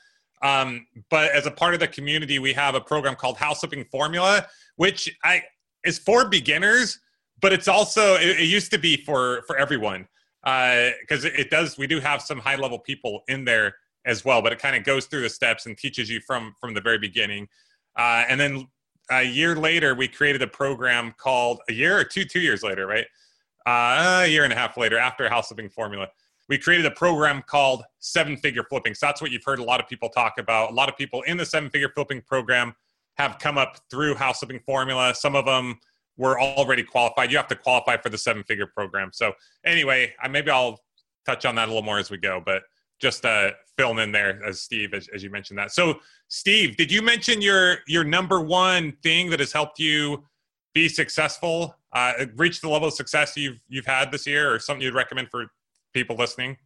Um, 0.44 0.88
but 1.10 1.32
as 1.32 1.46
a 1.46 1.52
part 1.52 1.74
of 1.74 1.80
the 1.80 1.88
community, 1.88 2.40
we 2.40 2.54
have 2.54 2.76
a 2.76 2.82
program 2.82 3.16
called 3.16 3.38
House 3.38 3.60
Flipping 3.60 3.86
Formula, 3.86 4.48
which 4.76 5.16
I 5.24 5.44
is 5.84 6.00
for 6.00 6.28
beginners, 6.28 7.00
but 7.42 7.54
it's 7.54 7.68
also 7.68 8.16
it, 8.16 8.40
it 8.40 8.48
used 8.48 8.72
to 8.72 8.78
be 8.78 8.98
for 8.98 9.44
for 9.48 9.58
everyone 9.58 10.08
because 10.44 11.26
uh, 11.26 11.28
it, 11.28 11.40
it 11.40 11.50
does. 11.50 11.78
We 11.78 11.88
do 11.88 12.00
have 12.00 12.22
some 12.22 12.40
high 12.40 12.56
level 12.56 12.80
people 12.80 13.22
in 13.28 13.46
there 13.46 13.76
as 14.06 14.26
well, 14.26 14.42
but 14.42 14.52
it 14.52 14.60
kind 14.60 14.76
of 14.76 14.84
goes 14.84 15.06
through 15.06 15.22
the 15.22 15.30
steps 15.30 15.66
and 15.66 15.78
teaches 15.78 16.10
you 16.10 16.20
from 16.22 16.54
from 16.60 16.74
the 16.74 16.82
very 16.82 16.98
beginning. 16.98 17.48
Uh, 17.96 18.24
and 18.28 18.40
then 18.40 18.68
a 19.12 19.24
year 19.24 19.56
later, 19.56 19.94
we 19.94 20.08
created 20.08 20.42
a 20.42 20.48
program 20.48 21.14
called 21.18 21.60
a 21.70 21.74
year 21.74 21.98
or 22.00 22.04
two 22.04 22.26
two 22.26 22.40
years 22.40 22.64
later, 22.64 22.88
right? 22.88 23.06
Uh, 23.68 24.24
a 24.24 24.28
year 24.28 24.44
and 24.44 24.52
a 24.52 24.56
half 24.56 24.76
later, 24.76 24.98
after 24.98 25.30
House 25.30 25.50
Flipping 25.50 25.70
Formula, 25.70 26.08
we 26.52 26.58
created 26.58 26.86
a 26.86 26.92
program 26.92 27.42
called 27.48 27.82
Seven 28.00 28.36
Figure 28.36 28.66
Flipping. 28.70 28.94
So 28.94 29.06
that's 29.06 29.22
what 29.22 29.32
you've 29.32 29.46
heard 29.46 29.60
a 29.60 29.64
lot 29.64 29.80
of 29.80 29.88
people 29.88 30.10
talk 30.10 30.38
about. 30.38 30.72
A 30.72 30.74
lot 30.74 30.90
of 30.90 30.98
people 30.98 31.22
in 31.22 31.38
the 31.38 31.46
Seven 31.46 31.70
Figure 31.70 31.88
Flipping 31.96 32.22
program 32.22 32.76
have 33.18 33.40
come 33.40 33.58
up 33.58 33.78
through 33.90 34.16
house 34.16 34.40
flipping 34.40 34.60
formula. 34.66 35.16
Some 35.16 35.34
of 35.34 35.46
them 35.46 35.80
were 36.18 36.42
already 36.42 36.84
qualified. 36.84 37.32
You 37.32 37.38
have 37.38 37.48
to 37.48 37.56
qualify 37.56 37.96
for 37.96 38.10
the 38.10 38.18
seven 38.18 38.44
figure 38.44 38.68
program. 38.68 39.12
So 39.14 39.32
anyway, 39.66 40.14
I, 40.22 40.28
maybe 40.28 40.52
I'll 40.52 40.78
touch 41.26 41.46
on 41.46 41.56
that 41.56 41.70
a 41.70 41.72
little 41.72 41.84
more 41.84 42.00
as 42.00 42.12
we 42.12 42.18
go, 42.18 42.42
but 42.46 42.64
just 43.00 43.26
uh, 43.26 43.52
in 43.80 44.12
there 44.12 44.44
as 44.46 44.62
Steve, 44.62 44.94
as, 44.94 45.08
as 45.14 45.24
you 45.24 45.32
mentioned 45.32 45.58
that. 45.58 45.72
So 45.72 46.00
Steve, 46.28 46.76
did 46.76 46.92
you 46.92 47.02
mention 47.02 47.42
your, 47.42 47.78
your 47.88 48.04
number 48.04 48.42
one 48.42 48.92
thing 49.02 49.30
that 49.30 49.40
has 49.40 49.54
helped 49.54 49.80
you 49.80 50.24
be 50.76 50.88
successful, 50.88 51.76
uh, 51.94 52.26
reach 52.36 52.62
the 52.62 52.70
level 52.70 52.90
of 52.90 52.94
success 52.94 53.36
you've, 53.36 53.60
you've 53.70 53.88
had 53.88 54.12
this 54.12 54.28
year 54.28 54.54
or 54.54 54.60
something 54.60 54.84
you'd 54.84 54.94
recommend 54.94 55.30
for 55.32 55.48
people 55.94 56.16
listening? 56.16 56.58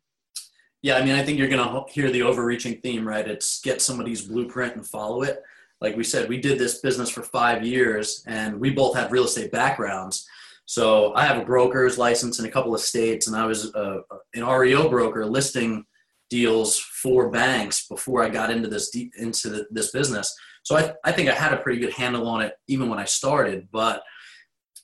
Yeah, 0.81 0.97
I 0.97 1.03
mean, 1.03 1.15
I 1.15 1.23
think 1.23 1.39
you're 1.39 1.49
going 1.49 1.63
to 1.63 1.91
hear 1.91 2.11
the 2.11 2.21
overreaching 2.21 2.79
theme, 2.81 3.07
right? 3.07 3.27
It's 3.27 3.59
get 3.61 3.81
somebody's 3.81 4.21
blueprint 4.21 4.75
and 4.75 4.85
follow 4.85 5.23
it. 5.23 5.41
Like 5.81 5.97
we 5.97 6.03
said, 6.03 6.29
we 6.29 6.39
did 6.39 6.59
this 6.59 6.79
business 6.79 7.09
for 7.09 7.23
five 7.23 7.65
years 7.65 8.23
and 8.27 8.59
we 8.59 8.69
both 8.69 8.95
have 8.95 9.11
real 9.11 9.25
estate 9.25 9.51
backgrounds. 9.51 10.27
So 10.65 11.13
I 11.15 11.25
have 11.25 11.41
a 11.41 11.45
broker's 11.45 11.97
license 11.97 12.39
in 12.39 12.45
a 12.45 12.51
couple 12.51 12.73
of 12.73 12.81
states, 12.81 13.27
and 13.27 13.35
I 13.35 13.45
was 13.45 13.73
uh, 13.75 13.99
an 14.33 14.45
REO 14.45 14.89
broker 14.89 15.25
listing 15.25 15.85
deals 16.29 16.77
for 16.77 17.29
banks 17.29 17.87
before 17.87 18.23
I 18.23 18.29
got 18.29 18.49
into 18.49 18.67
this 18.67 18.89
deep, 18.89 19.13
into 19.17 19.49
the, 19.49 19.67
this 19.69 19.91
business. 19.91 20.35
So 20.63 20.75
I, 20.75 20.93
I 21.03 21.11
think 21.11 21.29
I 21.29 21.35
had 21.35 21.53
a 21.53 21.57
pretty 21.57 21.79
good 21.79 21.93
handle 21.93 22.27
on 22.27 22.41
it 22.41 22.55
even 22.67 22.89
when 22.89 22.97
I 22.97 23.05
started. 23.05 23.67
But 23.71 24.03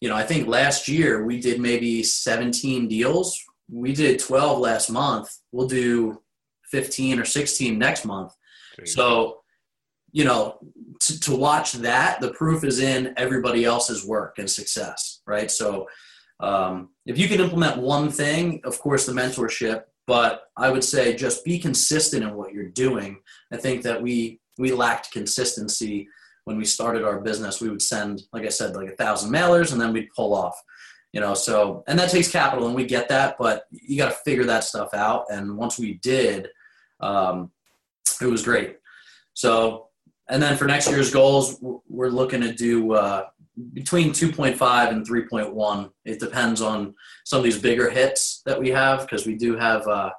you 0.02 0.10
know, 0.10 0.16
I 0.16 0.24
think 0.24 0.48
last 0.48 0.88
year 0.88 1.26
we 1.26 1.40
did 1.40 1.60
maybe 1.60 2.04
17 2.04 2.88
deals 2.88 3.40
we 3.72 3.94
did 3.94 4.20
12 4.20 4.60
last 4.60 4.90
month. 4.90 5.30
We'll 5.52 5.68
do 5.68 6.22
15 6.72 7.20
or 7.20 7.26
16 7.26 7.78
next 7.78 8.06
month. 8.06 8.34
So, 8.86 9.40
you 10.12 10.26
know, 10.26 10.60
to, 11.02 11.20
to 11.22 11.36
watch 11.36 11.74
that, 11.74 12.20
the 12.20 12.32
proof 12.32 12.64
is 12.64 12.80
in 12.80 13.14
everybody 13.18 13.64
else's 13.64 14.06
work 14.06 14.40
and 14.40 14.50
success, 14.50 15.22
right? 15.26 15.50
So, 15.50 15.88
um, 16.40 16.90
if 17.06 17.18
you 17.18 17.28
can 17.28 17.40
implement 17.40 17.78
one 17.78 18.10
thing, 18.10 18.62
of 18.64 18.80
course, 18.80 19.06
the 19.06 19.14
mentorship, 19.14 19.84
but 20.08 20.44
I 20.58 20.72
would 20.72 20.84
say 20.84 21.16
just 21.16 21.46
be 21.46 21.60
consistent 21.60 22.24
in 22.24 22.34
what 22.34 22.54
you're 22.54 22.70
doing. 22.70 23.20
I 23.54 23.58
think 23.58 23.84
that 23.84 24.02
we 24.02 24.40
we 24.58 24.72
lacked 24.72 25.12
consistency 25.12 26.08
when 26.46 26.58
we 26.58 26.66
started 26.66 27.04
our 27.04 27.22
business. 27.22 27.62
We 27.62 27.70
would 27.70 27.82
send, 27.82 28.24
like 28.34 28.44
I 28.44 28.50
said, 28.50 28.76
like 28.76 28.90
a 28.90 28.96
thousand 28.96 29.32
mailers, 29.32 29.72
and 29.72 29.80
then 29.80 29.94
we'd 29.94 30.10
pull 30.16 30.34
off 30.34 30.60
you 31.14 31.20
know 31.20 31.34
so 31.34 31.84
and 31.88 31.98
that 32.00 32.10
takes 32.10 32.32
capital 32.32 32.68
and 32.68 32.76
we 32.76 32.86
get 32.86 33.10
that 33.10 33.36
but 33.38 33.66
you 33.72 33.98
got 33.98 34.10
to 34.10 34.16
figure 34.24 34.46
that 34.46 34.64
stuff 34.64 34.94
out 34.94 35.26
and 35.30 35.58
once 35.58 35.78
we 35.78 35.96
did 35.96 36.48
um, 37.00 37.52
it 38.22 38.26
was 38.26 38.44
great 38.44 38.78
so 39.34 39.88
and 40.30 40.42
then 40.42 40.56
for 40.56 40.66
next 40.66 40.90
year's 40.90 41.12
goals 41.12 41.62
we're 41.88 42.10
looking 42.10 42.42
to 42.42 42.54
do 42.54 42.94
uh, 42.94 43.26
between 43.74 44.12
2.5 44.12 44.90
and 44.90 45.08
3.1 45.08 45.92
it 46.06 46.20
depends 46.20 46.62
on 46.62 46.94
some 47.26 47.40
of 47.40 47.44
these 47.44 47.60
bigger 47.60 47.90
hits 47.90 48.42
that 48.46 48.60
we 48.60 48.70
have 48.70 49.02
because 49.02 49.26
we 49.26 49.36
do 49.36 49.56
have 49.58 49.86
uh, 49.88 50.12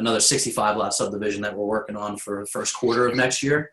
another 0.00 0.18
65 0.18 0.76
lot 0.76 0.92
subdivision 0.94 1.42
that 1.42 1.56
we're 1.56 1.66
working 1.66 1.96
on 1.96 2.16
for 2.16 2.40
the 2.40 2.46
first 2.46 2.74
quarter 2.74 3.06
of 3.06 3.14
next 3.14 3.42
year. 3.42 3.70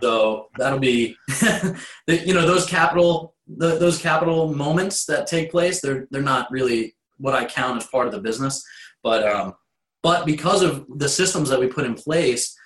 So 0.00 0.48
that'll 0.58 0.78
be, 0.78 1.16
you 2.06 2.34
know, 2.34 2.46
those 2.46 2.66
capital, 2.66 3.34
the, 3.56 3.78
those 3.78 3.98
capital 3.98 4.54
moments 4.54 5.04
that 5.06 5.26
take 5.26 5.50
place, 5.50 5.80
they're, 5.80 6.06
they're 6.10 6.22
not 6.22 6.50
really 6.50 6.94
what 7.18 7.34
I 7.34 7.44
count 7.44 7.82
as 7.82 7.88
part 7.88 8.06
of 8.06 8.12
the 8.12 8.20
business, 8.20 8.64
but, 9.02 9.26
um, 9.26 9.54
but 10.02 10.26
because 10.26 10.62
of 10.62 10.86
the 10.96 11.08
systems 11.08 11.48
that 11.48 11.60
we 11.60 11.68
put 11.68 11.86
in 11.86 11.94
place, 11.94 12.56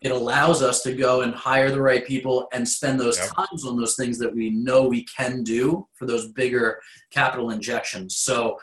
it 0.00 0.12
allows 0.12 0.62
us 0.62 0.82
to 0.82 0.94
go 0.94 1.20
and 1.20 1.34
hire 1.34 1.70
the 1.70 1.82
right 1.82 2.06
people 2.06 2.48
and 2.52 2.66
spend 2.66 2.98
those 2.98 3.18
yep. 3.18 3.30
times 3.34 3.66
on 3.66 3.76
those 3.76 3.96
things 3.96 4.18
that 4.18 4.34
we 4.34 4.48
know 4.50 4.88
we 4.88 5.04
can 5.04 5.42
do 5.42 5.86
for 5.94 6.06
those 6.06 6.28
bigger 6.32 6.80
capital 7.10 7.50
injections. 7.50 8.16
So 8.16 8.58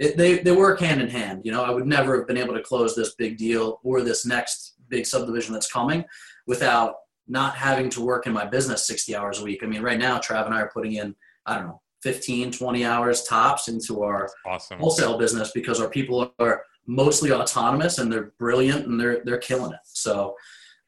it, 0.00 0.16
they, 0.16 0.38
they 0.38 0.50
work 0.50 0.80
hand 0.80 1.00
in 1.00 1.08
hand. 1.08 1.42
You 1.44 1.52
know, 1.52 1.62
I 1.62 1.70
would 1.70 1.86
never 1.86 2.16
have 2.18 2.26
been 2.26 2.36
able 2.36 2.54
to 2.54 2.62
close 2.62 2.96
this 2.96 3.14
big 3.14 3.36
deal 3.36 3.78
or 3.84 4.02
this 4.02 4.26
next 4.26 4.74
big 4.88 5.06
subdivision 5.06 5.52
that's 5.52 5.70
coming 5.70 6.04
without 6.46 6.94
not 7.30 7.54
having 7.54 7.88
to 7.90 8.00
work 8.00 8.26
in 8.26 8.32
my 8.32 8.44
business 8.44 8.86
60 8.86 9.14
hours 9.14 9.40
a 9.40 9.44
week. 9.44 9.60
I 9.62 9.66
mean, 9.66 9.82
right 9.82 9.98
now, 9.98 10.18
Trav 10.18 10.46
and 10.46 10.54
I 10.54 10.62
are 10.62 10.70
putting 10.74 10.94
in, 10.94 11.14
I 11.46 11.56
don't 11.56 11.68
know, 11.68 11.80
15, 12.02 12.50
20 12.50 12.84
hours 12.84 13.22
tops 13.22 13.68
into 13.68 14.02
our 14.02 14.28
awesome. 14.46 14.78
wholesale 14.80 15.16
business 15.16 15.52
because 15.52 15.80
our 15.80 15.88
people 15.88 16.34
are 16.38 16.64
mostly 16.86 17.30
autonomous 17.30 17.98
and 17.98 18.12
they're 18.12 18.32
brilliant 18.38 18.86
and 18.86 18.98
they're, 18.98 19.22
they're 19.24 19.38
killing 19.38 19.72
it. 19.72 19.78
So 19.84 20.34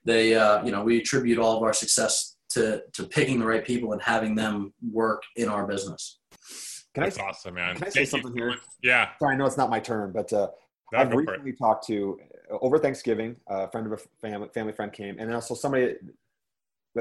they, 0.04 0.34
uh, 0.34 0.64
you 0.64 0.72
know, 0.72 0.82
we 0.82 0.98
attribute 0.98 1.38
all 1.38 1.56
of 1.56 1.62
our 1.62 1.72
success 1.72 2.36
to, 2.50 2.82
to 2.94 3.04
picking 3.04 3.38
the 3.38 3.46
right 3.46 3.64
people 3.64 3.92
and 3.92 4.02
having 4.02 4.34
them 4.34 4.74
work 4.90 5.22
in 5.36 5.48
our 5.48 5.66
business. 5.66 6.18
Can 6.94 7.04
That's 7.04 7.18
I, 7.18 7.28
awesome, 7.28 7.54
man. 7.54 7.76
Can 7.76 7.84
I 7.84 7.88
say 7.88 8.00
Thank 8.00 8.08
something 8.08 8.36
here? 8.36 8.56
Yeah. 8.82 9.10
Sorry, 9.18 9.34
I 9.34 9.38
know 9.38 9.46
it's 9.46 9.56
not 9.56 9.70
my 9.70 9.80
turn, 9.80 10.12
but 10.12 10.32
uh, 10.32 10.48
no, 10.92 10.98
I've 10.98 11.12
recently 11.12 11.52
talked 11.52 11.86
to 11.86 12.18
uh, 12.52 12.58
over 12.60 12.78
Thanksgiving. 12.78 13.36
A 13.48 13.70
friend 13.70 13.86
of 13.86 13.92
a 13.94 13.96
family 14.20 14.48
family 14.52 14.72
friend 14.72 14.92
came, 14.92 15.18
and 15.18 15.32
also 15.32 15.54
somebody 15.54 15.94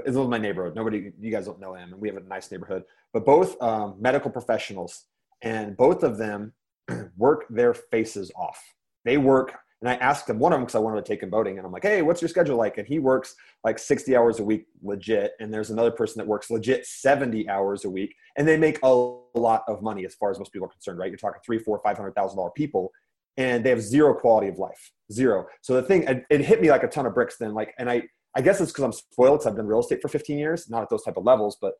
is 0.05 0.15
in 0.15 0.29
my 0.29 0.37
neighborhood. 0.37 0.75
Nobody, 0.75 1.11
you 1.19 1.31
guys 1.31 1.45
don't 1.45 1.59
know 1.59 1.73
him, 1.73 1.91
and 1.93 2.01
we 2.01 2.07
have 2.07 2.17
a 2.17 2.21
nice 2.21 2.51
neighborhood. 2.51 2.83
But 3.13 3.25
both 3.25 3.61
um, 3.61 3.95
medical 3.99 4.31
professionals, 4.31 5.05
and 5.41 5.75
both 5.75 6.03
of 6.03 6.17
them 6.17 6.53
work 7.17 7.45
their 7.49 7.73
faces 7.73 8.31
off. 8.35 8.61
They 9.05 9.17
work 9.17 9.55
And 9.81 9.89
I 9.89 9.95
asked 9.95 10.29
him 10.29 10.37
one 10.37 10.53
of 10.53 10.57
them 10.57 10.65
because 10.65 10.75
I 10.75 10.79
wanted 10.79 11.03
to 11.03 11.11
take 11.11 11.23
him 11.23 11.31
boating, 11.31 11.57
and 11.57 11.65
I'm 11.65 11.71
like, 11.73 11.83
"Hey, 11.83 12.03
what's 12.03 12.21
your 12.21 12.29
schedule 12.29 12.55
like?" 12.55 12.77
And 12.77 12.87
he 12.87 12.99
works 12.99 13.35
like 13.63 13.79
60 13.79 14.15
hours 14.15 14.39
a 14.39 14.43
week 14.43 14.67
legit, 14.83 15.31
and 15.39 15.51
there's 15.51 15.71
another 15.71 15.91
person 15.91 16.19
that 16.19 16.27
works 16.27 16.51
legit 16.51 16.85
70 16.85 17.49
hours 17.49 17.83
a 17.85 17.89
week, 17.89 18.13
and 18.37 18.47
they 18.47 18.57
make 18.57 18.77
a 18.83 18.93
lot 19.35 19.63
of 19.67 19.81
money 19.81 20.05
as 20.05 20.13
far 20.13 20.29
as 20.29 20.37
most 20.37 20.53
people 20.53 20.67
are 20.67 20.71
concerned, 20.71 20.99
right? 20.99 21.09
You're 21.09 21.17
talking 21.17 21.41
three, 21.43 21.57
four, 21.57 21.81
five 21.83 21.97
hundred 21.97 22.13
thousand 22.13 22.37
dollar 22.37 22.51
people, 22.51 22.91
and 23.37 23.63
they 23.63 23.71
have 23.71 23.81
zero 23.81 24.13
quality 24.13 24.49
of 24.49 24.59
life, 24.59 24.91
zero. 25.11 25.47
So 25.61 25.73
the 25.73 25.81
thing, 25.81 26.03
it, 26.03 26.25
it 26.29 26.41
hit 26.41 26.61
me 26.61 26.69
like 26.69 26.83
a 26.83 26.87
ton 26.87 27.07
of 27.07 27.15
bricks. 27.15 27.37
Then, 27.37 27.55
like, 27.55 27.73
and 27.79 27.89
I, 27.89 28.03
I 28.35 28.41
guess 28.41 28.61
it's 28.61 28.71
because 28.71 28.83
I'm 28.83 28.91
spoiled. 28.91 29.39
Because 29.39 29.47
I've 29.47 29.55
been 29.55 29.67
real 29.67 29.79
estate 29.79 30.01
for 30.01 30.07
15 30.07 30.37
years, 30.37 30.69
not 30.69 30.81
at 30.81 30.89
those 30.89 31.03
type 31.03 31.17
of 31.17 31.25
levels, 31.25 31.57
but 31.61 31.73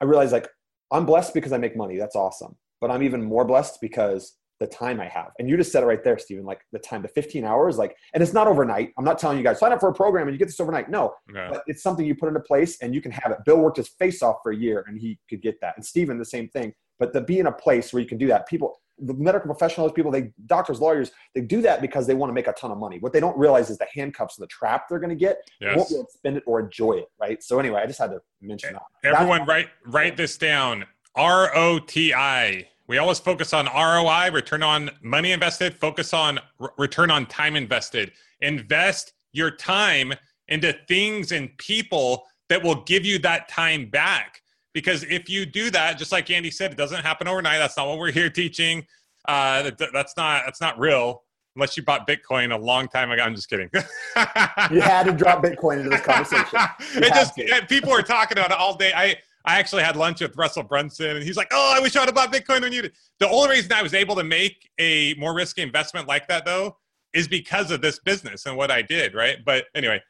I 0.00 0.04
realize 0.04 0.32
like 0.32 0.48
I'm 0.90 1.06
blessed 1.06 1.34
because 1.34 1.52
I 1.52 1.58
make 1.58 1.76
money. 1.76 1.96
That's 1.96 2.16
awesome. 2.16 2.56
But 2.80 2.90
I'm 2.90 3.02
even 3.02 3.24
more 3.24 3.44
blessed 3.44 3.80
because 3.80 4.36
the 4.60 4.66
time 4.66 5.00
I 5.00 5.08
have. 5.08 5.32
And 5.38 5.48
you 5.48 5.56
just 5.56 5.70
said 5.70 5.82
it 5.82 5.86
right 5.86 6.02
there, 6.02 6.18
Stephen, 6.18 6.44
like 6.44 6.60
the 6.72 6.78
time, 6.78 7.02
the 7.02 7.08
15 7.08 7.44
hours, 7.44 7.76
like, 7.76 7.94
and 8.14 8.22
it's 8.22 8.32
not 8.32 8.46
overnight. 8.46 8.92
I'm 8.98 9.04
not 9.04 9.18
telling 9.18 9.36
you 9.36 9.44
guys 9.44 9.58
sign 9.58 9.72
up 9.72 9.80
for 9.80 9.88
a 9.88 9.94
program 9.94 10.28
and 10.28 10.34
you 10.34 10.38
get 10.38 10.46
this 10.46 10.60
overnight. 10.60 10.88
No, 10.88 11.14
yeah. 11.34 11.48
but 11.50 11.62
it's 11.66 11.82
something 11.82 12.06
you 12.06 12.14
put 12.14 12.28
into 12.28 12.40
place 12.40 12.78
and 12.80 12.94
you 12.94 13.02
can 13.02 13.12
have 13.12 13.32
it. 13.32 13.38
Bill 13.44 13.58
worked 13.58 13.76
his 13.76 13.88
face 13.88 14.22
off 14.22 14.36
for 14.42 14.52
a 14.52 14.56
year 14.56 14.84
and 14.88 14.98
he 14.98 15.18
could 15.28 15.42
get 15.42 15.60
that. 15.60 15.74
And 15.76 15.84
Stephen, 15.84 16.18
the 16.18 16.24
same 16.24 16.48
thing. 16.48 16.72
But 16.98 17.12
to 17.12 17.20
be 17.20 17.38
in 17.38 17.46
a 17.46 17.52
place 17.52 17.92
where 17.92 18.02
you 18.02 18.08
can 18.08 18.18
do 18.18 18.28
that, 18.28 18.48
people, 18.48 18.80
the 18.98 19.14
medical 19.14 19.46
professionals, 19.46 19.92
people, 19.92 20.10
they, 20.10 20.32
doctors, 20.46 20.80
lawyers, 20.80 21.10
they 21.34 21.40
do 21.40 21.60
that 21.62 21.80
because 21.80 22.06
they 22.06 22.14
want 22.14 22.30
to 22.30 22.34
make 22.34 22.46
a 22.46 22.52
ton 22.52 22.70
of 22.70 22.78
money. 22.78 22.98
What 22.98 23.12
they 23.12 23.20
don't 23.20 23.36
realize 23.36 23.68
is 23.70 23.78
the 23.78 23.86
handcuffs 23.92 24.38
and 24.38 24.42
the 24.42 24.48
trap 24.48 24.88
they're 24.88 24.98
going 24.98 25.10
to 25.10 25.16
get. 25.16 25.38
Yes. 25.60 25.72
They 25.72 25.76
won't 25.76 25.88
be 25.88 25.94
able 25.96 26.04
to 26.04 26.12
spend 26.12 26.36
it 26.38 26.42
or 26.46 26.60
enjoy 26.60 26.92
it, 26.92 27.10
right? 27.20 27.42
So 27.42 27.58
anyway, 27.58 27.80
I 27.82 27.86
just 27.86 27.98
had 27.98 28.10
to 28.10 28.20
mention 28.40 28.72
that. 28.72 28.82
Everyone, 29.04 29.40
That's- 29.40 29.48
write 29.48 29.68
write 29.86 30.16
this 30.16 30.38
down. 30.38 30.84
R 31.14 31.50
O 31.56 31.78
T 31.78 32.12
I 32.12 32.68
we 32.88 32.98
always 32.98 33.18
focus 33.18 33.52
on 33.52 33.66
ROI, 33.66 34.30
return 34.32 34.62
on 34.62 34.90
money 35.02 35.32
invested, 35.32 35.74
focus 35.74 36.14
on 36.14 36.38
r- 36.60 36.72
return 36.78 37.10
on 37.10 37.26
time 37.26 37.56
invested. 37.56 38.12
Invest 38.40 39.12
your 39.32 39.50
time 39.50 40.12
into 40.48 40.72
things 40.86 41.32
and 41.32 41.56
people 41.58 42.24
that 42.48 42.62
will 42.62 42.82
give 42.84 43.04
you 43.04 43.18
that 43.20 43.48
time 43.48 43.86
back. 43.86 44.42
Because 44.76 45.04
if 45.04 45.30
you 45.30 45.46
do 45.46 45.70
that, 45.70 45.96
just 45.96 46.12
like 46.12 46.30
Andy 46.30 46.50
said, 46.50 46.70
it 46.70 46.76
doesn't 46.76 47.02
happen 47.02 47.26
overnight. 47.26 47.60
That's 47.60 47.78
not 47.78 47.88
what 47.88 47.98
we're 47.98 48.12
here 48.12 48.28
teaching. 48.28 48.86
Uh, 49.26 49.70
that, 49.70 49.88
that's 49.90 50.18
not 50.18 50.42
that's 50.44 50.60
not 50.60 50.78
real 50.78 51.22
unless 51.54 51.78
you 51.78 51.82
bought 51.82 52.06
Bitcoin 52.06 52.54
a 52.54 52.58
long 52.58 52.86
time 52.86 53.10
ago. 53.10 53.22
I'm 53.22 53.34
just 53.34 53.48
kidding. 53.48 53.70
you 53.74 54.82
had 54.82 55.04
to 55.04 55.12
drop 55.12 55.42
Bitcoin 55.42 55.78
into 55.78 55.88
this 55.88 56.02
conversation. 56.02 56.46
it 57.02 57.14
just 57.14 57.68
people 57.70 57.90
are 57.90 58.02
talking 58.02 58.36
about 58.36 58.50
it 58.50 58.58
all 58.58 58.76
day. 58.76 58.92
I 58.94 59.16
I 59.46 59.58
actually 59.58 59.82
had 59.82 59.96
lunch 59.96 60.20
with 60.20 60.36
Russell 60.36 60.62
Brunson, 60.62 61.16
and 61.16 61.24
he's 61.24 61.38
like, 61.38 61.48
"Oh, 61.52 61.74
I 61.74 61.80
wish 61.80 61.96
I 61.96 62.00
would 62.00 62.08
have 62.08 62.14
bought 62.14 62.30
Bitcoin 62.30 62.60
when 62.60 62.72
you 62.74 62.82
did." 62.82 62.92
The 63.18 63.30
only 63.30 63.56
reason 63.56 63.72
I 63.72 63.82
was 63.82 63.94
able 63.94 64.14
to 64.16 64.24
make 64.24 64.68
a 64.78 65.14
more 65.14 65.34
risky 65.34 65.62
investment 65.62 66.06
like 66.06 66.28
that, 66.28 66.44
though, 66.44 66.76
is 67.14 67.28
because 67.28 67.70
of 67.70 67.80
this 67.80 67.98
business 67.98 68.44
and 68.44 68.58
what 68.58 68.70
I 68.70 68.82
did. 68.82 69.14
Right. 69.14 69.38
But 69.42 69.64
anyway, 69.74 70.02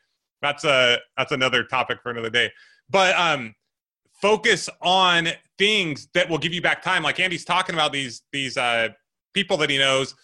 that's 0.42 0.64
a 0.64 0.98
that's 1.16 1.30
another 1.30 1.62
topic 1.62 1.98
for 2.02 2.10
another 2.10 2.30
day. 2.30 2.50
But 2.90 3.14
um, 3.16 3.54
focus 4.20 4.68
on 4.82 5.28
things 5.58 6.08
that 6.14 6.28
will 6.28 6.38
give 6.38 6.52
you 6.52 6.62
back 6.62 6.82
time. 6.82 7.02
Like 7.02 7.20
Andy's 7.20 7.44
talking 7.44 7.74
about 7.74 7.92
these 7.92 8.22
these 8.32 8.56
uh, 8.56 8.88
people 9.34 9.56
that 9.58 9.70
he 9.70 9.78
knows. 9.78 10.14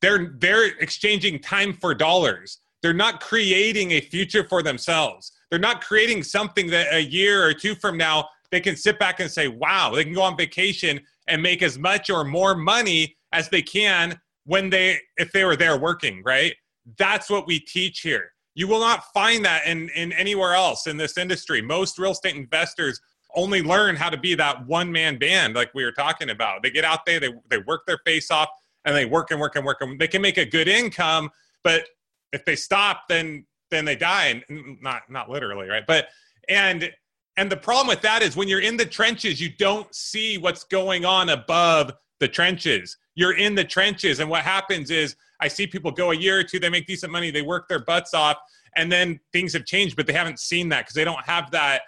They're 0.00 0.34
they're 0.38 0.66
exchanging 0.78 1.40
time 1.40 1.72
for 1.72 1.94
dollars. 1.94 2.58
They're 2.82 2.92
not 2.92 3.20
creating 3.20 3.92
a 3.92 4.00
future 4.00 4.44
for 4.48 4.62
themselves. 4.62 5.32
They're 5.50 5.60
not 5.60 5.82
creating 5.84 6.24
something 6.24 6.66
that 6.68 6.92
a 6.92 7.02
year 7.02 7.44
or 7.44 7.54
two 7.54 7.74
from 7.76 7.96
now 7.96 8.28
they 8.50 8.60
can 8.60 8.76
sit 8.76 8.98
back 8.98 9.20
and 9.20 9.30
say, 9.30 9.48
wow, 9.48 9.92
they 9.94 10.04
can 10.04 10.12
go 10.12 10.22
on 10.22 10.36
vacation 10.36 11.00
and 11.28 11.42
make 11.42 11.62
as 11.62 11.78
much 11.78 12.10
or 12.10 12.24
more 12.24 12.54
money 12.54 13.16
as 13.32 13.48
they 13.48 13.62
can 13.62 14.20
when 14.44 14.70
they 14.70 14.98
if 15.16 15.32
they 15.32 15.44
were 15.44 15.56
there 15.56 15.78
working, 15.78 16.22
right? 16.24 16.54
That's 16.98 17.30
what 17.30 17.46
we 17.46 17.60
teach 17.60 18.00
here. 18.00 18.32
You 18.54 18.68
will 18.68 18.80
not 18.80 19.04
find 19.14 19.44
that 19.44 19.66
in, 19.66 19.88
in 19.90 20.12
anywhere 20.12 20.54
else 20.54 20.86
in 20.86 20.96
this 20.96 21.16
industry. 21.16 21.62
Most 21.62 21.98
real 21.98 22.10
estate 22.10 22.36
investors 22.36 23.00
only 23.34 23.62
learn 23.62 23.96
how 23.96 24.10
to 24.10 24.16
be 24.16 24.34
that 24.34 24.66
one 24.66 24.90
man 24.90 25.18
band, 25.18 25.54
like 25.54 25.72
we 25.74 25.84
were 25.84 25.92
talking 25.92 26.30
about. 26.30 26.62
They 26.62 26.70
get 26.70 26.84
out 26.84 27.06
there, 27.06 27.20
they, 27.20 27.32
they 27.48 27.58
work 27.58 27.86
their 27.86 27.98
face 28.04 28.30
off, 28.30 28.48
and 28.84 28.94
they 28.94 29.04
work 29.04 29.30
and 29.30 29.40
work 29.40 29.56
and 29.56 29.64
work. 29.64 29.78
And 29.80 29.98
they 29.98 30.08
can 30.08 30.22
make 30.22 30.38
a 30.38 30.44
good 30.44 30.68
income, 30.68 31.30
but 31.64 31.86
if 32.32 32.44
they 32.44 32.56
stop, 32.56 33.02
then 33.08 33.46
then 33.70 33.84
they 33.84 33.96
die, 33.96 34.42
and 34.48 34.78
not 34.82 35.02
not 35.08 35.30
literally, 35.30 35.68
right? 35.68 35.84
But 35.86 36.08
and 36.48 36.92
and 37.36 37.50
the 37.50 37.56
problem 37.56 37.88
with 37.88 38.02
that 38.02 38.22
is 38.22 38.36
when 38.36 38.48
you're 38.48 38.60
in 38.60 38.76
the 38.76 38.84
trenches, 38.84 39.40
you 39.40 39.50
don't 39.56 39.92
see 39.94 40.38
what's 40.38 40.64
going 40.64 41.04
on 41.04 41.30
above 41.30 41.92
the 42.20 42.28
trenches. 42.28 42.98
You're 43.14 43.36
in 43.36 43.54
the 43.54 43.64
trenches. 43.64 44.20
And 44.20 44.28
what 44.28 44.42
happens 44.42 44.90
is 44.90 45.16
I 45.40 45.48
see 45.48 45.66
people 45.66 45.90
go 45.90 46.10
a 46.10 46.16
year 46.16 46.38
or 46.38 46.44
two, 46.44 46.58
they 46.58 46.68
make 46.68 46.86
decent 46.86 47.10
money, 47.10 47.30
they 47.30 47.42
work 47.42 47.68
their 47.68 47.80
butts 47.84 48.14
off, 48.14 48.36
and 48.76 48.92
then 48.92 49.18
things 49.32 49.52
have 49.54 49.64
changed, 49.64 49.96
but 49.96 50.06
they 50.06 50.12
haven't 50.12 50.38
seen 50.38 50.68
that 50.70 50.82
because 50.82 50.94
they 50.94 51.04
don't 51.04 51.24
have 51.24 51.50
that 51.50 51.82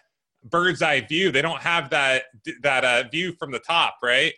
bird's 0.44 0.82
eye 0.82 1.00
view. 1.00 1.30
They 1.30 1.42
don't 1.42 1.60
have 1.60 1.90
that 1.90 2.24
that 2.62 2.84
uh, 2.84 3.08
view 3.10 3.32
from 3.32 3.50
the 3.50 3.58
top, 3.58 3.96
right? 4.02 4.32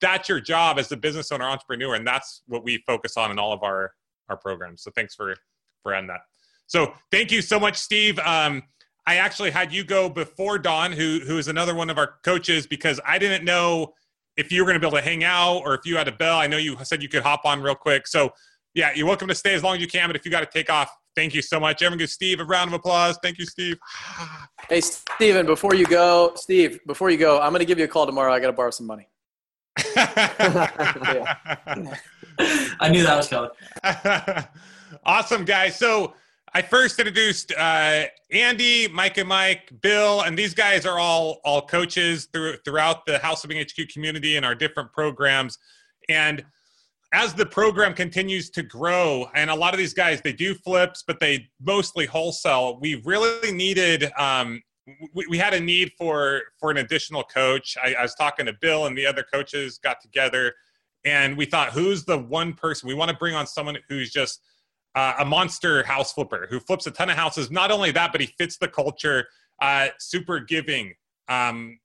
That's 0.00 0.28
your 0.28 0.40
job 0.40 0.78
as 0.78 0.90
a 0.92 0.96
business 0.96 1.30
owner, 1.32 1.44
entrepreneur, 1.44 1.94
and 1.94 2.06
that's 2.06 2.42
what 2.46 2.64
we 2.64 2.82
focus 2.86 3.16
on 3.16 3.30
in 3.30 3.38
all 3.38 3.52
of 3.52 3.62
our 3.62 3.92
our 4.28 4.36
programs. 4.36 4.82
So 4.82 4.90
thanks 4.94 5.14
for 5.14 5.34
for 5.82 5.94
ending 5.94 6.08
that. 6.08 6.20
So 6.66 6.94
thank 7.10 7.32
you 7.32 7.42
so 7.42 7.58
much, 7.58 7.76
Steve. 7.76 8.18
Um, 8.20 8.62
I 9.06 9.16
actually 9.16 9.50
had 9.50 9.72
you 9.72 9.82
go 9.82 10.08
before 10.08 10.58
Don, 10.58 10.92
who 10.92 11.20
who 11.26 11.38
is 11.38 11.48
another 11.48 11.74
one 11.74 11.90
of 11.90 11.98
our 11.98 12.14
coaches, 12.24 12.66
because 12.66 13.00
I 13.06 13.18
didn't 13.18 13.44
know 13.44 13.94
if 14.36 14.52
you 14.52 14.62
were 14.62 14.66
going 14.66 14.74
to 14.74 14.80
be 14.80 14.86
able 14.86 14.98
to 14.98 15.04
hang 15.04 15.24
out 15.24 15.58
or 15.58 15.74
if 15.74 15.80
you 15.84 15.96
had 15.96 16.08
a 16.08 16.12
bell. 16.12 16.38
I 16.38 16.46
know 16.46 16.56
you 16.56 16.76
said 16.84 17.02
you 17.02 17.08
could 17.08 17.22
hop 17.22 17.44
on 17.44 17.60
real 17.60 17.74
quick. 17.74 18.06
So 18.06 18.32
yeah, 18.74 18.92
you're 18.94 19.06
welcome 19.06 19.28
to 19.28 19.34
stay 19.34 19.54
as 19.54 19.62
long 19.62 19.76
as 19.76 19.82
you 19.82 19.88
can. 19.88 20.08
But 20.08 20.16
if 20.16 20.24
you 20.24 20.30
got 20.30 20.40
to 20.40 20.46
take 20.46 20.70
off, 20.70 20.90
thank 21.16 21.34
you 21.34 21.42
so 21.42 21.60
much. 21.60 21.82
Everyone 21.82 21.98
give 21.98 22.10
Steve 22.10 22.40
a 22.40 22.44
round 22.44 22.68
of 22.68 22.74
applause. 22.74 23.18
Thank 23.22 23.38
you, 23.38 23.46
Steve. 23.46 23.78
hey, 24.68 24.80
Steven, 24.80 25.46
before 25.46 25.74
you 25.74 25.86
go, 25.86 26.32
Steve, 26.36 26.80
before 26.86 27.10
you 27.10 27.18
go, 27.18 27.40
I'm 27.40 27.50
going 27.50 27.60
to 27.60 27.66
give 27.66 27.78
you 27.78 27.84
a 27.84 27.88
call 27.88 28.06
tomorrow. 28.06 28.32
I 28.32 28.40
got 28.40 28.48
to 28.48 28.52
borrow 28.52 28.70
some 28.70 28.86
money. 28.86 29.08
I 32.80 32.88
knew 32.90 33.02
that 33.02 33.16
was 33.16 33.28
coming. 33.28 33.50
awesome, 35.04 35.44
guys. 35.44 35.76
So 35.76 36.14
I 36.52 36.62
first 36.62 36.98
introduced 36.98 37.52
uh, 37.56 38.04
Andy, 38.32 38.88
Mike 38.88 39.18
and 39.18 39.28
Mike, 39.28 39.70
Bill, 39.82 40.22
and 40.22 40.36
these 40.36 40.54
guys 40.54 40.84
are 40.84 40.98
all 40.98 41.40
all 41.44 41.62
coaches 41.62 42.28
through, 42.32 42.56
throughout 42.64 43.06
the 43.06 43.18
House 43.18 43.44
of 43.44 43.52
HQ 43.52 43.88
community 43.92 44.36
and 44.36 44.44
our 44.44 44.54
different 44.54 44.92
programs. 44.92 45.58
And 46.08 46.44
as 47.12 47.34
the 47.34 47.46
program 47.46 47.94
continues 47.94 48.50
to 48.50 48.62
grow, 48.62 49.28
and 49.34 49.50
a 49.50 49.54
lot 49.54 49.74
of 49.74 49.78
these 49.78 49.94
guys 49.94 50.20
they 50.20 50.32
do 50.32 50.54
flips, 50.54 51.02
but 51.06 51.18
they 51.18 51.48
mostly 51.60 52.06
wholesale. 52.06 52.78
We 52.80 53.02
really 53.04 53.52
needed. 53.52 54.10
Um, 54.16 54.62
we, 55.12 55.26
we 55.28 55.38
had 55.38 55.54
a 55.54 55.60
need 55.60 55.92
for 55.98 56.42
for 56.58 56.70
an 56.70 56.76
additional 56.78 57.24
coach. 57.24 57.76
I, 57.82 57.94
I 57.94 58.02
was 58.02 58.14
talking 58.14 58.46
to 58.46 58.52
Bill, 58.60 58.86
and 58.86 58.96
the 58.96 59.06
other 59.06 59.24
coaches 59.32 59.78
got 59.78 60.00
together, 60.00 60.54
and 61.04 61.36
we 61.36 61.46
thought, 61.46 61.70
who's 61.70 62.04
the 62.04 62.18
one 62.18 62.54
person 62.54 62.88
we 62.88 62.94
want 62.94 63.10
to 63.10 63.16
bring 63.16 63.34
on? 63.34 63.46
Someone 63.46 63.76
who's 63.88 64.10
just 64.10 64.40
uh, 64.94 65.14
a 65.18 65.24
monster 65.24 65.82
house 65.84 66.12
flipper 66.12 66.46
who 66.48 66.60
flips 66.60 66.86
a 66.86 66.90
ton 66.90 67.10
of 67.10 67.16
houses. 67.16 67.50
Not 67.50 67.70
only 67.70 67.90
that, 67.92 68.12
but 68.12 68.20
he 68.20 68.28
fits 68.38 68.56
the 68.56 68.68
culture, 68.68 69.26
uh, 69.60 69.88
super 69.98 70.38
giving, 70.38 70.94
um, 71.28 71.78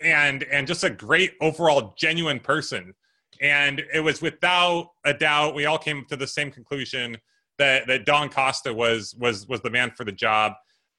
and 0.00 0.44
and 0.44 0.68
just 0.68 0.84
a 0.84 0.90
great 0.90 1.32
overall 1.40 1.94
genuine 1.98 2.38
person. 2.38 2.94
And 3.42 3.82
it 3.92 4.00
was 4.00 4.22
without 4.22 4.90
a 5.04 5.12
doubt 5.12 5.54
we 5.54 5.66
all 5.66 5.78
came 5.78 6.06
to 6.08 6.16
the 6.16 6.26
same 6.26 6.50
conclusion 6.50 7.18
that 7.58 7.86
that 7.88 8.06
Don 8.06 8.28
Costa 8.28 8.72
was 8.72 9.14
was 9.18 9.46
was 9.48 9.60
the 9.60 9.70
man 9.70 9.90
for 9.90 10.04
the 10.04 10.12
job. 10.12 10.52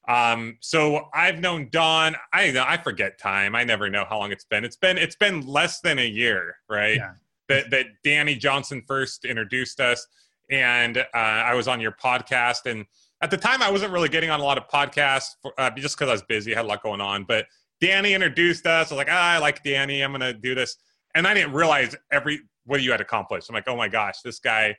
Um, 0.08 0.58
so 0.60 1.08
I've 1.14 1.40
known 1.40 1.70
Don. 1.72 2.16
I 2.34 2.54
I 2.60 2.78
forget 2.78 3.18
time. 3.18 3.56
I 3.56 3.64
never 3.64 3.90
know 3.90 4.06
how 4.08 4.20
long 4.20 4.32
it's 4.32 4.44
been. 4.44 4.66
It's 4.66 4.76
been 4.76 4.98
it's 4.98 5.16
been 5.16 5.48
less 5.48 5.80
than 5.80 5.98
a 6.00 6.08
year, 6.08 6.58
right? 6.70 6.98
Yeah. 6.98 7.14
That 7.48 7.72
that 7.72 7.86
Danny 8.04 8.36
Johnson 8.36 8.84
first 8.86 9.26
introduced 9.26 9.80
us 9.80 10.06
and 10.50 10.98
uh, 10.98 11.04
I 11.14 11.54
was 11.56 11.68
on 11.68 11.80
your 11.80 11.92
podcast. 11.92 12.66
And 12.70 12.86
at 13.22 13.32
the 13.32 13.38
time, 13.38 13.62
I 13.62 13.72
wasn't 13.72 13.92
really 13.92 14.10
getting 14.10 14.30
on 14.30 14.40
a 14.40 14.44
lot 14.44 14.58
of 14.58 14.68
podcasts 14.68 15.32
for, 15.42 15.54
uh, 15.58 15.72
just 15.72 15.98
because 15.98 16.10
I 16.10 16.14
was 16.14 16.24
busy, 16.24 16.54
I 16.54 16.58
had 16.58 16.66
a 16.66 16.68
lot 16.68 16.84
going 16.84 17.02
on. 17.02 17.24
But 17.24 17.48
Danny 17.82 18.14
introduced 18.14 18.66
us. 18.66 18.92
I 18.92 18.96
was 18.96 18.98
like, 18.98 19.08
ah, 19.10 19.32
I 19.34 19.38
like 19.40 19.64
Danny. 19.64 20.02
I'm 20.02 20.12
going 20.12 20.22
to 20.22 20.34
do 20.34 20.56
this. 20.56 20.78
And 21.16 21.28
I 21.28 21.34
didn't 21.34 21.54
realize 21.54 21.96
every 22.12 22.42
what 22.66 22.82
you 22.82 22.92
had 22.92 23.02
accomplished. 23.02 23.50
I'm 23.50 23.54
like, 23.54 23.68
oh 23.68 23.76
my 23.76 23.88
gosh, 23.88 24.22
this 24.24 24.40
guy 24.40 24.76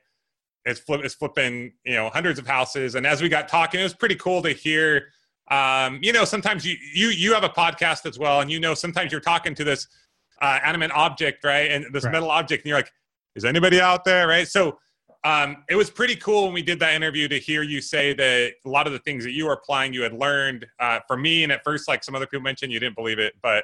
is, 0.65 0.79
flip, 0.79 1.05
is 1.05 1.13
flipping, 1.13 1.73
you 1.85 1.93
know, 1.93 2.09
hundreds 2.09 2.39
of 2.39 2.47
houses. 2.47 2.95
And 2.95 3.05
as 3.05 3.21
we 3.21 3.29
got 3.29 3.47
talking, 3.47 3.79
it 3.79 3.83
was 3.83 3.93
pretty 3.93 4.15
cool 4.15 4.41
to 4.41 4.51
hear. 4.51 5.09
Um, 5.51 5.99
you 6.01 6.11
know, 6.11 6.25
sometimes 6.25 6.65
you 6.65 6.75
you 6.93 7.09
you 7.09 7.33
have 7.33 7.43
a 7.43 7.49
podcast 7.49 8.07
as 8.07 8.17
well, 8.17 8.41
and 8.41 8.49
you 8.49 8.59
know, 8.59 8.73
sometimes 8.73 9.11
you're 9.11 9.21
talking 9.21 9.53
to 9.53 9.63
this 9.63 9.87
uh, 10.41 10.59
animate 10.63 10.89
object, 10.91 11.43
right, 11.43 11.69
and 11.69 11.85
this 11.93 12.03
right. 12.03 12.13
metal 12.13 12.31
object, 12.31 12.63
and 12.63 12.69
you're 12.69 12.79
like, 12.79 12.91
is 13.35 13.45
anybody 13.45 13.79
out 13.79 14.03
there, 14.05 14.27
right? 14.27 14.47
So 14.47 14.79
um, 15.25 15.63
it 15.69 15.75
was 15.75 15.89
pretty 15.89 16.15
cool 16.15 16.43
when 16.43 16.53
we 16.53 16.61
did 16.61 16.79
that 16.79 16.93
interview 16.93 17.27
to 17.27 17.39
hear 17.39 17.63
you 17.63 17.81
say 17.81 18.13
that 18.13 18.53
a 18.63 18.69
lot 18.69 18.85
of 18.85 18.93
the 18.93 18.99
things 18.99 19.23
that 19.23 19.31
you 19.31 19.45
were 19.47 19.53
applying 19.53 19.91
you 19.91 20.03
had 20.03 20.13
learned 20.13 20.67
uh, 20.79 20.99
from 21.07 21.23
me 21.23 21.43
and 21.43 21.51
at 21.51 21.63
first 21.63 21.87
like 21.87 22.03
some 22.03 22.13
other 22.13 22.27
people 22.27 22.43
mentioned 22.43 22.71
you 22.71 22.79
didn't 22.79 22.95
believe 22.95 23.17
it 23.17 23.33
but 23.41 23.63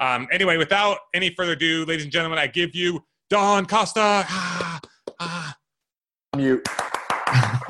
um, 0.00 0.26
anyway 0.32 0.56
without 0.56 0.98
any 1.14 1.32
further 1.34 1.52
ado 1.52 1.84
ladies 1.84 2.04
and 2.04 2.12
gentlemen 2.12 2.38
i 2.38 2.46
give 2.46 2.74
you 2.74 3.02
don 3.28 3.64
costa 3.66 4.00
ah, 4.00 4.80
ah. 5.20 5.56
mute 6.36 6.66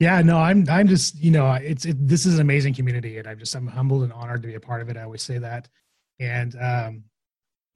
Yeah, 0.00 0.22
no, 0.22 0.38
I'm 0.38 0.66
I'm 0.70 0.88
just 0.88 1.22
you 1.22 1.30
know 1.30 1.52
it's 1.52 1.84
it, 1.84 2.08
this 2.08 2.24
is 2.24 2.36
an 2.36 2.40
amazing 2.40 2.72
community, 2.72 3.18
and 3.18 3.28
I'm 3.28 3.38
just 3.38 3.54
I'm 3.54 3.66
humbled 3.66 4.02
and 4.02 4.12
honored 4.14 4.40
to 4.40 4.48
be 4.48 4.54
a 4.54 4.60
part 4.60 4.80
of 4.80 4.88
it. 4.88 4.96
I 4.96 5.02
always 5.02 5.22
say 5.22 5.36
that, 5.36 5.68
and 6.18 6.56
um, 6.58 7.04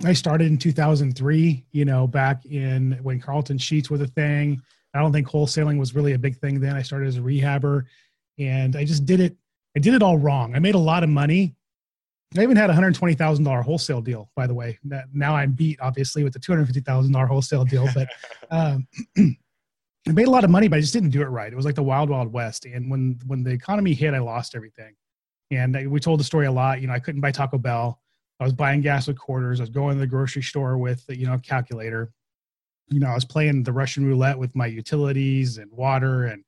I 0.03 0.14
started 0.14 0.47
in 0.47 0.57
2003. 0.57 1.66
You 1.70 1.84
know, 1.84 2.07
back 2.07 2.47
in 2.47 2.99
when 3.03 3.20
Carleton 3.20 3.59
Sheets 3.59 3.90
was 3.90 4.01
a 4.01 4.07
thing. 4.07 4.61
I 4.95 5.01
don't 5.01 5.12
think 5.12 5.28
wholesaling 5.28 5.78
was 5.78 5.95
really 5.95 6.14
a 6.14 6.18
big 6.18 6.38
thing 6.38 6.61
then. 6.61 6.74
I 6.76 6.82
started 6.82 7.09
as 7.09 7.18
a 7.18 7.20
rehabber, 7.20 7.84
and 8.38 8.74
I 8.74 8.86
just 8.86 9.05
did 9.05 9.20
it. 9.20 9.36
I 9.76 9.80
did 9.80 9.92
it 9.92 10.03
all 10.03 10.16
wrong. 10.16 10.57
I 10.57 10.61
made 10.61 10.76
a 10.76 10.78
lot 10.78 11.03
of 11.03 11.11
money. 11.11 11.55
I 12.37 12.43
even 12.43 12.57
had 12.57 12.70
a 12.70 12.74
hundred 12.74 12.95
twenty 12.95 13.14
thousand 13.14 13.45
dollar 13.45 13.62
wholesale 13.62 14.01
deal. 14.01 14.30
By 14.35 14.47
the 14.47 14.55
way, 14.55 14.78
now 15.12 15.37
I'm 15.37 15.53
beat 15.53 15.78
obviously 15.80 16.24
with 16.24 16.32
the 16.32 16.39
two 16.39 16.53
hundred 16.53 16.66
fifty 16.66 16.80
thousand 16.80 17.12
dollar 17.12 17.26
wholesale 17.26 17.64
deal, 17.64 17.89
but. 17.95 18.09
Um, 18.51 18.87
I 20.07 20.12
made 20.12 20.26
a 20.26 20.30
lot 20.30 20.45
of 20.45 20.51
money, 20.51 20.68
but 20.68 20.76
I 20.76 20.80
just 20.80 20.93
didn't 20.93 21.11
do 21.11 21.22
it 21.22 21.26
right. 21.26 21.51
It 21.51 21.57
was 21.57 21.64
like 21.64 21.76
the 21.76 21.82
wild, 21.82 22.11
wild 22.11 22.30
west. 22.32 22.66
And 22.66 22.91
when 22.91 23.18
when 23.26 23.43
the 23.43 23.51
economy 23.51 23.95
hit, 23.95 24.12
I 24.12 24.18
lost 24.18 24.55
everything. 24.55 24.95
And 25.51 25.76
I, 25.76 25.87
we 25.87 25.99
told 25.99 26.20
the 26.20 26.24
story 26.24 26.47
a 26.47 26.53
lot. 26.53 26.80
You 26.80 26.89
know, 26.89 26.93
I 26.93 26.99
couldn't 26.99 27.20
buy 27.20 27.30
Taco 27.30 27.59
Bell. 27.59 28.01
I 28.41 28.45
was 28.45 28.53
buying 28.53 28.80
gas 28.80 29.07
with 29.07 29.18
quarters. 29.18 29.61
I 29.61 29.62
was 29.62 29.70
going 29.70 29.95
to 29.95 30.01
the 30.01 30.07
grocery 30.07 30.43
store 30.43 30.76
with 30.76 31.05
you 31.09 31.26
know 31.26 31.35
a 31.35 31.39
calculator. 31.39 32.12
You 32.89 33.01
know, 33.01 33.09
I 33.09 33.14
was 33.14 33.24
playing 33.24 33.62
the 33.62 33.72
Russian 33.72 34.05
roulette 34.05 34.39
with 34.39 34.55
my 34.55 34.66
utilities 34.66 35.57
and 35.57 35.70
water, 35.72 36.26
and 36.26 36.45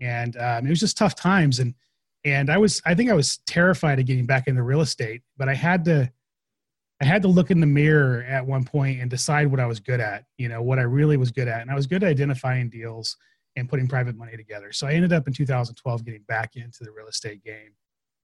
and 0.00 0.36
um, 0.38 0.66
it 0.66 0.70
was 0.70 0.80
just 0.80 0.96
tough 0.96 1.14
times. 1.14 1.58
And 1.58 1.74
and 2.26 2.50
I 2.50 2.58
was 2.58 2.82
I 2.84 2.94
think 2.94 3.08
I 3.08 3.14
was 3.14 3.38
terrified 3.46 4.00
of 4.00 4.06
getting 4.06 4.26
back 4.26 4.48
into 4.48 4.62
real 4.62 4.80
estate, 4.80 5.22
but 5.38 5.48
I 5.48 5.54
had 5.54 5.84
to 5.84 6.10
I 7.00 7.04
had 7.04 7.22
to 7.22 7.28
look 7.28 7.50
in 7.50 7.60
the 7.60 7.66
mirror 7.66 8.24
at 8.28 8.44
one 8.44 8.64
point 8.64 9.00
and 9.00 9.08
decide 9.08 9.46
what 9.46 9.60
I 9.60 9.66
was 9.66 9.80
good 9.80 10.00
at, 10.00 10.24
you 10.36 10.48
know, 10.48 10.60
what 10.60 10.78
I 10.78 10.82
really 10.82 11.16
was 11.16 11.30
good 11.30 11.46
at. 11.46 11.60
And 11.60 11.70
I 11.70 11.74
was 11.74 11.86
good 11.86 12.02
at 12.02 12.08
identifying 12.08 12.68
deals 12.68 13.16
and 13.54 13.68
putting 13.68 13.86
private 13.86 14.16
money 14.16 14.36
together. 14.36 14.72
So 14.72 14.86
I 14.86 14.92
ended 14.92 15.12
up 15.12 15.26
in 15.26 15.32
2012 15.32 16.04
getting 16.04 16.22
back 16.22 16.56
into 16.56 16.84
the 16.84 16.90
real 16.90 17.06
estate 17.06 17.44
game. 17.44 17.72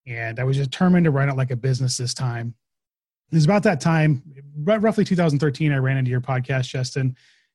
And 0.06 0.40
I 0.40 0.44
was 0.44 0.56
determined 0.56 1.04
to 1.04 1.10
run 1.10 1.28
it 1.28 1.36
like 1.36 1.50
a 1.50 1.56
business 1.56 1.96
this 1.96 2.12
time. 2.12 2.54
It 3.30 3.36
was 3.36 3.44
about 3.44 3.62
that 3.62 3.80
time, 3.80 4.22
roughly 4.64 5.04
2013, 5.04 5.72
I 5.72 5.76
ran 5.76 5.96
into 5.96 6.10
your 6.10 6.20
podcast, 6.20 6.64
Justin. 6.64 7.14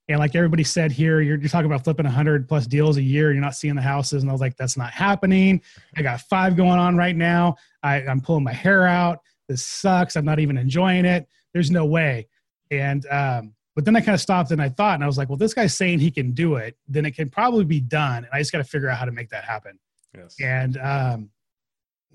And 0.10 0.20
like 0.20 0.36
everybody 0.36 0.64
said 0.64 0.92
here, 0.92 1.20
you're, 1.20 1.38
you're 1.38 1.50
talking 1.50 1.66
about 1.66 1.84
flipping 1.84 2.06
100 2.06 2.48
plus 2.48 2.66
deals 2.66 2.98
a 2.98 3.02
year. 3.02 3.34
You're 3.34 3.42
not 3.42 3.56
seeing 3.56 3.76
the 3.76 3.82
houses. 3.82 4.24
And 4.24 4.30
I 4.30 4.34
was 4.34 4.42
like, 4.42 4.56
that's 4.56 4.78
not 4.78 4.92
happening. 4.92 5.62
I 5.98 6.02
got 6.02 6.22
five 6.22 6.56
going 6.56 6.80
on 6.80 6.96
right 6.96 7.16
now. 7.16 7.56
I, 7.84 8.04
I'm 8.04 8.22
pulling 8.22 8.44
my 8.44 8.54
hair 8.54 8.88
out 8.88 9.20
this 9.48 9.64
sucks. 9.64 10.16
I'm 10.16 10.26
not 10.26 10.40
even 10.40 10.58
enjoying 10.58 11.06
it. 11.06 11.28
There's 11.54 11.72
no 11.72 11.86
way. 11.86 12.28
And, 12.72 13.06
um, 13.08 13.54
but 13.76 13.86
then 13.86 13.96
I 13.96 14.02
kind 14.02 14.16
of 14.16 14.22
stopped 14.22 14.52
and 14.52 14.62
I 14.62 14.70
thought, 14.70 14.96
and 14.96 15.04
I 15.04 15.08
was 15.08 15.18
like, 15.18 15.30
well, 15.30 15.38
this 15.38 15.54
guy's 15.54 15.76
saying 15.76 16.00
he 16.00 16.12
can 16.12 16.32
do 16.32 16.56
it, 16.56 16.76
then 16.88 17.06
it 17.06 17.16
can 17.16 17.30
probably 17.30 17.64
be 17.64 17.80
done. 17.80 18.26
And 18.26 18.30
I 18.34 18.40
just 18.40 18.52
got 18.52 18.58
to 18.58 18.64
figure 18.64 18.90
out 18.90 18.98
how 18.98 19.06
to 19.06 19.12
make 19.12 19.30
that 19.30 19.44
happen. 19.44 19.80
Yes. 20.16 20.36
And, 20.42 20.78
um, 20.78 21.30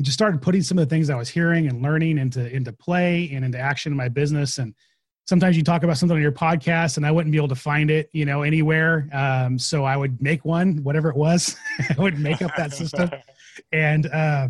just 0.01 0.15
started 0.15 0.43
putting 0.43 0.63
some 0.63 0.79
of 0.79 0.89
the 0.89 0.93
things 0.93 1.11
I 1.11 1.17
was 1.17 1.29
hearing 1.29 1.69
and 1.69 1.81
learning 1.81 2.19
into, 2.19 2.51
into 2.51 2.73
play 2.73 3.31
and 3.33 3.45
into 3.45 3.59
action 3.59 3.93
in 3.93 3.97
my 3.97 4.09
business. 4.09 4.59
And 4.59 4.75
sometimes 5.33 5.57
you 5.57 5.63
talk 5.63 5.83
about 5.83 5.97
something 5.97 6.15
on 6.15 6.21
your 6.21 6.31
podcast 6.31 6.99
and 6.99 7.07
I 7.07 7.11
wouldn't 7.11 7.33
be 7.33 7.39
able 7.39 7.49
to 7.49 7.55
find 7.55 7.91
it, 7.91 8.11
you 8.13 8.27
know, 8.27 8.43
anywhere. 8.43 9.09
Um, 9.15 9.59
so 9.59 9.83
I 9.83 9.97
would 9.97 10.21
make 10.21 10.45
one, 10.45 10.85
whatever 10.85 11.09
it 11.09 11.17
was, 11.17 11.57
I 11.89 11.95
would 11.97 12.19
make 12.19 12.43
up 12.43 12.55
that 12.57 12.75
system. 12.75 13.11
And, 13.71 14.07
uh, 14.07 14.49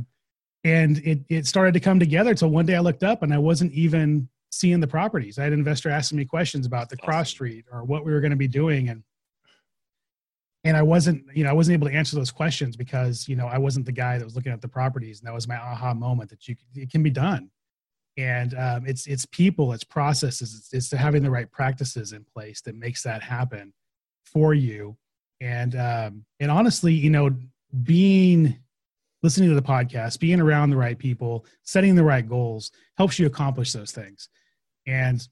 and 0.62 0.98
it 0.98 1.20
it 1.28 1.46
started 1.46 1.74
to 1.74 1.80
come 1.80 1.98
together 1.98 2.30
until 2.30 2.50
one 2.50 2.66
day 2.66 2.76
I 2.76 2.78
looked 2.78 3.02
up 3.02 3.24
and 3.24 3.34
I 3.34 3.38
wasn't 3.38 3.72
even 3.72 4.28
seeing 4.52 4.78
the 4.78 4.86
properties. 4.86 5.40
I 5.40 5.42
had 5.42 5.52
an 5.52 5.58
investor 5.58 5.90
asking 5.90 6.18
me 6.18 6.24
questions 6.24 6.66
about 6.66 6.88
the 6.88 6.96
cross 6.96 7.28
street 7.28 7.64
or 7.72 7.82
what 7.82 8.04
we 8.04 8.12
were 8.12 8.20
going 8.20 8.30
to 8.30 8.36
be 8.36 8.46
doing 8.46 8.90
and 8.90 9.02
and 10.62 10.76
I 10.76 10.82
wasn't, 10.82 11.24
you 11.34 11.42
know, 11.42 11.50
I 11.50 11.52
wasn't 11.52 11.74
able 11.74 11.88
to 11.88 11.94
answer 11.94 12.14
those 12.14 12.30
questions 12.30 12.76
because, 12.76 13.28
you 13.28 13.34
know, 13.34 13.48
I 13.48 13.58
wasn't 13.58 13.86
the 13.86 13.92
guy 13.92 14.18
that 14.18 14.24
was 14.24 14.36
looking 14.36 14.52
at 14.52 14.60
the 14.60 14.68
properties. 14.68 15.18
And 15.18 15.26
that 15.26 15.34
was 15.34 15.48
my 15.48 15.56
aha 15.56 15.94
moment 15.94 16.30
that 16.30 16.46
you 16.46 16.54
it 16.76 16.90
can 16.92 17.02
be 17.02 17.10
done. 17.10 17.50
And 18.18 18.54
um, 18.54 18.86
it's 18.86 19.06
it's 19.06 19.26
people, 19.26 19.72
it's 19.72 19.84
processes, 19.84 20.54
it's, 20.54 20.72
it's 20.74 20.98
having 20.98 21.22
the 21.22 21.30
right 21.30 21.50
practices 21.50 22.12
in 22.12 22.24
place 22.24 22.60
that 22.62 22.76
makes 22.76 23.02
that 23.04 23.22
happen 23.22 23.72
for 24.24 24.54
you. 24.54 24.96
And 25.40 25.74
um, 25.74 26.24
and 26.38 26.50
honestly, 26.50 26.92
you 26.92 27.10
know, 27.10 27.34
being 27.82 28.58
listening 29.22 29.48
to 29.48 29.54
the 29.54 29.62
podcast, 29.62 30.18
being 30.20 30.40
around 30.40 30.70
the 30.70 30.76
right 30.76 30.98
people, 30.98 31.46
setting 31.62 31.94
the 31.94 32.04
right 32.04 32.28
goals 32.28 32.70
helps 32.96 33.18
you 33.18 33.26
accomplish 33.26 33.72
those 33.72 33.92
things. 33.92 34.28
And 34.86 35.26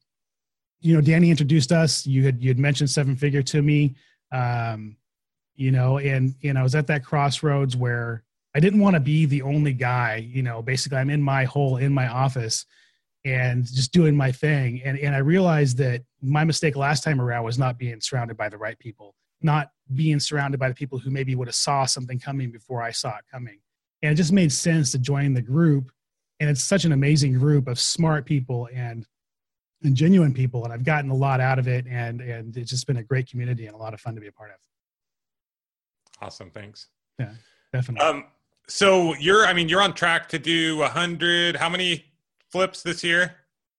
you 0.80 0.94
know, 0.94 1.00
Danny 1.00 1.30
introduced 1.30 1.72
us. 1.72 2.06
You 2.06 2.24
had 2.24 2.42
you 2.42 2.48
had 2.48 2.58
mentioned 2.58 2.90
seven 2.90 3.14
figure 3.14 3.42
to 3.42 3.62
me, 3.62 3.94
um, 4.32 4.96
you 5.54 5.70
know, 5.70 5.98
and 5.98 6.34
and 6.42 6.58
I 6.58 6.62
was 6.62 6.74
at 6.74 6.86
that 6.86 7.04
crossroads 7.04 7.76
where 7.76 8.24
I 8.54 8.60
didn't 8.60 8.80
want 8.80 8.94
to 8.94 9.00
be 9.00 9.26
the 9.26 9.42
only 9.42 9.72
guy. 9.72 10.16
You 10.16 10.42
know, 10.42 10.62
basically, 10.62 10.98
I'm 10.98 11.10
in 11.10 11.22
my 11.22 11.44
hole 11.44 11.76
in 11.76 11.92
my 11.92 12.08
office 12.08 12.66
and 13.24 13.64
just 13.64 13.92
doing 13.92 14.16
my 14.16 14.32
thing. 14.32 14.82
And 14.84 14.98
and 14.98 15.14
I 15.14 15.18
realized 15.18 15.78
that 15.78 16.02
my 16.22 16.44
mistake 16.44 16.76
last 16.76 17.04
time 17.04 17.20
around 17.20 17.44
was 17.44 17.58
not 17.58 17.78
being 17.78 18.00
surrounded 18.00 18.36
by 18.36 18.48
the 18.48 18.58
right 18.58 18.78
people, 18.78 19.14
not 19.42 19.70
being 19.94 20.20
surrounded 20.20 20.58
by 20.58 20.68
the 20.68 20.74
people 20.74 20.98
who 20.98 21.10
maybe 21.10 21.34
would 21.34 21.48
have 21.48 21.54
saw 21.54 21.84
something 21.84 22.18
coming 22.18 22.50
before 22.50 22.82
I 22.82 22.90
saw 22.90 23.10
it 23.10 23.24
coming 23.30 23.58
and 24.02 24.12
it 24.12 24.14
just 24.14 24.32
made 24.32 24.52
sense 24.52 24.92
to 24.92 24.98
join 24.98 25.34
the 25.34 25.42
group 25.42 25.90
and 26.38 26.48
it's 26.48 26.64
such 26.64 26.84
an 26.84 26.92
amazing 26.92 27.34
group 27.34 27.68
of 27.68 27.78
smart 27.78 28.24
people 28.26 28.68
and 28.74 29.06
and 29.82 29.94
genuine 29.94 30.32
people 30.32 30.64
and 30.64 30.72
i've 30.72 30.84
gotten 30.84 31.10
a 31.10 31.14
lot 31.14 31.40
out 31.40 31.58
of 31.58 31.68
it 31.68 31.86
and 31.88 32.20
and 32.20 32.56
it's 32.56 32.70
just 32.70 32.86
been 32.86 32.98
a 32.98 33.02
great 33.02 33.28
community 33.28 33.66
and 33.66 33.74
a 33.74 33.78
lot 33.78 33.94
of 33.94 34.00
fun 34.00 34.14
to 34.14 34.20
be 34.20 34.26
a 34.26 34.32
part 34.32 34.50
of 34.50 34.56
awesome 36.22 36.50
thanks 36.50 36.88
yeah 37.18 37.32
definitely 37.72 38.06
um 38.06 38.24
so 38.70 39.14
you're 39.16 39.46
i 39.46 39.52
mean 39.52 39.68
you're 39.68 39.82
on 39.82 39.92
track 39.92 40.28
to 40.28 40.38
do 40.38 40.78
100 40.78 41.56
how 41.56 41.68
many 41.68 42.04
flips 42.50 42.82
this 42.82 43.04
year 43.04 43.36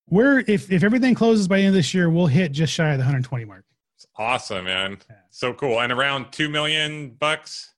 we're 0.09 0.39
if 0.47 0.71
if 0.71 0.83
everything 0.83 1.15
closes 1.15 1.47
by 1.47 1.57
the 1.57 1.63
end 1.63 1.69
of 1.69 1.75
this 1.75 1.93
year 1.93 2.09
we'll 2.09 2.27
hit 2.27 2.51
just 2.51 2.73
shy 2.73 2.91
of 2.91 2.97
the 2.97 3.03
120 3.03 3.45
mark 3.45 3.65
it's 3.95 4.05
awesome 4.17 4.65
man 4.65 4.97
yeah. 5.09 5.15
so 5.29 5.53
cool 5.53 5.81
and 5.81 5.91
around 5.91 6.31
2 6.31 6.49
million 6.49 7.11
bucks 7.11 7.71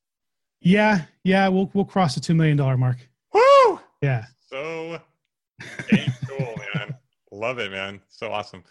yeah, 0.63 1.01
yeah, 1.25 1.49
we'll 1.49 1.69
we'll 1.73 1.85
cross 1.85 2.15
the 2.15 2.21
two 2.21 2.33
million 2.33 2.55
dollar 2.55 2.77
mark. 2.77 2.97
Woo! 3.33 3.79
Yeah. 4.01 4.25
So 4.49 4.99
cool, 6.27 6.55
man. 6.73 6.95
Love 7.31 7.59
it, 7.59 7.69
man. 7.69 7.99
So 8.09 8.31
awesome. 8.31 8.63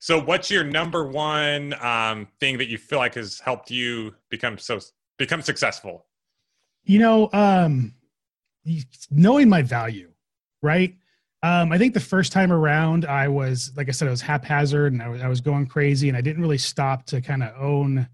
So, 0.00 0.20
what's 0.20 0.50
your 0.50 0.64
number 0.64 1.06
one 1.06 1.74
um, 1.80 2.26
thing 2.40 2.58
that 2.58 2.68
you 2.68 2.78
feel 2.78 2.98
like 2.98 3.14
has 3.14 3.38
helped 3.38 3.70
you 3.70 4.14
become 4.28 4.58
so 4.58 4.80
become 5.18 5.40
successful? 5.40 6.05
You 6.86 7.00
know, 7.00 7.28
um, 7.32 7.94
knowing 9.10 9.48
my 9.48 9.62
value, 9.62 10.12
right? 10.62 10.94
Um, 11.42 11.72
I 11.72 11.78
think 11.78 11.94
the 11.94 12.00
first 12.00 12.30
time 12.30 12.52
around, 12.52 13.04
I 13.04 13.26
was 13.26 13.72
like 13.76 13.88
I 13.88 13.90
said, 13.90 14.06
I 14.06 14.12
was 14.12 14.20
haphazard 14.20 14.92
and 14.92 15.02
I 15.02 15.08
was, 15.08 15.20
I 15.20 15.28
was 15.28 15.40
going 15.40 15.66
crazy, 15.66 16.08
and 16.08 16.16
I 16.16 16.20
didn't 16.20 16.42
really 16.42 16.58
stop 16.58 17.04
to 17.06 17.20
kind 17.20 17.42
of 17.42 17.52
own 17.60 18.08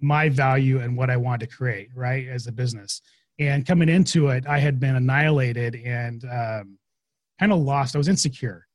my 0.00 0.30
value 0.30 0.80
and 0.80 0.96
what 0.96 1.10
I 1.10 1.18
wanted 1.18 1.50
to 1.50 1.56
create, 1.56 1.90
right, 1.94 2.26
as 2.28 2.46
a 2.46 2.52
business. 2.52 3.02
And 3.38 3.66
coming 3.66 3.90
into 3.90 4.28
it, 4.28 4.46
I 4.46 4.58
had 4.58 4.80
been 4.80 4.96
annihilated 4.96 5.76
and 5.76 6.24
um, 6.24 6.78
kind 7.38 7.52
of 7.52 7.58
lost. 7.58 7.94
I 7.94 7.98
was 7.98 8.08
insecure, 8.08 8.66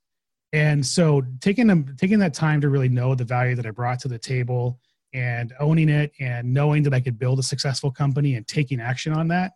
and 0.54 0.86
so 0.86 1.24
taking 1.42 1.66
them, 1.66 1.96
taking 1.98 2.20
that 2.20 2.36
time 2.36 2.62
to 2.62 2.70
really 2.70 2.90
know 2.90 3.16
the 3.16 3.24
value 3.24 3.56
that 3.56 3.66
I 3.66 3.72
brought 3.72 4.00
to 4.02 4.08
the 4.08 4.20
table 4.20 4.80
and 5.14 5.54
owning 5.60 5.90
it 5.90 6.12
and 6.20 6.54
knowing 6.54 6.84
that 6.84 6.94
I 6.94 7.00
could 7.00 7.20
build 7.20 7.40
a 7.40 7.44
successful 7.44 7.92
company 7.92 8.36
and 8.36 8.48
taking 8.48 8.82
action 8.82 9.14
on 9.14 9.28
that, 9.30 9.54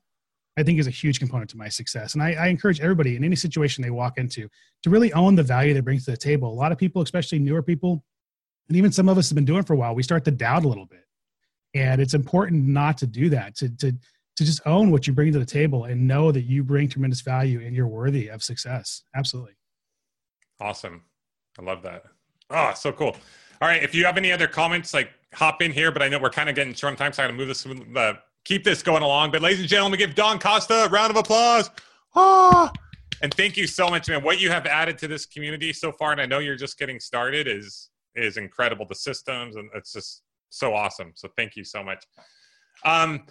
I 0.57 0.63
think 0.63 0.79
is 0.79 0.87
a 0.87 0.91
huge 0.91 1.19
component 1.19 1.49
to 1.51 1.57
my 1.57 1.69
success. 1.69 2.13
And 2.13 2.23
I, 2.23 2.33
I, 2.33 2.47
encourage 2.47 2.79
everybody 2.79 3.15
in 3.15 3.23
any 3.23 3.35
situation 3.35 3.83
they 3.83 3.91
walk 3.91 4.17
into 4.17 4.49
to 4.83 4.89
really 4.89 5.13
own 5.13 5.35
the 5.35 5.43
value 5.43 5.73
they 5.73 5.81
bring 5.81 5.99
to 5.99 6.11
the 6.11 6.17
table. 6.17 6.51
A 6.51 6.53
lot 6.53 6.71
of 6.71 6.77
people, 6.77 7.01
especially 7.01 7.39
newer 7.39 7.61
people, 7.61 8.03
and 8.67 8.75
even 8.75 8.91
some 8.91 9.07
of 9.07 9.17
us 9.17 9.29
have 9.29 9.35
been 9.35 9.45
doing 9.45 9.63
for 9.63 9.73
a 9.73 9.77
while, 9.77 9.95
we 9.95 10.03
start 10.03 10.25
to 10.25 10.31
doubt 10.31 10.65
a 10.65 10.67
little 10.67 10.85
bit. 10.85 11.05
And 11.73 12.01
it's 12.01 12.13
important 12.13 12.65
not 12.65 12.97
to 12.99 13.07
do 13.07 13.29
that 13.29 13.55
to 13.57 13.69
to 13.77 13.91
to 13.91 14.45
just 14.45 14.61
own 14.65 14.91
what 14.91 15.07
you 15.07 15.13
bring 15.13 15.31
to 15.33 15.39
the 15.39 15.45
table 15.45 15.85
and 15.85 16.07
know 16.07 16.31
that 16.31 16.43
you 16.43 16.63
bring 16.63 16.87
tremendous 16.87 17.21
value 17.21 17.59
and 17.61 17.75
you're 17.75 17.87
worthy 17.87 18.27
of 18.27 18.43
success. 18.43 19.03
Absolutely. 19.15 19.53
Awesome. 20.59 21.03
I 21.59 21.63
love 21.63 21.81
that. 21.83 22.03
Oh 22.49 22.73
so 22.75 22.91
cool. 22.91 23.15
All 23.61 23.67
right 23.67 23.83
if 23.83 23.93
you 23.93 24.05
have 24.05 24.17
any 24.17 24.31
other 24.31 24.47
comments 24.47 24.93
like 24.93 25.11
hop 25.33 25.61
in 25.61 25.71
here 25.71 25.91
but 25.91 26.01
i 26.01 26.07
know 26.07 26.19
we're 26.19 26.29
kind 26.29 26.49
of 26.49 26.55
getting 26.55 26.73
short 26.73 26.91
on 26.91 26.97
time 26.97 27.13
so 27.13 27.23
i'm 27.23 27.35
going 27.35 27.37
to 27.37 27.45
move 27.45 27.85
this 27.85 27.97
uh, 27.97 28.13
keep 28.47 28.63
this 28.63 28.81
going 28.81 29.03
along. 29.03 29.31
But 29.31 29.41
ladies 29.41 29.59
and 29.59 29.67
gentlemen 29.67 29.99
give 29.99 30.15
don 30.15 30.39
costa 30.39 30.85
a 30.85 30.89
round 30.89 31.11
of 31.11 31.17
applause. 31.17 31.69
Oh 32.15 32.71
and 33.21 33.33
thank 33.33 33.57
you 33.57 33.67
so 33.67 33.89
much 33.89 34.07
man. 34.07 34.23
What 34.23 34.39
you 34.39 34.49
have 34.49 34.65
added 34.65 34.97
to 34.99 35.07
this 35.07 35.25
community 35.25 35.73
so 35.73 35.91
far 35.91 36.11
and 36.13 36.21
i 36.21 36.25
know 36.25 36.39
you're 36.39 36.55
just 36.55 36.79
getting 36.79 36.99
started 36.99 37.47
is 37.47 37.89
is 38.15 38.37
incredible. 38.37 38.85
The 38.87 38.95
systems 38.95 39.57
and 39.57 39.69
it's 39.75 39.91
just 39.91 40.23
so 40.49 40.73
awesome. 40.73 41.11
So 41.15 41.27
thank 41.35 41.55
you 41.55 41.63
so 41.63 41.83
much. 41.83 42.03
Um, 42.85 43.25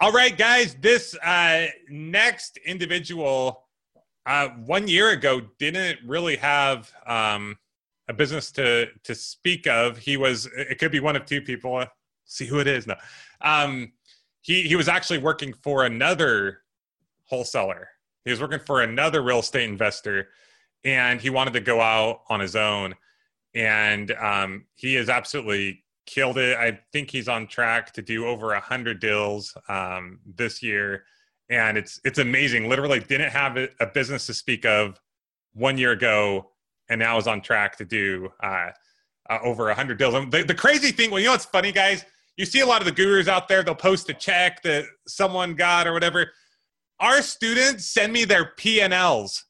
all 0.00 0.12
right, 0.12 0.36
guys, 0.36 0.76
this 0.80 1.16
uh, 1.18 1.66
next 1.88 2.58
individual 2.64 3.68
uh, 4.26 4.48
one 4.48 4.86
year 4.86 5.10
ago 5.10 5.42
didn't 5.58 5.98
really 6.06 6.36
have 6.36 6.90
um, 7.06 7.56
a 8.12 8.16
business 8.16 8.52
to 8.52 8.86
to 9.04 9.14
speak 9.14 9.66
of. 9.66 9.98
He 9.98 10.16
was 10.16 10.46
it 10.56 10.78
could 10.78 10.92
be 10.92 11.00
one 11.00 11.16
of 11.16 11.24
two 11.26 11.40
people. 11.40 11.84
See 12.24 12.46
who 12.46 12.60
it 12.60 12.66
is 12.66 12.86
now. 12.86 12.98
Um, 13.40 13.92
he 14.40 14.62
he 14.62 14.76
was 14.76 14.88
actually 14.88 15.18
working 15.18 15.52
for 15.62 15.84
another 15.84 16.60
wholesaler. 17.24 17.88
He 18.24 18.30
was 18.30 18.40
working 18.40 18.60
for 18.60 18.82
another 18.82 19.22
real 19.22 19.40
estate 19.40 19.68
investor, 19.68 20.28
and 20.84 21.20
he 21.20 21.30
wanted 21.30 21.54
to 21.54 21.60
go 21.60 21.80
out 21.80 22.20
on 22.28 22.40
his 22.40 22.54
own. 22.54 22.94
And 23.54 24.12
um, 24.12 24.64
he 24.74 24.94
has 24.94 25.08
absolutely 25.08 25.84
killed 26.06 26.38
it. 26.38 26.56
I 26.56 26.80
think 26.92 27.10
he's 27.10 27.28
on 27.28 27.46
track 27.46 27.92
to 27.94 28.02
do 28.02 28.26
over 28.26 28.52
a 28.52 28.60
hundred 28.60 29.00
deals 29.00 29.56
um, 29.68 30.20
this 30.24 30.62
year, 30.62 31.04
and 31.48 31.76
it's 31.76 32.00
it's 32.04 32.18
amazing. 32.18 32.68
Literally, 32.68 33.00
didn't 33.00 33.30
have 33.30 33.56
a 33.56 33.86
business 33.86 34.26
to 34.26 34.34
speak 34.34 34.64
of 34.64 35.00
one 35.54 35.76
year 35.76 35.92
ago, 35.92 36.51
and 36.92 36.98
now 37.00 37.18
is 37.18 37.26
on 37.26 37.40
track 37.40 37.76
to 37.78 37.84
do 37.84 38.28
uh, 38.42 38.70
uh, 39.28 39.38
over 39.42 39.70
a 39.70 39.74
hundred 39.74 39.98
deals. 39.98 40.14
And 40.14 40.30
the, 40.30 40.44
the 40.44 40.54
crazy 40.54 40.92
thing, 40.92 41.10
well, 41.10 41.20
you 41.20 41.26
know 41.26 41.32
what's 41.32 41.44
funny, 41.44 41.72
guys? 41.72 42.04
You 42.36 42.46
see 42.46 42.60
a 42.60 42.66
lot 42.66 42.80
of 42.80 42.86
the 42.86 42.92
gurus 42.92 43.28
out 43.28 43.48
there. 43.48 43.62
They'll 43.62 43.74
post 43.74 44.08
a 44.08 44.14
check 44.14 44.62
that 44.62 44.84
someone 45.06 45.54
got 45.54 45.86
or 45.86 45.92
whatever. 45.92 46.30
Our 47.00 47.22
students 47.22 47.86
send 47.86 48.12
me 48.12 48.24
their 48.24 48.52
P 48.56 48.80
and 48.80 48.94
Ls 48.94 49.44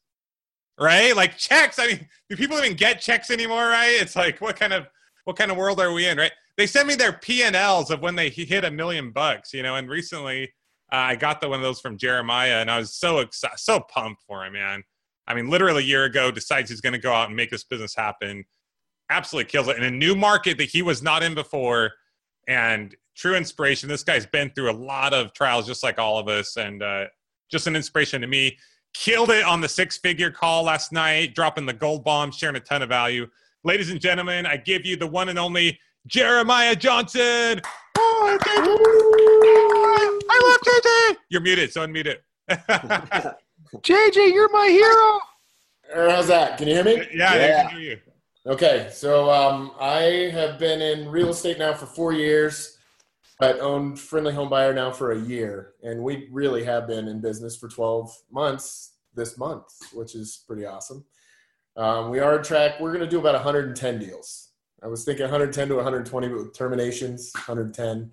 right? 0.79 1.15
Like 1.15 1.37
checks. 1.37 1.79
I 1.79 1.87
mean, 1.87 2.07
do 2.29 2.35
people 2.35 2.57
even 2.57 2.75
get 2.75 3.01
checks 3.01 3.31
anymore? 3.31 3.67
Right? 3.67 3.97
It's 3.99 4.15
like 4.15 4.39
what 4.41 4.55
kind 4.55 4.73
of 4.73 4.87
what 5.25 5.37
kind 5.37 5.51
of 5.51 5.57
world 5.57 5.79
are 5.79 5.93
we 5.93 6.07
in? 6.07 6.17
Right? 6.17 6.31
They 6.57 6.67
send 6.67 6.87
me 6.87 6.95
their 6.95 7.13
P 7.13 7.43
and 7.43 7.55
Ls 7.55 7.91
of 7.91 8.01
when 8.01 8.15
they 8.15 8.29
hit 8.29 8.65
a 8.65 8.71
million 8.71 9.11
bucks. 9.11 9.53
You 9.53 9.63
know, 9.63 9.75
and 9.75 9.89
recently 9.89 10.43
uh, 10.91 10.97
I 10.97 11.15
got 11.15 11.41
the 11.41 11.49
one 11.49 11.59
of 11.59 11.63
those 11.63 11.81
from 11.81 11.97
Jeremiah, 11.97 12.57
and 12.57 12.69
I 12.69 12.79
was 12.79 12.95
so 12.95 13.19
excited, 13.19 13.59
so 13.59 13.79
pumped 13.79 14.21
for 14.27 14.45
him, 14.45 14.53
man. 14.53 14.83
I 15.27 15.33
mean, 15.33 15.49
literally 15.49 15.83
a 15.83 15.85
year 15.85 16.05
ago, 16.05 16.31
decides 16.31 16.69
he's 16.69 16.81
going 16.81 16.93
to 16.93 16.99
go 16.99 17.13
out 17.13 17.27
and 17.27 17.35
make 17.35 17.49
this 17.49 17.63
business 17.63 17.95
happen. 17.95 18.43
Absolutely 19.09 19.49
kills 19.49 19.67
it 19.67 19.77
in 19.77 19.83
a 19.83 19.91
new 19.91 20.15
market 20.15 20.57
that 20.57 20.69
he 20.69 20.81
was 20.81 21.01
not 21.01 21.23
in 21.23 21.33
before, 21.33 21.91
and 22.47 22.95
true 23.15 23.35
inspiration. 23.35 23.89
This 23.89 24.03
guy's 24.03 24.25
been 24.25 24.51
through 24.51 24.71
a 24.71 24.73
lot 24.77 25.13
of 25.13 25.33
trials, 25.33 25.65
just 25.65 25.83
like 25.83 25.99
all 25.99 26.19
of 26.19 26.27
us, 26.27 26.57
and 26.57 26.81
uh, 26.83 27.05
just 27.49 27.67
an 27.67 27.75
inspiration 27.75 28.21
to 28.21 28.27
me 28.27 28.57
killed 28.93 29.31
it 29.31 29.43
on 29.43 29.61
the 29.61 29.67
six 29.69 29.97
figure 29.97 30.31
call 30.31 30.63
last 30.63 30.91
night, 30.91 31.35
dropping 31.35 31.65
the 31.65 31.73
gold 31.73 32.03
bomb, 32.03 32.31
sharing 32.31 32.55
a 32.55 32.59
ton 32.59 32.81
of 32.81 32.89
value. 32.89 33.27
Ladies 33.63 33.91
and 33.91 33.99
gentlemen, 33.99 34.45
I 34.45 34.57
give 34.57 34.85
you 34.85 34.95
the 34.95 35.07
one 35.07 35.29
and 35.29 35.39
only 35.39 35.79
Jeremiah 36.07 36.75
Johnson. 36.75 37.61
Oh, 37.97 38.37
I 40.29 40.39
love 40.43 40.59
JJ. 40.61 41.17
You're 41.29 41.41
muted, 41.41 41.71
so 41.71 41.85
unmute 41.85 42.07
it. 42.07 42.23
JJ, 43.81 44.33
you're 44.33 44.51
my 44.51 44.67
hero. 44.67 46.09
How's 46.09 46.27
that? 46.27 46.57
Can 46.57 46.67
you 46.67 46.75
hear 46.75 46.83
me? 46.83 47.07
Yeah, 47.13 47.35
yeah. 47.35 47.63
I 47.65 47.69
can 47.69 47.79
hear 47.79 47.91
you. 47.91 47.99
Okay, 48.45 48.89
so 48.91 49.29
um, 49.31 49.71
I 49.79 50.29
have 50.33 50.59
been 50.59 50.81
in 50.81 51.09
real 51.09 51.29
estate 51.29 51.57
now 51.57 51.73
for 51.73 51.85
four 51.85 52.13
years 52.13 52.77
but 53.39 53.59
owned 53.59 53.99
Friendly 53.99 54.33
Home 54.33 54.49
Buyer 54.49 54.73
now 54.73 54.91
for 54.91 55.11
a 55.11 55.19
year, 55.19 55.73
and 55.83 56.01
we 56.01 56.29
really 56.31 56.63
have 56.63 56.87
been 56.87 57.07
in 57.07 57.19
business 57.19 57.57
for 57.57 57.67
12 57.67 58.15
months 58.31 58.93
this 59.15 59.37
month, 59.37 59.65
which 59.93 60.15
is 60.15 60.43
pretty 60.47 60.65
awesome. 60.65 61.03
Um, 61.75 62.09
we 62.09 62.19
are 62.19 62.37
on 62.37 62.43
track. 62.43 62.79
We're 62.79 62.93
going 62.93 63.03
to 63.03 63.09
do 63.09 63.19
about 63.19 63.33
110 63.33 63.99
deals. 63.99 64.51
I 64.81 64.87
was 64.87 65.03
thinking 65.03 65.23
110 65.23 65.67
to 65.67 65.75
120, 65.75 66.27
but 66.29 66.37
with 66.37 66.57
terminations, 66.57 67.31
110, 67.33 68.11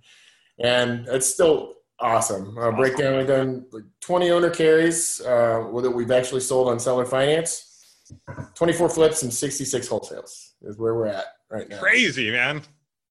and 0.58 1.06
it's 1.08 1.28
still 1.28 1.74
awesome. 2.00 2.56
Uh, 2.58 2.70
breakdown: 2.72 3.16
we've 3.16 3.26
done 3.26 3.66
like 3.72 3.84
20 4.00 4.30
owner 4.30 4.50
carries 4.50 5.20
uh, 5.20 5.70
that 5.82 5.90
we've 5.90 6.10
actually 6.10 6.40
sold 6.40 6.68
on 6.68 6.78
seller 6.78 7.04
finance, 7.04 8.06
24 8.54 8.88
flips, 8.88 9.22
and 9.22 9.32
66 9.32 9.88
wholesales 9.88 10.52
is 10.62 10.76
where 10.78 10.94
we're 10.94 11.06
at 11.06 11.24
right 11.50 11.68
now. 11.68 11.78
Crazy, 11.78 12.30
man 12.30 12.62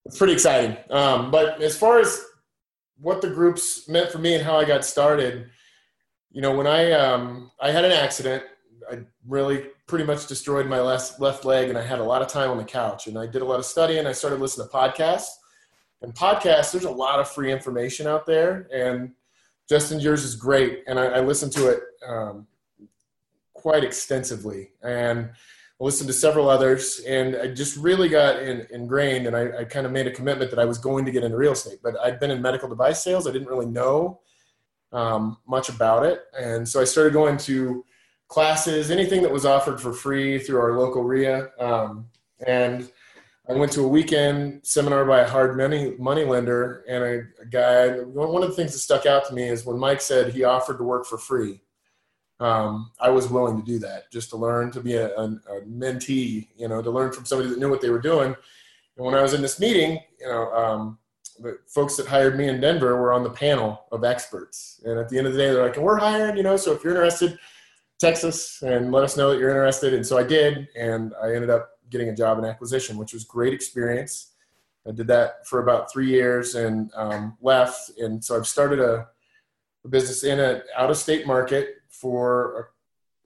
it's 0.05 0.17
pretty 0.17 0.33
exciting. 0.33 0.75
Um, 0.89 1.31
but 1.31 1.61
as 1.61 1.77
far 1.77 1.99
as 1.99 2.23
what 2.97 3.21
the 3.21 3.29
groups 3.29 3.87
meant 3.87 4.11
for 4.11 4.17
me 4.17 4.35
and 4.35 4.43
how 4.43 4.57
I 4.57 4.65
got 4.65 4.83
started, 4.83 5.49
you 6.31 6.41
know, 6.41 6.55
when 6.55 6.67
I 6.67 6.91
um, 6.93 7.51
I 7.61 7.71
had 7.71 7.85
an 7.85 7.91
accident, 7.91 8.43
I 8.91 8.99
really 9.27 9.67
pretty 9.87 10.05
much 10.05 10.27
destroyed 10.27 10.67
my 10.67 10.79
left 10.79 11.19
left 11.19 11.45
leg, 11.45 11.69
and 11.69 11.77
I 11.77 11.83
had 11.83 11.99
a 11.99 12.03
lot 12.03 12.21
of 12.21 12.27
time 12.27 12.49
on 12.49 12.57
the 12.57 12.63
couch. 12.63 13.07
And 13.07 13.17
I 13.17 13.27
did 13.27 13.41
a 13.41 13.45
lot 13.45 13.59
of 13.59 13.65
studying. 13.65 14.05
I 14.05 14.11
started 14.11 14.39
listening 14.39 14.67
to 14.67 14.75
podcasts. 14.75 15.29
And 16.02 16.14
podcasts, 16.16 16.72
there's 16.72 16.86
a 16.86 16.91
lot 16.91 17.20
of 17.20 17.30
free 17.30 17.52
information 17.52 18.08
out 18.08 18.26
there, 18.26 18.68
and 18.74 19.12
Justin, 19.68 20.00
yours 20.00 20.24
is 20.24 20.36
great, 20.36 20.84
and 20.88 21.00
I, 21.00 21.06
I 21.06 21.20
listened 21.20 21.52
to 21.54 21.70
it 21.70 21.82
um, 22.08 22.47
quite 23.54 23.84
extensively. 23.84 24.72
And 24.82 25.30
I 25.80 25.84
listened 25.84 26.08
to 26.08 26.14
several 26.14 26.50
others, 26.50 27.02
and 27.08 27.36
I 27.36 27.47
just 27.47 27.78
really 27.78 28.10
got 28.10 28.41
in, 28.41 28.66
ingrained. 28.72 29.28
And 29.28 29.36
I, 29.36 29.60
I 29.60 29.64
kind 29.66 29.86
of 29.86 29.91
made 29.91 30.08
a 30.08 30.12
commitment 30.12 30.50
that 30.50 30.60
I 30.60 30.66
was 30.66 30.78
going 30.78 31.06
to 31.06 31.12
get 31.12 31.24
into 31.24 31.38
real 31.38 31.52
estate. 31.52 31.80
But 31.84 32.00
I'd 32.00 32.20
been 32.20 32.32
in 32.32 32.41
medical 32.41 32.68
device 32.68 33.04
sales. 33.04 33.28
I 33.28 33.32
didn't 33.32 33.47
really 33.47 33.68
know 33.68 34.22
um, 34.91 35.38
much 35.47 35.70
about 35.70 36.06
it, 36.06 36.24
and 36.38 36.68
so 36.68 36.82
I 36.82 36.84
started 36.86 37.14
going 37.14 37.38
to 37.38 37.86
classes, 38.28 38.89
anything 38.91 39.22
that 39.24 39.32
was 39.32 39.45
offered 39.45 39.82
for 39.82 39.91
free 39.91 40.39
through 40.39 40.60
our 40.60 40.80
local 40.80 41.04
REIA. 41.04 41.50
Um, 41.60 42.08
and 42.45 42.89
I 43.50 43.54
went 43.54 43.72
to 43.74 43.84
a 43.84 43.88
weekend 43.88 44.62
seminar 44.64 45.06
by 45.06 45.22
a 45.22 45.28
hard 45.28 45.58
money 45.58 45.95
money 45.97 46.24
lender, 46.24 46.84
and 46.88 47.04
a, 47.04 47.41
a 47.41 47.45
guy. 47.45 48.00
One 48.00 48.43
of 48.43 48.50
the 48.50 48.56
things 48.56 48.74
that 48.74 48.80
stuck 48.80 49.06
out 49.06 49.26
to 49.28 49.34
me 49.34 49.43
is 49.43 49.66
when 49.66 49.80
Mike 49.80 50.02
said 50.02 50.34
he 50.34 50.43
offered 50.43 50.78
to 50.78 50.84
work 50.84 51.06
for 51.06 51.18
free 51.18 51.62
um, 52.39 52.91
I 53.00 53.10
was 53.10 53.28
willing 53.28 53.58
to 53.58 53.66
do 53.66 53.80
that 53.80 54.12
just 54.12 54.30
to 54.30 54.38
learn 54.38 54.72
to 54.72 54.82
be 54.82 54.95
a, 54.95 55.10
a, 55.18 55.24
a, 55.24 55.62
mentee, 55.68 56.47
you 56.56 56.68
know, 56.68 56.82
to 56.82 56.89
learn 56.89 57.12
from 57.12 57.26
somebody 57.26 57.50
that 57.50 57.60
knew 57.60 57.70
what 57.70 57.82
they 57.82 57.89
were 57.89 58.00
doing. 58.00 58.36
And 58.97 59.06
when 59.06 59.16
I 59.16 59.22
was 59.22 59.34
in 59.34 59.41
this 59.41 59.60
meeting, 59.60 60.00
you 60.20 60.28
know, 60.28 60.52
um, 60.54 61.00
the 61.39 61.58
folks 61.68 61.97
that 61.97 62.08
hired 62.08 62.38
me 62.38 62.47
in 62.47 62.62
Denver 62.62 62.95
were 62.97 63.14
on 63.14 63.24
the 63.24 63.30
panel 63.30 63.86
of 63.91 64.04
experts. 64.04 64.82
And 64.86 65.00
at 65.00 65.10
the 65.10 65.18
end 65.18 65.28
of 65.28 65.34
the 65.34 65.39
day, 65.39 65.52
they're 65.52 65.66
like, 65.66 65.78
we're 65.78 65.97
hired, 65.97 66.38
you 66.38 66.43
know, 66.43 66.58
so 66.58 66.72
if 66.74 66.84
you're 66.84 66.95
interested, 66.95 67.38
text 68.00 68.24
us 68.24 68.62
and 68.62 68.91
let 68.91 69.04
us 69.04 69.18
know 69.18 69.32
that 69.32 69.39
you're 69.39 69.50
interested. 69.50 69.93
And 69.93 70.06
so 70.06 70.18
I 70.18 70.24
did, 70.24 70.68
and 70.78 71.14
I 71.22 71.34
ended 71.34 71.50
up 71.50 71.72
getting 71.89 72.09
a 72.09 72.15
job 72.15 72.37
in 72.39 72.45
acquisition, 72.45 72.97
which 72.97 73.13
was 73.13 73.23
great 73.23 73.53
experience. 73.53 74.31
I 74.87 74.91
did 74.91 75.07
that 75.07 75.47
for 75.47 75.61
about 75.61 75.91
three 75.91 76.07
years 76.07 76.55
and 76.55 76.91
um, 76.95 77.37
left. 77.41 77.91
And 77.99 78.23
so 78.23 78.35
I've 78.35 78.47
started 78.47 78.79
a, 78.79 79.07
a 79.85 79.87
business 79.87 80.23
in 80.23 80.39
an 80.39 80.61
out 80.75 80.89
of 80.89 80.97
state 80.97 81.27
market 81.27 81.75
for 81.89 82.71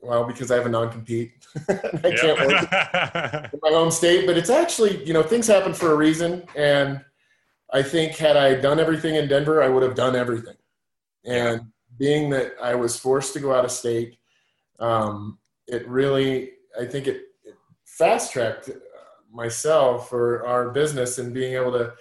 well 0.02 0.26
because 0.26 0.52
I 0.52 0.56
have 0.56 0.66
a 0.66 0.70
non-compete. 0.70 1.34
I 1.70 2.12
can't 2.12 2.40
work 2.40 3.54
in 3.54 3.60
my 3.62 3.70
home 3.70 3.92
state, 3.92 4.26
but 4.26 4.38
it's 4.38 4.50
actually 4.50 5.04
you 5.06 5.14
know 5.14 5.24
things 5.24 5.48
happen 5.48 5.74
for 5.74 5.92
a 5.92 5.96
reason, 5.96 6.44
and 6.56 7.04
I 7.72 7.82
think 7.82 8.18
had 8.18 8.36
I 8.36 8.56
done 8.56 8.80
everything 8.80 9.16
in 9.16 9.28
Denver, 9.28 9.64
I 9.64 9.70
would 9.70 9.84
have 9.84 9.96
done 9.96 10.16
everything. 10.16 10.56
And 11.26 11.72
being 11.98 12.30
that 12.32 12.56
I 12.62 12.76
was 12.76 13.00
forced 13.00 13.34
to 13.34 13.40
go 13.40 13.54
out 13.54 13.66
of 13.66 13.72
state, 13.72 14.18
um, 14.80 15.38
it 15.68 15.88
really 15.88 16.52
I 16.80 16.86
think 16.86 17.08
it 17.08 17.33
fast 17.98 18.34
tracked 18.34 18.72
myself 19.32 20.12
or 20.12 20.46
our 20.46 20.70
business 20.70 21.18
and 21.18 21.34
being 21.34 21.56
able 21.56 21.72
to 21.72 21.94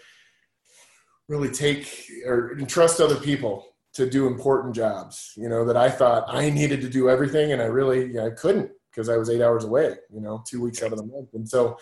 really 1.28 1.51
take 1.51 2.11
or 2.26 2.55
trust 2.66 3.01
other 3.01 3.16
people 3.16 3.66
to 3.95 4.09
do 4.09 4.26
important 4.26 4.74
jobs, 4.74 5.32
you 5.36 5.49
know, 5.49 5.64
that 5.64 5.76
I 5.76 5.90
thought 5.90 6.24
I 6.28 6.49
needed 6.51 6.80
to 6.80 6.88
do 6.88 7.11
everything 7.11 7.53
and 7.53 7.61
I 7.61 7.66
really 7.66 8.18
I 8.18 8.30
couldn't 8.30 8.70
because 8.90 9.09
I 9.09 9.16
was 9.16 9.28
eight 9.30 9.43
hours 9.43 9.64
away, 9.64 9.97
you 10.12 10.20
know, 10.20 10.43
two 10.47 10.61
weeks 10.62 10.82
out 10.82 10.93
of 10.93 10.99
the 10.99 11.05
month. 11.05 11.34
And 11.34 11.49
so 11.49 11.78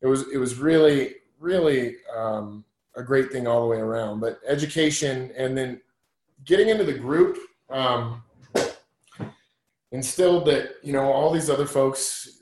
it 0.00 0.06
was, 0.06 0.30
it 0.32 0.38
was 0.38 0.56
really, 0.56 1.14
really 1.38 1.96
um, 2.14 2.64
a 2.96 3.02
great 3.02 3.32
thing 3.32 3.46
all 3.46 3.62
the 3.62 3.68
way 3.68 3.78
around. 3.78 4.20
But 4.20 4.40
education 4.46 5.30
and 5.36 5.56
then 5.56 5.80
getting 6.44 6.68
into 6.68 6.84
the 6.84 6.94
group 6.94 7.38
um, 7.70 8.22
instilled 9.92 10.46
that, 10.46 10.76
you 10.82 10.92
know, 10.92 11.10
all 11.10 11.32
these 11.32 11.48
other 11.48 11.66
folks 11.66 12.41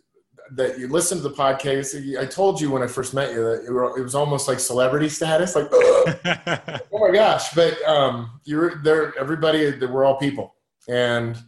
that 0.52 0.78
you 0.78 0.88
listen 0.88 1.18
to 1.18 1.22
the 1.22 1.34
podcast. 1.34 2.18
I 2.18 2.26
told 2.26 2.60
you 2.60 2.70
when 2.70 2.82
I 2.82 2.86
first 2.86 3.14
met 3.14 3.32
you 3.32 3.42
that 3.42 3.64
it 3.96 4.02
was 4.02 4.14
almost 4.14 4.48
like 4.48 4.58
celebrity 4.60 5.08
status, 5.08 5.54
like 5.54 5.68
oh 5.72 6.84
my 6.92 7.10
gosh. 7.12 7.52
But 7.54 7.82
um, 7.86 8.40
you're 8.44 8.82
there. 8.82 9.18
Everybody, 9.18 9.78
we're 9.86 10.04
all 10.04 10.16
people, 10.16 10.54
and 10.88 11.38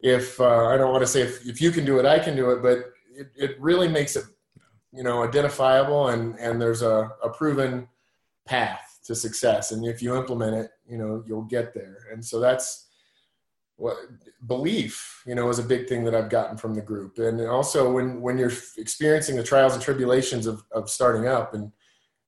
if 0.00 0.40
uh, 0.40 0.66
I 0.68 0.76
don't 0.76 0.92
want 0.92 1.02
to 1.02 1.06
say 1.06 1.22
if, 1.22 1.46
if 1.46 1.60
you 1.60 1.70
can 1.70 1.84
do 1.84 1.98
it, 1.98 2.06
I 2.06 2.18
can 2.18 2.36
do 2.36 2.50
it, 2.50 2.62
but 2.62 2.92
it, 3.14 3.30
it 3.36 3.60
really 3.60 3.88
makes 3.88 4.16
it 4.16 4.24
you 4.92 5.02
know 5.02 5.22
identifiable 5.22 6.08
and 6.08 6.38
and 6.38 6.60
there's 6.60 6.82
a, 6.82 7.10
a 7.22 7.28
proven 7.30 7.88
path 8.46 8.98
to 9.04 9.14
success 9.14 9.72
and 9.72 9.84
if 9.86 10.02
you 10.02 10.16
implement 10.16 10.54
it 10.54 10.70
you 10.88 10.98
know 10.98 11.22
you'll 11.26 11.42
get 11.42 11.72
there 11.74 12.08
and 12.12 12.24
so 12.24 12.40
that's 12.40 12.88
belief 14.46 15.22
you 15.26 15.34
know 15.34 15.48
is 15.48 15.58
a 15.58 15.62
big 15.62 15.88
thing 15.88 16.04
that 16.04 16.14
i've 16.14 16.30
gotten 16.30 16.56
from 16.56 16.74
the 16.74 16.80
group. 16.80 17.18
And 17.18 17.40
also 17.46 17.92
when 17.92 18.20
when 18.20 18.38
you're 18.38 18.52
experiencing 18.76 19.36
the 19.36 19.42
trials 19.42 19.74
and 19.74 19.82
tribulations 19.82 20.46
of, 20.46 20.62
of 20.72 20.90
starting 20.90 21.26
up 21.26 21.54
and 21.54 21.72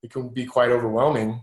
it 0.02 0.10
can 0.10 0.28
be 0.28 0.44
quite 0.44 0.70
overwhelming 0.70 1.40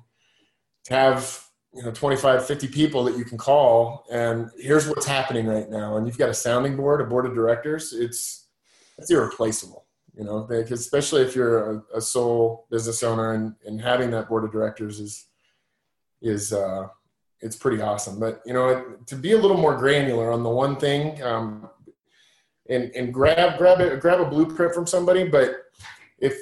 to 0.86 0.94
have 0.94 1.44
you 1.74 1.84
know 1.84 1.92
25 1.92 2.46
50 2.46 2.68
people 2.68 3.04
that 3.04 3.18
you 3.18 3.26
can 3.26 3.38
call 3.38 4.06
and 4.12 4.50
here's 4.58 4.88
what's 4.88 5.06
happening 5.06 5.46
right 5.48 5.70
now. 5.70 5.98
And 5.98 6.08
you've 6.08 6.18
got 6.18 6.30
a 6.30 6.34
sounding 6.34 6.76
board 6.76 7.02
a 7.02 7.06
board 7.06 7.26
of 7.26 7.34
directors. 7.34 7.94
It's 7.94 8.48
it's 8.98 9.12
irreplaceable 9.12 9.86
you 10.16 10.24
know 10.24 10.48
especially 10.72 11.22
if 11.22 11.36
you're 11.36 11.72
a, 11.72 11.84
a 11.96 12.02
sole 12.02 12.68
business 12.70 13.04
owner 13.04 13.34
and, 13.34 13.56
and 13.66 13.82
having 13.82 14.12
that 14.12 14.28
board 14.28 14.44
of 14.44 14.52
directors 14.52 15.00
is 15.00 15.28
is 16.22 16.52
uh 16.52 16.88
it's 17.42 17.56
pretty 17.56 17.82
awesome. 17.82 18.20
But 18.20 18.42
you 18.46 18.54
know, 18.54 18.98
to 19.06 19.16
be 19.16 19.34
a 19.34 19.38
little 19.38 19.58
more 19.58 19.76
granular 19.76 20.32
on 20.32 20.44
the 20.44 20.50
one 20.50 20.76
thing, 20.76 21.22
um, 21.24 21.70
and 22.70 22.92
and 22.96 23.14
grab 23.14 23.58
grab 23.58 23.82
a 23.82 23.98
grab 23.98 24.20
a 24.20 24.26
blueprint 24.26 24.74
from 24.74 24.88
somebody. 24.88 25.28
But 25.28 25.64
if 26.20 26.38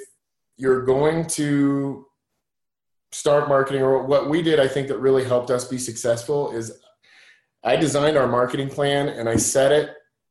you're 0.56 0.84
going 0.84 1.26
to 1.28 2.06
start 3.12 3.48
marketing, 3.48 3.82
or 3.82 4.02
what 4.02 4.28
we 4.28 4.42
did, 4.42 4.60
I 4.60 4.68
think 4.68 4.88
that 4.88 4.98
really 4.98 5.24
helped 5.24 5.50
us 5.50 5.66
be 5.66 5.78
successful 5.78 6.52
is 6.52 6.72
I 7.64 7.76
designed 7.76 8.16
our 8.16 8.28
marketing 8.28 8.68
plan 8.68 9.08
and 9.08 9.28
I 9.28 9.36
set 9.36 9.72
it 9.72 9.90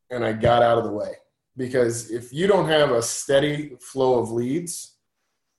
and 0.10 0.24
I 0.24 0.34
got 0.34 0.64
out 0.64 0.78
of 0.78 0.86
the 0.86 0.92
way 0.92 1.14
because 1.58 2.12
if 2.12 2.32
you 2.32 2.48
don't 2.48 2.70
have 2.70 2.92
a 2.92 3.02
steady 3.02 3.76
flow 3.82 4.20
of 4.20 4.32
leads 4.32 4.96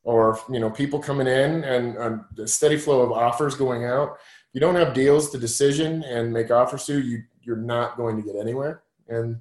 or 0.03 0.39
you 0.51 0.61
know 0.61 0.71
people 0.71 0.99
coming 0.99 1.27
in 1.27 1.65
and 1.65 2.21
a 2.39 2.47
steady 2.47 2.79
flow 2.79 3.01
of 3.03 3.13
offers 3.13 3.55
going 3.55 3.85
out 3.85 4.17
you 4.59 4.61
don't 4.61 4.75
have 4.75 4.93
deals 4.93 5.31
to 5.31 5.39
decision 5.39 6.03
and 6.03 6.33
make 6.33 6.51
offers 6.51 6.85
to 6.87 7.01
you 7.01 7.23
you're 7.43 7.57
not 7.57 7.97
going 7.97 8.17
to 8.17 8.23
get 8.23 8.37
anywhere. 8.37 8.83
And 9.09 9.41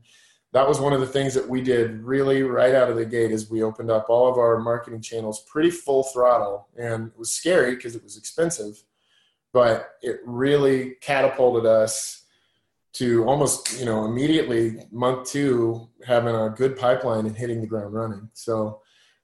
that 0.53 0.67
was 0.67 0.79
one 0.79 0.93
of 0.93 1.01
the 1.01 1.07
things 1.07 1.33
that 1.33 1.49
we 1.49 1.59
did 1.59 2.01
really 2.03 2.43
right 2.43 2.75
out 2.75 2.89
of 2.89 2.95
the 2.95 3.05
gate 3.05 3.31
is 3.31 3.49
we 3.49 3.63
opened 3.63 3.91
up 3.91 4.09
all 4.09 4.29
of 4.29 4.37
our 4.37 4.59
marketing 4.59 5.01
channels 5.01 5.41
pretty 5.41 5.71
full 5.71 6.03
throttle. 6.03 6.67
And 6.77 7.07
it 7.07 7.17
was 7.17 7.31
scary 7.31 7.75
because 7.75 7.95
it 7.95 8.03
was 8.03 8.15
expensive 8.15 8.83
but 9.53 9.95
it 10.03 10.19
really 10.25 10.95
catapulted 11.01 11.65
us 11.65 12.25
to 12.93 13.23
almost 13.25 13.79
you 13.79 13.85
know 13.85 14.05
immediately 14.05 14.85
month 14.91 15.27
two 15.29 15.87
having 16.05 16.35
a 16.35 16.53
good 16.55 16.77
pipeline 16.77 17.25
and 17.25 17.35
hitting 17.35 17.61
the 17.61 17.67
ground 17.67 17.93
running. 17.93 18.29
So 18.33 18.81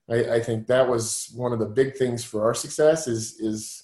I, 0.10 0.36
I, 0.36 0.40
think 0.40 0.68
that 0.68 0.88
was 0.88 1.32
one 1.36 1.53
of 1.53 1.60
the 1.60 1.65
big 1.65 1.95
things 1.95 2.24
for 2.24 2.44
our 2.44 2.53
success 2.53 3.07
is 3.07 3.40
is 3.40 3.82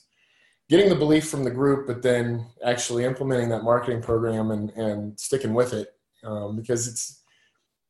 getting 0.69 0.89
the 0.89 0.95
belief 0.95 1.27
from 1.27 1.43
the 1.43 1.51
group 1.51 1.87
but 1.87 2.01
then 2.01 2.45
actually 2.63 3.03
implementing 3.03 3.49
that 3.49 3.63
marketing 3.63 4.01
program 4.01 4.51
and 4.51 4.69
and 4.71 5.19
sticking 5.19 5.53
with 5.53 5.73
it 5.73 5.95
um, 6.23 6.55
because 6.55 6.87
it's 6.87 7.21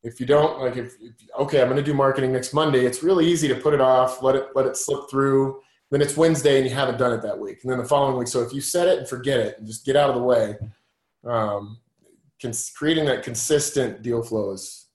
if 0.02 0.18
you 0.18 0.26
don't 0.26 0.60
like 0.60 0.76
if, 0.76 0.94
if 1.00 1.12
okay 1.38 1.60
i'm 1.60 1.68
going 1.68 1.76
to 1.76 1.82
do 1.82 1.94
marketing 1.94 2.32
next 2.32 2.52
monday 2.52 2.84
it's 2.84 3.02
really 3.02 3.26
easy 3.26 3.48
to 3.48 3.54
put 3.54 3.74
it 3.74 3.80
off 3.80 4.22
let 4.22 4.34
it 4.34 4.48
let 4.54 4.66
it 4.66 4.76
slip 4.76 5.10
through 5.10 5.60
then 5.90 6.00
it's 6.00 6.16
wednesday 6.16 6.58
and 6.58 6.68
you 6.68 6.74
haven't 6.74 6.98
done 6.98 7.12
it 7.12 7.22
that 7.22 7.38
week 7.38 7.58
and 7.62 7.70
then 7.70 7.78
the 7.78 7.84
following 7.84 8.16
week 8.16 8.28
so 8.28 8.40
if 8.42 8.52
you 8.52 8.60
set 8.60 8.88
it 8.88 8.98
and 8.98 9.08
forget 9.08 9.38
it 9.38 9.58
and 9.58 9.66
just 9.66 9.84
get 9.84 9.96
out 9.96 10.08
of 10.08 10.16
the 10.16 10.22
way 10.22 10.56
um, 11.26 11.78
cons- 12.40 12.72
creating 12.74 13.04
that 13.04 13.22
consistent 13.22 14.02
deal 14.02 14.22
flow 14.22 14.52
is 14.52 14.86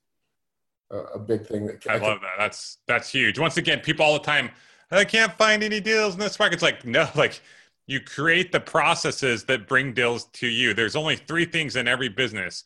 a, 0.90 0.96
a 0.96 1.18
big 1.18 1.46
thing. 1.46 1.66
That 1.66 1.86
I, 1.88 1.94
I 1.94 1.98
love 1.98 2.20
that. 2.20 2.34
That's 2.38 2.78
that's 2.86 3.10
huge. 3.10 3.38
Once 3.38 3.56
again, 3.56 3.80
people 3.80 4.04
all 4.04 4.14
the 4.14 4.20
time, 4.20 4.50
I 4.90 5.04
can't 5.04 5.32
find 5.32 5.62
any 5.62 5.80
deals 5.80 6.14
in 6.14 6.20
this 6.20 6.38
market. 6.38 6.54
It's 6.54 6.62
like 6.62 6.84
no, 6.84 7.08
like 7.14 7.40
you 7.86 8.00
create 8.00 8.52
the 8.52 8.60
processes 8.60 9.44
that 9.44 9.68
bring 9.68 9.92
deals 9.92 10.24
to 10.34 10.46
you. 10.46 10.74
There's 10.74 10.96
only 10.96 11.16
three 11.16 11.44
things 11.44 11.76
in 11.76 11.86
every 11.88 12.08
business: 12.08 12.64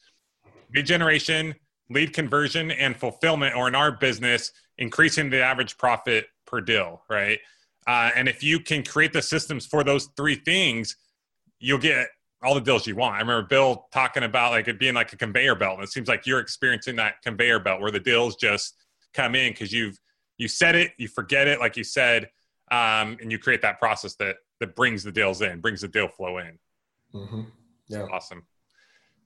lead 0.74 0.86
generation, 0.86 1.54
lead 1.90 2.12
conversion, 2.12 2.70
and 2.70 2.96
fulfillment. 2.96 3.54
Or 3.56 3.68
in 3.68 3.74
our 3.74 3.92
business, 3.92 4.52
increasing 4.78 5.30
the 5.30 5.42
average 5.42 5.76
profit 5.78 6.26
per 6.46 6.60
deal. 6.60 7.02
Right. 7.08 7.38
Uh, 7.86 8.10
and 8.14 8.28
if 8.28 8.42
you 8.42 8.60
can 8.60 8.82
create 8.82 9.12
the 9.12 9.22
systems 9.22 9.66
for 9.66 9.82
those 9.82 10.08
three 10.16 10.34
things, 10.34 10.96
you'll 11.58 11.78
get 11.78 12.08
all 12.42 12.54
the 12.54 12.60
deals 12.60 12.86
you 12.86 12.96
want. 12.96 13.16
I 13.16 13.20
remember 13.20 13.46
Bill 13.46 13.86
talking 13.92 14.22
about 14.22 14.52
like 14.52 14.68
it 14.68 14.78
being 14.78 14.94
like 14.94 15.12
a 15.12 15.16
conveyor 15.16 15.56
belt. 15.56 15.74
And 15.74 15.84
it 15.84 15.90
seems 15.90 16.08
like 16.08 16.26
you're 16.26 16.40
experiencing 16.40 16.96
that 16.96 17.20
conveyor 17.22 17.60
belt 17.60 17.80
where 17.80 17.90
the 17.90 18.00
deals 18.00 18.36
just 18.36 18.76
come 19.12 19.34
in 19.34 19.52
because 19.52 19.72
you've 19.72 19.98
you 20.38 20.48
said 20.48 20.74
it, 20.74 20.92
you 20.96 21.06
forget 21.06 21.48
it, 21.48 21.60
like 21.60 21.76
you 21.76 21.84
said, 21.84 22.30
um, 22.70 23.18
and 23.20 23.30
you 23.30 23.38
create 23.38 23.60
that 23.60 23.78
process 23.78 24.14
that 24.16 24.36
that 24.60 24.76
brings 24.76 25.02
the 25.02 25.12
deals 25.12 25.42
in, 25.42 25.60
brings 25.60 25.80
the 25.80 25.88
deal 25.88 26.08
flow 26.08 26.38
in. 26.38 26.58
Mm-hmm. 27.14 27.42
Yeah, 27.88 28.06
awesome. 28.12 28.44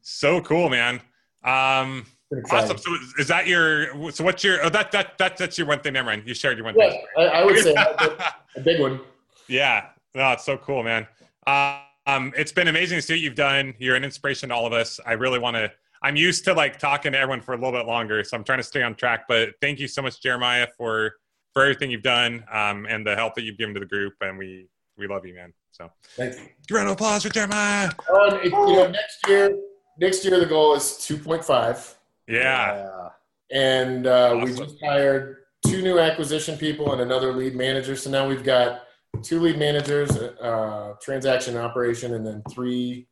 So 0.01 0.41
cool, 0.41 0.71
man. 0.71 1.01
Um, 1.45 2.07
awesome. 2.51 2.79
So 2.79 2.97
is 3.19 3.29
that 3.29 3.47
your? 3.47 4.11
So 4.13 4.25
what's 4.25 4.43
your? 4.43 4.65
Oh, 4.65 4.71
that 4.71 4.91
that 4.93 5.19
that 5.19 5.37
that's 5.37 5.59
your 5.59 5.67
one 5.67 5.81
thing. 5.81 5.93
Never 5.93 6.07
mind. 6.07 6.23
You 6.27 6.35
shared 6.35 6.57
your 6.57 6.65
one 6.65 6.75
yeah, 6.79 6.91
thing. 6.91 7.05
I, 7.19 7.23
I 7.23 7.45
would 7.45 7.59
say 7.59 7.75
a 8.57 8.61
big 8.61 8.81
one. 8.81 9.01
Yeah. 9.49 9.89
No, 10.15 10.33
it's 10.33 10.45
so 10.45 10.57
cool, 10.57 10.83
man. 10.83 11.07
Um, 11.47 12.33
it's 12.37 12.53
been 12.53 12.69
amazing 12.69 12.99
to 12.99 13.03
see 13.03 13.15
what 13.15 13.21
you've 13.21 13.35
done. 13.35 13.75
You're 13.79 13.97
an 13.97 14.05
inspiration 14.05 14.51
to 14.51 14.55
all 14.55 14.67
of 14.67 14.73
us. 14.73 15.01
I 15.05 15.13
really 15.13 15.39
want 15.39 15.57
to. 15.57 15.71
I'm 16.03 16.17
used 16.17 16.45
to 16.45 16.53
like 16.55 16.79
talking 16.79 17.13
to 17.13 17.19
everyone 17.19 17.41
for 17.41 17.55
a 17.55 17.57
little 17.57 17.73
bit 17.73 17.87
longer, 17.87 18.23
so 18.25 18.37
I'm 18.37 18.45
trying 18.45 18.59
to 18.59 18.65
stay 18.65 18.83
on 18.83 18.95
track. 18.95 19.25
But 19.27 19.51
thank 19.61 19.81
you 19.81 19.89
so 19.89 20.03
much, 20.03 20.23
Jeremiah, 20.23 20.69
for 20.77 21.15
for 21.55 21.63
everything 21.63 21.91
you've 21.91 22.03
done 22.03 22.45
um, 22.53 22.87
and 22.89 23.07
the 23.07 23.15
help 23.15 23.35
that 23.37 23.43
you've 23.43 23.57
given 23.57 23.75
to 23.75 23.81
the 23.81 23.87
group. 23.87 24.15
And 24.21 24.37
we 24.37 24.69
we 24.97 25.07
love 25.07 25.27
you, 25.27 25.35
man. 25.35 25.53
So 25.73 25.91
thank 26.17 26.35
you. 26.35 26.77
Round 26.77 26.89
of 26.89 26.95
applause 26.95 27.23
for 27.25 27.31
Jeremiah. 27.31 27.91
Uh, 28.09 28.39
you 28.43 28.51
know, 28.51 28.89
next 28.89 29.19
year, 29.29 29.59
next 29.99 30.25
year 30.25 30.39
the 30.39 30.47
goal 30.47 30.75
is 30.75 30.85
2.5. 30.85 31.95
Yeah. 32.29 33.09
and 33.51 34.07
uh, 34.07 34.35
awesome. 34.35 34.41
we 34.45 34.55
just 34.55 34.77
hired 34.83 35.37
two 35.67 35.83
new 35.83 35.99
acquisition 35.99 36.57
people 36.57 36.93
and 36.93 37.01
another 37.01 37.33
lead 37.33 37.55
manager. 37.55 37.97
So 37.97 38.11
now 38.11 38.29
we've 38.29 38.45
got 38.45 38.83
two 39.23 39.41
lead 39.41 39.59
managers, 39.59 40.17
uh, 40.17 40.95
transaction 41.03 41.57
operation, 41.57 42.15
and 42.15 42.27
then 42.27 42.43
three 42.51 43.09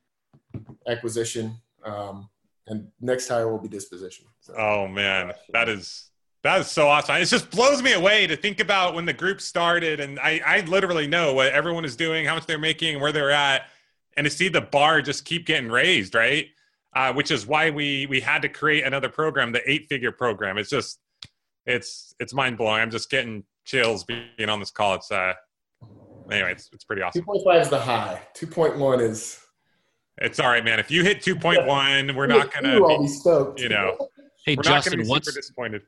acquisition. 0.86 1.56
Um, 1.84 2.28
and 2.68 2.88
next 3.00 3.28
hire 3.28 3.50
will 3.50 3.58
be 3.58 3.68
disposition. 3.68 4.26
So, 4.40 4.54
oh 4.56 4.86
man, 4.86 5.32
that 5.52 5.68
is 5.68 6.11
that 6.42 6.60
is 6.60 6.68
so 6.68 6.88
awesome. 6.88 7.16
It 7.16 7.26
just 7.26 7.50
blows 7.50 7.82
me 7.82 7.92
away 7.92 8.26
to 8.26 8.36
think 8.36 8.60
about 8.60 8.94
when 8.94 9.04
the 9.04 9.12
group 9.12 9.40
started, 9.40 10.00
and 10.00 10.18
I, 10.18 10.40
I 10.44 10.60
literally 10.62 11.06
know 11.06 11.34
what 11.34 11.52
everyone 11.52 11.84
is 11.84 11.96
doing, 11.96 12.26
how 12.26 12.34
much 12.34 12.46
they're 12.46 12.58
making, 12.58 13.00
where 13.00 13.12
they're 13.12 13.30
at, 13.30 13.66
and 14.16 14.24
to 14.24 14.30
see 14.30 14.48
the 14.48 14.60
bar 14.60 15.02
just 15.02 15.24
keep 15.24 15.46
getting 15.46 15.70
raised, 15.70 16.14
right? 16.14 16.46
Uh, 16.94 17.12
which 17.12 17.30
is 17.30 17.46
why 17.46 17.70
we 17.70 18.06
we 18.06 18.20
had 18.20 18.42
to 18.42 18.48
create 18.48 18.84
another 18.84 19.08
program, 19.08 19.52
the 19.52 19.62
eight 19.70 19.88
figure 19.88 20.12
program. 20.12 20.58
It's 20.58 20.68
just 20.68 20.98
it's 21.64 22.14
it's 22.18 22.34
mind 22.34 22.58
blowing. 22.58 22.80
I'm 22.82 22.90
just 22.90 23.08
getting 23.08 23.44
chills 23.64 24.04
being 24.04 24.48
on 24.48 24.60
this 24.60 24.70
call. 24.70 24.96
It's 24.96 25.10
uh 25.10 25.32
anyway, 26.30 26.52
it's, 26.52 26.68
it's 26.72 26.84
pretty 26.84 27.02
awesome. 27.02 27.24
2.5 27.24 27.62
is 27.62 27.68
the 27.68 27.78
high. 27.78 28.20
2.1 28.36 29.00
is. 29.00 29.38
It's 30.18 30.38
all 30.38 30.48
right, 30.48 30.64
man. 30.64 30.78
If 30.78 30.90
you 30.90 31.02
hit 31.02 31.20
2.1, 31.20 32.14
we're 32.14 32.26
not 32.26 32.52
going 32.52 32.64
to 32.64 32.98
be 33.00 33.08
stoked. 33.08 33.60
You 33.60 33.70
know, 33.70 33.96
hey, 34.44 34.56
we're 34.56 34.62
Justin, 34.62 35.06
what's 35.06 35.32
disappointed? 35.32 35.82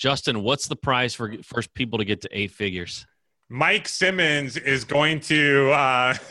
Justin, 0.00 0.42
what's 0.42 0.66
the 0.66 0.76
prize 0.76 1.14
for 1.14 1.34
first 1.42 1.74
people 1.74 1.98
to 1.98 2.06
get 2.06 2.22
to 2.22 2.28
eight 2.32 2.50
figures? 2.50 3.06
Mike 3.50 3.86
Simmons 3.86 4.56
is 4.56 4.82
going 4.82 5.20
to 5.20 5.70
uh... 5.72 6.14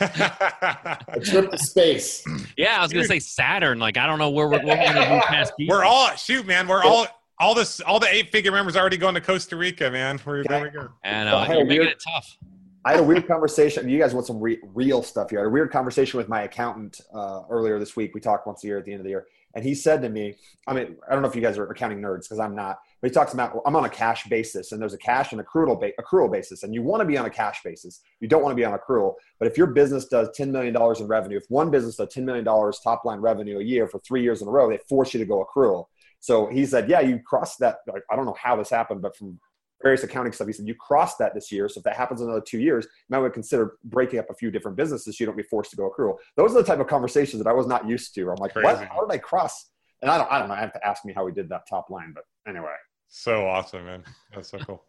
a 1.06 1.20
trip 1.20 1.52
to 1.52 1.58
space. 1.58 2.24
Yeah, 2.56 2.78
I 2.78 2.82
was 2.82 2.92
going 2.92 3.04
to 3.04 3.08
say 3.08 3.20
Saturn. 3.20 3.78
Like 3.78 3.96
I 3.96 4.08
don't 4.08 4.18
know 4.18 4.30
where 4.30 4.48
we're, 4.48 4.58
we're 4.58 4.74
going 4.74 4.94
to 4.94 5.04
do 5.04 5.20
past. 5.24 5.52
We're 5.68 5.84
all 5.84 6.08
shoot, 6.16 6.46
man. 6.46 6.66
We're 6.66 6.82
all 6.82 7.06
all 7.38 7.54
this 7.54 7.80
all 7.82 8.00
the 8.00 8.12
eight 8.12 8.32
figure 8.32 8.50
members 8.50 8.76
already 8.76 8.96
going 8.96 9.14
to 9.14 9.20
Costa 9.20 9.56
Rica, 9.56 9.88
man. 9.88 10.18
We're, 10.24 10.42
there 10.42 10.64
we 10.64 10.70
go. 10.70 10.88
And 11.04 11.28
uh, 11.28 11.46
you're 11.48 11.64
making 11.64 11.86
it 11.86 12.02
tough. 12.12 12.38
I 12.84 12.92
had 12.92 13.00
a 13.00 13.04
weird 13.04 13.28
conversation. 13.28 13.88
You 13.88 14.00
guys 14.00 14.14
want 14.14 14.26
some 14.26 14.40
re- 14.40 14.58
real 14.74 15.02
stuff 15.02 15.30
here? 15.30 15.38
I 15.38 15.42
had 15.42 15.48
a 15.48 15.50
weird 15.50 15.70
conversation 15.70 16.18
with 16.18 16.28
my 16.28 16.42
accountant 16.42 17.00
uh, 17.14 17.42
earlier 17.48 17.78
this 17.78 17.94
week. 17.94 18.14
We 18.14 18.20
talk 18.20 18.46
once 18.46 18.64
a 18.64 18.66
year 18.66 18.78
at 18.78 18.84
the 18.84 18.92
end 18.92 19.00
of 19.00 19.04
the 19.04 19.10
year, 19.10 19.26
and 19.54 19.64
he 19.64 19.74
said 19.74 20.02
to 20.02 20.08
me, 20.08 20.36
"I 20.66 20.74
mean, 20.74 20.96
I 21.08 21.12
don't 21.12 21.22
know 21.22 21.28
if 21.28 21.34
you 21.34 21.42
guys 21.42 21.58
are 21.58 21.70
accounting 21.70 22.00
nerds 22.00 22.22
because 22.22 22.38
I'm 22.38 22.54
not." 22.54 22.78
But 23.00 23.10
he 23.10 23.14
talks 23.14 23.32
about 23.32 23.60
I'm 23.64 23.76
on 23.76 23.84
a 23.84 23.90
cash 23.90 24.26
basis, 24.26 24.72
and 24.72 24.80
there's 24.80 24.94
a 24.94 24.98
cash 24.98 25.32
and 25.32 25.44
accrual 25.44 25.80
ba- 25.80 25.92
accrual 26.00 26.30
basis, 26.30 26.62
and 26.62 26.74
you 26.74 26.82
want 26.82 27.00
to 27.00 27.06
be 27.06 27.16
on 27.16 27.26
a 27.26 27.30
cash 27.30 27.62
basis. 27.62 28.00
You 28.20 28.28
don't 28.28 28.42
want 28.42 28.52
to 28.52 28.56
be 28.56 28.64
on 28.64 28.78
accrual. 28.78 29.14
But 29.38 29.48
if 29.48 29.56
your 29.56 29.68
business 29.68 30.06
does 30.06 30.28
ten 30.34 30.52
million 30.52 30.74
dollars 30.74 31.00
in 31.00 31.06
revenue, 31.06 31.38
if 31.38 31.44
one 31.48 31.70
business 31.70 31.96
does 31.96 32.12
ten 32.12 32.24
million 32.24 32.44
dollars 32.44 32.80
top 32.80 33.04
line 33.04 33.20
revenue 33.20 33.58
a 33.58 33.62
year 33.62 33.88
for 33.88 33.98
three 34.00 34.22
years 34.22 34.42
in 34.42 34.48
a 34.48 34.50
row, 34.50 34.68
they 34.68 34.78
force 34.88 35.14
you 35.14 35.20
to 35.20 35.26
go 35.26 35.44
accrual. 35.44 35.86
So 36.20 36.46
he 36.46 36.66
said, 36.66 36.88
"Yeah, 36.88 37.00
you 37.00 37.20
cross 37.20 37.56
that." 37.56 37.78
Like, 37.86 38.02
I 38.10 38.16
don't 38.16 38.26
know 38.26 38.36
how 38.40 38.56
this 38.56 38.70
happened, 38.70 39.02
but 39.02 39.16
from 39.16 39.40
various 39.82 40.02
accounting 40.02 40.32
stuff. 40.32 40.46
He 40.46 40.52
said, 40.52 40.66
you 40.66 40.74
crossed 40.74 41.18
that 41.18 41.34
this 41.34 41.50
year. 41.50 41.68
So 41.68 41.78
if 41.78 41.84
that 41.84 41.96
happens 41.96 42.20
in 42.20 42.26
another 42.26 42.44
two 42.46 42.58
years, 42.58 42.84
you 42.84 43.06
might 43.08 43.18
want 43.18 43.32
to 43.32 43.34
consider 43.34 43.74
breaking 43.84 44.18
up 44.18 44.26
a 44.30 44.34
few 44.34 44.50
different 44.50 44.76
businesses 44.76 45.16
so 45.16 45.22
you 45.22 45.26
don't 45.26 45.36
be 45.36 45.42
forced 45.42 45.70
to 45.70 45.76
go 45.76 45.90
accrual. 45.90 46.16
Those 46.36 46.52
are 46.52 46.62
the 46.62 46.64
type 46.64 46.80
of 46.80 46.86
conversations 46.86 47.42
that 47.42 47.48
I 47.48 47.52
was 47.52 47.66
not 47.66 47.88
used 47.88 48.14
to. 48.14 48.30
I'm 48.30 48.36
like, 48.36 48.52
Crazy. 48.52 48.66
what? 48.66 48.88
How 48.88 49.00
did 49.06 49.12
I 49.12 49.18
cross? 49.18 49.70
And 50.02 50.10
I 50.10 50.18
don't, 50.18 50.30
I 50.30 50.38
don't 50.38 50.48
know. 50.48 50.54
I 50.54 50.60
have 50.60 50.72
to 50.72 50.86
ask 50.86 51.04
me 51.04 51.12
how 51.12 51.24
we 51.24 51.32
did 51.32 51.48
that 51.50 51.62
top 51.68 51.90
line, 51.90 52.12
but 52.14 52.24
anyway. 52.48 52.74
So 53.08 53.46
awesome, 53.46 53.84
man. 53.84 54.04
That's 54.34 54.50
so 54.50 54.58
cool. 54.58 54.84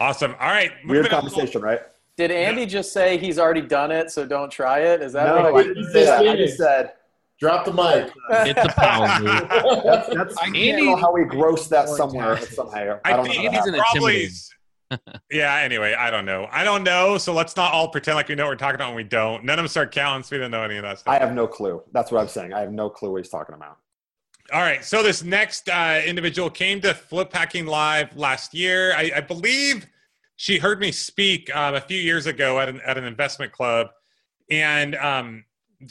awesome. 0.00 0.34
All 0.40 0.48
right. 0.48 0.72
Weird 0.86 1.08
conversation, 1.08 1.62
right? 1.62 1.80
Did 2.16 2.30
Andy 2.30 2.62
yeah. 2.62 2.68
just 2.68 2.92
say 2.92 3.18
he's 3.18 3.38
already 3.38 3.60
done 3.60 3.90
it, 3.90 4.10
so 4.10 4.24
don't 4.24 4.50
try 4.50 4.80
it? 4.80 5.02
Is 5.02 5.12
that 5.14 5.26
no, 5.26 5.52
what 5.52 5.64
I 5.64 5.68
didn't 5.68 5.92
say 5.92 6.04
that. 6.04 6.26
I 6.26 6.36
just 6.36 6.56
said 6.56 6.92
Drop 7.44 7.66
the 7.66 7.74
mic. 7.74 8.10
It's 8.30 8.58
a 8.58 8.68
power 8.74 9.06
that's, 9.84 10.08
that's, 10.14 10.36
I 10.38 10.48
can't 10.48 10.82
know 10.82 10.96
how 10.96 11.12
we 11.12 11.24
grossed 11.24 11.68
that 11.68 11.90
somewhere 11.90 12.38
somehow. 12.40 12.98
I, 13.04 13.12
I 13.12 13.16
don't 13.18 13.26
think 13.26 13.42
know. 13.42 13.50
Andy's 13.50 13.66
an 13.66 13.74
probably, 13.74 14.28
yeah. 15.30 15.56
Anyway, 15.56 15.92
I 15.92 16.08
don't 16.08 16.24
know. 16.24 16.48
I 16.50 16.64
don't 16.64 16.84
know. 16.84 17.18
So 17.18 17.34
let's 17.34 17.54
not 17.54 17.74
all 17.74 17.88
pretend 17.88 18.16
like 18.16 18.28
we 18.28 18.34
know 18.34 18.44
what 18.44 18.52
we're 18.52 18.56
talking 18.56 18.76
about 18.76 18.88
when 18.88 18.96
we 18.96 19.04
don't. 19.04 19.44
None 19.44 19.58
of 19.58 19.66
us 19.66 19.76
are 19.76 19.82
accountants. 19.82 20.30
We 20.30 20.38
don't 20.38 20.52
know 20.52 20.62
any 20.62 20.78
of 20.78 20.84
that 20.84 21.00
stuff. 21.00 21.12
I 21.12 21.18
have 21.18 21.34
no 21.34 21.46
clue. 21.46 21.82
That's 21.92 22.10
what 22.10 22.22
I'm 22.22 22.28
saying. 22.28 22.54
I 22.54 22.60
have 22.60 22.72
no 22.72 22.88
clue 22.88 23.10
what 23.12 23.18
he's 23.18 23.28
talking 23.28 23.54
about. 23.54 23.76
All 24.50 24.62
right. 24.62 24.82
So 24.82 25.02
this 25.02 25.22
next 25.22 25.68
uh, 25.68 26.00
individual 26.02 26.48
came 26.48 26.80
to 26.80 26.94
Flip 26.94 27.30
Hacking 27.30 27.66
Live 27.66 28.16
last 28.16 28.54
year. 28.54 28.94
I, 28.94 29.12
I 29.16 29.20
believe 29.20 29.86
she 30.36 30.56
heard 30.56 30.80
me 30.80 30.92
speak 30.92 31.54
um, 31.54 31.74
a 31.74 31.80
few 31.82 31.98
years 31.98 32.24
ago 32.24 32.58
at 32.58 32.70
an, 32.70 32.80
at 32.86 32.96
an 32.96 33.04
investment 33.04 33.52
club, 33.52 33.88
and 34.50 34.94
um, 34.94 35.44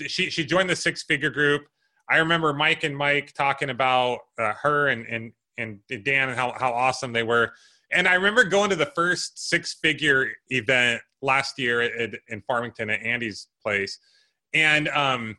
she 0.07 0.30
she 0.30 0.45
joined 0.45 0.69
the 0.69 0.76
six 0.76 1.03
figure 1.03 1.30
group. 1.30 1.64
I 2.10 2.18
remember 2.18 2.53
Mike 2.53 2.84
and 2.84 2.95
Mike 2.95 3.34
talking 3.34 3.69
about 3.69 4.19
uh, 4.39 4.53
her 4.61 4.88
and 4.89 5.05
and 5.07 5.31
and 5.57 5.80
Dan 6.03 6.30
and 6.30 6.38
how 6.38 6.53
how 6.57 6.72
awesome 6.72 7.14
they 7.14 7.23
were. 7.23 7.53
And 7.91 8.07
I 8.07 8.15
remember 8.15 8.43
going 8.43 8.69
to 8.72 8.76
the 8.76 8.91
first 8.95 9.49
six 9.49 9.76
figure 9.76 10.31
event 10.49 11.01
last 11.22 11.60
year 11.60 11.81
at, 11.81 12.15
in 12.27 12.41
Farmington 12.41 12.89
at 12.89 13.01
Andy's 13.03 13.47
place, 13.61 13.99
and 14.53 14.88
um, 14.89 15.38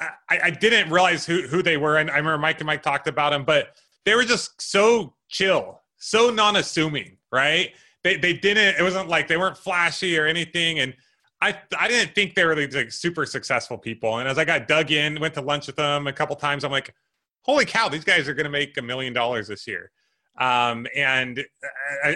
I, 0.00 0.40
I 0.44 0.50
didn't 0.50 0.90
realize 0.90 1.26
who 1.26 1.42
who 1.42 1.62
they 1.62 1.76
were. 1.76 1.98
And 1.98 2.10
I 2.10 2.16
remember 2.16 2.38
Mike 2.38 2.60
and 2.60 2.66
Mike 2.66 2.82
talked 2.82 3.06
about 3.06 3.30
them, 3.30 3.44
but 3.44 3.76
they 4.04 4.14
were 4.14 4.24
just 4.24 4.60
so 4.60 5.14
chill, 5.28 5.80
so 5.98 6.30
non-assuming, 6.30 7.18
right? 7.30 7.72
They 8.02 8.16
they 8.16 8.32
didn't. 8.32 8.76
It 8.78 8.82
wasn't 8.82 9.08
like 9.08 9.28
they 9.28 9.36
weren't 9.36 9.58
flashy 9.58 10.18
or 10.18 10.26
anything, 10.26 10.80
and 10.80 10.94
I 11.40 11.58
I 11.76 11.88
didn't 11.88 12.14
think 12.14 12.34
they 12.34 12.44
were 12.44 12.54
these 12.54 12.74
like 12.74 12.92
super 12.92 13.24
successful 13.26 13.78
people. 13.78 14.18
And 14.18 14.28
as 14.28 14.38
I 14.38 14.44
got 14.44 14.68
dug 14.68 14.90
in, 14.90 15.20
went 15.20 15.34
to 15.34 15.40
lunch 15.40 15.66
with 15.66 15.76
them 15.76 16.06
a 16.06 16.12
couple 16.12 16.36
times, 16.36 16.64
I'm 16.64 16.70
like, 16.70 16.94
holy 17.42 17.64
cow, 17.64 17.88
these 17.88 18.04
guys 18.04 18.28
are 18.28 18.34
going 18.34 18.44
to 18.44 18.50
make 18.50 18.76
a 18.76 18.82
million 18.82 19.12
dollars 19.12 19.48
this 19.48 19.66
year. 19.66 19.90
Um, 20.38 20.86
and 20.94 21.44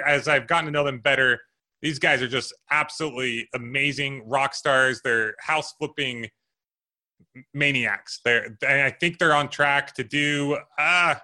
as 0.07 0.29
I've 0.29 0.47
gotten 0.47 0.67
to 0.67 0.71
know 0.71 0.85
them 0.85 0.99
better, 0.99 1.41
these 1.83 1.99
guys 1.99 2.23
are 2.23 2.29
just 2.29 2.55
absolutely 2.71 3.49
amazing 3.55 4.23
rock 4.27 4.55
stars. 4.55 5.01
They're 5.03 5.35
house 5.41 5.73
flipping 5.79 6.29
maniacs. 7.53 8.21
They're 8.25 8.57
I 8.67 8.91
think 8.91 9.19
they're 9.19 9.35
on 9.35 9.49
track 9.49 9.95
to 9.95 10.05
do. 10.05 10.59
Uh, 10.79 11.17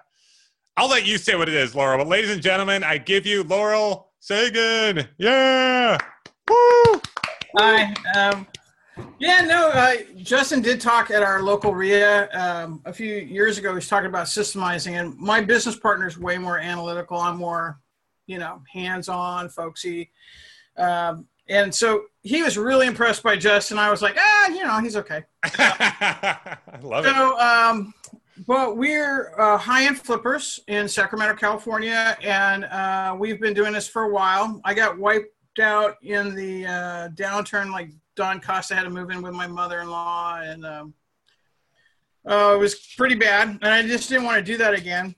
I'll 0.77 0.89
let 0.89 1.05
you 1.05 1.17
say 1.17 1.35
what 1.35 1.49
it 1.49 1.55
is, 1.55 1.75
Laurel. 1.75 1.97
But 1.97 2.07
ladies 2.07 2.31
and 2.31 2.41
gentlemen, 2.41 2.83
I 2.83 2.97
give 2.97 3.25
you 3.25 3.43
Laurel 3.43 4.11
Sagan. 4.19 5.07
Yeah. 5.17 5.97
Woo! 6.49 7.01
Hi. 7.57 7.93
Um, 8.15 8.47
yeah, 9.19 9.41
no, 9.41 9.69
uh, 9.69 9.95
Justin 10.17 10.61
did 10.61 10.79
talk 10.79 11.11
at 11.11 11.23
our 11.23 11.41
local 11.41 11.73
REIA 11.73 12.29
um, 12.33 12.81
a 12.85 12.93
few 12.93 13.15
years 13.15 13.57
ago. 13.57 13.69
He 13.69 13.75
was 13.75 13.87
talking 13.87 14.07
about 14.07 14.27
systemizing, 14.27 14.99
and 14.99 15.17
my 15.17 15.41
business 15.41 15.75
partner 15.75 16.07
is 16.07 16.17
way 16.17 16.37
more 16.37 16.59
analytical. 16.59 17.17
I'm 17.17 17.37
more, 17.37 17.79
you 18.27 18.37
know, 18.37 18.61
hands-on, 18.71 19.49
folksy. 19.49 20.11
Um, 20.77 21.27
and 21.49 21.73
so 21.73 22.03
he 22.21 22.43
was 22.43 22.57
really 22.57 22.87
impressed 22.87 23.23
by 23.23 23.35
Justin. 23.35 23.77
I 23.77 23.91
was 23.91 24.01
like, 24.01 24.15
ah, 24.17 24.47
you 24.49 24.63
know, 24.63 24.79
he's 24.79 24.95
okay. 24.95 25.23
I 25.43 26.57
love 26.81 27.03
so, 27.05 27.11
it. 27.11 27.13
So, 27.13 27.39
um, 27.39 27.93
but 28.47 28.77
we're 28.77 29.33
uh, 29.39 29.57
high-end 29.57 29.99
flippers 29.99 30.59
in 30.67 30.87
Sacramento, 30.87 31.35
California, 31.35 32.17
and 32.21 32.65
uh, 32.65 33.15
we've 33.19 33.39
been 33.41 33.53
doing 33.53 33.73
this 33.73 33.87
for 33.87 34.03
a 34.03 34.09
while. 34.09 34.61
I 34.63 34.73
got 34.73 34.97
wiped 34.97 35.27
out 35.59 35.97
in 36.01 36.35
the 36.35 36.65
uh, 36.65 37.09
downturn, 37.09 37.71
like 37.71 37.91
Don 38.15 38.39
Costa 38.39 38.75
had 38.75 38.83
to 38.83 38.89
move 38.89 39.09
in 39.09 39.21
with 39.21 39.33
my 39.33 39.47
mother-in-law, 39.47 40.41
and 40.41 40.65
um, 40.65 40.93
uh, 42.29 42.53
it 42.55 42.59
was 42.59 42.93
pretty 42.97 43.15
bad. 43.15 43.49
And 43.49 43.65
I 43.65 43.81
just 43.83 44.09
didn't 44.09 44.25
want 44.25 44.37
to 44.37 44.43
do 44.43 44.57
that 44.57 44.73
again. 44.73 45.15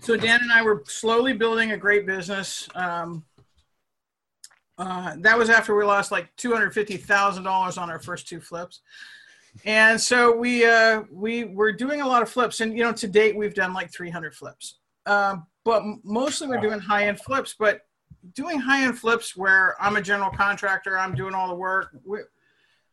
So 0.00 0.16
Dan 0.16 0.40
and 0.42 0.52
I 0.52 0.62
were 0.62 0.82
slowly 0.86 1.32
building 1.32 1.72
a 1.72 1.76
great 1.76 2.06
business. 2.06 2.68
Um, 2.74 3.24
uh, 4.76 5.14
that 5.20 5.38
was 5.38 5.48
after 5.50 5.74
we 5.74 5.84
lost 5.84 6.10
like 6.10 6.34
two 6.36 6.52
hundred 6.52 6.74
fifty 6.74 6.96
thousand 6.96 7.44
dollars 7.44 7.78
on 7.78 7.90
our 7.90 7.98
first 7.98 8.28
two 8.28 8.40
flips, 8.40 8.80
and 9.64 10.00
so 10.00 10.36
we 10.36 10.66
uh, 10.66 11.02
we 11.10 11.44
were 11.44 11.72
doing 11.72 12.00
a 12.00 12.06
lot 12.06 12.22
of 12.22 12.28
flips. 12.28 12.60
And 12.60 12.76
you 12.76 12.82
know, 12.82 12.92
to 12.92 13.06
date, 13.06 13.36
we've 13.36 13.54
done 13.54 13.72
like 13.72 13.92
three 13.92 14.10
hundred 14.10 14.34
flips. 14.34 14.80
Uh, 15.06 15.36
but 15.64 15.82
mostly 16.02 16.48
we're 16.48 16.60
doing 16.60 16.80
high 16.80 17.06
end 17.06 17.20
flips. 17.20 17.54
But 17.58 17.82
doing 18.32 18.58
high 18.58 18.84
end 18.84 18.98
flips 18.98 19.36
where 19.36 19.76
I'm 19.80 19.96
a 19.96 20.02
general 20.02 20.30
contractor, 20.30 20.98
I'm 20.98 21.14
doing 21.14 21.34
all 21.34 21.48
the 21.48 21.54
work. 21.54 21.96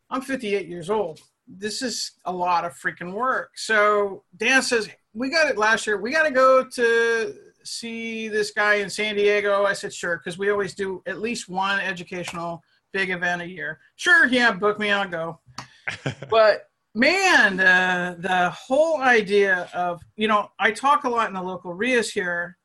I'm 0.09 0.21
58 0.21 0.67
years 0.67 0.89
old. 0.89 1.21
This 1.47 1.81
is 1.81 2.11
a 2.25 2.31
lot 2.31 2.65
of 2.65 2.73
freaking 2.73 3.13
work. 3.13 3.51
So 3.55 4.23
Dan 4.37 4.61
says, 4.61 4.89
We 5.13 5.29
got 5.29 5.49
it 5.49 5.57
last 5.57 5.87
year. 5.87 5.99
We 5.99 6.11
got 6.11 6.23
to 6.23 6.31
go 6.31 6.63
to 6.63 7.33
see 7.63 8.27
this 8.27 8.51
guy 8.51 8.75
in 8.75 8.89
San 8.89 9.15
Diego. 9.15 9.65
I 9.65 9.73
said, 9.73 9.93
Sure, 9.93 10.17
because 10.17 10.37
we 10.37 10.49
always 10.49 10.75
do 10.75 11.01
at 11.05 11.19
least 11.19 11.49
one 11.49 11.79
educational 11.79 12.61
big 12.91 13.09
event 13.09 13.41
a 13.41 13.47
year. 13.47 13.79
Sure, 13.95 14.27
yeah, 14.27 14.51
book 14.51 14.79
me, 14.79 14.91
I'll 14.91 15.07
go. 15.07 15.39
but 16.29 16.69
man, 16.93 17.57
the, 17.57 18.17
the 18.19 18.49
whole 18.49 18.99
idea 18.99 19.69
of, 19.73 20.01
you 20.15 20.27
know, 20.27 20.51
I 20.59 20.71
talk 20.71 21.05
a 21.05 21.09
lot 21.09 21.27
in 21.27 21.33
the 21.33 21.41
local 21.41 21.73
REIAs 21.73 22.11
here 22.11 22.57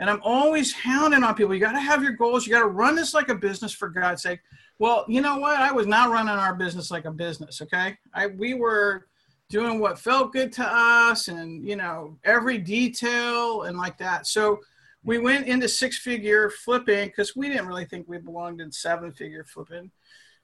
and 0.00 0.08
I'm 0.08 0.20
always 0.24 0.72
hounding 0.72 1.22
on 1.22 1.34
people. 1.34 1.54
You 1.54 1.60
got 1.60 1.72
to 1.72 1.80
have 1.80 2.02
your 2.02 2.12
goals. 2.12 2.46
You 2.46 2.52
got 2.52 2.60
to 2.60 2.68
run 2.68 2.96
this 2.96 3.12
like 3.12 3.28
a 3.28 3.34
business, 3.34 3.72
for 3.72 3.88
God's 3.88 4.22
sake. 4.22 4.40
Well, 4.78 5.04
you 5.08 5.20
know 5.20 5.36
what? 5.36 5.60
I 5.60 5.70
was 5.72 5.86
not 5.86 6.10
running 6.10 6.30
our 6.34 6.54
business 6.54 6.90
like 6.90 7.04
a 7.04 7.10
business. 7.10 7.60
Okay, 7.60 7.96
I 8.14 8.28
we 8.28 8.54
were 8.54 9.06
doing 9.50 9.78
what 9.78 9.98
felt 9.98 10.32
good 10.32 10.52
to 10.54 10.64
us, 10.64 11.28
and 11.28 11.68
you 11.68 11.76
know 11.76 12.16
every 12.24 12.56
detail 12.56 13.62
and 13.64 13.76
like 13.76 13.98
that. 13.98 14.26
So 14.26 14.60
we 15.04 15.18
went 15.18 15.46
into 15.46 15.68
six-figure 15.68 16.50
flipping 16.50 17.08
because 17.08 17.36
we 17.36 17.48
didn't 17.48 17.66
really 17.66 17.84
think 17.84 18.08
we 18.08 18.18
belonged 18.18 18.60
in 18.60 18.72
seven-figure 18.72 19.44
flipping. 19.44 19.90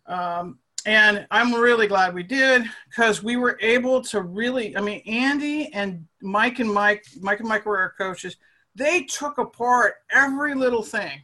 Um, 0.06 0.58
and 0.84 1.26
I'm 1.30 1.52
really 1.54 1.86
glad 1.86 2.14
we 2.14 2.22
did 2.22 2.64
because 2.88 3.22
we 3.22 3.36
were 3.36 3.58
able 3.62 4.02
to 4.02 4.20
really. 4.20 4.76
I 4.76 4.82
mean, 4.82 5.02
Andy 5.06 5.72
and 5.72 6.06
Mike 6.20 6.58
and 6.58 6.72
Mike, 6.72 7.06
Mike 7.22 7.40
and 7.40 7.48
Mike 7.48 7.64
were 7.64 7.78
our 7.78 7.94
coaches 7.96 8.36
they 8.76 9.02
took 9.02 9.38
apart 9.38 9.94
every 10.10 10.54
little 10.54 10.82
thing. 10.82 11.22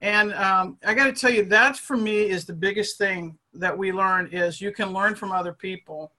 And 0.00 0.34
um, 0.34 0.76
I 0.86 0.92
got 0.94 1.06
to 1.06 1.12
tell 1.12 1.30
you, 1.30 1.44
that 1.46 1.76
for 1.76 1.96
me 1.96 2.28
is 2.28 2.44
the 2.44 2.52
biggest 2.52 2.98
thing 2.98 3.38
that 3.54 3.76
we 3.76 3.90
learn 3.90 4.28
is 4.32 4.60
you 4.60 4.70
can 4.70 4.92
learn 4.92 5.14
from 5.14 5.32
other 5.32 5.52
people. 5.52 6.12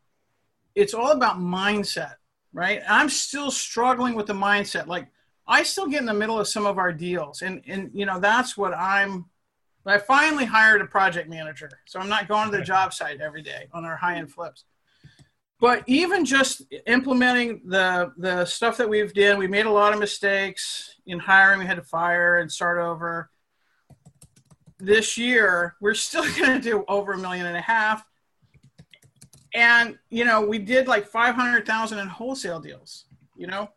It's 0.74 0.96
all 0.96 1.12
about 1.12 1.38
mindset, 1.38 2.16
right? 2.52 2.82
I'm 2.90 3.10
still 3.10 3.52
struggling 3.52 4.16
with 4.16 4.26
the 4.26 4.34
mindset. 4.34 4.88
Like 4.88 5.08
I 5.48 5.62
still 5.62 5.88
get 5.88 6.00
in 6.00 6.08
the 6.08 6.14
middle 6.14 6.40
of 6.40 6.48
some 6.48 6.66
of 6.66 6.80
our 6.80 6.92
deals, 6.92 7.44
and 7.44 7.62
and 7.68 7.92
you 7.94 8.06
know 8.06 8.20
that's 8.20 8.58
what 8.58 8.74
I'm. 8.74 9.26
I 9.86 10.00
finally 10.00 10.46
hired 10.46 10.82
a 10.82 10.86
project 10.86 11.30
manager, 11.30 11.70
so 11.86 12.00
I'm 12.00 12.10
not 12.10 12.28
going 12.28 12.50
to 12.50 12.58
the 12.58 12.64
job 12.64 12.92
site 12.92 13.22
every 13.22 13.44
day 13.44 13.68
on 13.72 13.86
our 13.86 13.96
high 13.96 14.16
end 14.16 14.32
flips 14.32 14.66
but 15.60 15.84
even 15.88 16.26
just 16.26 16.64
implementing 16.86 17.62
the 17.66 18.12
the 18.18 18.46
stuff 18.46 18.78
that 18.78 18.90
we've 18.90 19.14
done, 19.14 19.38
we 19.38 19.48
made 19.48 19.66
a 19.66 19.72
lot 19.72 19.94
of 19.94 20.00
mistakes 20.00 20.96
in 21.06 21.20
hiring. 21.20 21.60
We 21.60 21.66
had 21.66 21.78
to 21.78 21.84
fire 21.84 22.40
and 22.40 22.52
start 22.52 22.80
over. 22.80 23.30
This 24.78 25.18
year, 25.18 25.76
we're 25.80 25.94
still 25.94 26.24
going 26.38 26.60
to 26.60 26.60
do 26.60 26.84
over 26.88 27.14
a 27.14 27.18
million 27.18 27.46
and 27.46 27.58
a 27.58 27.62
half. 27.62 28.06
And 29.54 29.98
you 30.10 30.26
know, 30.26 30.42
we 30.42 30.60
did 30.60 30.88
like 30.88 31.08
five 31.08 31.36
hundred 31.36 31.66
thousand 31.66 32.00
in 32.00 32.08
wholesale 32.08 32.60
deals. 32.60 33.06
You 33.38 33.48
know, 33.48 33.70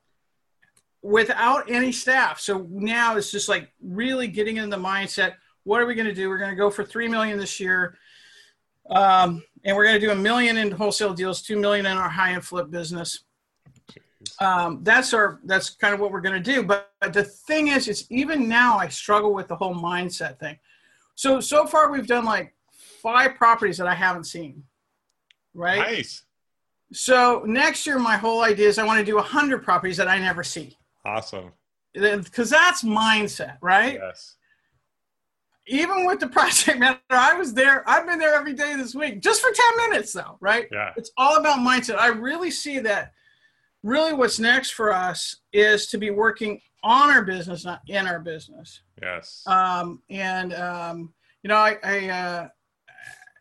without 1.02 1.70
any 1.70 1.92
staff. 1.92 2.40
So 2.40 2.66
now 2.70 3.16
it's 3.16 3.30
just 3.30 3.48
like 3.48 3.70
really 3.80 4.26
getting 4.26 4.56
in 4.56 4.68
the 4.68 4.76
mindset. 4.76 5.34
What 5.64 5.80
are 5.80 5.86
we 5.86 5.94
going 5.94 6.08
to 6.08 6.14
do? 6.14 6.28
We're 6.28 6.38
going 6.38 6.50
to 6.50 6.56
go 6.56 6.70
for 6.70 6.84
three 6.84 7.08
million 7.08 7.38
this 7.38 7.60
year. 7.60 7.96
Um, 8.90 9.42
and 9.64 9.76
we're 9.76 9.84
going 9.84 10.00
to 10.00 10.06
do 10.06 10.12
a 10.12 10.16
million 10.16 10.56
in 10.56 10.70
wholesale 10.70 11.12
deals, 11.12 11.42
two 11.42 11.58
million 11.58 11.86
in 11.86 11.96
our 11.96 12.08
high 12.08 12.32
end 12.32 12.44
flip 12.44 12.70
business. 12.70 13.24
Um, 14.40 14.80
that's 14.82 15.14
our 15.14 15.40
that's 15.44 15.70
kind 15.70 15.94
of 15.94 16.00
what 16.00 16.10
we're 16.10 16.20
going 16.20 16.42
to 16.42 16.52
do. 16.52 16.62
But, 16.62 16.90
but 17.00 17.12
the 17.12 17.24
thing 17.24 17.68
is, 17.68 17.88
it's 17.88 18.06
even 18.10 18.48
now 18.48 18.78
I 18.78 18.88
struggle 18.88 19.34
with 19.34 19.48
the 19.48 19.56
whole 19.56 19.74
mindset 19.74 20.38
thing. 20.38 20.58
So 21.14 21.40
so 21.40 21.66
far 21.66 21.90
we've 21.90 22.06
done 22.06 22.24
like 22.24 22.54
five 23.02 23.34
properties 23.34 23.78
that 23.78 23.86
I 23.86 23.94
haven't 23.94 24.24
seen. 24.24 24.64
Right. 25.54 25.78
Nice. 25.78 26.24
So 26.92 27.42
next 27.46 27.86
year, 27.86 27.98
my 27.98 28.16
whole 28.16 28.42
idea 28.42 28.68
is 28.68 28.78
I 28.78 28.84
want 28.84 28.98
to 28.98 29.04
do 29.04 29.18
a 29.18 29.22
hundred 29.22 29.62
properties 29.62 29.96
that 29.98 30.08
I 30.08 30.18
never 30.18 30.42
see. 30.42 30.76
Awesome. 31.04 31.52
Because 31.92 32.50
that's 32.50 32.82
mindset, 32.82 33.58
right? 33.60 33.94
Yes 33.94 34.36
even 35.68 36.06
with 36.06 36.20
the 36.20 36.28
project 36.28 36.78
manager, 36.78 37.00
I 37.10 37.34
was 37.34 37.54
there. 37.54 37.88
I've 37.88 38.06
been 38.06 38.18
there 38.18 38.34
every 38.34 38.54
day 38.54 38.74
this 38.76 38.94
week, 38.94 39.20
just 39.20 39.40
for 39.40 39.50
10 39.50 39.90
minutes, 39.90 40.12
though, 40.12 40.36
right? 40.40 40.66
Yeah. 40.72 40.92
It's 40.96 41.10
all 41.16 41.36
about 41.36 41.58
mindset. 41.58 41.98
I 41.98 42.08
really 42.08 42.50
see 42.50 42.78
that 42.80 43.12
really 43.82 44.12
what's 44.12 44.38
next 44.38 44.70
for 44.70 44.92
us 44.92 45.36
is 45.52 45.86
to 45.88 45.98
be 45.98 46.10
working 46.10 46.60
on 46.82 47.10
our 47.10 47.24
business, 47.24 47.64
not 47.64 47.80
in 47.86 48.06
our 48.06 48.20
business. 48.20 48.82
Yes. 49.00 49.42
Um, 49.46 50.02
and, 50.10 50.54
um, 50.54 51.12
you 51.42 51.48
know, 51.48 51.56
I, 51.56 51.76
I 51.82 52.08
uh, 52.08 52.48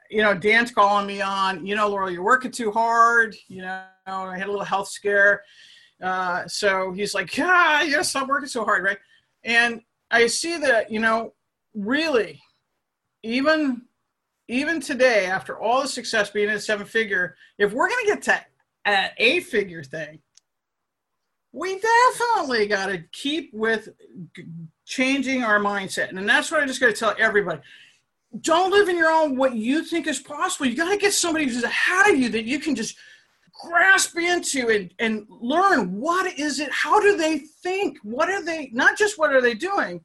you 0.10 0.22
know, 0.22 0.34
Dan's 0.34 0.72
calling 0.72 1.06
me 1.06 1.22
on, 1.22 1.66
you 1.66 1.76
know, 1.76 1.90
Laurel, 1.90 2.10
you're 2.10 2.24
working 2.24 2.52
too 2.52 2.72
hard. 2.72 3.36
You 3.48 3.62
know, 3.62 3.84
I 4.06 4.38
had 4.38 4.48
a 4.48 4.52
little 4.52 4.66
health 4.66 4.88
scare. 4.88 5.44
Uh, 6.02 6.48
so 6.48 6.92
he's 6.92 7.14
like, 7.14 7.36
yeah, 7.36 7.86
gotta 7.90 8.04
stop 8.04 8.28
working 8.28 8.48
so 8.48 8.64
hard, 8.64 8.84
right? 8.84 9.00
And 9.44 9.82
I 10.12 10.28
see 10.28 10.58
that, 10.58 10.92
you 10.92 11.00
know, 11.00 11.34
really, 11.78 12.42
even 13.24 13.84
even 14.50 14.80
today, 14.80 15.26
after 15.26 15.60
all 15.60 15.82
the 15.82 15.88
success 15.88 16.30
being 16.30 16.50
in 16.50 16.60
seven 16.60 16.86
figure, 16.86 17.36
if 17.58 17.74
we're 17.74 17.90
going 17.90 18.06
to 18.06 18.14
get 18.14 18.22
to 18.24 18.42
an 18.86 19.10
eight 19.18 19.44
figure 19.44 19.84
thing, 19.84 20.20
we 21.52 21.80
definitely 21.80 22.68
got 22.68 22.86
to 22.88 23.04
keep 23.12 23.54
with 23.54 23.90
changing 24.86 25.44
our 25.44 25.60
mindset. 25.60 26.10
And 26.10 26.30
that's 26.30 26.50
what 26.50 26.64
I 26.64 26.66
just 26.66 26.80
got 26.80 26.88
to 26.88 26.94
tell 26.94 27.16
everybody. 27.20 27.60
don't 28.40 28.72
live 28.72 28.88
in 28.88 28.96
your 28.96 29.12
own 29.12 29.36
what 29.36 29.56
you 29.56 29.84
think 29.84 30.08
is 30.08 30.20
possible. 30.20 30.66
You 30.66 30.78
got 30.78 30.92
to 30.92 30.98
get 30.98 31.14
somebody 31.14 31.46
who's 31.46 31.64
ahead 31.64 32.14
of 32.14 32.18
you 32.18 32.30
that 32.30 32.46
you 32.46 32.60
can 32.60 32.74
just 32.74 32.96
grasp 33.62 34.18
into 34.18 34.70
and, 34.70 34.94
and 35.00 35.26
learn 35.30 35.92
what 36.00 36.32
is 36.38 36.60
it 36.60 36.70
how 36.72 37.00
do 37.00 37.18
they 37.18 37.40
think 37.40 37.98
what 38.04 38.30
are 38.30 38.44
they 38.44 38.70
not 38.72 38.98
just 38.98 39.18
what 39.18 39.34
are 39.34 39.42
they 39.42 39.56
doing 39.56 40.00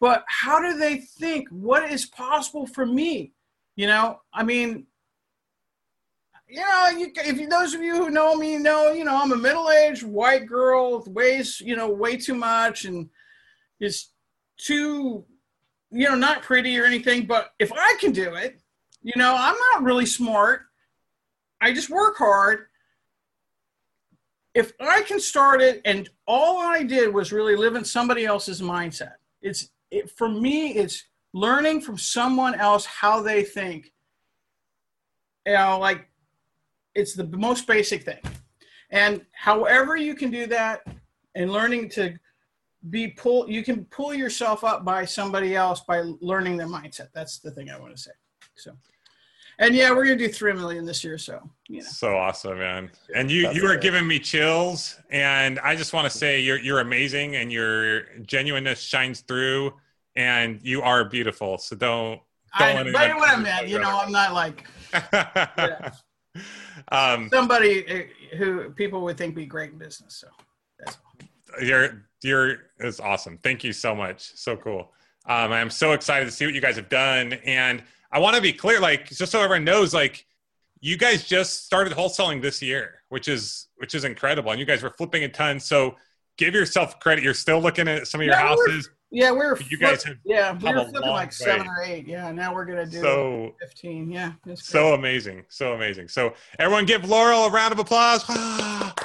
but 0.00 0.24
how 0.28 0.60
do 0.60 0.78
they 0.78 0.98
think? 0.98 1.48
What 1.50 1.90
is 1.90 2.06
possible 2.06 2.66
for 2.66 2.86
me? 2.86 3.32
You 3.78 3.86
know 3.86 4.22
i 4.34 4.42
mean 4.42 4.88
you 6.48 6.60
know 6.60 6.88
you, 6.96 7.12
if 7.14 7.38
you, 7.38 7.48
those 7.48 7.74
of 7.74 7.80
you 7.80 7.94
who 7.94 8.10
know 8.10 8.34
me 8.34 8.56
know 8.56 8.90
you 8.90 9.04
know 9.04 9.22
i'm 9.22 9.30
a 9.30 9.36
middle-aged 9.36 10.02
white 10.02 10.46
girl 10.46 11.04
weighs 11.06 11.60
you 11.60 11.76
know 11.76 11.88
way 11.88 12.16
too 12.16 12.34
much 12.34 12.86
and 12.86 13.08
is 13.78 14.08
too 14.56 15.24
you 15.92 16.08
know 16.08 16.16
not 16.16 16.42
pretty 16.42 16.76
or 16.76 16.86
anything. 16.86 17.24
But 17.24 17.52
if 17.60 17.72
i 17.72 17.96
can 18.00 18.10
do 18.10 18.34
it 18.34 18.60
you 19.00 19.12
know 19.14 19.36
i'm 19.38 19.56
not 19.70 19.84
really 19.84 20.06
smart. 20.06 20.62
I 21.60 21.72
just 21.72 21.88
work 21.88 22.16
hard. 22.18 22.66
If 24.54 24.72
I 24.80 25.02
can 25.02 25.20
start 25.20 25.60
it 25.60 25.80
and 25.84 26.08
all 26.26 26.58
I 26.58 26.82
did 26.82 27.14
was 27.14 27.32
really 27.32 27.54
live 27.54 27.76
in 27.76 27.84
somebody 27.84 28.24
else's 28.24 28.60
mindset, 28.60 29.14
it's 29.40 29.70
it, 29.90 30.10
for 30.10 30.28
me, 30.28 30.72
it's 30.72 31.04
learning 31.32 31.80
from 31.80 31.98
someone 31.98 32.54
else 32.54 32.84
how 32.86 33.22
they 33.22 33.42
think. 33.42 33.92
You 35.46 35.54
know, 35.54 35.78
like 35.78 36.08
it's 36.94 37.14
the 37.14 37.26
most 37.26 37.66
basic 37.66 38.04
thing. 38.04 38.20
And 38.90 39.24
however 39.32 39.96
you 39.96 40.14
can 40.14 40.30
do 40.30 40.46
that 40.46 40.86
and 41.34 41.52
learning 41.52 41.90
to 41.90 42.18
be 42.90 43.08
pull 43.08 43.50
you 43.50 43.64
can 43.64 43.84
pull 43.86 44.14
yourself 44.14 44.62
up 44.62 44.84
by 44.84 45.04
somebody 45.04 45.56
else 45.56 45.80
by 45.80 46.02
learning 46.20 46.56
their 46.56 46.66
mindset. 46.66 47.08
That's 47.12 47.38
the 47.38 47.50
thing 47.50 47.70
I 47.70 47.78
want 47.78 47.94
to 47.96 48.00
say. 48.00 48.10
So 48.54 48.72
and 49.58 49.74
yeah, 49.74 49.90
we're 49.90 50.04
gonna 50.04 50.16
do 50.16 50.28
three 50.28 50.52
million 50.52 50.84
this 50.84 51.02
year. 51.02 51.18
So 51.18 51.48
you 51.68 51.80
know. 51.80 51.86
So 51.88 52.16
awesome, 52.16 52.58
man! 52.58 52.90
And 53.14 53.30
you 53.30 53.50
you 53.50 53.66
are 53.66 53.76
giving 53.76 54.06
me 54.06 54.18
chills, 54.18 54.98
and 55.10 55.58
I 55.60 55.74
just 55.74 55.92
want 55.92 56.10
to 56.10 56.16
say 56.16 56.40
you're 56.40 56.58
you're 56.58 56.80
amazing, 56.80 57.36
and 57.36 57.50
your 57.50 58.04
genuineness 58.22 58.80
shines 58.80 59.20
through, 59.20 59.74
and 60.14 60.60
you 60.62 60.82
are 60.82 61.04
beautiful. 61.04 61.58
So 61.58 61.74
don't. 61.74 62.20
don't 62.58 62.88
I, 62.88 62.92
but 62.92 63.16
what 63.16 63.30
I 63.30 63.36
meant, 63.36 63.68
you 63.68 63.80
know, 63.80 63.98
I'm 64.00 64.12
not 64.12 64.32
like 64.32 64.66
yeah. 64.92 65.90
um, 66.92 67.28
somebody 67.32 67.86
eh, 67.88 68.36
who 68.36 68.70
people 68.70 69.02
would 69.02 69.18
think 69.18 69.34
be 69.34 69.46
great 69.46 69.72
in 69.72 69.78
business. 69.78 70.14
So 70.14 70.28
that's 70.78 70.98
all. 71.04 71.64
You're 71.64 72.04
you're 72.22 72.58
it's 72.78 73.00
awesome. 73.00 73.38
Thank 73.42 73.64
you 73.64 73.72
so 73.72 73.94
much. 73.94 74.32
So 74.36 74.56
cool. 74.56 74.92
Um, 75.26 75.52
I'm 75.52 75.68
so 75.68 75.92
excited 75.92 76.24
to 76.24 76.30
see 76.30 76.46
what 76.46 76.54
you 76.54 76.60
guys 76.60 76.76
have 76.76 76.88
done, 76.88 77.34
and 77.44 77.82
I 78.10 78.18
want 78.18 78.36
to 78.36 78.42
be 78.42 78.52
clear, 78.52 78.80
like 78.80 79.08
just 79.08 79.32
so 79.32 79.40
everyone 79.40 79.64
knows, 79.64 79.92
like 79.92 80.26
you 80.80 80.96
guys 80.96 81.24
just 81.24 81.64
started 81.64 81.92
wholesaling 81.92 82.40
this 82.40 82.62
year, 82.62 83.02
which 83.08 83.28
is 83.28 83.68
which 83.76 83.94
is 83.94 84.04
incredible, 84.04 84.50
and 84.50 84.60
you 84.60 84.66
guys 84.66 84.82
were 84.82 84.94
flipping 84.96 85.24
a 85.24 85.28
ton. 85.28 85.60
So 85.60 85.96
give 86.36 86.54
yourself 86.54 86.98
credit. 87.00 87.22
You're 87.22 87.34
still 87.34 87.60
looking 87.60 87.88
at 87.88 88.06
some 88.08 88.20
of 88.20 88.26
your 88.26 88.34
yeah, 88.34 88.40
houses. 88.40 88.90
Yeah, 89.10 89.32
we 89.32 89.40
are 89.40 89.58
You 89.70 89.78
guys 89.78 90.04
have 90.04 90.16
yeah, 90.24 90.52
we 90.52 90.72
were 90.72 90.84
flipping 90.84 91.10
like 91.10 91.32
seven 91.32 91.66
or 91.66 91.82
eight. 91.82 92.06
Yeah, 92.06 92.30
now 92.30 92.54
we're 92.54 92.66
gonna 92.66 92.86
do 92.86 93.00
so, 93.00 93.54
fifteen. 93.60 94.10
Yeah, 94.10 94.32
so 94.54 94.94
amazing, 94.94 95.44
so 95.48 95.72
amazing. 95.72 96.08
So 96.08 96.34
everyone, 96.58 96.86
give 96.86 97.08
Laurel 97.08 97.46
a 97.46 97.50
round 97.50 97.72
of 97.72 97.78
applause. 97.78 98.24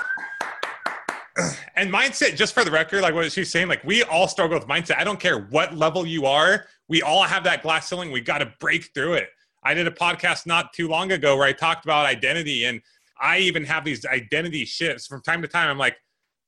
and 1.75 1.91
mindset, 1.91 2.35
just 2.35 2.53
for 2.53 2.63
the 2.63 2.71
record, 2.71 3.01
like 3.01 3.13
what 3.13 3.31
she's 3.31 3.51
saying, 3.51 3.67
like 3.67 3.83
we 3.83 4.03
all 4.03 4.27
struggle 4.27 4.57
with 4.57 4.67
mindset. 4.67 4.97
I 4.97 5.03
don't 5.03 5.19
care 5.19 5.39
what 5.49 5.75
level 5.75 6.05
you 6.05 6.25
are 6.25 6.65
we 6.87 7.01
all 7.01 7.23
have 7.23 7.43
that 7.45 7.63
glass 7.63 7.89
ceiling. 7.89 8.11
We 8.11 8.21
got 8.21 8.39
to 8.39 8.53
break 8.59 8.93
through 8.93 9.13
it. 9.13 9.29
I 9.63 9.73
did 9.73 9.87
a 9.87 9.91
podcast 9.91 10.45
not 10.45 10.73
too 10.73 10.87
long 10.87 11.11
ago 11.11 11.37
where 11.37 11.47
I 11.47 11.53
talked 11.53 11.85
about 11.85 12.05
identity, 12.05 12.65
and 12.65 12.81
I 13.19 13.39
even 13.39 13.63
have 13.65 13.85
these 13.85 14.05
identity 14.05 14.65
shifts 14.65 15.07
from 15.07 15.21
time 15.21 15.41
to 15.41 15.47
time. 15.47 15.69
I'm 15.69 15.77
like, 15.77 15.95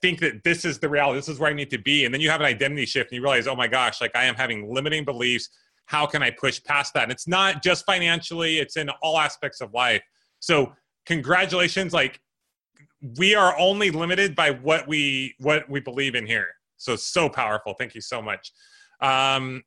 think 0.01 0.19
that 0.19 0.43
this 0.43 0.65
is 0.65 0.77
the 0.77 0.89
reality, 0.89 1.17
this 1.17 1.29
is 1.29 1.39
where 1.39 1.49
I 1.49 1.53
need 1.53 1.69
to 1.71 1.77
be. 1.77 2.05
And 2.05 2.13
then 2.13 2.21
you 2.21 2.29
have 2.29 2.41
an 2.41 2.45
identity 2.45 2.85
shift 2.85 3.11
and 3.11 3.15
you 3.15 3.23
realize, 3.23 3.47
oh 3.47 3.55
my 3.55 3.67
gosh, 3.67 4.01
like 4.01 4.11
I 4.15 4.25
am 4.25 4.35
having 4.35 4.71
limiting 4.71 5.05
beliefs. 5.05 5.49
How 5.85 6.05
can 6.05 6.21
I 6.21 6.31
push 6.31 6.61
past 6.63 6.93
that? 6.93 7.03
And 7.03 7.11
it's 7.11 7.27
not 7.27 7.63
just 7.63 7.85
financially, 7.85 8.59
it's 8.59 8.75
in 8.75 8.89
all 9.01 9.17
aspects 9.17 9.61
of 9.61 9.73
life. 9.73 10.01
So, 10.39 10.73
congratulations. 11.05 11.93
Like, 11.93 12.19
we 13.17 13.35
are 13.35 13.57
only 13.57 13.91
limited 13.91 14.35
by 14.35 14.51
what 14.51 14.87
we 14.87 15.35
what 15.39 15.69
we 15.69 15.79
believe 15.79 16.15
in 16.15 16.25
here. 16.25 16.47
So 16.77 16.95
so 16.95 17.29
powerful. 17.29 17.73
Thank 17.77 17.95
you 17.95 18.01
so 18.01 18.21
much. 18.21 18.51
Um, 19.01 19.63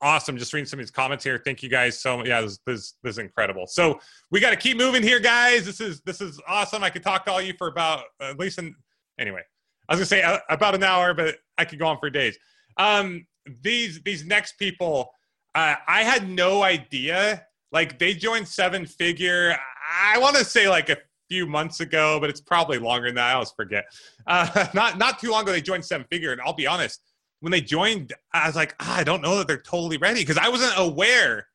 awesome. 0.00 0.36
Just 0.36 0.52
reading 0.52 0.66
some 0.66 0.78
of 0.78 0.84
these 0.84 0.90
comments 0.90 1.24
here. 1.24 1.40
Thank 1.42 1.62
you 1.62 1.68
guys 1.68 2.00
so 2.00 2.18
much. 2.18 2.26
Yeah, 2.26 2.40
this, 2.42 2.58
this, 2.66 2.94
this 3.02 3.12
is 3.12 3.18
incredible. 3.18 3.66
So 3.66 4.00
we 4.30 4.40
got 4.40 4.50
to 4.50 4.56
keep 4.56 4.76
moving 4.76 5.02
here, 5.02 5.20
guys. 5.20 5.64
This 5.64 5.80
is 5.80 6.00
this 6.02 6.20
is 6.20 6.40
awesome. 6.46 6.84
I 6.84 6.90
could 6.90 7.02
talk 7.02 7.24
to 7.26 7.32
all 7.32 7.40
you 7.40 7.54
for 7.56 7.68
about 7.68 8.04
at 8.20 8.38
least 8.38 8.58
an 8.58 8.74
anyway. 9.18 9.42
I 9.88 9.94
was 9.94 9.98
gonna 9.98 10.06
say 10.06 10.22
uh, 10.22 10.38
about 10.48 10.74
an 10.74 10.82
hour, 10.82 11.14
but 11.14 11.36
I 11.58 11.64
could 11.64 11.78
go 11.78 11.86
on 11.86 11.98
for 11.98 12.10
days. 12.10 12.36
Um, 12.76 13.26
these 13.62 14.02
these 14.02 14.24
next 14.24 14.58
people, 14.58 15.10
uh, 15.54 15.76
I 15.86 16.02
had 16.02 16.28
no 16.28 16.62
idea. 16.62 17.46
Like 17.72 17.98
they 17.98 18.14
joined 18.14 18.46
Seven 18.46 18.86
Figure. 18.86 19.56
I 19.90 20.18
want 20.18 20.36
to 20.36 20.44
say 20.44 20.68
like 20.68 20.90
a 20.90 20.96
few 21.32 21.46
months 21.46 21.80
ago, 21.80 22.18
but 22.20 22.28
it's 22.28 22.40
probably 22.40 22.78
longer 22.78 23.08
than 23.08 23.14
that. 23.14 23.30
I 23.30 23.32
always 23.32 23.52
forget. 23.52 23.84
Uh, 24.26 24.66
not 24.74 24.98
not 24.98 25.18
too 25.18 25.30
long 25.30 25.44
ago, 25.44 25.52
they 25.52 25.62
joined 25.62 25.84
Seven 25.84 26.06
Figure, 26.10 26.32
and 26.32 26.40
I'll 26.42 26.52
be 26.52 26.66
honest 26.66 27.00
when 27.42 27.50
they 27.50 27.60
joined, 27.60 28.12
I 28.32 28.46
was 28.46 28.54
like, 28.54 28.76
ah, 28.78 28.98
I 28.98 29.02
don't 29.02 29.20
know 29.20 29.36
that 29.38 29.48
they're 29.48 29.56
totally 29.60 29.96
ready 29.96 30.20
because 30.20 30.38
I 30.38 30.48
wasn't 30.48 30.74
aware 30.76 31.48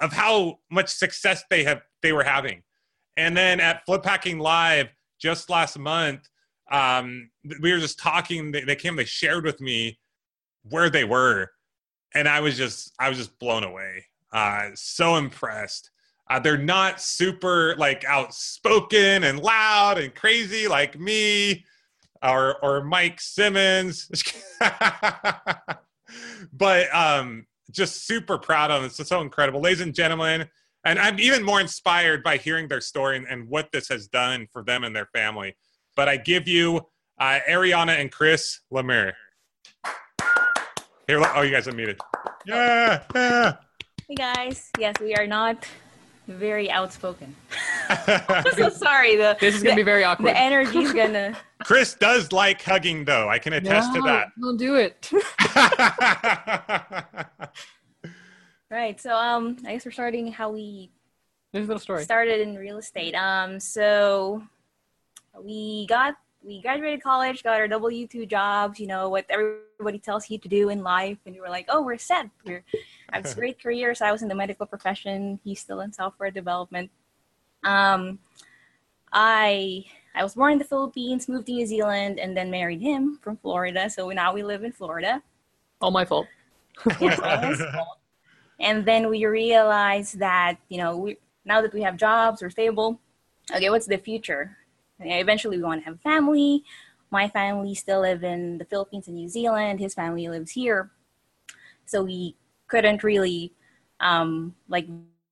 of 0.00 0.12
how 0.12 0.60
much 0.70 0.90
success 0.90 1.42
they 1.50 1.64
have 1.64 1.82
they 2.02 2.12
were 2.12 2.22
having. 2.22 2.62
And 3.16 3.36
then 3.36 3.58
at 3.58 3.84
Flip 3.84 4.04
Hacking 4.04 4.38
Live 4.38 4.90
just 5.20 5.50
last 5.50 5.76
month, 5.76 6.28
um, 6.70 7.30
we 7.60 7.72
were 7.72 7.80
just 7.80 7.98
talking. 7.98 8.52
They, 8.52 8.62
they 8.62 8.76
came, 8.76 8.94
they 8.94 9.04
shared 9.04 9.44
with 9.44 9.60
me 9.60 9.98
where 10.70 10.88
they 10.88 11.04
were, 11.04 11.50
and 12.14 12.28
I 12.28 12.38
was 12.38 12.56
just 12.56 12.92
I 13.00 13.08
was 13.08 13.18
just 13.18 13.36
blown 13.40 13.64
away. 13.64 14.04
Uh, 14.32 14.70
so 14.74 15.16
impressed. 15.16 15.90
Uh, 16.32 16.38
they're 16.38 16.56
not 16.56 16.98
super 16.98 17.76
like 17.76 18.06
outspoken 18.06 19.22
and 19.24 19.38
loud 19.40 19.98
and 19.98 20.14
crazy 20.14 20.66
like 20.66 20.98
me 20.98 21.62
or 22.22 22.56
or 22.64 22.82
Mike 22.82 23.20
Simmons. 23.20 24.08
but 26.54 26.94
um, 26.94 27.44
just 27.70 28.06
super 28.06 28.38
proud 28.38 28.70
of 28.70 28.80
them. 28.80 28.90
It's 28.98 29.06
so 29.06 29.20
incredible, 29.20 29.60
ladies 29.60 29.82
and 29.82 29.94
gentlemen. 29.94 30.48
And 30.86 30.98
I'm 30.98 31.20
even 31.20 31.42
more 31.42 31.60
inspired 31.60 32.22
by 32.22 32.38
hearing 32.38 32.66
their 32.66 32.80
story 32.80 33.18
and, 33.18 33.26
and 33.26 33.46
what 33.46 33.70
this 33.70 33.88
has 33.88 34.08
done 34.08 34.48
for 34.54 34.64
them 34.64 34.84
and 34.84 34.96
their 34.96 35.10
family. 35.14 35.54
But 35.96 36.08
I 36.08 36.16
give 36.16 36.48
you 36.48 36.80
uh, 37.20 37.40
Ariana 37.46 38.00
and 38.00 38.10
Chris 38.10 38.60
Lemire. 38.72 39.12
Here, 41.06 41.22
oh, 41.34 41.42
you 41.42 41.50
guys 41.50 41.68
are 41.68 41.72
muted. 41.72 42.00
Yeah, 42.46 43.02
yeah. 43.14 43.56
Hey 44.08 44.14
guys. 44.14 44.70
Yes, 44.78 44.94
we 44.98 45.14
are 45.14 45.26
not 45.26 45.66
very 46.28 46.70
outspoken. 46.70 47.34
I'm 47.88 48.44
so 48.52 48.68
sorry. 48.68 49.16
The, 49.16 49.36
this 49.40 49.54
is 49.54 49.62
gonna 49.62 49.76
be 49.76 49.82
very 49.82 50.04
awkward. 50.04 50.28
The 50.28 50.38
energy's 50.38 50.92
gonna. 50.92 51.36
Chris 51.64 51.94
does 51.94 52.32
like 52.32 52.62
hugging, 52.62 53.04
though. 53.04 53.28
I 53.28 53.38
can 53.38 53.52
attest 53.52 53.92
no, 53.92 54.00
to 54.00 54.06
that. 54.06 54.28
Don't 54.40 54.56
do 54.56 54.76
it. 54.76 55.10
right. 58.70 59.00
So, 59.00 59.14
um, 59.14 59.56
I 59.66 59.72
guess 59.72 59.84
we're 59.84 59.92
starting 59.92 60.30
how 60.32 60.50
we. 60.50 60.90
There's 61.52 61.66
a 61.66 61.68
little 61.68 61.80
story. 61.80 62.04
Started 62.04 62.40
in 62.40 62.56
real 62.56 62.78
estate. 62.78 63.14
Um, 63.14 63.60
so 63.60 64.42
we 65.42 65.86
got 65.86 66.14
we 66.44 66.60
graduated 66.60 67.02
college, 67.02 67.42
got 67.42 67.58
our 67.58 67.68
W 67.68 68.06
two 68.06 68.26
jobs. 68.26 68.80
You 68.80 68.86
know 68.86 69.08
what 69.08 69.26
everybody 69.28 69.98
tells 69.98 70.28
you 70.30 70.38
to 70.38 70.48
do 70.48 70.68
in 70.68 70.82
life, 70.82 71.18
and 71.26 71.34
we 71.34 71.40
were 71.40 71.48
like, 71.48 71.66
oh, 71.68 71.82
we're 71.82 71.98
set. 71.98 72.28
We're 72.44 72.64
I 73.10 73.16
have 73.16 73.24
this 73.24 73.34
great 73.42 73.62
career. 73.62 73.94
So 73.94 74.06
I 74.06 74.12
was 74.12 74.22
in 74.22 74.28
the 74.28 74.34
medical 74.34 74.66
profession. 74.66 75.38
He's 75.44 75.60
still 75.60 75.80
in 75.80 75.92
software 75.92 76.30
development. 76.30 76.90
Um, 77.64 78.18
I 79.12 79.84
I 80.14 80.22
was 80.22 80.34
born 80.34 80.54
in 80.54 80.58
the 80.58 80.64
Philippines, 80.64 81.28
moved 81.28 81.46
to 81.46 81.52
New 81.52 81.66
Zealand, 81.66 82.18
and 82.18 82.36
then 82.36 82.50
married 82.50 82.80
him 82.80 83.18
from 83.22 83.36
Florida. 83.36 83.88
So 83.88 84.10
now 84.10 84.32
we 84.32 84.42
live 84.42 84.64
in 84.64 84.72
Florida. 84.72 85.22
All 85.80 85.90
my 85.90 86.04
fault. 86.04 86.26
yes, 87.00 87.18
fault. 87.74 87.98
And 88.60 88.84
then 88.84 89.08
we 89.08 89.26
realized 89.26 90.18
that 90.18 90.56
you 90.68 90.78
know 90.78 90.96
we 90.96 91.16
now 91.44 91.60
that 91.60 91.72
we 91.72 91.82
have 91.82 91.96
jobs, 91.96 92.42
we're 92.42 92.50
stable. 92.50 93.00
Okay, 93.54 93.70
what's 93.70 93.86
the 93.86 93.98
future? 93.98 94.56
Eventually, 95.00 95.56
we 95.56 95.62
want 95.62 95.80
to 95.80 95.84
have 95.84 95.94
a 95.94 95.98
family. 95.98 96.64
My 97.10 97.28
family 97.28 97.74
still 97.74 98.00
live 98.00 98.24
in 98.24 98.58
the 98.58 98.64
Philippines 98.64 99.06
and 99.06 99.16
New 99.16 99.28
Zealand. 99.28 99.80
His 99.80 99.94
family 99.94 100.28
lives 100.28 100.52
here. 100.52 100.90
So 101.84 102.04
we 102.04 102.36
couldn't 102.68 103.02
really 103.02 103.52
um, 104.00 104.54
like 104.68 104.86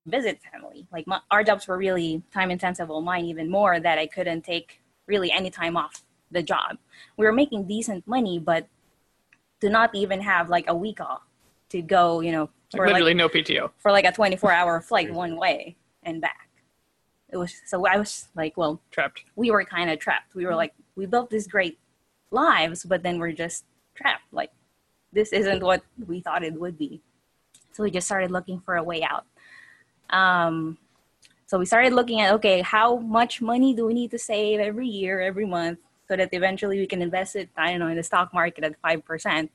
visit 0.06 0.40
family. 0.52 0.86
Like 0.92 1.06
my, 1.06 1.20
our 1.30 1.42
jobs 1.42 1.66
were 1.66 1.78
really 1.78 2.22
time 2.32 2.50
intensive. 2.50 2.88
Well, 2.88 3.00
mine 3.00 3.24
even 3.26 3.50
more 3.50 3.80
that 3.80 3.98
I 3.98 4.06
couldn't 4.06 4.42
take 4.42 4.80
really 5.06 5.32
any 5.32 5.50
time 5.50 5.76
off 5.76 6.04
the 6.30 6.42
job. 6.42 6.78
We 7.16 7.24
were 7.24 7.32
making 7.32 7.66
decent 7.66 8.06
money, 8.06 8.38
but 8.38 8.66
to 9.60 9.68
not 9.68 9.94
even 9.94 10.20
have 10.20 10.48
like 10.48 10.68
a 10.68 10.74
week 10.74 11.00
off 11.00 11.22
to 11.70 11.82
go, 11.82 12.20
you 12.20 12.32
know, 12.32 12.50
like 12.72 12.82
literally 12.82 13.14
like, 13.14 13.16
no 13.16 13.28
PTO 13.28 13.70
for 13.78 13.90
like 13.90 14.04
a 14.04 14.12
24 14.12 14.52
hour 14.52 14.80
flight 14.80 15.12
one 15.12 15.36
way 15.36 15.76
and 16.02 16.20
back. 16.20 16.49
It 17.32 17.36
was 17.36 17.54
so 17.66 17.86
I 17.86 17.96
was 17.96 18.28
like, 18.34 18.56
well, 18.56 18.80
trapped. 18.90 19.24
We 19.36 19.50
were 19.50 19.64
kind 19.64 19.90
of 19.90 19.98
trapped. 19.98 20.34
We 20.34 20.46
were 20.46 20.54
like, 20.54 20.74
we 20.96 21.06
built 21.06 21.30
these 21.30 21.46
great 21.46 21.78
lives, 22.30 22.84
but 22.84 23.02
then 23.02 23.18
we're 23.18 23.32
just 23.32 23.64
trapped. 23.94 24.24
Like, 24.32 24.50
this 25.12 25.32
isn't 25.32 25.62
what 25.62 25.82
we 26.06 26.20
thought 26.20 26.44
it 26.44 26.54
would 26.54 26.78
be. 26.78 27.02
So 27.72 27.82
we 27.82 27.90
just 27.90 28.06
started 28.06 28.30
looking 28.30 28.60
for 28.60 28.76
a 28.76 28.82
way 28.82 29.02
out. 29.02 29.26
Um, 30.10 30.78
so 31.46 31.58
we 31.58 31.66
started 31.66 31.92
looking 31.92 32.20
at 32.20 32.32
okay, 32.34 32.62
how 32.62 32.96
much 32.96 33.40
money 33.40 33.74
do 33.74 33.86
we 33.86 33.94
need 33.94 34.10
to 34.12 34.18
save 34.18 34.60
every 34.60 34.88
year, 34.88 35.20
every 35.20 35.46
month, 35.46 35.80
so 36.08 36.16
that 36.16 36.30
eventually 36.32 36.78
we 36.78 36.86
can 36.86 37.02
invest 37.02 37.36
it, 37.36 37.48
I 37.56 37.70
don't 37.70 37.80
know, 37.80 37.88
in 37.88 37.96
the 37.96 38.02
stock 38.02 38.34
market 38.34 38.64
at 38.64 38.74
five 38.80 39.04
percent, 39.04 39.50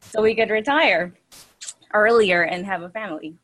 so 0.00 0.22
we 0.22 0.34
could 0.34 0.50
retire 0.50 1.14
earlier 1.94 2.42
and 2.42 2.64
have 2.66 2.82
a 2.82 2.88
family. 2.88 3.36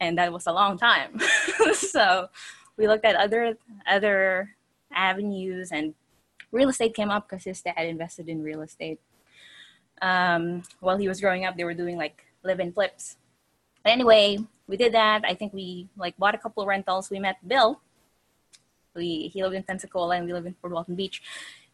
And 0.00 0.18
that 0.18 0.32
was 0.32 0.46
a 0.46 0.52
long 0.52 0.78
time. 0.78 1.18
so 1.74 2.28
we 2.76 2.86
looked 2.86 3.04
at 3.04 3.16
other 3.16 3.56
other 3.86 4.56
avenues 4.92 5.72
and 5.72 5.94
real 6.52 6.68
estate 6.68 6.94
came 6.94 7.10
up 7.10 7.28
because 7.28 7.44
his 7.44 7.62
dad 7.62 7.84
invested 7.86 8.28
in 8.28 8.42
real 8.42 8.62
estate. 8.62 9.00
Um, 10.02 10.62
while 10.80 10.96
he 10.96 11.08
was 11.08 11.20
growing 11.20 11.44
up, 11.44 11.56
they 11.56 11.64
were 11.64 11.74
doing 11.74 11.96
like 11.96 12.24
live-in 12.42 12.72
flips. 12.72 13.16
But 13.82 13.92
anyway, 13.92 14.38
we 14.66 14.76
did 14.76 14.92
that. 14.94 15.22
I 15.24 15.34
think 15.34 15.52
we 15.52 15.88
like 15.96 16.16
bought 16.18 16.34
a 16.34 16.38
couple 16.38 16.62
of 16.62 16.68
rentals. 16.68 17.10
We 17.10 17.18
met 17.18 17.36
Bill. 17.46 17.80
We 18.94 19.28
he 19.32 19.42
lived 19.42 19.54
in 19.54 19.62
Pensacola 19.62 20.16
and 20.16 20.26
we 20.26 20.32
lived 20.32 20.46
in 20.46 20.54
Fort 20.60 20.72
Walton 20.72 20.94
Beach. 20.94 21.22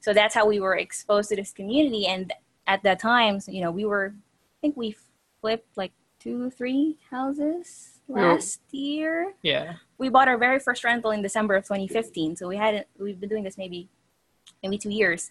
So 0.01 0.12
that's 0.12 0.35
how 0.35 0.47
we 0.47 0.61
were 0.61 0.77
exposed 0.77 1.29
to 1.31 1.37
this 1.37 1.53
community. 1.53 2.07
And 2.07 2.33
at 2.66 2.83
that 2.83 2.99
time, 2.99 3.41
you 3.47 3.61
know, 3.61 3.70
we 3.70 3.85
were 3.85 4.15
I 4.15 4.59
think 4.61 4.77
we 4.77 4.97
flipped 5.41 5.77
like 5.77 5.93
two, 6.19 6.51
three 6.51 6.99
houses 7.11 7.91
last 8.09 8.61
year. 8.70 9.33
Yeah. 9.43 9.74
We 9.99 10.09
bought 10.09 10.29
our 10.29 10.39
very 10.39 10.59
first 10.59 10.85
rental 10.85 11.11
in 11.11 11.23
December 11.23 11.55
of 11.55 11.65
2015. 11.65 12.37
So 12.37 12.49
we 12.49 12.57
hadn't 12.57 12.87
we've 12.99 13.20
been 13.20 13.29
doing 13.29 13.45
this 13.45 13.59
maybe 13.59 13.89
maybe 14.62 14.79
two 14.79 14.91
years. 14.91 15.31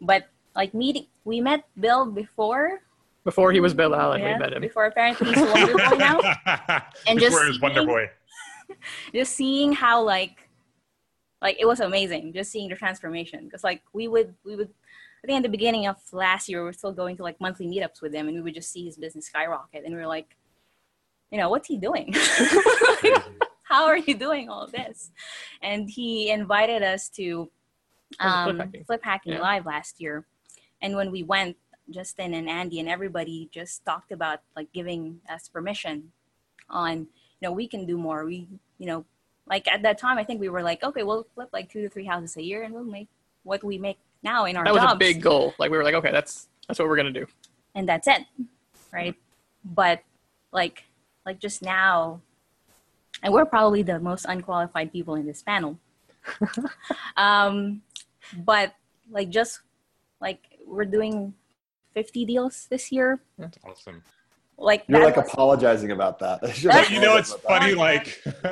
But 0.00 0.28
like 0.54 0.74
meeting 0.74 1.06
we 1.24 1.40
met 1.40 1.64
Bill 1.78 2.06
before 2.06 2.80
before 3.24 3.52
he 3.52 3.60
was 3.60 3.74
Bill 3.74 3.94
Allen, 3.94 4.20
yeah, 4.20 4.32
we 4.32 4.38
met 4.38 4.52
him. 4.52 4.62
Before 4.62 4.86
apparently 4.86 5.28
he's 5.28 5.42
Wonder 5.42 5.74
Boy 5.74 5.96
now. 5.96 6.20
and 7.06 7.18
before 7.18 7.30
just 7.30 7.42
he 7.42 7.48
was 7.48 7.60
Wonder 7.60 7.84
Boy. 7.84 8.10
Just 9.12 9.34
seeing 9.34 9.72
how 9.72 10.00
like 10.02 10.48
like 11.42 11.56
it 11.58 11.66
was 11.66 11.80
amazing 11.80 12.32
just 12.32 12.50
seeing 12.50 12.68
the 12.68 12.76
transformation 12.76 13.44
because 13.44 13.64
like 13.64 13.82
we 13.92 14.08
would 14.08 14.34
we 14.44 14.56
would 14.56 14.68
I 15.22 15.26
think 15.26 15.38
at 15.38 15.42
the 15.42 15.48
beginning 15.48 15.86
of 15.86 15.96
last 16.12 16.48
year 16.48 16.60
we 16.60 16.64
were 16.64 16.72
still 16.72 16.92
going 16.92 17.16
to 17.16 17.22
like 17.22 17.40
monthly 17.40 17.66
meetups 17.66 18.00
with 18.00 18.14
him 18.14 18.28
and 18.28 18.36
we 18.36 18.42
would 18.42 18.54
just 18.54 18.70
see 18.70 18.84
his 18.84 18.96
business 18.96 19.26
skyrocket 19.26 19.84
and 19.84 19.94
we 19.94 20.00
were 20.00 20.06
like 20.06 20.36
you 21.30 21.38
know 21.38 21.48
what's 21.48 21.68
he 21.68 21.76
doing 21.76 22.12
like, 23.02 23.24
how 23.62 23.86
are 23.86 23.98
you 23.98 24.14
doing 24.14 24.48
all 24.48 24.66
this 24.66 25.10
and 25.62 25.88
he 25.88 26.30
invited 26.30 26.82
us 26.82 27.08
to 27.08 27.50
um, 28.18 28.44
flip 28.44 28.58
hacking, 28.58 28.84
flip 28.84 29.04
hacking 29.04 29.32
yeah. 29.34 29.40
live 29.40 29.66
last 29.66 30.00
year 30.00 30.26
and 30.82 30.96
when 30.96 31.10
we 31.10 31.22
went 31.22 31.56
Justin 31.90 32.34
and 32.34 32.48
Andy 32.48 32.80
and 32.80 32.88
everybody 32.88 33.48
just 33.52 33.84
talked 33.84 34.12
about 34.12 34.40
like 34.56 34.72
giving 34.72 35.20
us 35.28 35.48
permission 35.48 36.12
on, 36.68 36.98
you 36.98 37.06
know, 37.42 37.52
we 37.52 37.66
can 37.66 37.84
do 37.86 37.98
more. 37.98 38.24
We, 38.24 38.48
you 38.78 38.86
know, 38.86 39.04
like 39.46 39.68
at 39.68 39.82
that 39.82 39.98
time, 39.98 40.18
I 40.18 40.24
think 40.24 40.40
we 40.40 40.48
were 40.48 40.62
like, 40.62 40.82
okay, 40.82 41.02
we'll 41.02 41.26
flip 41.34 41.48
like 41.52 41.70
two 41.70 41.82
to 41.82 41.88
three 41.88 42.06
houses 42.06 42.36
a 42.36 42.42
year 42.42 42.62
and 42.62 42.72
we'll 42.72 42.84
make 42.84 43.08
what 43.42 43.64
we 43.64 43.78
make 43.78 43.98
now 44.22 44.44
in 44.44 44.56
our 44.56 44.64
That 44.64 44.74
was 44.74 44.82
jobs. 44.82 44.94
a 44.94 44.98
big 44.98 45.20
goal. 45.20 45.54
Like 45.58 45.70
we 45.70 45.76
were 45.76 45.84
like, 45.84 45.94
okay, 45.94 46.12
that's, 46.12 46.48
that's 46.68 46.78
what 46.78 46.88
we're 46.88 46.96
going 46.96 47.12
to 47.12 47.20
do. 47.20 47.26
And 47.74 47.88
that's 47.88 48.06
it. 48.06 48.22
Right. 48.92 49.14
But 49.64 50.02
like, 50.52 50.84
like 51.26 51.38
just 51.38 51.62
now, 51.62 52.20
and 53.22 53.32
we're 53.32 53.44
probably 53.44 53.82
the 53.82 54.00
most 54.00 54.26
unqualified 54.28 54.92
people 54.92 55.14
in 55.14 55.26
this 55.26 55.42
panel. 55.42 55.78
um, 57.16 57.82
but 58.44 58.74
like 59.10 59.30
just 59.30 59.60
like 60.20 60.40
we're 60.66 60.84
doing 60.84 61.34
50 61.94 62.24
deals 62.24 62.66
this 62.70 62.92
year. 62.92 63.20
That's 63.38 63.58
awesome. 63.64 64.02
Like 64.56 64.84
you're 64.88 65.02
like 65.02 65.16
was... 65.16 65.32
apologizing 65.32 65.90
about 65.90 66.18
that. 66.20 66.62
you 66.90 67.00
know, 67.00 67.16
it's 67.16 67.32
funny. 67.32 67.74
Like, 67.74 68.22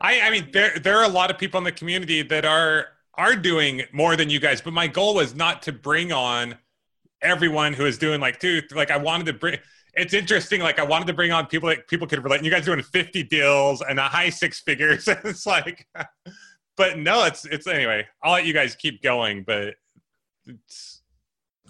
I, 0.00 0.20
I 0.22 0.30
mean, 0.30 0.48
there 0.52 0.78
there 0.78 0.98
are 0.98 1.04
a 1.04 1.12
lot 1.12 1.30
of 1.30 1.38
people 1.38 1.58
in 1.58 1.64
the 1.64 1.72
community 1.72 2.22
that 2.22 2.44
are 2.44 2.86
are 3.14 3.36
doing 3.36 3.82
more 3.92 4.16
than 4.16 4.30
you 4.30 4.40
guys. 4.40 4.60
But 4.60 4.72
my 4.72 4.86
goal 4.86 5.14
was 5.14 5.34
not 5.34 5.62
to 5.62 5.72
bring 5.72 6.10
on 6.10 6.56
everyone 7.20 7.74
who 7.74 7.84
is 7.84 7.98
doing 7.98 8.20
like, 8.20 8.40
dude, 8.40 8.72
like 8.72 8.90
I 8.90 8.96
wanted 8.96 9.26
to 9.26 9.34
bring. 9.34 9.58
It's 9.94 10.14
interesting. 10.14 10.60
Like 10.60 10.78
I 10.78 10.84
wanted 10.84 11.06
to 11.08 11.12
bring 11.12 11.32
on 11.32 11.46
people 11.46 11.68
that 11.68 11.86
people 11.86 12.06
could 12.06 12.22
relate. 12.22 12.38
And 12.38 12.46
you 12.46 12.52
guys 12.52 12.64
doing 12.64 12.82
50 12.82 13.24
deals 13.24 13.82
and 13.82 13.98
a 13.98 14.04
high 14.04 14.30
six 14.30 14.60
figures. 14.60 15.06
it's 15.24 15.46
like, 15.46 15.86
but 16.76 16.98
no, 16.98 17.24
it's 17.24 17.44
it's 17.44 17.66
anyway. 17.66 18.06
I'll 18.22 18.32
let 18.32 18.46
you 18.46 18.54
guys 18.54 18.74
keep 18.74 19.02
going, 19.02 19.44
but 19.46 19.74
it's 20.46 21.02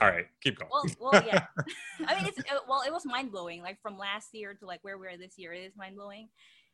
all 0.00 0.08
right, 0.08 0.26
keep 0.40 0.58
going. 0.58 0.70
Well, 0.72 1.12
well 1.12 1.24
yeah. 1.26 1.46
I 2.06 2.16
mean, 2.16 2.26
it's 2.26 2.38
uh, 2.38 2.58
well, 2.68 2.82
it 2.86 2.92
was 2.92 3.04
mind 3.04 3.32
blowing. 3.32 3.62
Like 3.62 3.80
from 3.82 3.98
last 3.98 4.28
year 4.32 4.54
to 4.54 4.66
like 4.66 4.80
where 4.82 4.98
we 4.98 5.06
are 5.08 5.16
this 5.16 5.34
year, 5.36 5.52
it 5.52 5.60
is 5.60 5.76
mind 5.76 5.96
blowing, 5.96 6.28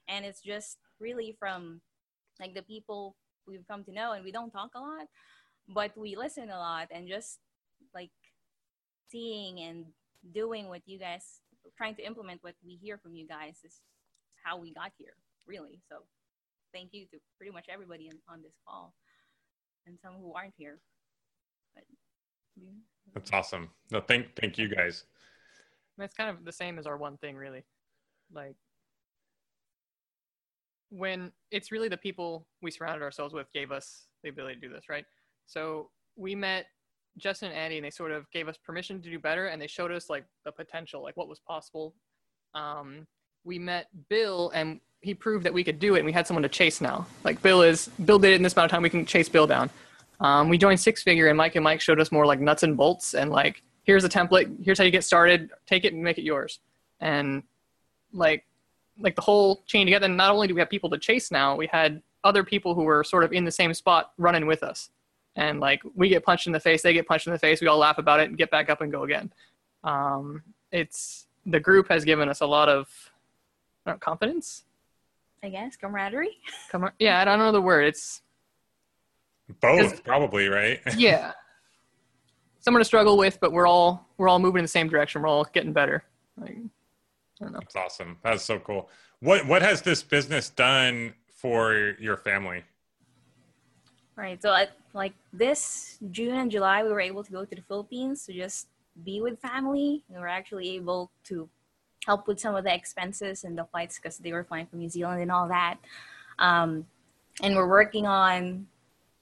and 0.09 0.25
it's 0.25 0.43
just 0.43 0.79
really 1.01 1.35
from 1.39 1.81
like 2.41 2.55
the 2.55 2.63
people 2.63 3.17
we've 3.47 3.67
come 3.67 3.85
to 3.85 3.93
know, 3.93 4.13
and 4.13 4.25
we 4.25 4.33
don't 4.33 4.51
talk 4.51 4.71
a 4.75 4.81
lot, 4.81 5.07
but 5.69 5.97
we 5.97 6.15
listen 6.15 6.51
a 6.51 6.59
lot, 6.59 6.89
and 6.91 7.09
just 7.09 7.39
like 7.95 8.11
seeing 9.11 9.61
and 9.61 9.87
doing 10.33 10.69
what 10.69 10.83
you 10.87 10.99
guys 10.99 11.41
trying 11.77 11.95
to 11.97 12.07
implement 12.07 12.43
what 12.43 12.55
we 12.65 12.77
hear 12.77 12.99
from 12.99 13.15
you 13.15 13.27
guys 13.27 13.59
is 13.65 13.81
how 14.45 14.59
we 14.59 14.73
got 14.73 14.93
here, 14.97 15.15
really. 15.47 15.81
So, 15.89 15.97
thank 16.73 16.91
you 16.93 17.07
to 17.07 17.19
pretty 17.37 17.53
much 17.53 17.67
everybody 17.73 18.11
on 18.29 18.43
this 18.43 18.55
call, 18.67 18.95
and 19.87 19.99
some 20.03 20.15
who 20.21 20.33
aren't 20.35 20.55
here. 20.57 20.79
But, 21.75 21.85
yeah. 22.57 22.71
That's 23.15 23.33
awesome. 23.33 23.71
No, 23.91 24.01
thank 24.01 24.35
thank 24.37 24.59
you 24.59 24.69
guys. 24.69 25.05
I 25.99 26.03
mean, 26.03 26.05
it's 26.05 26.15
kind 26.15 26.31
of 26.31 26.45
the 26.45 26.53
same 26.53 26.79
as 26.79 26.87
our 26.87 26.97
one 26.97 27.17
thing, 27.17 27.37
really. 27.37 27.65
Like 28.33 28.57
when 30.91 31.33
it's 31.51 31.71
really 31.71 31.89
the 31.89 31.97
people 31.97 32.47
we 32.63 32.71
surrounded 32.71 33.03
ourselves 33.03 33.35
with 33.35 33.53
gave 33.53 33.71
us 33.71 34.07
the 34.23 34.31
ability 34.31 34.57
to 34.57 34.61
do 34.61 34.73
this, 34.73 34.89
right? 34.89 35.05
So 35.47 35.91
we 36.17 36.35
met 36.35 36.67
Justin 37.19 37.51
and 37.51 37.59
Andy, 37.59 37.77
and 37.77 37.85
they 37.85 37.91
sort 37.91 38.13
of 38.13 38.31
gave 38.31 38.49
us 38.49 38.57
permission 38.57 39.01
to 39.03 39.11
do 39.11 39.19
better, 39.19 39.47
and 39.47 39.61
they 39.61 39.67
showed 39.67 39.93
us 39.93 40.09
like 40.09 40.25
the 40.45 40.53
potential, 40.53 41.03
like 41.03 41.17
what 41.17 41.29
was 41.29 41.41
possible. 41.41 41.95
Um, 42.55 43.07
we 43.45 43.59
met 43.59 43.89
Bill, 44.09 44.51
and 44.55 44.81
he 45.01 45.15
proved 45.15 45.45
that 45.45 45.55
we 45.55 45.65
could 45.65 45.79
do 45.79 45.95
it, 45.95 45.99
and 45.99 46.07
we 46.07 46.13
had 46.13 46.27
someone 46.27 46.43
to 46.43 46.49
chase 46.49 46.81
now. 46.81 47.07
Like 47.25 47.41
Bill 47.43 47.63
is, 47.63 47.89
Bill 48.05 48.19
did 48.19 48.33
it 48.33 48.37
in 48.37 48.43
this 48.43 48.55
amount 48.55 48.67
of 48.67 48.71
time. 48.71 48.83
We 48.83 48.91
can 48.91 49.07
chase 49.07 49.29
Bill 49.29 49.47
down. 49.47 49.71
Um, 50.21 50.49
we 50.49 50.59
joined 50.59 50.81
Six 50.81 51.03
Figure, 51.03 51.29
and 51.29 51.37
Mike 51.37 51.55
and 51.55 51.65
Mike 51.65 51.81
showed 51.81 52.01
us 52.01 52.11
more 52.11 52.27
like 52.27 52.41
nuts 52.41 52.63
and 52.63 52.77
bolts 52.77 53.15
and 53.15 53.31
like 53.31 53.63
here's 53.89 54.05
a 54.05 54.09
template, 54.09 54.55
here's 54.63 54.77
how 54.77 54.85
you 54.85 54.91
get 54.91 55.03
started, 55.03 55.51
take 55.67 55.85
it 55.85 55.95
and 55.95 56.03
make 56.03 56.19
it 56.19 56.23
yours. 56.23 56.61
And 57.01 57.43
like 58.13 58.45
like 59.01 59.17
the 59.17 59.23
whole 59.23 59.63
chain 59.67 59.87
together. 59.87 60.07
And 60.07 60.17
not 60.17 60.31
only 60.31 60.47
do 60.47 60.55
we 60.55 60.61
have 60.61 60.69
people 60.69 60.91
to 60.91 60.99
chase 60.99 61.31
now, 61.31 61.57
we 61.57 61.69
had 61.69 62.03
other 62.25 62.45
people 62.45 62.75
who 62.75 62.83
were 62.83 63.03
sort 63.05 63.25
of 63.25 63.33
in 63.33 63.45
the 63.45 63.51
same 63.51 63.73
spot 63.73 64.13
running 64.19 64.47
with 64.47 64.63
us. 64.63 64.91
And 65.39 65.61
like 65.61 65.81
we 65.95 66.09
get 66.09 66.25
punched 66.25 66.49
in 66.49 66.53
the 66.53 66.61
face, 66.61 66.83
they 66.83 66.93
get 66.93 67.07
punched 67.07 67.29
in 67.29 67.33
the 67.33 67.39
face. 67.39 67.61
We 67.61 67.69
all 67.69 67.79
laugh 67.79 67.99
about 67.99 68.19
it 68.19 68.29
and 68.29 68.37
get 68.37 68.51
back 68.51 68.69
up 68.69 68.81
and 68.81 68.91
go 68.91 69.05
again. 69.05 69.33
Um, 69.85 70.43
it's 70.73 71.29
the 71.47 71.61
group 71.61 71.89
has 71.89 72.05
given 72.05 72.29
us 72.29 72.41
a 72.41 72.47
lot 72.47 72.69
of 72.69 72.89
know, 73.87 73.97
confidence. 73.99 74.65
I 75.43 75.49
guess 75.49 75.77
camaraderie. 75.77 76.37
Come 76.71 76.91
yeah, 76.99 77.21
I 77.21 77.25
don't 77.25 77.39
know 77.39 77.53
the 77.53 77.61
word. 77.61 77.87
It's 77.87 78.23
both, 79.61 80.03
probably, 80.03 80.49
right? 80.49 80.81
yeah. 80.97 81.33
Someone 82.59 82.81
to 82.81 82.85
struggle 82.85 83.17
with, 83.17 83.39
but 83.41 83.53
we're 83.53 83.69
all 83.69 84.09
we're 84.19 84.29
all 84.29 84.41
moving 84.41 84.59
in 84.59 84.65
the 84.65 84.69
same 84.69 84.89
direction. 84.89 85.23
We're 85.23 85.29
all 85.29 85.45
getting 85.53 85.73
better. 85.73 86.03
Like, 86.37 86.51
I 86.51 87.45
don't 87.45 87.53
know. 87.53 87.61
That's 87.61 87.77
awesome. 87.77 88.19
That's 88.25 88.43
so 88.43 88.59
cool. 88.59 88.91
What 89.21 89.47
what 89.47 89.63
has 89.63 89.83
this 89.83 90.03
business 90.03 90.51
done 90.51 91.15
for 91.29 91.95
your 92.01 92.17
family? 92.17 92.65
Right. 94.17 94.43
So, 94.43 94.51
like 94.99 95.15
this 95.33 95.99
June 96.11 96.37
and 96.37 96.51
July, 96.51 96.83
we 96.83 96.91
were 96.91 97.01
able 97.01 97.25
to 97.25 97.33
go 97.33 97.45
to 97.45 97.55
the 97.55 97.63
Philippines 97.63 98.27
to 98.27 98.33
just 98.33 98.69
be 99.05 99.21
with 99.21 99.41
family. 99.41 100.05
We 100.09 100.19
were 100.19 100.29
actually 100.29 100.77
able 100.77 101.11
to 101.25 101.49
help 102.05 102.29
with 102.29 102.39
some 102.41 102.55
of 102.55 102.65
the 102.65 102.75
expenses 102.75 103.45
and 103.45 103.57
the 103.57 103.65
flights 103.65 103.99
because 103.99 104.19
they 104.19 104.33
were 104.33 104.45
flying 104.45 104.67
from 104.67 104.81
New 104.81 104.89
Zealand 104.89 105.23
and 105.23 105.33
all 105.33 105.49
that. 105.49 105.79
Um, 106.39 106.87
and 107.43 107.55
we're 107.57 107.69
working 107.69 108.07
on 108.07 108.67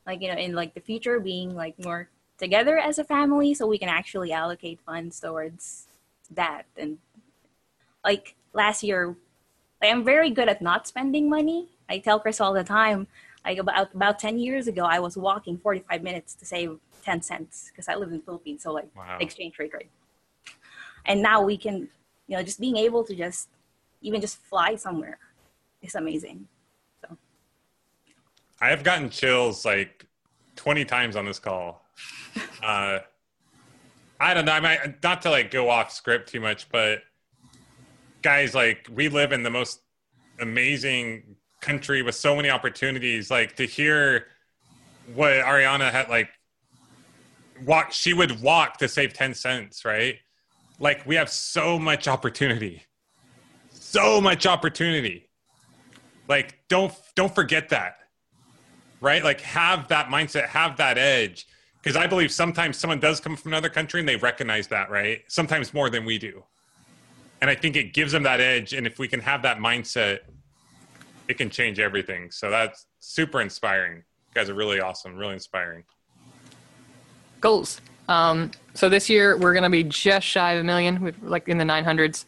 like 0.07 0.23
you 0.23 0.29
know 0.29 0.39
in 0.39 0.55
like 0.55 0.75
the 0.75 0.81
future 0.81 1.21
being 1.21 1.55
like 1.55 1.75
more 1.85 2.09
together 2.39 2.79
as 2.79 2.99
a 2.99 3.05
family 3.05 3.55
so 3.55 3.67
we 3.67 3.79
can 3.79 3.89
actually 3.89 4.33
allocate 4.33 4.81
funds 4.87 5.21
towards 5.21 5.87
that 6.31 6.63
and 6.77 6.99
like 8.05 8.35
last 8.53 8.83
year 8.83 9.17
i'm 9.83 10.05
very 10.05 10.31
good 10.31 10.49
at 10.49 10.63
not 10.63 10.87
spending 10.87 11.29
money 11.29 11.69
i 11.89 11.99
tell 11.99 12.21
chris 12.21 12.41
all 12.41 12.53
the 12.53 12.65
time 12.65 13.07
like 13.47 13.59
about 13.59 13.95
about 13.95 14.19
10 14.19 14.39
years 14.39 14.69
ago 14.69 14.85
i 14.85 14.99
was 14.99 15.17
walking 15.17 15.57
45 15.57 16.03
minutes 16.03 16.35
to 16.35 16.45
save 16.45 16.79
10 17.05 17.23
cents 17.23 17.71
because 17.71 17.89
i 17.89 17.95
live 17.95 18.09
in 18.09 18.19
the 18.19 18.25
philippines 18.25 18.63
so 18.63 18.73
like 18.73 18.89
wow. 18.97 19.19
exchange 19.21 19.59
rate 19.59 19.73
right 19.73 19.91
and 21.07 21.23
now 21.23 21.41
we 21.43 21.57
can 21.57 21.89
you 22.27 22.37
know, 22.37 22.43
just 22.43 22.61
being 22.61 22.77
able 22.77 23.05
to 23.05 23.15
just 23.15 23.49
even 24.03 24.21
just 24.21 24.39
fly 24.39 24.75
somewhere 24.77 25.19
is 25.83 25.95
amazing. 25.95 26.47
So 27.01 27.17
I 28.61 28.69
have 28.69 28.83
gotten 28.83 29.11
chills 29.11 29.65
like 29.65 30.07
20 30.57 30.85
times 30.85 31.17
on 31.17 31.25
this 31.25 31.39
call. 31.39 31.85
Uh, 32.63 32.99
I 34.19 34.35
don't 34.35 34.45
know. 34.45 34.53
I 34.53 34.61
might 34.61 35.03
not 35.03 35.23
to 35.23 35.31
like 35.31 35.51
go 35.51 35.69
off 35.71 35.93
script 35.93 36.29
too 36.29 36.41
much, 36.41 36.69
but 36.71 37.01
guys, 38.23 38.55
like 38.55 38.89
we 38.93 39.09
live 39.09 39.33
in 39.33 39.43
the 39.43 39.51
most 39.51 39.83
amazing 40.41 41.37
country 41.67 42.03
with 42.03 42.15
so 42.15 42.37
many 42.37 42.49
opportunities. 42.49 43.31
Like 43.31 43.57
to 43.57 43.65
hear 43.65 44.29
what 45.15 45.33
Ariana 45.33 45.91
had 45.91 46.09
like 46.09 46.31
walk, 47.65 47.93
she 47.93 48.15
would 48.15 48.41
walk 48.41 48.79
to 48.79 48.89
save 48.89 49.13
10 49.13 49.35
cents, 49.35 49.85
right? 49.85 50.17
Like 50.79 51.07
we 51.07 51.17
have 51.17 51.29
so 51.29 51.79
much 51.79 52.07
opportunity, 52.07 52.85
so 53.71 54.21
much 54.21 54.47
opportunity. 54.47 55.29
Like 56.29 56.59
don't 56.69 56.93
don't 57.15 57.35
forget 57.35 57.69
that, 57.71 57.97
right? 59.01 59.25
Like 59.25 59.41
have 59.41 59.89
that 59.89 60.09
mindset, 60.09 60.47
have 60.49 60.77
that 60.77 60.99
edge 60.99 61.47
because 61.83 61.97
I 61.97 62.07
believe 62.07 62.33
sometimes 62.33 62.77
someone 62.77 63.01
does 63.01 63.21
come 63.21 63.37
from 63.37 63.53
another 63.53 63.69
country 63.69 64.01
and 64.01 64.09
they 64.09 64.17
recognize 64.17 64.67
that, 64.69 64.91
right? 64.91 65.23
Sometimes 65.29 65.73
more 65.73 65.89
than 65.89 66.05
we 66.05 66.19
do. 66.19 66.45
And 67.41 67.51
I 67.51 67.55
think 67.55 67.77
it 67.77 67.95
gives 67.95 68.13
them 68.13 68.25
that 68.25 68.41
edge. 68.41 68.73
And 68.73 68.87
if 68.87 68.99
we 68.99 69.09
can 69.09 69.21
have 69.21 69.43
that 69.43 69.59
mindset, 69.59 70.21
it 71.29 71.39
can 71.39 71.51
change 71.51 71.79
everything. 71.79 72.31
So 72.31 72.51
that's 72.51 72.87
super 72.99 73.41
inspiring. 73.41 73.97
You 73.97 74.35
guys 74.35 74.49
are 74.51 74.55
really 74.55 74.81
awesome, 74.81 75.17
really 75.17 75.35
inspiring. 75.35 75.85
Goals. 77.41 77.81
Um, 78.09 78.51
so 78.75 78.89
this 78.89 79.09
year 79.11 79.37
we're 79.37 79.53
going 79.53 79.65
to 79.65 79.71
be 79.71 79.85
just 79.85 80.27
shy 80.27 80.53
of 80.53 80.61
a 80.61 80.65
million, 80.65 81.03
we've, 81.03 81.23
like 81.23 81.49
in 81.49 81.59
the 81.59 81.65
900s. 81.65 82.25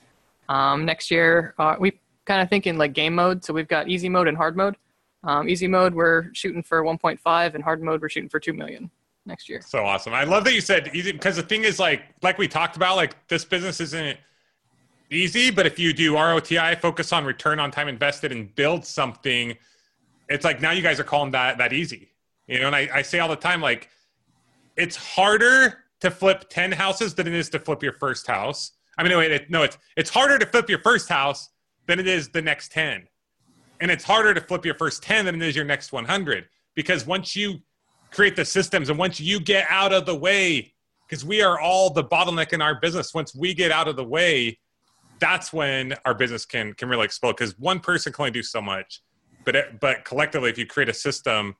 Um, 0.49 0.85
next 0.85 1.11
year, 1.11 1.55
uh, 1.59 1.77
we 1.79 1.99
kind 2.25 2.41
of 2.41 2.49
thinking 2.49 2.79
like 2.79 2.93
game 2.93 3.15
mode. 3.15 3.45
So 3.45 3.53
we've 3.53 3.69
got 3.69 3.89
easy 3.89 4.09
mode 4.09 4.29
and 4.29 4.37
hard 4.37 4.57
mode. 4.57 4.77
Um, 5.25 5.49
easy 5.49 5.66
mode, 5.66 5.95
we're 5.95 6.33
shooting 6.33 6.62
for 6.62 6.83
1.5, 6.83 7.55
and 7.55 7.65
hard 7.65 7.83
mode, 7.83 8.01
we're 8.01 8.09
shooting 8.09 8.29
for 8.29 8.39
2 8.39 8.53
million 8.53 8.89
next 9.27 9.49
year. 9.49 9.61
So 9.65 9.85
awesome. 9.85 10.15
I 10.15 10.25
love 10.25 10.45
that 10.45 10.55
you 10.55 10.61
said 10.61 10.91
easy 10.95 11.12
because 11.12 11.37
the 11.37 11.43
thing 11.43 11.65
is 11.65 11.79
like 11.79 12.03
like 12.23 12.39
we 12.39 12.49
talked 12.49 12.77
about, 12.77 12.97
like 12.97 13.29
this 13.29 13.45
business 13.45 13.81
isn't 13.81 14.19
easy, 15.10 15.51
but 15.51 15.66
if 15.66 15.78
you 15.78 15.93
do 15.93 16.14
ROTI, 16.14 16.80
focus 16.80 17.12
on 17.12 17.24
return 17.24 17.59
on 17.59 17.70
time 17.70 17.89
invested 17.89 18.32
and 18.32 18.55
build 18.55 18.85
something, 18.85 19.56
it's 20.28 20.44
like 20.44 20.60
now 20.60 20.70
you 20.70 20.82
guys 20.82 21.01
are 21.01 21.05
calling 21.05 21.30
that 21.32 21.59
that 21.59 21.72
easy. 21.72 22.10
You 22.47 22.60
know, 22.60 22.66
and 22.68 22.76
I, 22.76 22.89
I 22.93 23.02
say 23.02 23.18
all 23.18 23.28
the 23.28 23.36
time, 23.36 23.60
like 23.60 23.89
it's 24.76 24.97
harder 24.97 25.85
to 26.01 26.10
flip 26.10 26.48
10 26.48 26.72
houses 26.72 27.14
than 27.14 27.26
it 27.26 27.35
is 27.35 27.48
to 27.51 27.59
flip 27.59 27.82
your 27.82 27.93
first 27.93 28.26
house. 28.26 28.72
I 28.97 29.02
mean, 29.02 29.12
no, 29.12 29.18
wait, 29.18 29.51
no, 29.51 29.62
it's 29.62 29.78
it's 29.97 30.10
harder 30.10 30.39
to 30.39 30.47
flip 30.47 30.68
your 30.68 30.80
first 30.80 31.09
house 31.09 31.51
than 31.86 31.98
it 31.98 32.06
is 32.06 32.28
the 32.28 32.43
next 32.43 32.72
10. 32.72 33.06
And 33.80 33.90
it's 33.90 34.05
harder 34.05 34.35
to 34.35 34.40
flip 34.40 34.64
your 34.64 34.74
first 34.74 35.02
10 35.02 35.24
than 35.24 35.36
it 35.36 35.43
is 35.43 35.55
your 35.55 35.64
next 35.64 35.93
100 35.93 36.47
because 36.74 37.06
once 37.06 37.36
you 37.36 37.60
create 38.10 38.36
the 38.36 38.44
systems. 38.44 38.90
And 38.90 38.98
once 38.98 39.20
you 39.20 39.40
get 39.40 39.66
out 39.68 39.93
of 39.93 40.06
the 40.06 40.14
way, 40.14 40.72
because 41.06 41.24
we 41.24 41.43
are 41.43 41.59
all 41.59 41.90
the 41.90 42.05
bottleneck 42.05 42.52
in 42.52 42.60
our 42.62 42.80
business, 42.80 43.14
once 43.14 43.35
we 43.35 43.55
get 43.55 43.70
out 43.70 43.89
of 43.89 43.97
the 43.97 44.05
way, 44.05 44.59
that's 45.19 45.53
when 45.53 45.95
our 46.05 46.15
business 46.15 46.45
can 46.45 46.73
can 46.74 46.89
really 46.89 47.05
explode. 47.05 47.32
Because 47.32 47.59
one 47.59 47.81
person 47.81 48.12
can 48.12 48.23
only 48.23 48.31
do 48.31 48.43
so 48.43 48.61
much, 48.61 49.03
but 49.45 49.57
it, 49.57 49.81
but 49.81 50.05
collectively, 50.05 50.51
if 50.51 50.59
you 50.59 50.66
create 50.66 50.89
a 50.89 50.95
system 50.95 51.57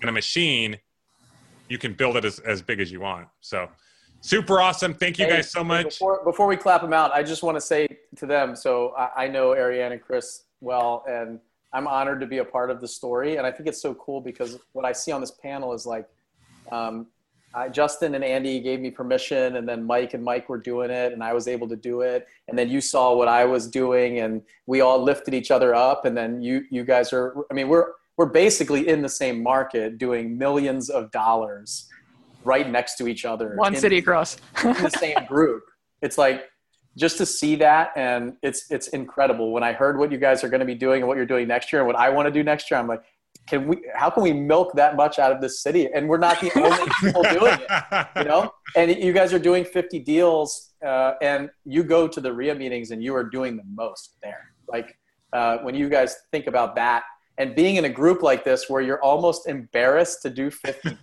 and 0.00 0.08
a 0.08 0.12
machine, 0.12 0.78
you 1.68 1.78
can 1.78 1.92
build 1.94 2.16
it 2.16 2.24
as, 2.24 2.38
as 2.40 2.62
big 2.62 2.80
as 2.80 2.90
you 2.90 3.00
want. 3.00 3.28
So 3.40 3.68
super 4.20 4.60
awesome. 4.60 4.94
Thank 4.94 5.18
you 5.18 5.26
hey, 5.26 5.32
guys 5.32 5.50
so 5.50 5.62
much. 5.62 5.98
Before, 5.98 6.24
before 6.24 6.46
we 6.46 6.56
clap 6.56 6.80
them 6.82 6.92
out, 6.92 7.12
I 7.12 7.22
just 7.22 7.42
want 7.42 7.56
to 7.56 7.60
say 7.60 7.88
to 8.16 8.26
them. 8.26 8.56
So 8.56 8.94
I, 8.96 9.24
I 9.24 9.28
know 9.28 9.54
Ariane 9.54 9.92
and 9.92 10.02
Chris 10.02 10.44
well, 10.60 11.04
and 11.08 11.38
I'm 11.72 11.86
honored 11.86 12.20
to 12.20 12.26
be 12.26 12.38
a 12.38 12.44
part 12.44 12.70
of 12.70 12.80
the 12.80 12.88
story. 12.88 13.36
And 13.36 13.46
I 13.46 13.52
think 13.52 13.68
it's 13.68 13.80
so 13.80 13.94
cool 13.94 14.20
because 14.20 14.58
what 14.72 14.84
I 14.84 14.92
see 14.92 15.12
on 15.12 15.20
this 15.20 15.30
panel 15.30 15.72
is 15.72 15.86
like, 15.86 16.08
um, 16.72 17.06
I, 17.54 17.68
Justin 17.68 18.14
and 18.14 18.22
Andy 18.22 18.60
gave 18.60 18.80
me 18.80 18.90
permission, 18.90 19.56
and 19.56 19.68
then 19.68 19.84
Mike 19.84 20.14
and 20.14 20.22
Mike 20.22 20.48
were 20.48 20.58
doing 20.58 20.90
it, 20.90 21.12
and 21.12 21.24
I 21.24 21.32
was 21.32 21.48
able 21.48 21.68
to 21.68 21.76
do 21.76 22.02
it. 22.02 22.26
And 22.46 22.58
then 22.58 22.68
you 22.68 22.80
saw 22.80 23.14
what 23.14 23.28
I 23.28 23.44
was 23.44 23.66
doing, 23.68 24.20
and 24.20 24.42
we 24.66 24.80
all 24.80 25.02
lifted 25.02 25.34
each 25.34 25.50
other 25.50 25.74
up. 25.74 26.04
And 26.04 26.16
then 26.16 26.42
you, 26.42 26.64
you 26.70 26.84
guys 26.84 27.12
are, 27.12 27.34
I 27.50 27.54
mean, 27.54 27.68
we're, 27.68 27.92
we're 28.16 28.26
basically 28.26 28.88
in 28.88 29.00
the 29.00 29.08
same 29.08 29.42
market 29.42 29.98
doing 29.98 30.36
millions 30.36 30.90
of 30.90 31.10
dollars 31.10 31.88
right 32.44 32.68
next 32.68 32.96
to 32.96 33.08
each 33.08 33.24
other. 33.24 33.54
One 33.56 33.74
in, 33.74 33.80
city 33.80 33.98
across. 33.98 34.36
in 34.62 34.74
the 34.74 34.90
same 34.90 35.16
group. 35.28 35.64
It's 36.02 36.18
like, 36.18 36.44
just 36.96 37.16
to 37.16 37.24
see 37.24 37.54
that 37.54 37.92
and 37.94 38.36
it's 38.42 38.70
it's 38.70 38.88
incredible 38.88 39.52
when 39.52 39.62
i 39.62 39.72
heard 39.72 39.98
what 39.98 40.10
you 40.10 40.18
guys 40.18 40.42
are 40.42 40.48
going 40.48 40.58
to 40.58 40.66
be 40.66 40.74
doing 40.74 41.00
and 41.00 41.06
what 41.06 41.16
you're 41.16 41.24
doing 41.24 41.46
next 41.46 41.72
year 41.72 41.80
and 41.80 41.86
what 41.86 41.94
i 41.94 42.10
want 42.10 42.26
to 42.26 42.32
do 42.32 42.42
next 42.42 42.70
year 42.70 42.80
i'm 42.80 42.88
like 42.88 43.02
can 43.48 43.66
we 43.66 43.78
how 43.94 44.10
can 44.10 44.22
we 44.22 44.32
milk 44.32 44.72
that 44.74 44.96
much 44.96 45.18
out 45.18 45.32
of 45.32 45.40
this 45.40 45.60
city? 45.62 45.88
And 45.92 46.08
we're 46.08 46.18
not 46.18 46.40
the 46.40 46.52
only 46.56 46.90
people 47.00 47.22
doing 47.22 47.58
it 47.60 48.06
you 48.16 48.24
know? 48.24 48.52
And 48.76 48.90
you 48.90 49.12
guys 49.12 49.32
are 49.32 49.38
doing 49.38 49.64
50 49.64 49.98
deals 50.00 50.70
uh, 50.84 51.14
and 51.22 51.50
you 51.64 51.82
go 51.82 52.06
to 52.06 52.20
the 52.20 52.32
REIA 52.32 52.54
meetings 52.54 52.90
and 52.90 53.02
you 53.02 53.14
are 53.14 53.24
doing 53.24 53.56
the 53.56 53.64
most 53.74 54.16
there. 54.22 54.52
Like 54.68 54.98
uh, 55.32 55.58
when 55.58 55.74
you 55.74 55.88
guys 55.88 56.16
think 56.30 56.46
about 56.46 56.76
that 56.76 57.04
and 57.38 57.54
being 57.54 57.76
in 57.76 57.84
a 57.84 57.88
group 57.88 58.22
like 58.22 58.44
this 58.44 58.68
where 58.68 58.82
you're 58.82 59.02
almost 59.02 59.48
embarrassed 59.48 60.22
to 60.22 60.30
do 60.30 60.50
50 60.50 60.98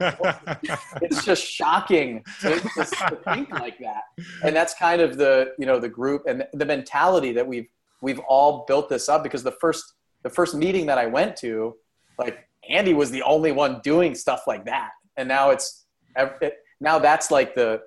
it's 1.02 1.23
just 1.23 1.43
shocking 1.43 2.23
to, 2.41 2.60
to, 2.60 2.85
to, 2.85 3.19
think 3.34 3.49
like 3.52 3.80
that. 3.80 4.03
And 4.43 4.56
that's 4.56 4.73
kind 4.76 5.02
of 5.02 5.18
the 5.18 5.53
you 5.57 5.65
know 5.65 5.80
the 5.80 5.89
group 5.89 6.23
and 6.27 6.45
the 6.53 6.65
mentality 6.65 7.31
that 7.31 7.47
we've 7.47 7.68
we've 8.02 8.19
all 8.19 8.65
built 8.68 8.89
this 8.89 9.10
up 9.10 9.23
because 9.23 9.43
the 9.43 9.53
first 9.53 9.93
the 10.23 10.30
first 10.30 10.56
meeting 10.56 10.85
that 10.88 10.97
i 10.97 11.06
went 11.06 11.35
to 11.38 11.76
like 12.18 12.48
andy 12.70 12.94
was 12.94 13.12
the 13.12 13.22
only 13.24 13.52
one 13.52 13.80
doing 13.84 14.16
stuff 14.16 14.44
like 14.48 14.66
that. 14.66 14.92
And 15.18 15.28
now 15.28 15.52
it's 15.52 15.86
now 16.80 17.00
that's 17.00 17.32
like 17.32 17.56
the 17.56 17.82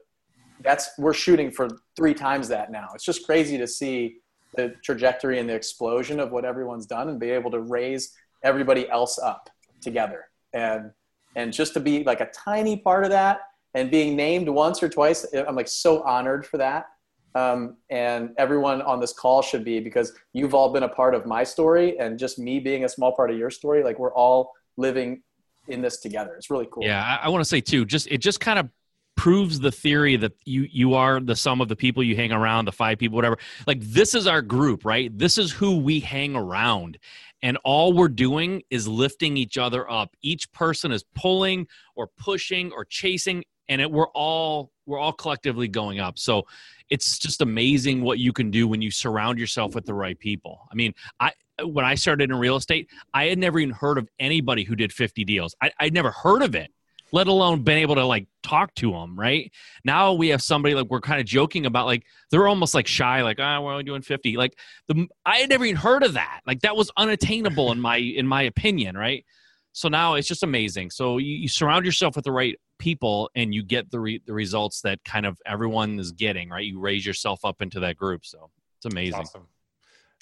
that's 0.60 0.90
we're 0.98 1.14
shooting 1.14 1.50
for 1.50 1.68
three 1.96 2.14
times 2.14 2.48
that 2.48 2.70
now. 2.70 2.88
It's 2.94 3.04
just 3.04 3.24
crazy 3.24 3.58
to 3.58 3.66
see 3.66 4.16
the 4.56 4.74
trajectory 4.82 5.38
and 5.38 5.48
the 5.48 5.54
explosion 5.54 6.18
of 6.20 6.32
what 6.32 6.44
everyone's 6.44 6.86
done 6.86 7.08
and 7.08 7.20
be 7.20 7.30
able 7.30 7.50
to 7.50 7.60
raise 7.60 8.14
everybody 8.42 8.88
else 8.88 9.18
up 9.18 9.50
together. 9.80 10.24
And 10.52 10.90
and 11.36 11.52
just 11.52 11.74
to 11.74 11.80
be 11.80 12.02
like 12.04 12.20
a 12.20 12.30
tiny 12.34 12.76
part 12.76 13.04
of 13.04 13.10
that 13.10 13.40
and 13.74 13.90
being 13.90 14.16
named 14.16 14.48
once 14.48 14.82
or 14.82 14.88
twice 14.88 15.26
i'm 15.46 15.54
like 15.54 15.68
so 15.68 16.02
honored 16.02 16.46
for 16.46 16.58
that 16.58 16.86
um, 17.34 17.76
and 17.90 18.30
everyone 18.38 18.82
on 18.82 19.00
this 19.00 19.12
call 19.12 19.42
should 19.42 19.64
be 19.64 19.80
because 19.80 20.12
you've 20.32 20.54
all 20.54 20.72
been 20.72 20.82
a 20.82 20.88
part 20.88 21.14
of 21.14 21.26
my 21.26 21.44
story 21.44 21.98
and 21.98 22.18
just 22.18 22.38
me 22.38 22.58
being 22.58 22.84
a 22.84 22.88
small 22.88 23.14
part 23.14 23.30
of 23.30 23.36
your 23.36 23.50
story 23.50 23.82
like 23.82 23.98
we're 23.98 24.14
all 24.14 24.52
living 24.76 25.22
in 25.68 25.82
this 25.82 25.98
together. 25.98 26.34
It's 26.34 26.50
really 26.50 26.68
cool. 26.70 26.84
Yeah 26.84 27.02
i, 27.02 27.26
I 27.26 27.28
want 27.28 27.42
to 27.42 27.48
say 27.48 27.60
too 27.60 27.84
just 27.84 28.06
it 28.08 28.18
just 28.18 28.40
kind 28.40 28.58
of 28.58 28.68
proves 29.16 29.58
the 29.58 29.72
theory 29.72 30.16
that 30.16 30.32
you 30.44 30.66
you 30.70 30.94
are 30.94 31.18
the 31.20 31.34
sum 31.34 31.60
of 31.60 31.66
the 31.66 31.74
people 31.74 32.04
you 32.04 32.14
hang 32.14 32.30
around 32.30 32.64
the 32.64 32.72
five 32.72 32.98
people 32.98 33.16
whatever. 33.16 33.38
Like 33.66 33.80
this 33.80 34.14
is 34.14 34.26
our 34.26 34.42
group 34.42 34.84
right? 34.84 35.16
This 35.16 35.38
is 35.38 35.52
who 35.52 35.78
we 35.78 36.00
hang 36.00 36.36
around. 36.36 36.98
And 37.42 37.56
all 37.62 37.92
we're 37.92 38.08
doing 38.08 38.62
is 38.68 38.88
lifting 38.88 39.36
each 39.36 39.58
other 39.58 39.88
up. 39.88 40.16
Each 40.22 40.50
person 40.52 40.90
is 40.90 41.04
pulling 41.14 41.68
or 41.94 42.08
pushing 42.08 42.72
or 42.72 42.84
chasing 42.84 43.44
and 43.68 43.80
it, 43.80 43.90
we're 43.90 44.08
all 44.08 44.70
we're 44.86 44.98
all 44.98 45.12
collectively 45.12 45.68
going 45.68 46.00
up. 46.00 46.18
So 46.18 46.46
it's 46.90 47.18
just 47.18 47.42
amazing 47.42 48.02
what 48.02 48.18
you 48.18 48.32
can 48.32 48.50
do 48.50 48.66
when 48.66 48.80
you 48.80 48.90
surround 48.90 49.38
yourself 49.38 49.74
with 49.74 49.84
the 49.84 49.94
right 49.94 50.18
people. 50.18 50.66
I 50.70 50.74
mean 50.74 50.94
i 51.20 51.32
when 51.64 51.84
i 51.84 51.96
started 51.96 52.30
in 52.30 52.36
real 52.36 52.54
estate 52.54 52.88
i 53.12 53.24
had 53.24 53.36
never 53.36 53.58
even 53.58 53.74
heard 53.74 53.98
of 53.98 54.08
anybody 54.20 54.62
who 54.62 54.76
did 54.76 54.92
50 54.92 55.24
deals. 55.24 55.54
I, 55.60 55.72
i'd 55.80 55.92
never 55.92 56.10
heard 56.10 56.42
of 56.42 56.54
it 56.54 56.70
let 57.12 57.26
alone 57.26 57.62
been 57.62 57.78
able 57.78 57.94
to 57.94 58.04
like 58.04 58.26
talk 58.42 58.74
to 58.76 58.92
them 58.92 59.18
right? 59.18 59.50
Now 59.84 60.12
we 60.12 60.28
have 60.28 60.42
somebody 60.42 60.74
like 60.74 60.88
we're 60.90 61.00
kind 61.00 61.20
of 61.20 61.26
joking 61.26 61.66
about 61.66 61.86
like 61.86 62.04
they're 62.30 62.46
almost 62.46 62.74
like 62.74 62.86
shy 62.86 63.22
like 63.22 63.38
ah 63.40 63.60
we're 63.60 63.72
only 63.72 63.84
doing 63.84 64.02
50 64.02 64.36
like 64.36 64.56
the 64.88 65.06
i 65.24 65.38
had 65.38 65.48
never 65.48 65.64
even 65.64 65.76
heard 65.76 66.02
of 66.02 66.14
that. 66.14 66.40
Like 66.46 66.60
that 66.60 66.76
was 66.76 66.90
unattainable 66.96 67.72
in 67.72 67.80
my 67.80 67.96
in 67.96 68.26
my 68.26 68.42
opinion 68.42 68.96
right? 68.96 69.24
So 69.72 69.88
now 69.88 70.14
it's 70.14 70.26
just 70.26 70.42
amazing. 70.42 70.90
So 70.90 71.18
you, 71.18 71.36
you 71.36 71.48
surround 71.48 71.84
yourself 71.84 72.16
with 72.16 72.24
the 72.24 72.32
right 72.32 72.58
people 72.78 73.30
and 73.34 73.54
you 73.54 73.62
get 73.62 73.90
the 73.90 74.00
re, 74.00 74.22
the 74.26 74.32
results 74.32 74.80
that 74.82 75.02
kind 75.04 75.26
of 75.26 75.38
everyone 75.46 75.98
is 75.98 76.12
getting 76.12 76.48
right 76.48 76.64
you 76.64 76.78
raise 76.78 77.04
yourself 77.04 77.44
up 77.44 77.60
into 77.62 77.80
that 77.80 77.96
group 77.96 78.24
so 78.24 78.50
it's 78.78 78.92
amazing 78.92 79.20
awesome. 79.20 79.42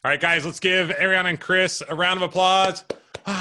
all 0.05 0.11
right 0.11 0.21
guys 0.21 0.45
let's 0.45 0.61
give 0.61 0.89
ariana 0.91 1.29
and 1.29 1.41
chris 1.41 1.83
a 1.89 1.95
round 1.95 2.23
of 2.23 2.29
applause 2.29 2.85
you 3.27 3.33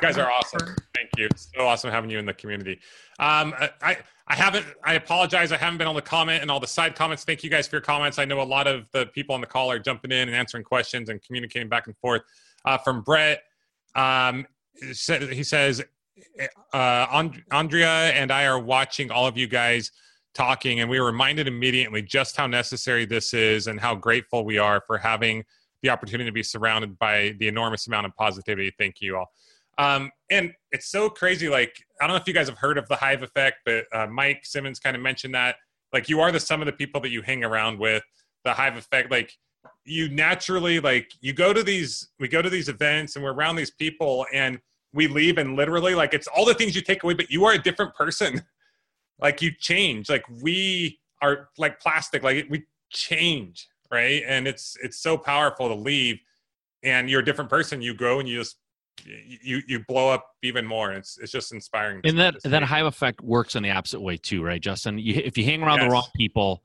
guys 0.00 0.18
are 0.18 0.30
awesome. 0.30 0.76
Thank 0.94 1.10
you. 1.16 1.26
It's 1.26 1.48
so 1.54 1.66
awesome 1.66 1.90
having 1.90 2.10
you 2.10 2.18
in 2.18 2.26
the 2.26 2.34
community. 2.34 2.80
Um, 3.18 3.54
I, 3.82 3.96
I 4.26 4.34
haven't, 4.34 4.66
I 4.84 4.94
apologize. 4.94 5.52
I 5.52 5.56
haven't 5.56 5.78
been 5.78 5.86
on 5.86 5.94
the 5.94 6.02
comment 6.02 6.42
and 6.42 6.50
all 6.50 6.60
the 6.60 6.66
side 6.66 6.94
comments. 6.94 7.24
Thank 7.24 7.42
you 7.42 7.48
guys 7.48 7.66
for 7.66 7.76
your 7.76 7.82
comments. 7.82 8.18
I 8.18 8.26
know 8.26 8.40
a 8.40 8.44
lot 8.44 8.66
of 8.66 8.90
the 8.92 9.06
people 9.06 9.34
on 9.34 9.40
the 9.40 9.46
call 9.46 9.70
are 9.70 9.78
jumping 9.78 10.12
in 10.12 10.28
and 10.28 10.36
answering 10.36 10.64
questions 10.64 11.08
and 11.08 11.22
communicating 11.22 11.68
back 11.68 11.86
and 11.86 11.96
forth. 11.96 12.22
Uh, 12.66 12.76
from 12.76 13.00
Brett, 13.00 13.42
um, 13.94 14.46
he 14.80 15.42
says, 15.42 15.82
uh, 16.72 17.30
Andrea 17.50 18.12
and 18.12 18.30
I 18.30 18.44
are 18.46 18.58
watching 18.58 19.10
all 19.10 19.26
of 19.26 19.36
you 19.36 19.46
guys 19.46 19.90
talking, 20.34 20.80
and 20.80 20.88
we 20.88 21.00
were 21.00 21.06
reminded 21.06 21.48
immediately 21.48 22.02
just 22.02 22.36
how 22.36 22.46
necessary 22.46 23.04
this 23.04 23.34
is 23.34 23.66
and 23.66 23.80
how 23.80 23.94
grateful 23.94 24.44
we 24.44 24.58
are 24.58 24.82
for 24.86 24.98
having 24.98 25.44
the 25.82 25.90
opportunity 25.90 26.28
to 26.28 26.32
be 26.32 26.42
surrounded 26.42 26.98
by 26.98 27.34
the 27.38 27.48
enormous 27.48 27.86
amount 27.86 28.06
of 28.06 28.14
positivity. 28.16 28.72
Thank 28.78 29.00
you 29.00 29.16
all. 29.16 29.30
Um, 29.78 30.10
and 30.30 30.52
it's 30.72 30.90
so 30.90 31.08
crazy. 31.08 31.48
Like, 31.48 31.74
I 32.00 32.06
don't 32.06 32.14
know 32.14 32.20
if 32.20 32.28
you 32.28 32.34
guys 32.34 32.48
have 32.48 32.58
heard 32.58 32.76
of 32.76 32.86
the 32.88 32.96
hive 32.96 33.22
effect, 33.22 33.58
but 33.64 33.84
uh, 33.92 34.06
Mike 34.06 34.44
Simmons 34.44 34.78
kind 34.78 34.94
of 34.94 35.02
mentioned 35.02 35.34
that. 35.34 35.56
Like, 35.92 36.08
you 36.08 36.20
are 36.20 36.30
the 36.30 36.40
sum 36.40 36.60
of 36.60 36.66
the 36.66 36.72
people 36.72 37.00
that 37.00 37.10
you 37.10 37.22
hang 37.22 37.44
around 37.44 37.78
with. 37.78 38.02
The 38.44 38.52
hive 38.52 38.76
effect, 38.76 39.10
like, 39.10 39.32
you 39.84 40.08
naturally 40.08 40.80
like 40.80 41.10
you 41.20 41.32
go 41.32 41.52
to 41.52 41.62
these 41.62 42.10
we 42.18 42.28
go 42.28 42.40
to 42.40 42.50
these 42.50 42.68
events 42.68 43.16
and 43.16 43.24
we're 43.24 43.32
around 43.32 43.56
these 43.56 43.70
people 43.70 44.26
and 44.32 44.58
we 44.92 45.06
leave 45.06 45.38
and 45.38 45.56
literally 45.56 45.94
like 45.94 46.14
it's 46.14 46.26
all 46.26 46.44
the 46.44 46.54
things 46.54 46.74
you 46.74 46.82
take 46.82 47.02
away 47.02 47.14
but 47.14 47.30
you 47.30 47.44
are 47.44 47.52
a 47.52 47.62
different 47.62 47.94
person. 47.94 48.42
Like 49.22 49.42
you 49.42 49.52
change. 49.52 50.08
Like 50.08 50.24
we 50.42 50.98
are 51.20 51.50
like 51.58 51.78
plastic. 51.78 52.22
Like 52.22 52.46
we 52.48 52.64
change 52.88 53.68
right? 53.90 54.22
And 54.26 54.48
it's 54.48 54.76
it's 54.82 54.98
so 54.98 55.18
powerful 55.18 55.68
to 55.68 55.74
leave 55.74 56.18
and 56.82 57.10
you're 57.10 57.20
a 57.20 57.24
different 57.24 57.50
person. 57.50 57.82
You 57.82 57.92
grow 57.92 58.20
and 58.20 58.28
you 58.28 58.38
just 58.38 58.56
you 59.04 59.60
you 59.66 59.84
blow 59.86 60.10
up 60.10 60.26
even 60.42 60.66
more. 60.66 60.92
It's 60.92 61.18
it's 61.18 61.32
just 61.32 61.52
inspiring 61.52 62.00
and 62.04 62.18
that 62.18 62.36
that 62.44 62.62
hive 62.62 62.86
effect 62.86 63.20
works 63.20 63.56
in 63.56 63.62
the 63.62 63.70
opposite 63.70 64.00
way 64.00 64.16
too 64.16 64.42
right 64.42 64.60
justin? 64.60 64.98
You, 64.98 65.14
if 65.24 65.36
you 65.36 65.44
hang 65.44 65.62
around 65.62 65.78
yes. 65.78 65.86
the 65.86 65.90
wrong 65.90 66.06
people 66.16 66.62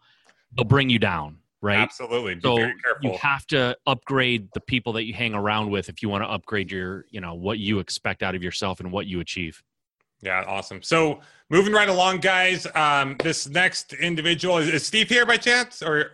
they'll 0.56 0.66
bring 0.66 0.90
you 0.90 1.00
down 1.00 1.38
right? 1.66 1.80
Absolutely 1.80 2.36
Be 2.36 2.42
so 2.42 2.72
you 3.02 3.18
have 3.22 3.46
to 3.48 3.76
upgrade 3.88 4.50
the 4.54 4.62
people 4.62 4.94
that 4.94 5.06
you 5.06 5.14
hang 5.14 5.34
around 5.34 5.70
with 5.70 5.90
if 5.90 6.02
you 6.02 6.10
want 6.10 6.24
to 6.24 6.30
upgrade 6.30 6.72
your 6.72 7.06
you 7.10 7.20
know 7.20 7.34
what 7.34 7.58
you 7.58 7.80
expect 7.80 8.24
out 8.24 8.36
of 8.36 8.44
yourself 8.44 8.80
and 8.80 8.92
what 8.92 9.08
you 9.08 9.20
achieve. 9.20 9.62
Yeah 10.22 10.44
awesome. 10.48 10.82
So 10.82 11.22
moving 11.50 11.74
right 11.74 11.90
along 11.90 12.20
guys 12.20 12.68
um 12.76 13.16
this 13.24 13.50
next 13.50 13.94
individual 13.94 14.58
is, 14.60 14.70
is 14.70 14.86
steve 14.86 15.10
here 15.10 15.26
by 15.26 15.38
chance? 15.38 15.82
Or 15.82 16.12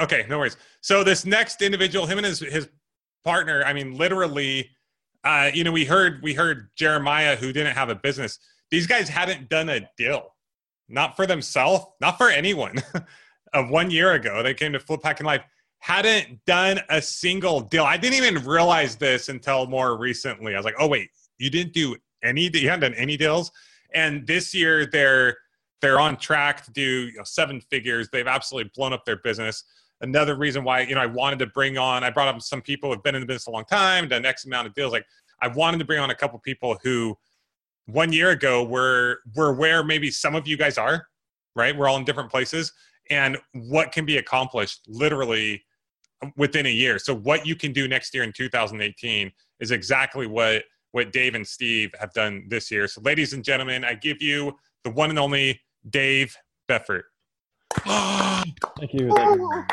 okay 0.00 0.24
no 0.28 0.38
worries. 0.38 0.56
So 0.80 1.04
this 1.04 1.26
next 1.26 1.60
individual 1.60 2.06
him 2.06 2.18
and 2.18 2.26
his 2.26 2.40
his 2.40 2.68
partner 3.24 3.64
i 3.66 3.72
mean 3.72 3.92
literally 3.96 4.70
uh, 5.26 5.50
you 5.52 5.64
know, 5.64 5.72
we 5.72 5.84
heard 5.84 6.22
we 6.22 6.34
heard 6.34 6.70
Jeremiah 6.76 7.34
who 7.34 7.52
didn't 7.52 7.74
have 7.74 7.88
a 7.88 7.96
business. 7.96 8.38
These 8.70 8.86
guys 8.86 9.08
hadn't 9.08 9.48
done 9.48 9.68
a 9.68 9.80
deal, 9.98 10.36
not 10.88 11.16
for 11.16 11.26
themselves, 11.26 11.84
not 12.00 12.16
for 12.16 12.30
anyone. 12.30 12.76
of 13.54 13.70
one 13.70 13.90
year 13.90 14.12
ago, 14.12 14.42
they 14.42 14.54
came 14.54 14.72
to 14.72 14.80
Flip 14.80 15.00
Hacking 15.02 15.26
Live 15.26 15.42
hadn't 15.78 16.44
done 16.46 16.80
a 16.88 17.00
single 17.00 17.60
deal. 17.60 17.84
I 17.84 17.96
didn't 17.96 18.24
even 18.24 18.44
realize 18.44 18.96
this 18.96 19.28
until 19.28 19.66
more 19.66 19.96
recently. 19.98 20.54
I 20.54 20.58
was 20.58 20.64
like, 20.64 20.74
oh 20.78 20.88
wait, 20.88 21.10
you 21.38 21.50
didn't 21.50 21.74
do 21.74 21.96
any? 22.24 22.50
You 22.52 22.68
hadn't 22.68 22.80
done 22.80 22.94
any 22.94 23.16
deals. 23.16 23.52
And 23.94 24.26
this 24.26 24.54
year, 24.54 24.86
they're 24.86 25.36
they're 25.82 26.00
on 26.00 26.16
track 26.16 26.64
to 26.64 26.72
do 26.72 27.08
you 27.08 27.12
know, 27.18 27.24
seven 27.24 27.60
figures. 27.60 28.08
They've 28.10 28.26
absolutely 28.26 28.70
blown 28.74 28.92
up 28.92 29.04
their 29.04 29.18
business 29.18 29.64
another 30.00 30.36
reason 30.36 30.64
why 30.64 30.80
you 30.82 30.94
know 30.94 31.00
I 31.00 31.06
wanted 31.06 31.38
to 31.40 31.46
bring 31.46 31.78
on. 31.78 32.04
I 32.04 32.10
brought 32.10 32.28
up 32.28 32.40
some 32.42 32.62
people 32.62 32.92
who've 32.92 33.02
been 33.02 33.14
in 33.14 33.20
the 33.20 33.26
business 33.26 33.46
a 33.46 33.50
long 33.50 33.64
time, 33.64 34.08
done 34.08 34.24
X 34.24 34.44
amount 34.44 34.66
of 34.66 34.74
deals. 34.74 34.92
Like 34.92 35.06
I 35.40 35.48
wanted 35.48 35.78
to 35.78 35.84
bring 35.84 36.00
on 36.00 36.10
a 36.10 36.14
couple 36.14 36.38
people 36.38 36.78
who 36.82 37.16
one 37.86 38.12
year 38.12 38.30
ago 38.30 38.64
were 38.64 39.20
were 39.34 39.52
where 39.52 39.84
maybe 39.84 40.10
some 40.10 40.34
of 40.34 40.46
you 40.46 40.56
guys 40.56 40.78
are. 40.78 41.06
Right, 41.54 41.74
we're 41.74 41.88
all 41.88 41.96
in 41.96 42.04
different 42.04 42.30
places, 42.30 42.70
and 43.10 43.36
what 43.52 43.92
can 43.92 44.04
be 44.04 44.18
accomplished 44.18 44.82
literally 44.88 45.62
within 46.36 46.66
a 46.66 46.70
year. 46.70 46.98
So 46.98 47.14
what 47.14 47.46
you 47.46 47.54
can 47.54 47.72
do 47.72 47.88
next 47.88 48.14
year 48.14 48.22
in 48.24 48.32
2018 48.32 49.30
is 49.60 49.70
exactly 49.70 50.26
what 50.26 50.64
what 50.92 51.12
Dave 51.12 51.34
and 51.34 51.46
Steve 51.46 51.92
have 52.00 52.12
done 52.14 52.46
this 52.48 52.70
year. 52.70 52.88
So 52.88 53.02
ladies 53.02 53.34
and 53.34 53.44
gentlemen, 53.44 53.84
I 53.84 53.94
give 53.94 54.22
you 54.22 54.56
the 54.82 54.90
one 54.90 55.10
and 55.10 55.18
only 55.18 55.60
Dave 55.90 56.34
Beffert. 56.70 57.02
Thank 57.74 58.94
you. 58.94 59.10
Thank 59.14 59.38
you. 59.38 59.64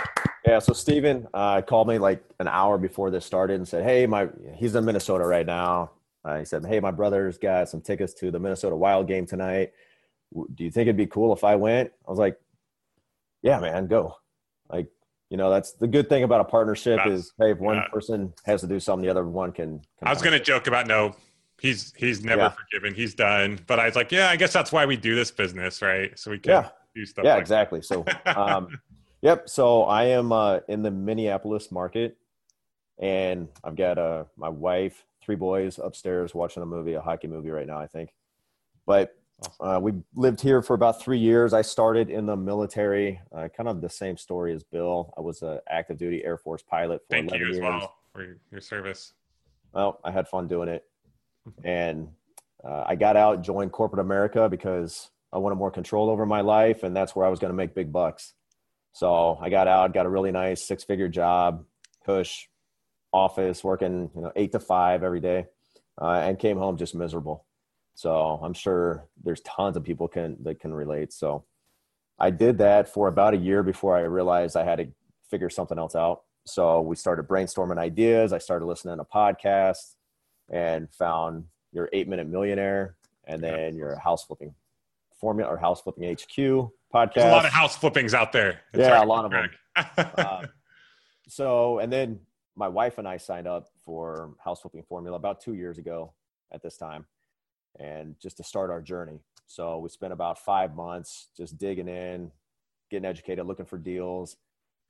Yeah, 0.45 0.59
so 0.59 0.73
Steven 0.73 1.25
uh, 1.33 1.61
called 1.61 1.87
me 1.87 1.97
like 1.97 2.21
an 2.39 2.49
hour 2.49 2.77
before 2.77 3.09
this 3.09 3.25
started 3.25 3.55
and 3.55 3.67
said, 3.67 3.85
"Hey, 3.85 4.05
my 4.05 4.27
he's 4.55 4.75
in 4.75 4.83
Minnesota 4.83 5.25
right 5.25 5.45
now." 5.45 5.91
Uh, 6.25 6.39
he 6.39 6.45
said, 6.45 6.65
"Hey, 6.65 6.81
my 6.81 6.91
brother's 6.91 7.37
got 7.37 7.69
some 7.69 7.79
tickets 7.79 8.13
to 8.15 8.29
the 8.29 8.39
Minnesota 8.39 8.75
Wild 8.75 9.07
game 9.07 9.25
tonight. 9.25 9.71
Do 10.33 10.63
you 10.63 10.71
think 10.71 10.87
it'd 10.87 10.97
be 10.97 11.05
cool 11.05 11.31
if 11.31 11.45
I 11.45 11.55
went?" 11.55 11.91
I 12.05 12.09
was 12.09 12.19
like, 12.19 12.37
"Yeah, 13.43 13.59
man, 13.59 13.87
go." 13.87 14.15
Like, 14.69 14.87
you 15.29 15.37
know, 15.37 15.51
that's 15.51 15.73
the 15.73 15.87
good 15.87 16.09
thing 16.09 16.23
about 16.23 16.41
a 16.41 16.45
partnership 16.45 17.05
is, 17.05 17.33
hey, 17.39 17.51
if 17.51 17.59
one 17.59 17.83
person 17.91 18.33
has 18.45 18.61
to 18.61 18.67
do 18.67 18.79
something, 18.79 19.05
the 19.05 19.11
other 19.11 19.27
one 19.27 19.51
can. 19.51 19.79
can 19.99 20.07
I 20.07 20.11
was 20.11 20.21
going 20.21 20.37
to 20.37 20.43
joke 20.43 20.65
about 20.65 20.87
no, 20.87 21.15
he's 21.61 21.93
he's 21.95 22.23
never 22.23 22.43
yeah. 22.43 22.49
forgiven, 22.49 22.95
he's 22.95 23.13
done. 23.13 23.59
But 23.67 23.79
I 23.79 23.85
was 23.85 23.95
like, 23.95 24.11
yeah, 24.11 24.29
I 24.29 24.35
guess 24.35 24.51
that's 24.51 24.71
why 24.71 24.85
we 24.87 24.97
do 24.97 25.13
this 25.13 25.29
business, 25.29 25.81
right? 25.81 26.17
So 26.17 26.31
we 26.31 26.39
can. 26.39 26.51
Yeah 26.51 26.69
do 26.93 27.05
stuff. 27.05 27.25
Yeah, 27.25 27.33
like 27.33 27.41
exactly. 27.41 27.81
So, 27.81 28.05
um, 28.25 28.79
yep. 29.21 29.49
So 29.49 29.83
I 29.83 30.05
am 30.05 30.31
uh, 30.31 30.59
in 30.67 30.83
the 30.83 30.91
Minneapolis 30.91 31.71
market, 31.71 32.17
and 32.99 33.47
I've 33.63 33.75
got 33.75 33.97
uh, 33.97 34.25
my 34.37 34.49
wife, 34.49 35.05
three 35.23 35.35
boys 35.35 35.79
upstairs 35.79 36.33
watching 36.33 36.63
a 36.63 36.65
movie, 36.65 36.93
a 36.93 37.01
hockey 37.01 37.27
movie 37.27 37.49
right 37.49 37.67
now, 37.67 37.79
I 37.79 37.87
think. 37.87 38.13
But 38.85 39.15
uh, 39.59 39.79
we 39.81 39.93
lived 40.15 40.41
here 40.41 40.61
for 40.61 40.73
about 40.73 41.01
three 41.01 41.17
years. 41.17 41.53
I 41.53 41.61
started 41.61 42.09
in 42.09 42.25
the 42.25 42.35
military, 42.35 43.19
uh, 43.35 43.47
kind 43.55 43.69
of 43.69 43.81
the 43.81 43.89
same 43.89 44.17
story 44.17 44.53
as 44.53 44.63
Bill. 44.63 45.13
I 45.17 45.21
was 45.21 45.41
an 45.41 45.59
active 45.69 45.97
duty 45.97 46.23
Air 46.23 46.37
Force 46.37 46.63
pilot 46.63 47.01
for 47.01 47.15
Thank 47.15 47.29
11 47.29 47.39
you 47.39 47.51
as 47.51 47.57
years. 47.57 47.63
well 47.63 47.95
for 48.13 48.37
your 48.51 48.61
service. 48.61 49.13
Well, 49.73 49.99
I 50.03 50.11
had 50.11 50.27
fun 50.27 50.47
doing 50.47 50.69
it. 50.69 50.83
And 51.65 52.07
uh, 52.63 52.85
I 52.87 52.95
got 52.95 53.17
out, 53.17 53.41
joined 53.41 53.73
corporate 53.73 53.99
America 53.99 54.47
because 54.47 55.09
I 55.33 55.39
wanted 55.39 55.55
more 55.55 55.71
control 55.71 56.09
over 56.09 56.25
my 56.25 56.39
life, 56.39 56.83
and 56.83 56.95
that's 56.95 57.13
where 57.13 57.25
I 57.25 57.29
was 57.29 57.39
going 57.39 57.51
to 57.51 57.55
make 57.55 57.75
big 57.75 57.91
bucks. 57.91 58.33
So 58.93 59.37
I 59.41 59.49
got 59.49 59.67
out, 59.67 59.93
got 59.93 60.05
a 60.05 60.09
really 60.09 60.31
nice 60.31 60.65
six 60.65 60.85
figure 60.85 61.09
job, 61.09 61.65
push 62.05 62.47
office, 63.11 63.61
working 63.61 64.09
you 64.15 64.21
know 64.21 64.31
eight 64.37 64.53
to 64.53 64.59
five 64.61 65.03
every 65.03 65.19
day, 65.19 65.47
uh, 66.01 66.21
and 66.23 66.39
came 66.39 66.57
home 66.57 66.77
just 66.77 66.95
miserable. 66.95 67.45
So 67.95 68.39
I'm 68.41 68.53
sure 68.53 69.07
there's 69.23 69.41
tons 69.41 69.77
of 69.77 69.83
people 69.83 70.07
can 70.07 70.37
that 70.43 70.59
can 70.59 70.73
relate. 70.73 71.13
So 71.13 71.45
I 72.19 72.29
did 72.29 72.57
that 72.59 72.87
for 72.87 73.07
about 73.07 73.33
a 73.33 73.37
year 73.37 73.63
before 73.63 73.95
I 73.97 74.01
realized 74.01 74.55
I 74.55 74.63
had 74.63 74.77
to 74.77 74.87
figure 75.29 75.49
something 75.49 75.77
else 75.77 75.95
out. 75.95 76.23
So 76.45 76.81
we 76.81 76.95
started 76.95 77.27
brainstorming 77.27 77.77
ideas. 77.77 78.33
I 78.33 78.37
started 78.37 78.65
listening 78.65 78.97
to 78.97 79.03
podcasts 79.03 79.95
and 80.51 80.91
found 80.93 81.45
your 81.71 81.89
eight 81.93 82.07
minute 82.07 82.27
millionaire 82.27 82.95
and 83.25 83.41
then 83.41 83.75
your 83.75 83.97
house 83.97 84.25
flipping 84.25 84.53
Formula 85.23 85.49
or 85.49 85.57
House 85.57 85.79
Flipping 85.81 86.03
HQ 86.03 86.69
podcast. 86.93 87.13
There's 87.13 87.27
a 87.27 87.31
lot 87.31 87.45
of 87.45 87.53
house 87.53 87.77
flippings 87.77 88.13
out 88.13 88.33
there. 88.33 88.59
It's 88.73 88.81
yeah, 88.81 89.01
a 89.01 89.05
lot 89.05 89.23
of 89.23 89.31
them. 89.31 89.49
uh, 89.97 90.47
so, 91.29 91.79
and 91.79 91.91
then 91.91 92.19
my 92.57 92.67
wife 92.67 92.97
and 92.97 93.07
I 93.07 93.15
signed 93.15 93.47
up 93.47 93.69
for 93.85 94.33
House 94.43 94.59
Flipping 94.59 94.83
Formula 94.83 95.15
about 95.15 95.39
two 95.39 95.53
years 95.53 95.77
ago 95.77 96.13
at 96.51 96.61
this 96.61 96.75
time, 96.75 97.05
and 97.79 98.15
just 98.19 98.37
to 98.37 98.43
start 98.43 98.69
our 98.69 98.81
journey. 98.81 99.19
So 99.47 99.77
we 99.79 99.89
spent 99.89 100.13
about 100.13 100.39
five 100.39 100.75
months 100.75 101.27
just 101.35 101.57
digging 101.57 101.87
in, 101.87 102.31
getting 102.89 103.05
educated, 103.05 103.45
looking 103.45 103.65
for 103.65 103.77
deals, 103.77 104.37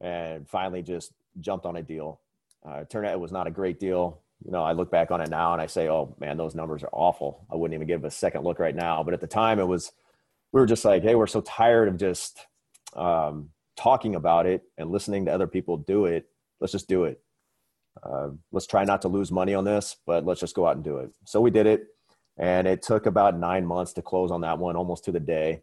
and 0.02 0.48
finally 0.48 0.82
just 0.82 1.12
jumped 1.40 1.66
on 1.66 1.78
a 1.78 1.82
deal. 1.82 2.20
Uh, 2.66 2.80
it 2.80 2.90
turned 2.90 3.06
out 3.06 3.14
it 3.14 3.20
was 3.20 3.32
not 3.32 3.48
a 3.48 3.52
great 3.52 3.80
deal. 3.80 4.20
You 4.46 4.52
know, 4.52 4.64
I 4.64 4.74
look 4.74 4.92
back 4.92 5.12
on 5.12 5.22
it 5.22 5.30
now 5.30 5.54
and 5.54 5.62
I 5.62 5.68
say, 5.68 5.90
"Oh 5.90 6.16
man, 6.20 6.38
those 6.38 6.56
numbers 6.56 6.84
are 6.84 6.90
awful." 6.92 7.46
I 7.52 7.56
wouldn't 7.56 7.76
even 7.76 7.88
give 7.88 8.04
a 8.04 8.12
second 8.12 8.44
look 8.44 8.60
right 8.60 8.76
now. 8.76 9.04
But 9.04 9.14
at 9.14 9.22
the 9.22 9.28
time, 9.28 9.60
it 9.60 9.68
was 9.68 9.92
we 10.54 10.62
were 10.62 10.68
just 10.68 10.86
like, 10.86 11.04
hey, 11.04 11.16
we're 11.16 11.28
so 11.28 11.42
tired 11.42 11.88
of 11.88 11.98
just 11.98 12.46
um, 12.96 13.50
talking 13.76 14.16
about 14.16 14.46
it 14.46 14.64
and 14.78 14.92
listening 14.92 15.26
to 15.26 15.34
other 15.34 15.48
people 15.48 15.78
do 15.78 16.06
it. 16.06 16.28
Let's 16.62 16.72
just 16.72 16.88
do 16.88 17.06
it. 17.06 17.20
Uh, 18.02 18.30
let's 18.52 18.68
try 18.68 18.86
not 18.86 19.02
to 19.02 19.08
lose 19.08 19.32
money 19.32 19.56
on 19.56 19.66
this, 19.66 19.98
but 20.06 20.26
let's 20.26 20.40
just 20.40 20.56
go 20.56 20.68
out 20.68 20.76
and 20.76 20.84
do 20.84 20.98
it. 20.98 21.12
So 21.26 21.42
we 21.42 21.52
did 21.52 21.66
it, 21.66 21.88
and 22.38 22.68
it 22.68 22.82
took 22.82 23.06
about 23.06 23.38
nine 23.38 23.66
months 23.66 23.94
to 23.94 24.02
close 24.02 24.32
on 24.32 24.42
that 24.42 24.58
one, 24.58 24.76
almost 24.76 25.06
to 25.06 25.12
the 25.12 25.20
day. 25.20 25.62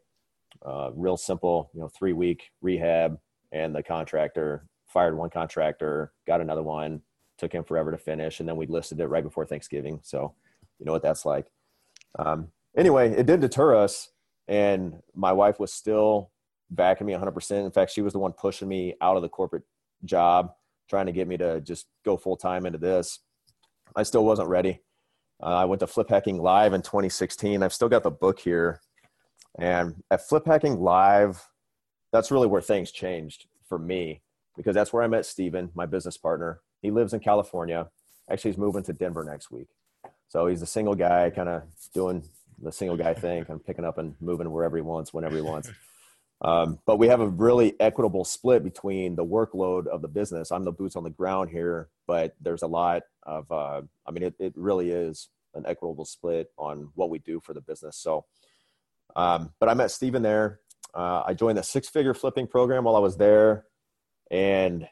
Uh, 0.65 0.91
real 0.95 1.17
simple, 1.17 1.71
you 1.75 1.81
know, 1.81 1.89
three 1.89 2.13
week 2.13 2.51
rehab, 2.61 3.19
and 3.53 3.75
the 3.75 3.83
contractor 3.83 4.67
fired 4.87 5.17
one 5.17 5.31
contractor, 5.31 6.13
got 6.27 6.41
another 6.41 6.63
one, 6.63 7.01
took 7.39 7.53
him 7.53 7.65
forever 7.65 7.91
to 7.91 7.99
finish, 7.99 8.41
and 8.41 8.49
then 8.49 8.57
we 8.57 8.67
listed 8.67 9.01
it 9.01 9.07
right 9.07 9.25
before 9.25 9.47
Thanksgiving. 9.47 10.01
So, 10.03 10.35
you 10.79 10.87
know 10.87 10.93
what 10.93 11.03
that's 11.03 11.25
like. 11.25 11.47
Um, 12.19 12.49
anyway, 12.77 13.11
it 13.11 13.27
did 13.27 13.41
deter 13.41 13.77
us 13.77 14.11
and 14.51 15.01
my 15.15 15.33
wife 15.33 15.61
was 15.61 15.73
still 15.73 16.33
backing 16.71 17.07
me 17.07 17.13
100%. 17.13 17.65
In 17.65 17.71
fact, 17.71 17.93
she 17.93 18.03
was 18.03 18.13
the 18.13 18.19
one 18.19 18.33
pushing 18.33 18.69
me 18.69 18.95
out 19.01 19.17
of 19.17 19.23
the 19.23 19.29
corporate 19.29 19.63
job, 20.05 20.53
trying 20.89 21.07
to 21.07 21.13
get 21.13 21.29
me 21.29 21.37
to 21.37 21.61
just 21.61 21.87
go 22.05 22.17
full 22.17 22.37
time 22.37 22.67
into 22.67 22.79
this. 22.79 23.21
I 23.95 24.03
still 24.03 24.25
wasn't 24.25 24.49
ready. 24.49 24.81
Uh, 25.43 25.47
I 25.47 25.65
went 25.65 25.81
to 25.81 25.87
Flip 25.87 26.09
Hacking 26.09 26.39
Live 26.39 26.75
in 26.75 26.83
2016. 26.83 27.63
I've 27.63 27.73
still 27.73 27.89
got 27.89 28.03
the 28.03 28.11
book 28.11 28.39
here. 28.39 28.81
And 29.59 30.03
at 30.11 30.29
Flip 30.29 30.45
Hacking 30.45 30.81
Live, 30.81 31.49
that's 32.13 32.31
really 32.31 32.47
where 32.47 32.61
things 32.61 32.91
changed 32.91 33.47
for 33.69 33.79
me 33.79 34.21
because 34.57 34.75
that's 34.75 34.93
where 34.93 35.03
I 35.03 35.07
met 35.07 35.25
Steven, 35.25 35.71
my 35.75 35.87
business 35.87 36.19
partner. 36.19 36.61
He 36.83 36.91
lives 36.91 37.15
in 37.15 37.21
California. 37.21 37.89
Actually, 38.31 38.53
he's 38.53 38.59
moving 38.59 38.83
to 38.85 38.93
Denver 38.93 39.25
next 39.25 39.51
week. 39.51 39.69
So 40.29 40.47
he's 40.47 40.63
a 40.63 40.67
single 40.67 40.95
guy, 40.95 41.31
kind 41.31 41.49
of 41.49 41.63
doing 41.95 42.23
the 42.63 42.71
single 42.71 42.97
guy 42.97 43.15
thing, 43.15 43.45
kind 43.45 43.59
of 43.59 43.67
picking 43.67 43.85
up 43.85 43.99
and 43.99 44.15
moving 44.21 44.51
wherever 44.51 44.77
he 44.77 44.83
wants, 44.83 45.15
whenever 45.15 45.37
he 45.37 45.43
wants. 45.43 45.71
Um, 46.43 46.79
but 46.87 46.99
we 46.99 47.09
have 47.09 47.21
a 47.21 47.29
really 47.29 47.79
equitable 47.81 48.25
split 48.25 48.65
between 48.65 49.15
the 49.15 49.25
workload 49.25 49.87
of 49.87 50.01
the 50.01 50.09
business. 50.09 50.51
I'm 50.51 50.65
the 50.65 50.73
boots 50.73 50.97
on 50.97 51.05
the 51.05 51.11
ground 51.11 51.51
here, 51.51 51.91
but 52.07 52.35
there's 52.41 52.63
a 52.63 52.67
lot 52.67 53.03
of, 53.25 53.51
uh, 53.53 53.83
I 54.07 54.11
mean, 54.11 54.23
it, 54.23 54.35
it 54.39 54.55
really 54.57 54.91
is 54.91 55.29
an 55.55 55.65
equitable 55.67 56.07
split 56.07 56.51
on 56.57 56.89
what 56.95 57.11
we 57.11 57.19
do 57.19 57.41
for 57.41 57.53
the 57.53 57.61
business. 57.61 57.97
So, 57.99 58.25
um, 59.17 59.53
but 59.61 59.69
I 59.69 59.75
met 59.75 59.91
Steven 59.91 60.23
there. 60.23 60.61
Uh, 60.95 61.23
I 61.27 61.35
joined 61.35 61.59
the 61.59 61.63
six 61.63 61.89
figure 61.89 62.15
flipping 62.15 62.47
program 62.47 62.85
while 62.85 62.97
I 62.97 63.01
was 63.01 63.17
there 63.17 63.67
and 64.31 64.89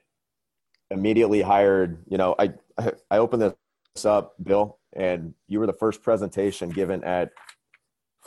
immediately 0.90 1.40
hired, 1.40 2.04
you 2.08 2.18
know, 2.18 2.34
I, 2.38 2.52
I 3.10 3.18
opened 3.18 3.42
this 3.42 4.04
up, 4.04 4.34
Bill, 4.42 4.78
and 4.92 5.34
you 5.46 5.60
were 5.60 5.66
the 5.66 5.72
first 5.72 6.02
presentation 6.02 6.68
given 6.68 7.02
at 7.04 7.30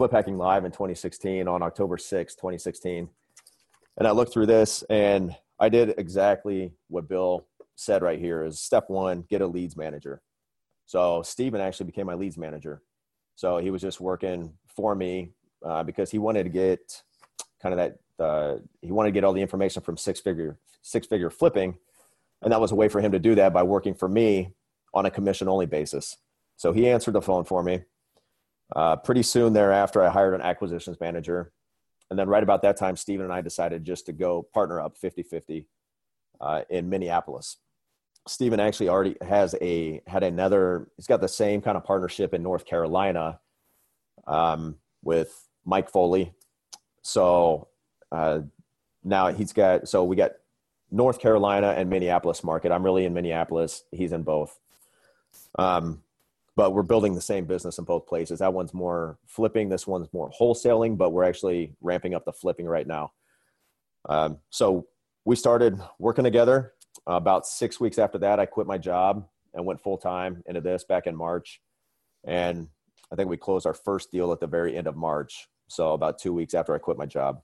Flip 0.01 0.13
Hacking 0.13 0.39
Live 0.39 0.65
in 0.65 0.71
2016 0.71 1.47
on 1.47 1.61
October 1.61 1.95
6, 1.95 2.33
2016. 2.33 3.07
And 3.99 4.07
I 4.07 4.09
looked 4.09 4.33
through 4.33 4.47
this 4.47 4.83
and 4.89 5.35
I 5.59 5.69
did 5.69 5.93
exactly 5.99 6.73
what 6.87 7.07
Bill 7.07 7.45
said 7.75 8.01
right 8.01 8.17
here 8.17 8.43
is 8.43 8.59
step 8.59 8.85
one, 8.87 9.25
get 9.29 9.41
a 9.41 9.45
leads 9.45 9.77
manager. 9.77 10.23
So 10.87 11.21
Steven 11.21 11.61
actually 11.61 11.85
became 11.85 12.07
my 12.07 12.15
leads 12.15 12.35
manager. 12.35 12.81
So 13.35 13.59
he 13.59 13.69
was 13.69 13.79
just 13.79 14.01
working 14.01 14.53
for 14.75 14.95
me 14.95 15.33
uh, 15.63 15.83
because 15.83 16.09
he 16.09 16.17
wanted 16.17 16.45
to 16.45 16.49
get 16.49 17.03
kind 17.61 17.71
of 17.71 17.77
that, 17.77 18.23
uh, 18.25 18.57
he 18.81 18.91
wanted 18.91 19.09
to 19.09 19.13
get 19.13 19.23
all 19.23 19.33
the 19.33 19.41
information 19.43 19.83
from 19.83 19.97
six 19.97 20.19
figure, 20.19 20.57
six 20.81 21.05
figure 21.05 21.29
flipping. 21.29 21.77
And 22.41 22.51
that 22.51 22.59
was 22.59 22.71
a 22.71 22.75
way 22.75 22.87
for 22.87 23.01
him 23.01 23.11
to 23.11 23.19
do 23.19 23.35
that 23.35 23.53
by 23.53 23.61
working 23.61 23.93
for 23.93 24.09
me 24.09 24.49
on 24.95 25.05
a 25.05 25.11
commission 25.11 25.47
only 25.47 25.67
basis. 25.67 26.17
So 26.57 26.71
he 26.71 26.89
answered 26.89 27.13
the 27.13 27.21
phone 27.21 27.43
for 27.43 27.61
me. 27.61 27.83
Uh, 28.75 28.95
pretty 28.95 29.23
soon 29.23 29.53
thereafter, 29.53 30.01
I 30.01 30.09
hired 30.09 30.33
an 30.33 30.41
acquisitions 30.41 30.99
manager. 30.99 31.51
And 32.09 32.19
then 32.19 32.27
right 32.27 32.43
about 32.43 32.61
that 32.63 32.77
time, 32.77 32.95
Steven 32.95 33.23
and 33.23 33.33
I 33.33 33.41
decided 33.41 33.83
just 33.83 34.05
to 34.07 34.13
go 34.13 34.43
partner 34.53 34.81
up 34.81 34.97
50 34.97 35.23
50 35.23 35.67
uh, 36.39 36.61
in 36.69 36.89
Minneapolis. 36.89 37.57
Steven 38.27 38.59
actually 38.59 38.89
already 38.89 39.15
has 39.21 39.55
a 39.61 40.01
had 40.05 40.23
another. 40.23 40.87
He's 40.95 41.07
got 41.07 41.21
the 41.21 41.27
same 41.27 41.61
kind 41.61 41.75
of 41.75 41.83
partnership 41.83 42.33
in 42.33 42.43
North 42.43 42.65
Carolina 42.65 43.39
um, 44.27 44.75
with 45.03 45.47
Mike 45.65 45.89
Foley. 45.89 46.33
So 47.01 47.67
uh, 48.11 48.41
now 49.03 49.29
he's 49.29 49.53
got. 49.53 49.87
So 49.87 50.03
we 50.03 50.15
got 50.15 50.33
North 50.91 51.19
Carolina 51.19 51.73
and 51.75 51.89
Minneapolis 51.89 52.43
market. 52.43 52.71
I'm 52.71 52.83
really 52.83 53.05
in 53.05 53.13
Minneapolis. 53.13 53.83
He's 53.91 54.11
in 54.11 54.23
both. 54.23 54.59
Um, 55.57 56.03
but 56.55 56.73
we're 56.73 56.83
building 56.83 57.15
the 57.15 57.21
same 57.21 57.45
business 57.45 57.77
in 57.77 57.85
both 57.85 58.07
places. 58.07 58.39
That 58.39 58.53
one's 58.53 58.73
more 58.73 59.17
flipping. 59.27 59.69
This 59.69 59.87
one's 59.87 60.11
more 60.13 60.29
wholesaling, 60.31 60.97
but 60.97 61.11
we're 61.11 61.23
actually 61.23 61.73
ramping 61.81 62.13
up 62.13 62.25
the 62.25 62.33
flipping 62.33 62.65
right 62.65 62.87
now. 62.87 63.11
Um, 64.09 64.39
so 64.49 64.87
we 65.25 65.35
started 65.35 65.79
working 65.99 66.23
together 66.23 66.73
uh, 67.07 67.13
about 67.13 67.47
six 67.47 67.79
weeks 67.79 67.97
after 67.97 68.17
that, 68.19 68.39
I 68.39 68.45
quit 68.45 68.67
my 68.67 68.77
job 68.77 69.27
and 69.53 69.65
went 69.65 69.81
full 69.81 69.97
time 69.97 70.43
into 70.45 70.61
this 70.61 70.83
back 70.83 71.07
in 71.07 71.15
March. 71.15 71.61
And 72.23 72.67
I 73.11 73.15
think 73.15 73.29
we 73.29 73.37
closed 73.37 73.65
our 73.65 73.73
first 73.73 74.11
deal 74.11 74.31
at 74.31 74.39
the 74.39 74.47
very 74.47 74.77
end 74.77 74.87
of 74.87 74.95
March. 74.95 75.47
So 75.67 75.93
about 75.93 76.19
two 76.19 76.33
weeks 76.33 76.53
after 76.53 76.75
I 76.75 76.79
quit 76.79 76.97
my 76.97 77.05
job. 77.05 77.41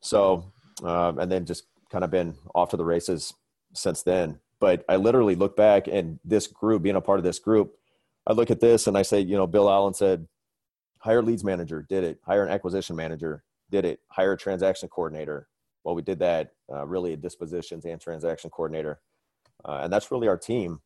So, 0.00 0.52
um, 0.82 1.18
and 1.18 1.30
then 1.30 1.44
just 1.44 1.64
kind 1.90 2.04
of 2.04 2.10
been 2.10 2.36
off 2.54 2.70
to 2.70 2.76
the 2.76 2.84
races 2.84 3.34
since 3.74 4.02
then. 4.02 4.40
But 4.58 4.84
I 4.88 4.96
literally 4.96 5.34
look 5.34 5.56
back 5.56 5.86
and 5.86 6.18
this 6.24 6.46
group, 6.46 6.82
being 6.82 6.96
a 6.96 7.00
part 7.00 7.18
of 7.18 7.24
this 7.24 7.38
group, 7.38 7.74
I 8.26 8.32
look 8.32 8.50
at 8.50 8.60
this 8.60 8.86
and 8.86 8.98
I 8.98 9.02
say, 9.02 9.20
you 9.20 9.36
know, 9.36 9.46
Bill 9.46 9.70
Allen 9.70 9.94
said, 9.94 10.26
hire 10.98 11.22
leads 11.22 11.44
manager, 11.44 11.86
did 11.88 12.04
it. 12.04 12.18
Hire 12.26 12.44
an 12.44 12.52
acquisition 12.52 12.96
manager, 12.96 13.44
did 13.70 13.84
it. 13.84 14.00
Hire 14.08 14.32
a 14.32 14.36
transaction 14.36 14.88
coordinator, 14.88 15.48
well, 15.86 15.94
we 15.94 16.02
did 16.02 16.18
that 16.18 16.50
uh, 16.70 16.84
really 16.84 17.12
at 17.12 17.20
dispositions 17.20 17.84
and 17.84 18.00
transaction 18.00 18.50
coordinator. 18.50 18.98
Uh, 19.64 19.82
and 19.84 19.92
that's 19.92 20.10
really 20.10 20.26
our 20.26 20.36
team. 20.36 20.80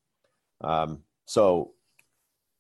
Um, 0.60 1.04
so 1.24 1.72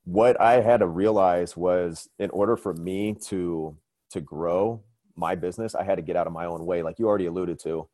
what 0.04 0.40
I 0.40 0.62
had 0.62 0.80
to 0.80 0.86
realize 0.86 1.54
was 1.54 2.08
in 2.18 2.30
order 2.30 2.56
for 2.56 2.72
me 2.72 3.14
to, 3.26 3.76
to 4.12 4.22
grow 4.22 4.82
my 5.16 5.34
business, 5.34 5.74
I 5.74 5.84
had 5.84 5.96
to 5.96 6.02
get 6.02 6.16
out 6.16 6.26
of 6.26 6.32
my 6.32 6.46
own 6.46 6.64
way. 6.64 6.82
Like 6.82 6.98
you 6.98 7.06
already 7.06 7.26
alluded 7.26 7.58
to, 7.60 7.86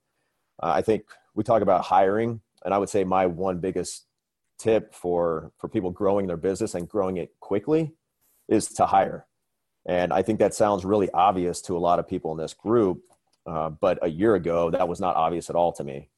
uh, 0.62 0.70
I 0.76 0.80
think 0.80 1.02
we 1.34 1.42
talk 1.42 1.60
about 1.60 1.84
hiring 1.84 2.40
and 2.64 2.72
I 2.72 2.78
would 2.78 2.88
say 2.88 3.02
my 3.02 3.26
one 3.26 3.58
biggest 3.58 4.05
tip 4.58 4.94
for, 4.94 5.52
for 5.58 5.68
people 5.68 5.90
growing 5.90 6.26
their 6.26 6.36
business 6.36 6.74
and 6.74 6.88
growing 6.88 7.16
it 7.16 7.32
quickly 7.40 7.92
is 8.48 8.68
to 8.68 8.86
hire. 8.86 9.26
And 9.86 10.12
I 10.12 10.22
think 10.22 10.38
that 10.40 10.54
sounds 10.54 10.84
really 10.84 11.10
obvious 11.12 11.60
to 11.62 11.76
a 11.76 11.78
lot 11.78 11.98
of 11.98 12.08
people 12.08 12.32
in 12.32 12.38
this 12.38 12.54
group. 12.54 13.02
Uh, 13.46 13.70
but 13.70 13.98
a 14.02 14.08
year 14.08 14.34
ago, 14.34 14.70
that 14.70 14.88
was 14.88 15.00
not 15.00 15.16
obvious 15.16 15.48
at 15.50 15.56
all 15.56 15.72
to 15.72 15.84
me. 15.84 16.08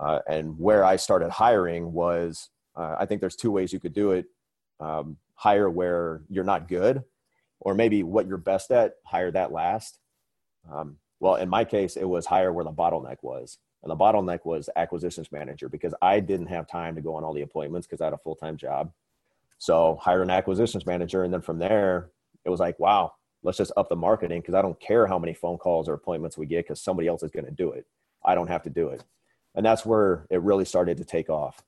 Uh, 0.00 0.20
and 0.28 0.58
where 0.58 0.84
I 0.84 0.96
started 0.96 1.30
hiring 1.30 1.92
was 1.92 2.48
uh, 2.78 2.94
I 2.98 3.06
think 3.06 3.20
there's 3.20 3.36
two 3.36 3.50
ways 3.50 3.72
you 3.72 3.80
could 3.80 3.92
do 3.92 4.12
it 4.12 4.26
um, 4.80 5.16
hire 5.34 5.68
where 5.68 6.22
you're 6.28 6.44
not 6.44 6.68
good, 6.68 7.02
or 7.60 7.74
maybe 7.74 8.02
what 8.04 8.26
you're 8.26 8.36
best 8.36 8.70
at, 8.70 8.94
hire 9.04 9.30
that 9.32 9.52
last. 9.52 9.98
Um, 10.72 10.98
well, 11.20 11.34
in 11.34 11.48
my 11.48 11.64
case, 11.64 11.96
it 11.96 12.04
was 12.04 12.26
hire 12.26 12.52
where 12.52 12.64
the 12.64 12.72
bottleneck 12.72 13.16
was. 13.22 13.58
And 13.82 13.90
the 13.90 13.96
bottleneck 13.96 14.44
was 14.44 14.68
acquisitions 14.76 15.30
manager 15.30 15.68
because 15.68 15.94
I 16.02 16.20
didn't 16.20 16.48
have 16.48 16.66
time 16.66 16.94
to 16.96 17.00
go 17.00 17.14
on 17.14 17.24
all 17.24 17.32
the 17.32 17.42
appointments 17.42 17.86
because 17.86 18.00
I 18.00 18.04
had 18.06 18.12
a 18.12 18.18
full 18.18 18.34
time 18.34 18.56
job. 18.56 18.92
So 19.58 19.98
hire 20.00 20.22
an 20.22 20.30
acquisitions 20.30 20.86
manager. 20.86 21.24
And 21.24 21.32
then 21.32 21.40
from 21.40 21.58
there, 21.58 22.10
it 22.44 22.50
was 22.50 22.60
like, 22.60 22.78
wow, 22.78 23.12
let's 23.42 23.58
just 23.58 23.72
up 23.76 23.88
the 23.88 23.96
marketing 23.96 24.40
because 24.40 24.54
I 24.54 24.62
don't 24.62 24.78
care 24.80 25.06
how 25.06 25.18
many 25.18 25.34
phone 25.34 25.58
calls 25.58 25.88
or 25.88 25.94
appointments 25.94 26.38
we 26.38 26.46
get 26.46 26.64
because 26.64 26.80
somebody 26.80 27.08
else 27.08 27.22
is 27.22 27.30
going 27.30 27.46
to 27.46 27.52
do 27.52 27.72
it. 27.72 27.86
I 28.24 28.34
don't 28.34 28.48
have 28.48 28.62
to 28.64 28.70
do 28.70 28.88
it. 28.88 29.04
And 29.54 29.64
that's 29.64 29.86
where 29.86 30.26
it 30.30 30.42
really 30.42 30.64
started 30.64 30.98
to 30.98 31.04
take 31.04 31.30
off. 31.30 31.62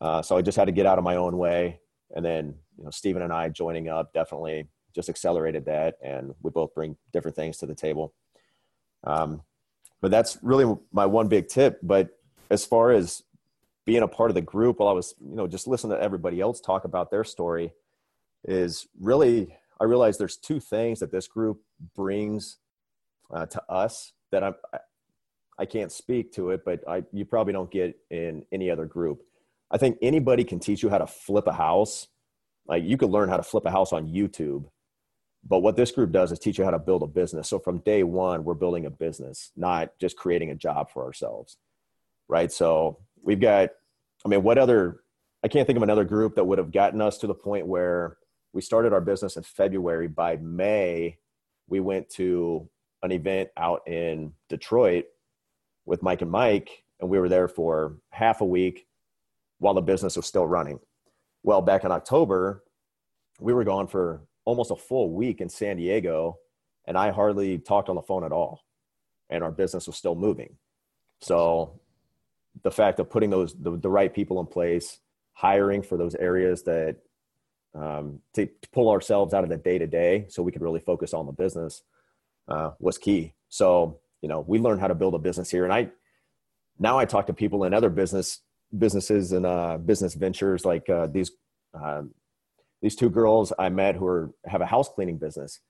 Uh, 0.00 0.22
so 0.22 0.36
I 0.36 0.42
just 0.42 0.56
had 0.56 0.66
to 0.66 0.72
get 0.72 0.86
out 0.86 0.98
of 0.98 1.04
my 1.04 1.16
own 1.16 1.36
way. 1.36 1.80
And 2.14 2.24
then, 2.24 2.54
you 2.76 2.84
know, 2.84 2.90
Steven 2.90 3.22
and 3.22 3.32
I 3.32 3.48
joining 3.48 3.88
up 3.88 4.12
definitely 4.12 4.68
just 4.94 5.08
accelerated 5.08 5.64
that. 5.66 5.96
And 6.02 6.34
we 6.42 6.50
both 6.50 6.74
bring 6.74 6.96
different 7.12 7.36
things 7.36 7.58
to 7.58 7.66
the 7.66 7.74
table. 7.74 8.14
Um, 9.04 9.42
but 10.00 10.10
that's 10.10 10.38
really 10.42 10.76
my 10.92 11.06
one 11.06 11.28
big 11.28 11.48
tip. 11.48 11.78
But 11.82 12.10
as 12.50 12.64
far 12.64 12.92
as 12.92 13.22
being 13.84 14.02
a 14.02 14.08
part 14.08 14.30
of 14.30 14.34
the 14.34 14.40
group, 14.40 14.78
while 14.78 14.88
I 14.88 14.92
was, 14.92 15.14
you 15.20 15.34
know, 15.34 15.46
just 15.46 15.66
listening 15.66 15.96
to 15.96 16.02
everybody 16.02 16.40
else 16.40 16.60
talk 16.60 16.84
about 16.84 17.10
their 17.10 17.24
story, 17.24 17.72
is 18.44 18.86
really 19.00 19.56
I 19.80 19.84
realized 19.84 20.18
there's 20.18 20.36
two 20.36 20.60
things 20.60 21.00
that 21.00 21.12
this 21.12 21.28
group 21.28 21.60
brings 21.94 22.58
uh, 23.32 23.46
to 23.46 23.62
us 23.68 24.12
that 24.32 24.42
I'm, 24.42 24.54
I 25.58 25.66
can't 25.66 25.92
speak 25.92 26.32
to 26.32 26.50
it, 26.50 26.64
but 26.64 26.80
I, 26.88 27.04
you 27.12 27.24
probably 27.24 27.52
don't 27.52 27.70
get 27.70 27.96
in 28.10 28.44
any 28.52 28.70
other 28.70 28.86
group. 28.86 29.22
I 29.70 29.78
think 29.78 29.98
anybody 30.02 30.44
can 30.44 30.58
teach 30.58 30.82
you 30.82 30.88
how 30.88 30.98
to 30.98 31.06
flip 31.06 31.46
a 31.46 31.52
house. 31.52 32.08
Like 32.66 32.84
you 32.84 32.96
could 32.96 33.10
learn 33.10 33.28
how 33.28 33.36
to 33.36 33.42
flip 33.42 33.64
a 33.66 33.70
house 33.70 33.92
on 33.92 34.08
YouTube, 34.08 34.64
but 35.48 35.60
what 35.60 35.76
this 35.76 35.90
group 35.90 36.12
does 36.12 36.30
is 36.30 36.38
teach 36.38 36.58
you 36.58 36.64
how 36.64 36.70
to 36.70 36.78
build 36.78 37.02
a 37.02 37.06
business. 37.06 37.48
So 37.48 37.58
from 37.58 37.78
day 37.78 38.02
one, 38.02 38.44
we're 38.44 38.54
building 38.54 38.84
a 38.84 38.90
business, 38.90 39.50
not 39.56 39.98
just 39.98 40.16
creating 40.16 40.50
a 40.50 40.54
job 40.54 40.90
for 40.90 41.04
ourselves. 41.04 41.56
Right. 42.28 42.52
So 42.52 42.98
we've 43.22 43.40
got, 43.40 43.70
I 44.24 44.28
mean, 44.28 44.42
what 44.42 44.58
other, 44.58 45.00
I 45.42 45.48
can't 45.48 45.66
think 45.66 45.78
of 45.78 45.82
another 45.82 46.04
group 46.04 46.34
that 46.34 46.44
would 46.44 46.58
have 46.58 46.70
gotten 46.70 47.00
us 47.00 47.16
to 47.18 47.26
the 47.26 47.34
point 47.34 47.66
where 47.66 48.18
we 48.52 48.60
started 48.60 48.92
our 48.92 49.00
business 49.00 49.36
in 49.36 49.42
February. 49.42 50.08
By 50.08 50.36
May, 50.36 51.16
we 51.66 51.80
went 51.80 52.10
to 52.10 52.68
an 53.02 53.12
event 53.12 53.48
out 53.56 53.88
in 53.88 54.34
Detroit 54.50 55.06
with 55.86 56.02
Mike 56.02 56.20
and 56.20 56.30
Mike, 56.30 56.84
and 57.00 57.08
we 57.08 57.18
were 57.18 57.28
there 57.28 57.48
for 57.48 57.96
half 58.10 58.42
a 58.42 58.44
week 58.44 58.86
while 59.60 59.74
the 59.74 59.80
business 59.80 60.16
was 60.16 60.26
still 60.26 60.46
running. 60.46 60.78
Well, 61.42 61.62
back 61.62 61.84
in 61.84 61.92
October, 61.92 62.64
we 63.40 63.54
were 63.54 63.64
gone 63.64 63.86
for 63.86 64.20
almost 64.48 64.70
a 64.70 64.76
full 64.76 65.10
week 65.10 65.42
in 65.42 65.48
San 65.50 65.76
Diego, 65.76 66.38
and 66.86 66.96
I 66.96 67.10
hardly 67.10 67.58
talked 67.58 67.90
on 67.90 67.96
the 67.96 68.02
phone 68.02 68.24
at 68.24 68.32
all, 68.32 68.64
and 69.28 69.44
our 69.44 69.52
business 69.52 69.86
was 69.86 69.96
still 69.96 70.14
moving. 70.14 70.56
So, 71.20 71.78
the 72.62 72.70
fact 72.70 72.98
of 72.98 73.10
putting 73.10 73.28
those 73.28 73.54
the, 73.54 73.76
the 73.76 73.90
right 73.90 74.12
people 74.12 74.40
in 74.40 74.46
place, 74.46 75.00
hiring 75.34 75.82
for 75.82 75.98
those 75.98 76.14
areas 76.14 76.62
that 76.62 76.96
um, 77.74 78.20
to, 78.32 78.46
to, 78.46 78.68
pull 78.72 78.90
ourselves 78.90 79.34
out 79.34 79.44
of 79.44 79.50
the 79.50 79.58
day 79.58 79.76
to 79.76 79.86
day 79.86 80.24
so 80.30 80.42
we 80.42 80.50
could 80.50 80.62
really 80.62 80.80
focus 80.80 81.12
on 81.12 81.26
the 81.26 81.32
business 81.32 81.82
uh, 82.48 82.70
was 82.80 82.96
key. 82.96 83.34
So, 83.50 84.00
you 84.22 84.30
know, 84.30 84.40
we 84.48 84.58
learned 84.58 84.80
how 84.80 84.88
to 84.88 84.94
build 84.94 85.14
a 85.14 85.18
business 85.18 85.50
here. 85.50 85.64
And 85.64 85.72
I, 85.72 85.90
now 86.78 86.98
I 86.98 87.04
talk 87.04 87.26
to 87.26 87.34
people 87.34 87.64
in 87.64 87.74
other 87.74 87.90
business 87.90 88.40
businesses 88.76 89.32
and 89.32 89.44
uh, 89.44 89.76
business 89.76 90.14
ventures 90.14 90.64
like 90.64 90.88
uh, 90.88 91.06
these, 91.06 91.32
um, 91.74 92.14
these 92.82 92.96
two 92.96 93.10
girls 93.10 93.52
I 93.58 93.68
met 93.68 93.96
who 93.96 94.06
are, 94.06 94.32
have 94.46 94.60
a 94.60 94.66
house 94.66 94.88
cleaning 94.88 95.18
business. 95.18 95.60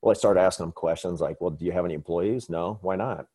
Well, 0.00 0.10
I 0.10 0.14
started 0.14 0.40
asking 0.40 0.64
them 0.64 0.72
questions 0.72 1.20
like, 1.20 1.40
well, 1.40 1.50
do 1.50 1.64
you 1.64 1.72
have 1.72 1.84
any 1.84 1.94
employees? 1.94 2.50
No, 2.50 2.78
why 2.82 2.96
not? 2.96 3.26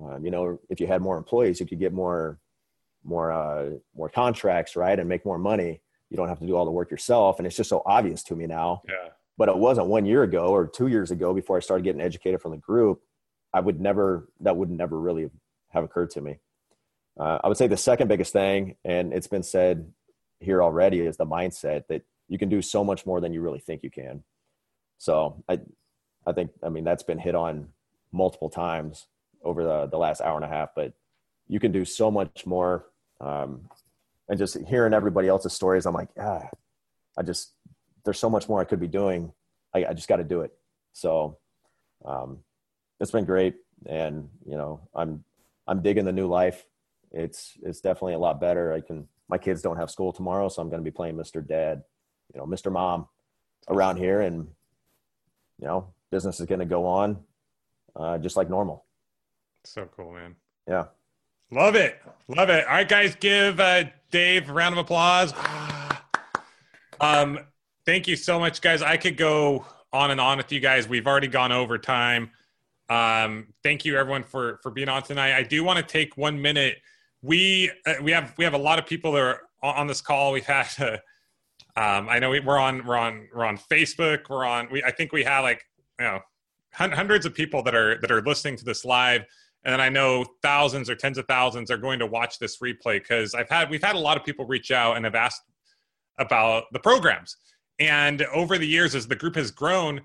Um, 0.00 0.24
you 0.24 0.30
know, 0.30 0.60
if 0.70 0.80
you 0.80 0.86
had 0.86 1.02
more 1.02 1.16
employees, 1.16 1.60
you 1.60 1.66
could 1.66 1.80
get 1.80 1.92
more, 1.92 2.38
more, 3.04 3.32
uh, 3.32 3.70
more 3.96 4.08
contracts, 4.08 4.76
right. 4.76 4.98
And 4.98 5.08
make 5.08 5.24
more 5.24 5.38
money 5.38 5.80
you 6.10 6.16
don't 6.16 6.28
have 6.28 6.38
to 6.38 6.46
do 6.46 6.56
all 6.56 6.64
the 6.64 6.70
work 6.70 6.90
yourself 6.90 7.38
and 7.38 7.46
it's 7.46 7.54
just 7.54 7.68
so 7.68 7.82
obvious 7.84 8.22
to 8.22 8.34
me 8.34 8.46
now 8.46 8.80
yeah 8.88 9.10
but 9.36 9.50
it 9.50 9.58
wasn't 9.58 9.86
one 9.86 10.06
year 10.06 10.22
ago 10.22 10.46
or 10.46 10.66
two 10.66 10.86
years 10.86 11.10
ago 11.10 11.34
before 11.34 11.58
i 11.58 11.60
started 11.60 11.84
getting 11.84 12.00
educated 12.00 12.40
from 12.40 12.52
the 12.52 12.56
group 12.56 13.02
I 13.52 13.60
would 13.60 13.80
never, 13.80 14.28
that 14.40 14.56
would 14.56 14.70
never 14.70 14.98
really 14.98 15.30
have 15.70 15.84
occurred 15.84 16.10
to 16.10 16.20
me. 16.20 16.38
Uh, 17.18 17.38
I 17.42 17.48
would 17.48 17.56
say 17.56 17.66
the 17.66 17.76
second 17.76 18.08
biggest 18.08 18.32
thing, 18.32 18.76
and 18.84 19.12
it's 19.12 19.26
been 19.26 19.42
said 19.42 19.90
here 20.40 20.62
already, 20.62 21.00
is 21.00 21.16
the 21.16 21.26
mindset 21.26 21.86
that 21.88 22.02
you 22.28 22.38
can 22.38 22.48
do 22.48 22.62
so 22.62 22.84
much 22.84 23.06
more 23.06 23.20
than 23.20 23.32
you 23.32 23.40
really 23.40 23.58
think 23.58 23.82
you 23.82 23.90
can. 23.90 24.22
So 24.98 25.42
I, 25.48 25.60
I 26.26 26.32
think, 26.32 26.50
I 26.62 26.68
mean, 26.68 26.84
that's 26.84 27.02
been 27.02 27.18
hit 27.18 27.34
on 27.34 27.68
multiple 28.12 28.50
times 28.50 29.06
over 29.42 29.64
the, 29.64 29.86
the 29.86 29.98
last 29.98 30.20
hour 30.20 30.36
and 30.36 30.44
a 30.44 30.48
half, 30.48 30.70
but 30.74 30.92
you 31.46 31.60
can 31.60 31.72
do 31.72 31.84
so 31.84 32.10
much 32.10 32.44
more. 32.46 32.86
Um, 33.20 33.68
and 34.28 34.38
just 34.38 34.58
hearing 34.66 34.92
everybody 34.92 35.28
else's 35.28 35.54
stories, 35.54 35.86
I'm 35.86 35.94
like, 35.94 36.10
ah, 36.20 36.48
I 37.16 37.22
just, 37.22 37.54
there's 38.04 38.18
so 38.18 38.28
much 38.28 38.48
more 38.48 38.60
I 38.60 38.64
could 38.64 38.80
be 38.80 38.88
doing. 38.88 39.32
I, 39.74 39.86
I 39.86 39.92
just 39.94 40.08
got 40.08 40.16
to 40.16 40.24
do 40.24 40.42
it. 40.42 40.52
So 40.92 41.38
um, 42.04 42.38
it's 43.00 43.10
been 43.10 43.24
great. 43.24 43.56
And, 43.86 44.28
you 44.44 44.56
know, 44.56 44.80
I'm, 44.94 45.24
I'm 45.66 45.82
digging 45.82 46.04
the 46.04 46.12
new 46.12 46.26
life. 46.26 46.66
It's, 47.12 47.56
it's 47.62 47.80
definitely 47.80 48.14
a 48.14 48.18
lot 48.18 48.40
better. 48.40 48.72
I 48.72 48.80
can, 48.80 49.08
my 49.28 49.38
kids 49.38 49.62
don't 49.62 49.76
have 49.76 49.90
school 49.90 50.12
tomorrow, 50.12 50.48
so 50.48 50.60
I'm 50.60 50.68
going 50.68 50.82
to 50.82 50.90
be 50.90 50.94
playing 50.94 51.16
Mr. 51.16 51.46
Dad, 51.46 51.82
you 52.32 52.40
know, 52.40 52.46
Mr. 52.46 52.70
Mom 52.70 53.08
around 53.68 53.96
here. 53.96 54.20
And, 54.20 54.48
you 55.58 55.66
know, 55.66 55.88
business 56.10 56.40
is 56.40 56.46
going 56.46 56.60
to 56.60 56.66
go 56.66 56.86
on 56.86 57.18
uh, 57.96 58.18
just 58.18 58.36
like 58.36 58.48
normal. 58.48 58.84
So 59.64 59.88
cool, 59.96 60.12
man. 60.12 60.36
Yeah. 60.66 60.86
Love 61.50 61.74
it. 61.74 62.00
Love 62.28 62.50
it. 62.50 62.66
All 62.66 62.74
right, 62.74 62.88
guys, 62.88 63.14
give 63.14 63.58
uh, 63.58 63.84
Dave 64.10 64.50
a 64.50 64.52
round 64.52 64.74
of 64.74 64.78
applause. 64.78 65.32
um, 67.00 67.40
thank 67.86 68.06
you 68.06 68.16
so 68.16 68.38
much, 68.38 68.60
guys. 68.60 68.82
I 68.82 68.96
could 68.96 69.16
go 69.16 69.64
on 69.92 70.10
and 70.10 70.20
on 70.20 70.36
with 70.36 70.52
you 70.52 70.60
guys. 70.60 70.88
We've 70.88 71.06
already 71.06 71.28
gone 71.28 71.52
over 71.52 71.78
time. 71.78 72.30
Um, 72.90 73.48
thank 73.62 73.84
you, 73.84 73.96
everyone, 73.96 74.24
for 74.24 74.60
for 74.62 74.70
being 74.70 74.88
on 74.88 75.02
tonight. 75.02 75.34
I 75.34 75.42
do 75.42 75.64
want 75.64 75.78
to 75.78 75.82
take 75.82 76.16
one 76.16 76.40
minute. 76.40 76.76
We 77.22 77.70
uh, 77.86 77.94
we 78.02 78.12
have 78.12 78.34
we 78.36 78.44
have 78.44 78.54
a 78.54 78.58
lot 78.58 78.78
of 78.78 78.86
people 78.86 79.12
that 79.12 79.20
are 79.22 79.40
on 79.62 79.86
this 79.86 80.00
call. 80.00 80.32
We've 80.32 80.46
had. 80.46 80.68
Uh, 80.78 80.98
um, 81.78 82.08
I 82.08 82.18
know 82.18 82.30
we, 82.30 82.40
we're 82.40 82.58
on 82.58 82.84
we're 82.84 82.96
on 82.96 83.28
we're 83.34 83.44
on 83.44 83.58
Facebook. 83.58 84.28
We're 84.28 84.44
on. 84.44 84.68
We 84.70 84.82
I 84.82 84.90
think 84.90 85.12
we 85.12 85.24
have 85.24 85.44
like 85.44 85.64
you 85.98 86.06
know 86.06 86.20
hundreds 86.72 87.26
of 87.26 87.34
people 87.34 87.62
that 87.62 87.74
are 87.74 87.98
that 88.00 88.10
are 88.10 88.22
listening 88.22 88.56
to 88.56 88.64
this 88.64 88.84
live 88.84 89.24
and 89.64 89.72
then 89.72 89.80
I 89.80 89.88
know 89.88 90.24
thousands 90.42 90.88
or 90.88 90.94
tens 90.94 91.18
of 91.18 91.26
thousands 91.26 91.70
are 91.70 91.76
going 91.76 91.98
to 91.98 92.06
watch 92.06 92.38
this 92.38 92.58
replay 92.58 93.00
because 93.00 93.34
I've 93.34 93.50
had 93.50 93.70
we've 93.70 93.82
had 93.82 93.96
a 93.96 93.98
lot 93.98 94.16
of 94.16 94.24
people 94.24 94.46
reach 94.46 94.70
out 94.70 94.96
and 94.96 95.04
have 95.04 95.14
asked 95.14 95.42
about 96.18 96.64
the 96.72 96.78
programs. 96.78 97.36
And 97.78 98.22
over 98.32 98.58
the 98.58 98.66
years, 98.66 98.94
as 98.94 99.06
the 99.06 99.16
group 99.16 99.36
has 99.36 99.50
grown, 99.50 100.00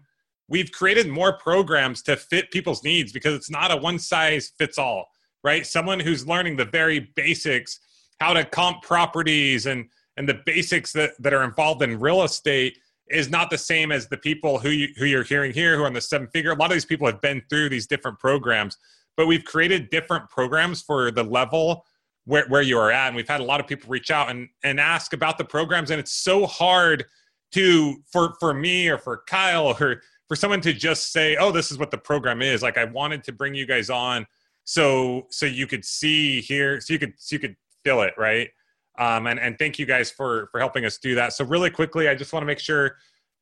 we've 0.48 0.72
created 0.72 1.08
more 1.08 1.38
programs 1.38 2.02
to 2.04 2.16
fit 2.16 2.52
people's 2.52 2.84
needs 2.84 3.12
because 3.12 3.34
it's 3.36 3.50
not 3.50 3.72
a 3.72 3.78
one 3.78 4.00
size 4.00 4.52
fits 4.58 4.78
all, 4.78 5.08
right? 5.44 5.66
Someone 5.66 6.00
who's 6.00 6.28
learning 6.28 6.58
the 6.58 6.66
very 6.66 7.12
basics, 7.16 7.80
how 8.20 8.34
to 8.34 8.46
comp 8.46 8.84
properties 8.84 9.66
and 9.66 9.88
and 10.18 10.28
the 10.28 10.42
basics 10.46 10.94
that, 10.94 11.12
that 11.20 11.34
are 11.34 11.44
involved 11.44 11.82
in 11.82 12.00
real 12.00 12.24
estate 12.24 12.78
is 13.10 13.30
not 13.30 13.50
the 13.50 13.58
same 13.58 13.92
as 13.92 14.08
the 14.08 14.18
people 14.18 14.60
who 14.60 14.70
you, 14.70 14.90
who 14.98 15.06
you're 15.06 15.24
hearing 15.24 15.54
here 15.54 15.76
who 15.76 15.84
are 15.84 15.88
on 15.88 15.94
the 15.94 16.02
seven 16.02 16.28
figure. 16.28 16.52
A 16.52 16.56
lot 16.56 16.72
of 16.72 16.76
these 16.76 16.86
people 16.86 17.06
have 17.08 17.22
been 17.22 17.42
through 17.50 17.70
these 17.70 17.88
different 17.88 18.20
programs, 18.20 18.78
but 19.18 19.28
we've 19.28 19.44
created 19.44 19.90
different 19.90 20.30
programs 20.30 20.82
for 20.82 21.12
the 21.12 21.24
level 21.24 21.86
where, 22.26 22.48
where 22.48 22.62
you 22.62 22.78
are 22.78 22.92
at. 22.92 23.08
And 23.08 23.16
we've 23.16 23.28
had 23.28 23.42
a 23.42 23.44
lot 23.44 23.60
of 23.60 23.68
people 23.68 23.90
reach 23.90 24.12
out 24.12 24.30
and, 24.30 24.48
and 24.64 24.80
ask 24.80 25.14
about 25.14 25.38
the 25.38 25.44
programs. 25.44 25.92
And 25.92 26.00
it's 26.00 26.14
so 26.14 26.46
hard 26.46 27.06
to, 27.52 27.98
for, 28.12 28.36
for 28.40 28.54
me 28.54 28.88
or 28.88 28.98
for 28.98 29.24
Kyle 29.28 29.68
or 29.80 30.02
for 30.28 30.36
someone 30.36 30.62
to 30.62 30.74
just 30.74 31.12
say, 31.12 31.36
oh, 31.36 31.52
this 31.52 31.72
is 31.72 31.78
what 31.78 31.92
the 31.92 31.98
program 31.98 32.42
is. 32.42 32.62
Like 32.62 32.78
I 32.78 32.86
wanted 32.86 33.24
to 33.26 33.32
bring 33.34 33.54
you 33.54 33.66
guys 33.66 33.90
on 33.90 34.26
so, 34.64 35.28
so 35.30 35.46
you 35.46 35.68
could 35.68 35.84
see 35.84 36.40
here, 36.40 36.80
so 36.80 36.94
you 36.94 37.00
could, 37.00 37.14
so 37.18 37.36
you 37.36 37.40
could 37.40 37.58
feel 37.84 38.02
it. 38.02 38.14
Right. 38.18 38.50
Um, 38.98 39.28
and, 39.28 39.40
and 39.40 39.58
thank 39.58 39.80
you 39.80 39.86
guys 39.86 40.12
for, 40.12 40.48
for 40.52 40.60
helping 40.60 40.86
us 40.86 40.98
do 40.98 41.16
that. 41.16 41.34
So 41.34 41.46
really 41.46 41.70
quickly, 41.70 42.08
I 42.08 42.16
just 42.16 42.32
want 42.32 42.44
to 42.44 42.48
make 42.48 42.60
sure 42.60 42.98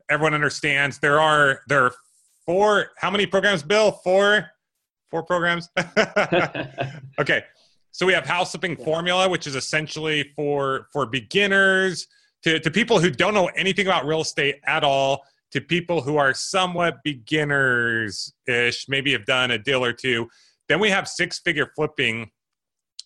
everyone 0.10 0.34
understands 0.34 1.00
there 1.00 1.20
are, 1.20 1.62
there 1.68 1.86
are 1.86 1.94
four, 2.46 2.92
how 2.98 3.12
many 3.12 3.26
programs, 3.26 3.64
Bill? 3.64 3.92
Four, 3.92 4.50
four 5.10 5.24
programs. 5.24 5.70
okay. 7.20 7.44
So 7.92 8.06
we 8.06 8.14
have 8.14 8.26
house 8.26 8.52
flipping 8.52 8.78
formula, 8.78 9.28
which 9.28 9.48
is 9.48 9.56
essentially 9.56 10.32
for, 10.36 10.88
for 10.94 11.06
beginners 11.06 12.08
to, 12.44 12.60
to 12.60 12.72
people 12.72 13.00
who 13.00 13.12
don't 13.12 13.34
know 13.34 13.48
anything 13.48 13.88
about 13.88 14.06
real 14.06 14.22
estate 14.22 14.56
at 14.66 14.84
all, 14.84 15.24
to 15.52 15.60
people 15.60 16.02
who 16.02 16.16
are 16.16 16.34
somewhat 16.34 17.04
beginners 17.04 18.34
ish, 18.48 18.88
maybe 18.88 19.12
have 19.12 19.26
done 19.26 19.52
a 19.52 19.58
deal 19.58 19.84
or 19.84 19.92
two. 19.92 20.30
Then 20.70 20.80
we 20.80 20.90
have 20.90 21.08
six 21.08 21.40
figure 21.40 21.70
flipping, 21.76 22.32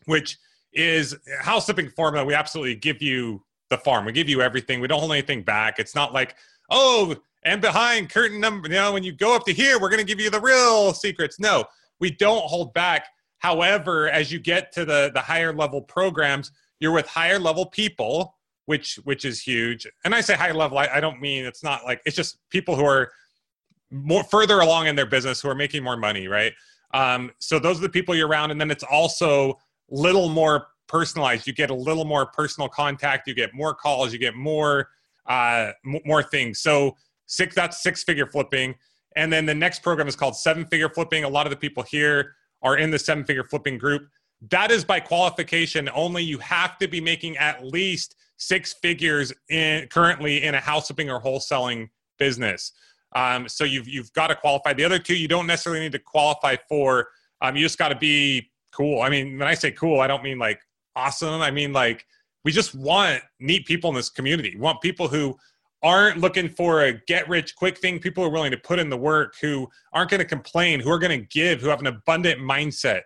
which 0.06 0.38
is 0.76 1.16
house 1.42 1.66
flipping 1.66 1.90
formula. 1.90 2.26
We 2.26 2.34
absolutely 2.34 2.76
give 2.76 3.02
you 3.02 3.44
the 3.70 3.78
farm. 3.78 4.06
We 4.06 4.12
give 4.12 4.30
you 4.30 4.42
everything. 4.42 4.82
We 4.82 4.88
don't 4.88 5.00
hold 5.00 5.12
anything 5.12 5.42
back. 5.42 5.80
It's 5.80 5.96
not 5.96 6.14
like, 6.14 6.36
oh, 6.70 7.16
and 7.44 7.62
behind 7.62 8.10
curtain 8.10 8.40
number, 8.40 8.68
you 8.68 8.76
know, 8.76 8.94
when 8.94 9.04
you 9.04 9.12
go 9.12 9.36
up 9.36 9.46
to 9.46 9.54
here, 9.54 9.80
we're 9.80 9.90
going 9.90 10.00
to 10.00 10.06
give 10.06 10.20
you 10.20 10.30
the 10.30 10.42
real 10.42 10.94
secrets. 10.94 11.40
No, 11.40 11.66
we 12.00 12.12
don't 12.12 12.44
hold 12.44 12.74
back. 12.74 13.08
However, 13.40 14.10
as 14.10 14.32
you 14.32 14.40
get 14.40 14.72
to 14.74 14.86
the 14.86 15.12
the 15.14 15.22
higher 15.22 15.54
level 15.54 15.82
programs, 15.82 16.52
you're 16.80 16.92
with 16.92 17.08
higher 17.08 17.40
level 17.40 17.68
people, 17.68 18.36
which 18.66 18.96
which 19.04 19.26
is 19.26 19.42
huge. 19.42 19.88
And 20.04 20.16
I 20.16 20.22
say 20.22 20.36
higher 20.36 20.54
level, 20.54 20.78
I, 20.78 20.88
I 20.94 21.00
don't 21.00 21.22
mean 21.22 21.46
it's 21.46 21.64
not 21.64 21.86
like 21.86 22.02
it's 22.06 22.16
just 22.16 22.38
people 22.50 22.76
who 22.76 22.86
are 22.86 23.12
more 23.92 24.24
further 24.24 24.60
along 24.62 24.88
in 24.88 24.96
their 24.96 25.06
business 25.06 25.42
who 25.42 25.50
are 25.50 25.56
making 25.56 25.84
more 25.84 25.98
money, 25.98 26.28
right? 26.28 26.54
Um, 26.94 27.32
so 27.40 27.60
those 27.60 27.78
are 27.78 27.82
the 27.82 27.90
people 27.90 28.16
you're 28.16 28.28
around, 28.28 28.52
and 28.52 28.60
then 28.60 28.72
it's 28.72 28.84
also 28.84 29.60
little 29.90 30.30
more 30.30 30.68
personalized. 30.88 31.48
You 31.48 31.54
get 31.54 31.70
a 31.70 31.76
little 31.76 32.06
more 32.06 32.26
personal 32.28 32.70
contact. 32.70 33.28
You 33.28 33.34
get 33.34 33.54
more 33.54 33.74
calls. 33.74 34.14
You 34.14 34.20
get 34.20 34.36
more 34.36 34.90
uh, 35.28 35.72
m- 35.86 36.02
more 36.06 36.24
things. 36.24 36.60
So 36.60 36.96
six 37.26 37.56
that's 37.56 37.82
six 37.82 38.04
figure 38.04 38.28
flipping. 38.28 38.76
And 39.16 39.32
then 39.32 39.46
the 39.46 39.56
next 39.56 39.82
program 39.82 40.08
is 40.08 40.16
called 40.16 40.36
Seven 40.36 40.66
Figure 40.66 40.90
Flipping. 40.90 41.24
A 41.24 41.30
lot 41.30 41.46
of 41.46 41.50
the 41.50 41.56
people 41.56 41.84
here 41.84 42.36
are 42.62 42.78
in 42.78 42.92
the 42.92 43.00
Seven 43.00 43.24
Figure 43.24 43.46
Flipping 43.46 43.78
group. 43.78 44.08
That 44.50 44.72
is 44.72 44.84
by 44.84 45.00
qualification 45.00 45.90
only. 45.94 46.24
You 46.24 46.38
have 46.40 46.78
to 46.80 46.88
be 46.88 47.00
making 47.00 47.38
at 47.38 47.66
least 47.66 48.16
six 48.38 48.74
figures 48.74 49.32
in 49.50 49.88
currently 49.88 50.44
in 50.44 50.56
a 50.56 50.60
house 50.60 50.88
flipping 50.88 51.10
or 51.10 51.22
wholesaling 51.22 51.90
business. 52.20 52.74
Um, 53.16 53.48
so 53.48 53.64
you've 53.64 53.88
you've 53.88 54.12
got 54.14 54.28
to 54.28 54.36
qualify. 54.36 54.74
The 54.74 54.84
other 54.84 55.00
two 55.00 55.16
you 55.16 55.30
don't 55.30 55.48
necessarily 55.48 55.82
need 55.82 55.94
to 55.94 56.00
qualify 56.00 56.58
for. 56.68 57.08
Um, 57.42 57.56
you 57.56 57.64
just 57.64 57.78
got 57.78 57.90
to 57.90 57.96
be 57.96 58.52
cool. 58.76 59.02
I 59.02 59.10
mean, 59.10 59.38
when 59.40 59.48
I 59.48 59.54
say 59.54 59.72
cool, 59.72 60.02
I 60.02 60.08
don't 60.08 60.24
mean 60.24 60.38
like 60.38 60.60
awesome. 60.96 61.42
I 61.42 61.52
mean 61.52 61.74
like 61.74 62.06
we 62.44 62.52
just 62.52 62.76
want 62.76 63.22
neat 63.40 63.66
people 63.66 63.90
in 63.90 63.96
this 63.96 64.10
community. 64.10 64.52
We 64.56 64.62
want 64.62 64.82
people 64.82 65.08
who 65.08 65.38
aren't 65.82 66.18
looking 66.18 66.50
for 66.50 66.84
a 66.86 66.94
get 66.94 67.28
rich 67.30 67.56
quick 67.56 67.78
thing. 67.78 68.00
People 68.00 68.24
are 68.24 68.30
willing 68.30 68.52
to 68.52 68.58
put 68.58 68.80
in 68.80 68.90
the 68.90 68.98
work, 68.98 69.36
who 69.42 69.70
aren't 69.94 70.10
going 70.10 70.20
to 70.20 70.26
complain, 70.26 70.80
who 70.80 70.90
are 70.90 71.00
going 71.00 71.20
to 71.20 71.28
give, 71.28 71.62
who 71.62 71.70
have 71.70 71.80
an 71.80 71.88
abundant 71.88 72.40
mindset. 72.40 73.02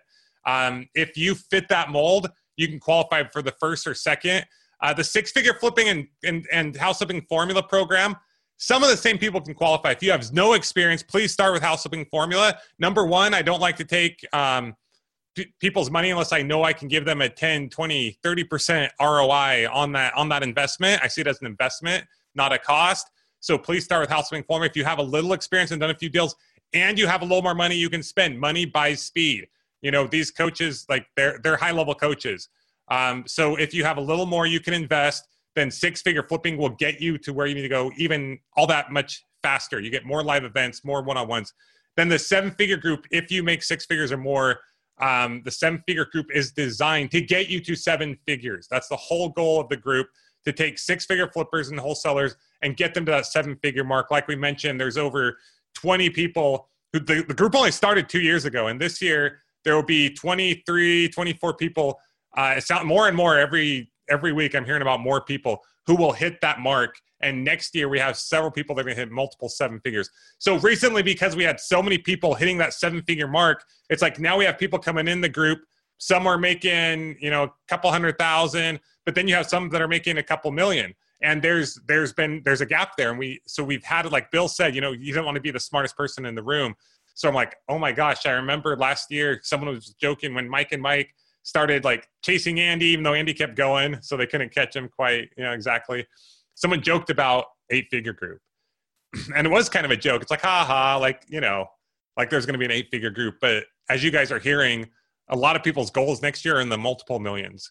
Um, 0.46 0.88
if 0.94 1.16
you 1.16 1.34
fit 1.34 1.68
that 1.68 1.90
mold, 1.90 2.30
you 2.56 2.68
can 2.68 2.80
qualify 2.80 3.24
for 3.24 3.42
the 3.42 3.52
first 3.60 3.86
or 3.86 3.94
second. 3.94 4.46
Uh, 4.82 4.94
the 4.94 5.04
six 5.04 5.30
figure 5.30 5.54
flipping 5.54 5.88
and, 5.88 6.06
and, 6.24 6.46
and 6.50 6.76
house 6.76 6.98
flipping 6.98 7.20
formula 7.28 7.62
program, 7.62 8.16
some 8.56 8.82
of 8.82 8.88
the 8.88 8.96
same 8.96 9.18
people 9.18 9.40
can 9.40 9.54
qualify. 9.54 9.90
If 9.90 10.02
you 10.02 10.10
have 10.10 10.32
no 10.32 10.54
experience, 10.54 11.02
please 11.02 11.32
start 11.32 11.52
with 11.52 11.62
house 11.62 11.82
flipping 11.82 12.06
formula. 12.06 12.58
Number 12.78 13.04
one, 13.04 13.34
I 13.34 13.42
don't 13.42 13.60
like 13.60 13.76
to 13.76 13.84
take 13.84 14.26
um, 14.32 14.74
people's 15.60 15.90
money 15.90 16.10
unless 16.10 16.32
I 16.32 16.42
know 16.42 16.64
I 16.64 16.72
can 16.72 16.88
give 16.88 17.04
them 17.04 17.20
a 17.20 17.28
10, 17.28 17.70
20, 17.70 18.18
30% 18.24 18.88
ROI 19.00 19.68
on 19.72 19.92
that, 19.92 20.14
on 20.14 20.28
that 20.30 20.42
investment. 20.42 21.00
I 21.02 21.08
see 21.08 21.20
it 21.20 21.26
as 21.26 21.40
an 21.40 21.46
investment 21.46 22.04
not 22.34 22.52
a 22.52 22.58
cost. 22.58 23.10
So 23.40 23.56
please 23.56 23.84
start 23.84 24.02
with 24.02 24.10
house 24.10 24.28
flipping 24.28 24.44
formula. 24.44 24.68
If 24.68 24.76
you 24.76 24.84
have 24.84 24.98
a 24.98 25.02
little 25.02 25.32
experience 25.32 25.70
and 25.70 25.80
done 25.80 25.90
a 25.90 25.94
few 25.94 26.08
deals 26.08 26.36
and 26.72 26.98
you 26.98 27.06
have 27.06 27.22
a 27.22 27.24
little 27.24 27.42
more 27.42 27.54
money 27.54 27.74
you 27.76 27.90
can 27.90 28.02
spend, 28.02 28.38
money 28.38 28.64
buys 28.64 29.02
speed. 29.02 29.48
You 29.82 29.90
know, 29.90 30.06
these 30.06 30.30
coaches, 30.30 30.84
like 30.88 31.06
they're, 31.16 31.40
they're 31.42 31.56
high 31.56 31.72
level 31.72 31.94
coaches. 31.94 32.48
Um, 32.88 33.24
so 33.26 33.56
if 33.56 33.72
you 33.72 33.84
have 33.84 33.96
a 33.96 34.00
little 34.00 34.26
more 34.26 34.46
you 34.46 34.60
can 34.60 34.74
invest, 34.74 35.26
then 35.56 35.70
six 35.70 36.02
figure 36.02 36.22
flipping 36.22 36.56
will 36.56 36.70
get 36.70 37.00
you 37.00 37.18
to 37.18 37.32
where 37.32 37.46
you 37.46 37.54
need 37.54 37.62
to 37.62 37.68
go 37.68 37.90
even 37.96 38.38
all 38.56 38.66
that 38.66 38.92
much 38.92 39.24
faster. 39.42 39.80
You 39.80 39.90
get 39.90 40.04
more 40.04 40.22
live 40.22 40.44
events, 40.44 40.84
more 40.84 41.02
one 41.02 41.16
on 41.16 41.28
ones. 41.28 41.54
Then 41.96 42.08
the 42.08 42.18
seven 42.18 42.50
figure 42.52 42.76
group, 42.76 43.06
if 43.10 43.30
you 43.30 43.42
make 43.42 43.62
six 43.62 43.86
figures 43.86 44.12
or 44.12 44.16
more, 44.16 44.60
um, 45.00 45.42
the 45.44 45.50
seven 45.50 45.82
figure 45.86 46.06
group 46.06 46.26
is 46.32 46.52
designed 46.52 47.10
to 47.12 47.20
get 47.20 47.48
you 47.48 47.60
to 47.60 47.74
seven 47.74 48.18
figures. 48.26 48.68
That's 48.70 48.88
the 48.88 48.96
whole 48.96 49.30
goal 49.30 49.60
of 49.60 49.68
the 49.68 49.76
group 49.76 50.08
to 50.44 50.52
take 50.52 50.78
six 50.78 51.04
figure 51.06 51.28
flippers 51.28 51.70
and 51.70 51.78
wholesalers 51.78 52.36
and 52.62 52.76
get 52.76 52.94
them 52.94 53.04
to 53.06 53.12
that 53.12 53.26
seven 53.26 53.56
figure 53.62 53.84
mark. 53.84 54.10
Like 54.10 54.28
we 54.28 54.36
mentioned, 54.36 54.80
there's 54.80 54.96
over 54.96 55.38
20 55.74 56.10
people 56.10 56.68
who 56.92 57.00
the, 57.00 57.24
the 57.26 57.34
group 57.34 57.54
only 57.54 57.70
started 57.70 58.08
two 58.08 58.20
years 58.20 58.44
ago. 58.44 58.68
And 58.68 58.80
this 58.80 59.00
year, 59.00 59.40
there 59.64 59.74
will 59.74 59.82
be 59.82 60.10
23, 60.10 61.08
24 61.08 61.54
people. 61.54 61.98
Uh, 62.36 62.54
it's 62.56 62.70
not 62.70 62.86
more 62.86 63.08
and 63.08 63.16
more 63.16 63.38
every 63.38 63.90
every 64.08 64.32
week 64.32 64.54
I'm 64.56 64.64
hearing 64.64 64.82
about 64.82 65.00
more 65.00 65.20
people 65.20 65.62
who 65.86 65.96
will 65.96 66.12
hit 66.12 66.40
that 66.40 66.60
mark. 66.60 66.96
And 67.22 67.44
next 67.44 67.74
year 67.74 67.88
we 67.88 67.98
have 67.98 68.16
several 68.16 68.50
people 68.50 68.74
that 68.74 68.82
are 68.82 68.84
going 68.84 68.96
to 68.96 69.00
hit 69.02 69.10
multiple 69.10 69.48
seven 69.48 69.80
figures. 69.80 70.08
So 70.38 70.58
recently, 70.58 71.02
because 71.02 71.36
we 71.36 71.44
had 71.44 71.60
so 71.60 71.82
many 71.82 71.98
people 71.98 72.34
hitting 72.34 72.58
that 72.58 72.72
seven 72.72 73.02
figure 73.02 73.28
mark, 73.28 73.64
it's 73.90 74.02
like 74.02 74.18
now 74.18 74.38
we 74.38 74.44
have 74.44 74.58
people 74.58 74.78
coming 74.78 75.08
in 75.08 75.20
the 75.20 75.28
group. 75.28 75.60
Some 75.98 76.26
are 76.26 76.38
making, 76.38 77.16
you 77.20 77.30
know, 77.30 77.44
a 77.44 77.52
couple 77.68 77.90
hundred 77.90 78.18
thousand, 78.18 78.80
but 79.04 79.14
then 79.14 79.28
you 79.28 79.34
have 79.34 79.46
some 79.46 79.68
that 79.70 79.82
are 79.82 79.88
making 79.88 80.16
a 80.16 80.22
couple 80.22 80.50
million 80.50 80.94
and 81.22 81.42
there's 81.42 81.78
there's 81.86 82.12
been 82.12 82.42
there's 82.44 82.60
a 82.60 82.66
gap 82.66 82.96
there 82.96 83.10
and 83.10 83.18
we 83.18 83.40
so 83.46 83.62
we've 83.62 83.84
had 83.84 84.10
like 84.10 84.30
bill 84.30 84.48
said 84.48 84.74
you 84.74 84.80
know 84.80 84.92
you 84.92 85.12
don't 85.12 85.24
want 85.24 85.34
to 85.34 85.40
be 85.40 85.50
the 85.50 85.60
smartest 85.60 85.96
person 85.96 86.24
in 86.24 86.34
the 86.34 86.42
room 86.42 86.74
so 87.14 87.28
i'm 87.28 87.34
like 87.34 87.56
oh 87.68 87.78
my 87.78 87.92
gosh 87.92 88.26
i 88.26 88.32
remember 88.32 88.76
last 88.76 89.10
year 89.10 89.40
someone 89.42 89.68
was 89.74 89.94
joking 90.00 90.34
when 90.34 90.48
mike 90.48 90.72
and 90.72 90.82
mike 90.82 91.14
started 91.42 91.84
like 91.84 92.08
chasing 92.22 92.60
andy 92.60 92.86
even 92.86 93.02
though 93.02 93.14
andy 93.14 93.32
kept 93.32 93.56
going 93.56 93.96
so 94.02 94.16
they 94.16 94.26
couldn't 94.26 94.52
catch 94.52 94.74
him 94.74 94.88
quite 94.88 95.28
you 95.36 95.44
know 95.44 95.52
exactly 95.52 96.06
someone 96.54 96.80
joked 96.80 97.10
about 97.10 97.46
eight 97.70 97.86
figure 97.90 98.12
group 98.12 98.40
and 99.36 99.46
it 99.46 99.50
was 99.50 99.68
kind 99.68 99.84
of 99.84 99.90
a 99.90 99.96
joke 99.96 100.22
it's 100.22 100.30
like 100.30 100.42
ha 100.42 100.64
ha 100.64 100.96
like 100.96 101.24
you 101.28 101.40
know 101.40 101.66
like 102.16 102.30
there's 102.30 102.46
going 102.46 102.54
to 102.54 102.58
be 102.58 102.64
an 102.64 102.70
eight 102.70 102.88
figure 102.90 103.10
group 103.10 103.36
but 103.40 103.64
as 103.88 104.04
you 104.04 104.10
guys 104.10 104.30
are 104.30 104.38
hearing 104.38 104.88
a 105.28 105.36
lot 105.36 105.56
of 105.56 105.62
people's 105.62 105.90
goals 105.90 106.22
next 106.22 106.44
year 106.44 106.56
are 106.56 106.60
in 106.60 106.68
the 106.68 106.78
multiple 106.78 107.18
millions 107.18 107.70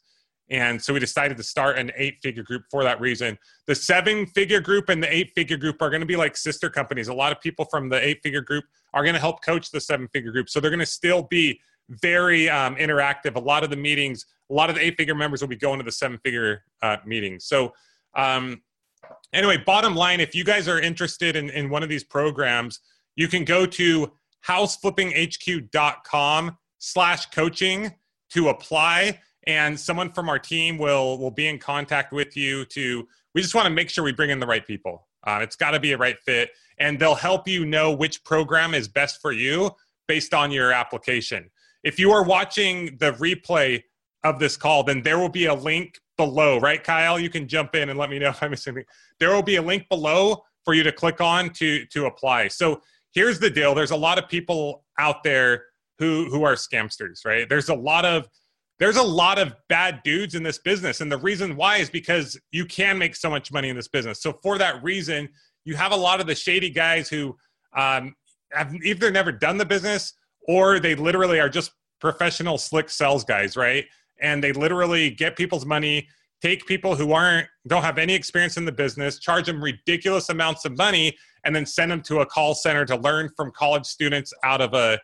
and 0.52 0.82
so 0.82 0.94
we 0.94 1.00
decided 1.00 1.38
to 1.38 1.44
start 1.44 1.78
an 1.78 1.92
eight 1.96 2.18
figure 2.22 2.44
group 2.44 2.64
for 2.72 2.84
that 2.84 3.00
reason. 3.00 3.38
The 3.68 3.76
seven 3.76 4.26
figure 4.26 4.60
group 4.60 4.90
and 4.90 5.02
the 5.02 5.14
eight 5.14 5.32
figure 5.36 5.58
group 5.58 5.82
are 5.82 5.90
going 5.90 6.02
to 6.02 6.08
be 6.08 6.16
like 6.16 6.36
sister 6.36 6.70
companies. 6.70 7.08
A 7.08 7.14
lot 7.14 7.32
of 7.32 7.40
people 7.40 7.66
from 7.66 7.90
the 7.90 8.04
eight 8.04 8.22
figure 8.24 8.42
group 8.42 8.66
are 8.94 9.04
going 9.04 9.14
to 9.14 9.20
help 9.20 9.44
coach 9.44 9.70
the 9.70 9.80
seven 9.80 10.08
figure 10.12 10.32
group. 10.32 10.50
So 10.50 10.60
they're 10.60 10.72
going 10.72 10.80
to 10.80 10.86
still 10.86 11.24
be 11.24 11.60
very 11.90 12.50
um, 12.50 12.76
interactive. 12.76 13.36
A 13.36 13.40
lot 13.40 13.64
of 13.64 13.70
the 13.70 13.76
meetings, 13.76 14.26
a 14.50 14.54
lot 14.54 14.70
of 14.70 14.76
the 14.76 14.82
eight 14.82 14.96
figure 14.98 15.16
members 15.16 15.42
will 15.42 15.50
be 15.50 15.56
going 15.56 15.80
to 15.80 15.86
the 15.86 15.92
seven 15.92 16.20
figure 16.24 16.64
uh, 16.82 16.98
meetings. 17.06 17.46
So, 17.46 17.74
um, 18.16 18.62
anyway, 19.34 19.58
bottom 19.58 19.96
line 19.96 20.20
if 20.20 20.36
you 20.36 20.44
guys 20.44 20.68
are 20.68 20.80
interested 20.80 21.36
in, 21.36 21.50
in 21.50 21.70
one 21.70 21.84
of 21.84 21.90
these 21.90 22.04
programs, 22.04 22.80
you 23.16 23.28
can 23.28 23.44
go 23.44 23.66
to 23.66 24.12
houseflippinghq.com 24.48 26.58
slash 26.80 27.26
coaching 27.28 27.94
to 28.30 28.50
apply 28.50 29.20
and 29.48 29.80
someone 29.80 30.12
from 30.12 30.30
our 30.30 30.40
team 30.40 30.78
will 30.78 31.18
will 31.18 31.32
be 31.32 31.48
in 31.48 31.58
contact 31.58 32.14
with 32.14 32.38
you 32.38 32.64
to 32.66 33.08
we 33.34 33.42
just 33.42 33.56
want 33.56 33.66
to 33.66 33.72
make 33.72 33.90
sure 33.90 34.04
we 34.04 34.14
bring 34.14 34.30
in 34.30 34.40
the 34.40 34.48
right 34.48 34.66
people 34.66 35.08
uh, 35.26 35.40
it's 35.42 35.56
got 35.56 35.72
to 35.72 35.80
be 35.80 35.92
a 35.92 35.98
right 35.98 36.18
fit 36.20 36.52
and 36.78 37.00
they'll 37.00 37.16
help 37.16 37.48
you 37.48 37.66
know 37.66 37.92
which 37.92 38.24
program 38.24 38.74
is 38.74 38.88
best 38.88 39.22
for 39.22 39.32
you 39.32 39.70
based 40.08 40.34
on 40.34 40.52
your 40.52 40.72
application 40.72 41.50
if 41.84 42.00
you 42.00 42.12
are 42.12 42.24
watching 42.24 42.98
the 43.00 43.14
replay 43.14 43.82
of 44.24 44.40
this 44.40 44.58
call 44.58 44.84
then 44.84 45.02
there 45.02 45.18
will 45.18 45.30
be 45.30 45.46
a 45.46 45.54
link 45.54 46.00
below 46.18 46.60
right 46.60 46.84
kyle? 46.84 47.20
You 47.20 47.30
can 47.30 47.48
jump 47.48 47.76
in 47.76 47.90
and 47.90 47.98
let 47.98 48.10
me 48.10 48.20
know 48.20 48.30
if 48.30 48.44
i'm 48.44 48.52
missing 48.52 48.84
there 49.20 49.34
will 49.34 49.44
be 49.44 49.58
a 49.58 49.62
link 49.62 49.88
below 49.90 50.44
for 50.66 50.74
you 50.74 50.84
to 50.84 50.92
click 50.92 51.22
on 51.22 51.50
to 51.52 51.86
to 51.88 52.06
apply. 52.06 52.48
So 52.48 52.82
here's 53.14 53.40
the 53.40 53.50
deal. 53.50 53.74
There's 53.74 53.92
a 53.92 53.96
lot 53.96 54.18
of 54.18 54.30
people 54.30 54.86
out 54.98 55.24
there 55.24 55.66
who 55.98 56.26
who 56.30 56.44
are 56.44 56.54
scamsters 56.54 57.26
right? 57.26 57.48
There's 57.48 57.70
a 57.70 57.76
lot 57.76 58.06
of 58.06 58.28
there's 58.80 58.96
a 58.96 59.04
lot 59.04 59.38
of 59.38 59.54
bad 59.68 60.02
dudes 60.04 60.36
in 60.36 60.44
this 60.44 60.58
business. 60.58 61.02
And 61.02 61.12
the 61.12 61.18
reason 61.18 61.56
why 61.56 61.78
is 61.78 61.90
because 61.90 62.40
you 62.52 62.66
can 62.66 62.98
make 62.98 63.16
so 63.16 63.30
much 63.30 63.52
money 63.52 63.68
in 63.70 63.76
this 63.76 63.90
business. 63.90 64.22
So, 64.22 64.40
for 64.42 64.58
that 64.58 64.82
reason, 64.82 65.28
you 65.66 65.76
have 65.76 65.92
a 65.92 65.98
lot 65.98 66.22
of 66.22 66.28
the 66.28 66.36
shady 66.36 66.70
guys 66.70 67.10
who 67.10 67.36
um, 67.76 68.16
have 68.54 68.74
either 68.84 69.12
never 69.12 69.32
done 69.32 69.58
the 69.58 69.66
business 69.66 70.14
or 70.50 70.80
they 70.80 70.96
literally 70.96 71.40
are 71.40 71.48
just 71.48 71.74
professional 72.02 72.58
slick 72.58 72.90
sales 72.90 73.24
guys, 73.24 73.56
right? 73.56 73.86
And 74.20 74.44
they 74.44 74.52
literally 74.52 75.12
get 75.12 75.36
people's 75.36 75.64
money, 75.64 76.08
take 76.42 76.66
people 76.66 76.96
who 76.96 77.14
aren't 77.14 77.48
don't 77.68 77.84
have 77.84 78.00
any 78.00 78.16
experience 78.16 78.58
in 78.58 78.66
the 78.66 78.72
business, 78.72 79.20
charge 79.20 79.46
them 79.46 79.64
ridiculous 79.64 80.30
amounts 80.30 80.66
of 80.66 80.76
money, 80.76 81.16
and 81.46 81.56
then 81.56 81.68
send 81.68 81.92
them 81.92 82.02
to 82.02 82.22
a 82.22 82.26
call 82.26 82.56
center 82.56 82.84
to 82.84 82.96
learn 82.96 83.30
from 83.38 83.52
college 83.52 83.86
students 83.86 84.34
out 84.44 84.60
of 84.60 84.74
a 84.74 85.00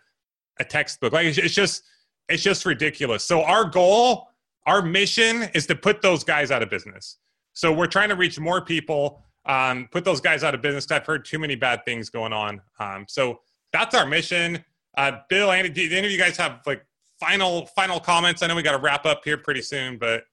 a 0.59 0.63
textbook. 0.63 1.13
Like 1.13 1.27
it's 1.27 1.53
just 1.53 1.83
it's 2.27 2.41
just 2.41 2.65
ridiculous. 2.65 3.23
So 3.23 3.43
our 3.43 3.65
goal, 3.65 4.29
our 4.65 4.81
mission 4.81 5.43
is 5.53 5.67
to 5.67 5.75
put 5.75 6.01
those 6.01 6.23
guys 6.23 6.49
out 6.49 6.63
of 6.63 6.71
business. 6.71 7.17
So 7.53 7.71
we're 7.71 7.85
trying 7.85 8.09
to 8.09 8.15
reach 8.15 8.39
more 8.39 8.61
people, 8.65 9.21
um, 9.45 9.89
put 9.91 10.05
those 10.05 10.21
guys 10.21 10.43
out 10.43 10.55
of 10.55 10.63
business. 10.63 10.89
I've 10.89 11.05
heard 11.05 11.23
too 11.23 11.37
many 11.37 11.53
bad 11.53 11.85
things 11.85 12.09
going 12.09 12.33
on. 12.33 12.61
Um, 12.79 13.05
so 13.07 13.41
that's 13.71 13.93
our 13.93 14.07
mission. 14.07 14.65
Uh, 14.97 15.19
Bill, 15.29 15.51
Andy, 15.51 15.69
do 15.69 15.95
any 15.95 16.07
of 16.07 16.11
you 16.11 16.17
guys 16.17 16.37
have 16.37 16.61
like 16.65 16.85
final 17.19 17.65
final 17.67 17.99
comments? 17.99 18.41
I 18.41 18.47
know 18.47 18.55
we 18.55 18.63
got 18.63 18.73
to 18.73 18.81
wrap 18.81 19.05
up 19.05 19.21
here 19.23 19.37
pretty 19.37 19.61
soon, 19.61 19.97
but 19.97 20.23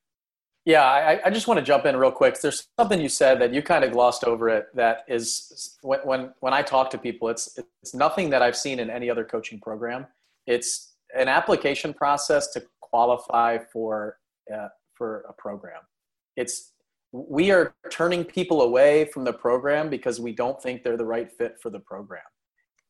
yeah, 0.65 0.85
I, 0.85 1.21
I, 1.25 1.31
just 1.31 1.49
want 1.49 1.59
to 1.59 1.65
jump 1.65 1.87
in 1.87 1.97
real 1.97 2.13
quick. 2.13 2.41
There's 2.41 2.69
something 2.79 3.01
you 3.01 3.09
said 3.09 3.41
that 3.41 3.53
you 3.53 3.63
kind 3.63 3.83
of 3.83 3.91
glossed 3.91 4.23
over 4.23 4.49
it. 4.49 4.69
That 4.75 5.05
is 5.09 5.77
when 5.83 5.99
when 6.01 6.33
when 6.41 6.55
I 6.55 6.63
talk 6.63 6.89
to 6.91 6.99
people, 6.99 7.29
it's 7.29 7.59
it's 7.83 7.95
nothing 7.95 8.31
that 8.31 8.43
I've 8.43 8.57
seen 8.57 8.79
in 8.79 8.89
any 8.89 9.11
other 9.11 9.25
coaching 9.25 9.59
program. 9.61 10.07
It's 10.47 10.95
an 11.17 11.27
application 11.27 11.93
process 11.93 12.53
to 12.53 12.63
qualify 12.81 13.59
for 13.73 14.19
uh, 14.55 14.69
for 14.95 15.25
a 15.29 15.33
program. 15.33 15.81
It's 16.37 16.73
we 17.11 17.51
are 17.51 17.75
turning 17.91 18.25
people 18.25 18.63
away 18.63 19.07
from 19.07 19.25
the 19.25 19.33
program 19.33 19.91
because 19.91 20.21
we 20.21 20.33
don't 20.33 20.63
think 20.63 20.85
they're 20.85 20.97
the 20.97 21.05
right 21.05 21.31
fit 21.31 21.59
for 21.61 21.71
the 21.71 21.81
program. 21.81 22.23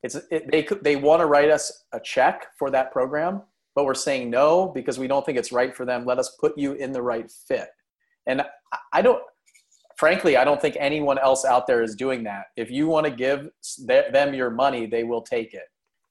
It's 0.03 0.15
it, 0.31 0.51
they 0.51 0.67
they 0.81 0.95
want 0.95 1.21
to 1.21 1.25
write 1.25 1.49
us 1.49 1.85
a 1.93 1.99
check 1.99 2.47
for 2.57 2.69
that 2.71 2.91
program, 2.91 3.41
but 3.75 3.85
we're 3.85 3.93
saying 3.93 4.29
no 4.29 4.67
because 4.67 4.99
we 4.99 5.07
don't 5.07 5.25
think 5.25 5.37
it's 5.37 5.51
right 5.51 5.75
for 5.75 5.85
them. 5.85 6.05
Let 6.05 6.19
us 6.19 6.35
put 6.39 6.57
you 6.57 6.73
in 6.73 6.91
the 6.91 7.01
right 7.01 7.31
fit. 7.47 7.69
And 8.27 8.43
I 8.91 9.01
don't 9.01 9.21
frankly, 9.97 10.37
I 10.37 10.43
don't 10.43 10.61
think 10.61 10.75
anyone 10.79 11.19
else 11.19 11.45
out 11.45 11.67
there 11.67 11.81
is 11.83 11.95
doing 11.95 12.23
that. 12.23 12.45
If 12.57 12.71
you 12.71 12.87
want 12.87 13.05
to 13.05 13.11
give 13.11 13.49
them 13.87 14.33
your 14.33 14.49
money, 14.49 14.85
they 14.85 15.03
will 15.03 15.21
take 15.21 15.53
it 15.53 15.63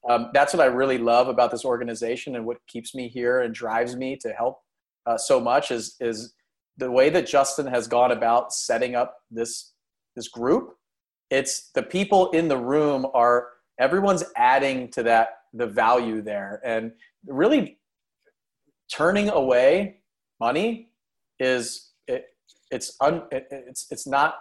um, 0.09 0.31
that's 0.33 0.53
what 0.53 0.61
I 0.61 0.67
really 0.67 0.99
love 0.99 1.29
about 1.29 1.51
this 1.51 1.65
organization 1.65 2.37
and 2.37 2.45
what 2.45 2.59
keeps 2.67 2.95
me 2.95 3.09
here 3.09 3.41
and 3.43 3.55
drives 3.55 3.97
me 3.97 4.17
to 4.17 4.33
help 4.33 4.61
uh, 5.07 5.17
so 5.17 5.41
much 5.41 5.71
is 5.71 5.97
is 6.01 6.35
the 6.79 6.91
way 6.91 7.11
that 7.11 7.27
Justin 7.27 7.67
has 7.67 7.87
gone 7.87 8.13
about 8.13 8.53
setting 8.53 8.95
up 8.95 9.17
this 9.31 9.73
this 10.17 10.29
group. 10.29 10.75
It's 11.31 11.71
the 11.75 11.83
people 11.83 12.31
in 12.31 12.49
the 12.49 12.57
room 12.57 13.07
are 13.15 13.49
everyone's 13.79 14.25
adding 14.37 14.89
to 14.91 15.03
that 15.03 15.39
the 15.55 15.67
value 15.67 16.23
there 16.23 16.61
and 16.65 16.93
really 17.27 17.79
turning 18.93 19.29
away 19.29 20.01
money 20.41 20.91
is 21.39 21.93
it, 22.07 22.27
it's 22.71 22.97
un, 23.01 23.23
it, 23.31 23.47
it's 23.51 23.87
it's 23.91 24.07
not 24.07 24.37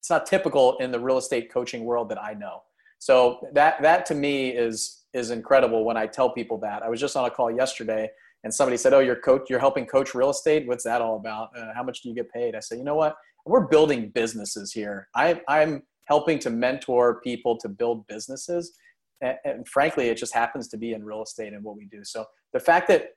it's 0.00 0.10
not 0.10 0.26
typical 0.26 0.76
in 0.78 0.90
the 0.90 0.98
real 0.98 1.18
estate 1.18 1.52
coaching 1.52 1.84
world 1.84 2.08
that 2.08 2.22
I 2.22 2.34
know. 2.34 2.62
So 2.98 3.40
that 3.52 3.82
that 3.82 4.06
to 4.06 4.14
me 4.14 4.50
is 4.50 5.04
is 5.14 5.30
incredible 5.30 5.84
when 5.84 5.96
I 5.96 6.06
tell 6.06 6.30
people 6.30 6.58
that. 6.58 6.82
I 6.82 6.88
was 6.88 7.00
just 7.00 7.16
on 7.16 7.24
a 7.24 7.30
call 7.30 7.50
yesterday 7.50 8.10
and 8.44 8.52
somebody 8.52 8.76
said, 8.76 8.92
"Oh, 8.92 9.00
you're 9.00 9.16
coach, 9.16 9.48
you're 9.48 9.60
helping 9.60 9.86
coach 9.86 10.14
real 10.14 10.30
estate. 10.30 10.66
What's 10.66 10.84
that 10.84 11.00
all 11.00 11.16
about? 11.16 11.50
Uh, 11.56 11.72
how 11.74 11.82
much 11.82 12.02
do 12.02 12.08
you 12.08 12.14
get 12.14 12.30
paid?" 12.30 12.54
I 12.54 12.60
said, 12.60 12.78
"You 12.78 12.84
know 12.84 12.96
what? 12.96 13.16
We're 13.44 13.66
building 13.66 14.10
businesses 14.10 14.72
here. 14.72 15.08
I, 15.14 15.40
I'm 15.48 15.82
helping 16.06 16.38
to 16.40 16.50
mentor 16.50 17.20
people 17.20 17.56
to 17.58 17.68
build 17.68 18.06
businesses, 18.06 18.76
and, 19.20 19.36
and 19.44 19.68
frankly, 19.68 20.08
it 20.08 20.16
just 20.16 20.34
happens 20.34 20.68
to 20.68 20.76
be 20.76 20.92
in 20.92 21.04
real 21.04 21.22
estate 21.22 21.52
and 21.52 21.62
what 21.64 21.76
we 21.76 21.86
do. 21.86 22.04
So 22.04 22.26
the 22.52 22.60
fact 22.60 22.88
that 22.88 23.10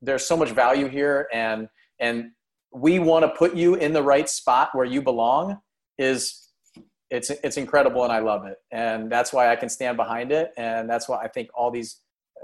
there's 0.00 0.24
so 0.26 0.36
much 0.36 0.50
value 0.50 0.88
here, 0.88 1.28
and 1.32 1.68
and 1.98 2.30
we 2.72 2.98
want 2.98 3.24
to 3.24 3.28
put 3.30 3.54
you 3.54 3.74
in 3.74 3.92
the 3.92 4.02
right 4.02 4.28
spot 4.28 4.70
where 4.72 4.86
you 4.86 5.02
belong 5.02 5.58
is 5.98 6.48
it's 7.10 7.30
it's 7.30 7.56
incredible 7.56 8.04
and 8.04 8.12
I 8.12 8.20
love 8.20 8.46
it. 8.46 8.58
And 8.70 9.10
that's 9.10 9.32
why 9.32 9.50
I 9.50 9.56
can 9.56 9.68
stand 9.68 9.96
behind 9.96 10.32
it. 10.32 10.52
And 10.56 10.88
that's 10.88 11.08
why 11.08 11.22
I 11.22 11.28
think 11.28 11.50
all 11.54 11.70
these 11.70 12.00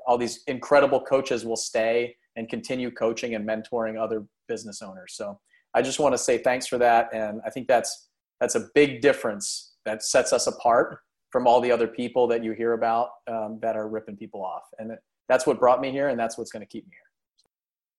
all 0.07 0.19
these 0.19 0.43
incredible 0.47 1.01
coaches 1.01 1.45
will 1.45 1.57
stay 1.57 2.17
and 2.37 2.49
continue 2.49 2.91
coaching 2.91 3.35
and 3.35 3.49
mentoring 3.49 3.99
other 3.99 4.27
business 4.49 4.83
owners. 4.83 5.15
So 5.15 5.39
I 5.75 5.83
just 5.83 5.99
want 5.99 6.15
to 6.15 6.19
say 6.19 6.39
thanks 6.39 6.67
for 6.67 6.79
that. 6.79 7.09
And 7.13 7.41
I 7.47 7.51
think 7.51 7.69
that's 7.69 8.09
that's 8.41 8.57
a 8.57 8.69
big 8.75 9.01
difference 9.01 9.76
that 9.87 10.03
sets 10.03 10.33
us 10.33 10.47
apart 10.47 10.99
from 11.31 11.47
all 11.47 11.61
the 11.61 11.73
other 11.73 11.89
people 11.89 12.27
that 12.27 12.45
you 12.45 12.53
hear 12.53 12.75
about 12.75 13.09
um, 13.29 13.59
that 13.63 13.77
are 13.77 13.89
ripping 13.89 14.17
people 14.17 14.45
off. 14.45 14.65
And 14.79 14.93
that's 15.29 15.47
what 15.47 15.59
brought 15.59 15.81
me 15.81 15.91
here, 15.91 16.09
and 16.09 16.21
that's 16.21 16.37
what's 16.37 16.51
going 16.51 16.61
to 16.61 16.67
keep 16.67 16.85
me 16.85 16.93
here. 16.93 17.01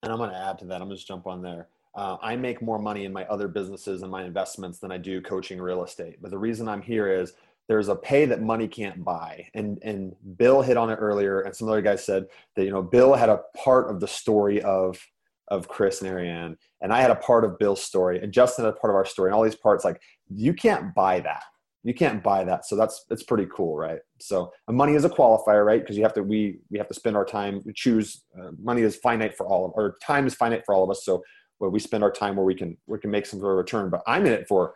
And 0.03 0.11
I'm 0.11 0.19
going 0.19 0.29
to 0.29 0.37
add 0.37 0.59
to 0.59 0.65
that. 0.65 0.75
I'm 0.75 0.87
going 0.87 0.91
to 0.91 0.95
just 0.97 1.07
jump 1.07 1.25
on 1.25 1.41
there 1.41 1.67
uh, 1.97 2.15
I 2.21 2.35
make 2.35 2.61
more 2.61 2.77
money 2.77 3.05
in 3.05 3.11
my 3.11 3.25
other 3.25 3.47
businesses 3.47 4.03
and 4.03 4.11
my 4.11 4.23
investments 4.23 4.77
than 4.77 4.91
I 4.91 4.99
do 4.99 5.19
coaching 5.19 5.59
real 5.59 5.83
estate. 5.83 6.21
But 6.21 6.29
the 6.29 6.37
reason 6.37 6.69
I'm 6.69 6.83
here 6.83 7.11
is 7.11 7.33
there's 7.67 7.87
a 7.89 7.95
pay 7.95 8.25
that 8.25 8.41
money 8.41 8.67
can't 8.67 9.03
buy. 9.03 9.47
And 9.55 9.79
and 9.81 10.15
Bill 10.37 10.61
hit 10.61 10.77
on 10.77 10.91
it 10.91 10.97
earlier, 10.97 11.41
and 11.41 11.55
some 11.55 11.67
other 11.67 11.81
guys 11.81 12.05
said 12.05 12.27
that 12.55 12.63
you 12.63 12.71
know 12.71 12.83
Bill 12.83 13.15
had 13.15 13.29
a 13.29 13.41
part 13.57 13.89
of 13.89 13.99
the 13.99 14.07
story 14.07 14.61
of 14.61 15.03
of 15.47 15.67
Chris 15.67 16.01
and 16.01 16.09
Ariane, 16.09 16.55
and 16.81 16.93
I 16.93 17.01
had 17.01 17.09
a 17.09 17.15
part 17.15 17.43
of 17.43 17.57
Bill's 17.57 17.81
story, 17.81 18.21
and 18.21 18.31
Justin 18.31 18.65
had 18.65 18.75
a 18.75 18.77
part 18.77 18.91
of 18.91 18.95
our 18.95 19.05
story, 19.05 19.29
and 19.29 19.35
all 19.35 19.43
these 19.43 19.55
parts. 19.55 19.83
Like 19.83 19.99
you 20.29 20.53
can't 20.53 20.93
buy 20.93 21.19
that. 21.21 21.43
You 21.83 21.93
can't 21.93 22.21
buy 22.21 22.43
that. 22.43 22.65
So 22.65 22.75
that's 22.75 23.05
that's 23.09 23.23
pretty 23.23 23.47
cool, 23.53 23.77
right? 23.77 23.99
So 24.19 24.51
money 24.69 24.93
is 24.93 25.05
a 25.05 25.09
qualifier, 25.09 25.65
right? 25.65 25.79
Because 25.79 25.95
you 25.97 26.03
have 26.03 26.13
to 26.13 26.23
we 26.23 26.59
we 26.69 26.77
have 26.77 26.87
to 26.87 26.93
spend 26.93 27.15
our 27.15 27.25
time. 27.25 27.61
Choose 27.75 28.23
uh, 28.39 28.51
money 28.61 28.81
is 28.81 28.95
finite 28.97 29.35
for 29.37 29.47
all 29.47 29.65
of, 29.65 29.71
or 29.75 29.97
time 30.05 30.27
is 30.27 30.35
finite 30.35 30.63
for 30.65 30.75
all 30.75 30.83
of 30.83 30.89
us. 30.89 31.05
So 31.05 31.23
where 31.59 31.69
we 31.69 31.79
spend 31.79 32.03
our 32.03 32.11
time 32.11 32.35
where 32.35 32.45
we 32.45 32.55
can 32.55 32.77
we 32.87 32.99
can 32.99 33.11
make 33.11 33.25
some 33.25 33.39
sort 33.39 33.53
of 33.53 33.57
return. 33.57 33.89
But 33.89 34.01
I'm 34.07 34.25
in 34.25 34.33
it 34.33 34.47
for 34.47 34.75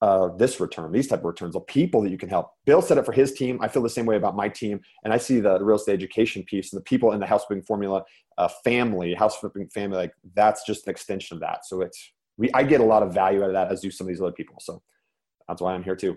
uh, 0.00 0.28
this 0.36 0.60
return, 0.60 0.92
these 0.92 1.08
type 1.08 1.20
of 1.20 1.24
returns, 1.24 1.54
the 1.54 1.60
people 1.60 2.02
that 2.02 2.10
you 2.10 2.18
can 2.18 2.28
help. 2.28 2.52
Bill 2.66 2.80
set 2.80 2.98
it 2.98 3.04
for 3.04 3.12
his 3.12 3.32
team. 3.32 3.58
I 3.60 3.68
feel 3.68 3.82
the 3.82 3.90
same 3.90 4.06
way 4.06 4.16
about 4.16 4.36
my 4.36 4.48
team, 4.48 4.80
and 5.04 5.12
I 5.12 5.18
see 5.18 5.40
the, 5.40 5.58
the 5.58 5.64
real 5.64 5.76
estate 5.76 5.94
education 5.94 6.44
piece 6.44 6.72
and 6.72 6.80
the 6.80 6.84
people 6.84 7.12
in 7.12 7.20
the 7.20 7.26
house 7.26 7.44
flipping 7.44 7.64
formula 7.64 8.04
uh, 8.36 8.48
family, 8.64 9.14
house 9.14 9.36
flipping 9.36 9.68
family. 9.68 9.96
Like 9.96 10.12
that's 10.34 10.64
just 10.64 10.86
an 10.86 10.90
extension 10.90 11.36
of 11.36 11.40
that. 11.40 11.66
So 11.66 11.80
it's 11.82 12.12
we 12.36 12.50
I 12.54 12.62
get 12.62 12.80
a 12.80 12.84
lot 12.84 13.02
of 13.02 13.12
value 13.12 13.42
out 13.42 13.48
of 13.48 13.54
that 13.54 13.72
as 13.72 13.80
do 13.80 13.90
some 13.90 14.06
of 14.06 14.08
these 14.08 14.20
other 14.20 14.32
people. 14.32 14.56
So 14.60 14.82
that's 15.48 15.60
why 15.60 15.74
I'm 15.74 15.82
here 15.82 15.96
too. 15.96 16.16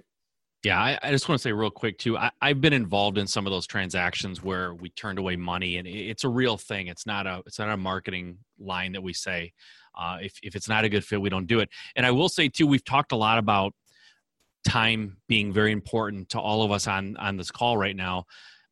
Yeah, 0.63 0.79
I, 0.79 0.99
I, 1.01 1.11
just 1.11 1.27
want 1.27 1.39
to 1.39 1.43
say 1.43 1.51
real 1.51 1.71
quick 1.71 1.97
too. 1.97 2.17
I, 2.17 2.31
have 2.41 2.61
been 2.61 2.73
involved 2.73 3.17
in 3.17 3.25
some 3.25 3.47
of 3.47 3.51
those 3.51 3.65
transactions 3.65 4.43
where 4.43 4.75
we 4.75 4.89
turned 4.89 5.17
away 5.17 5.35
money, 5.35 5.77
and 5.77 5.87
it's 5.87 6.23
a 6.23 6.29
real 6.29 6.55
thing. 6.55 6.87
It's 6.87 7.07
not 7.07 7.25
a 7.25 7.41
it's 7.47 7.57
not 7.57 7.69
a 7.69 7.77
marketing 7.77 8.37
line 8.59 8.91
that 8.91 9.01
we 9.01 9.13
say. 9.13 9.53
Uh, 9.97 10.19
if 10.21 10.37
if 10.43 10.55
it's 10.55 10.69
not 10.69 10.83
a 10.83 10.89
good 10.89 11.03
fit, 11.03 11.19
we 11.19 11.29
don't 11.29 11.47
do 11.47 11.61
it. 11.61 11.69
And 11.95 12.05
I 12.05 12.11
will 12.11 12.29
say 12.29 12.47
too, 12.47 12.67
we've 12.67 12.85
talked 12.85 13.11
a 13.11 13.15
lot 13.15 13.39
about 13.39 13.73
time 14.63 15.17
being 15.27 15.51
very 15.51 15.71
important 15.71 16.29
to 16.29 16.39
all 16.39 16.61
of 16.61 16.71
us 16.71 16.87
on 16.87 17.17
on 17.17 17.37
this 17.37 17.49
call 17.49 17.75
right 17.75 17.95
now. 17.95 18.25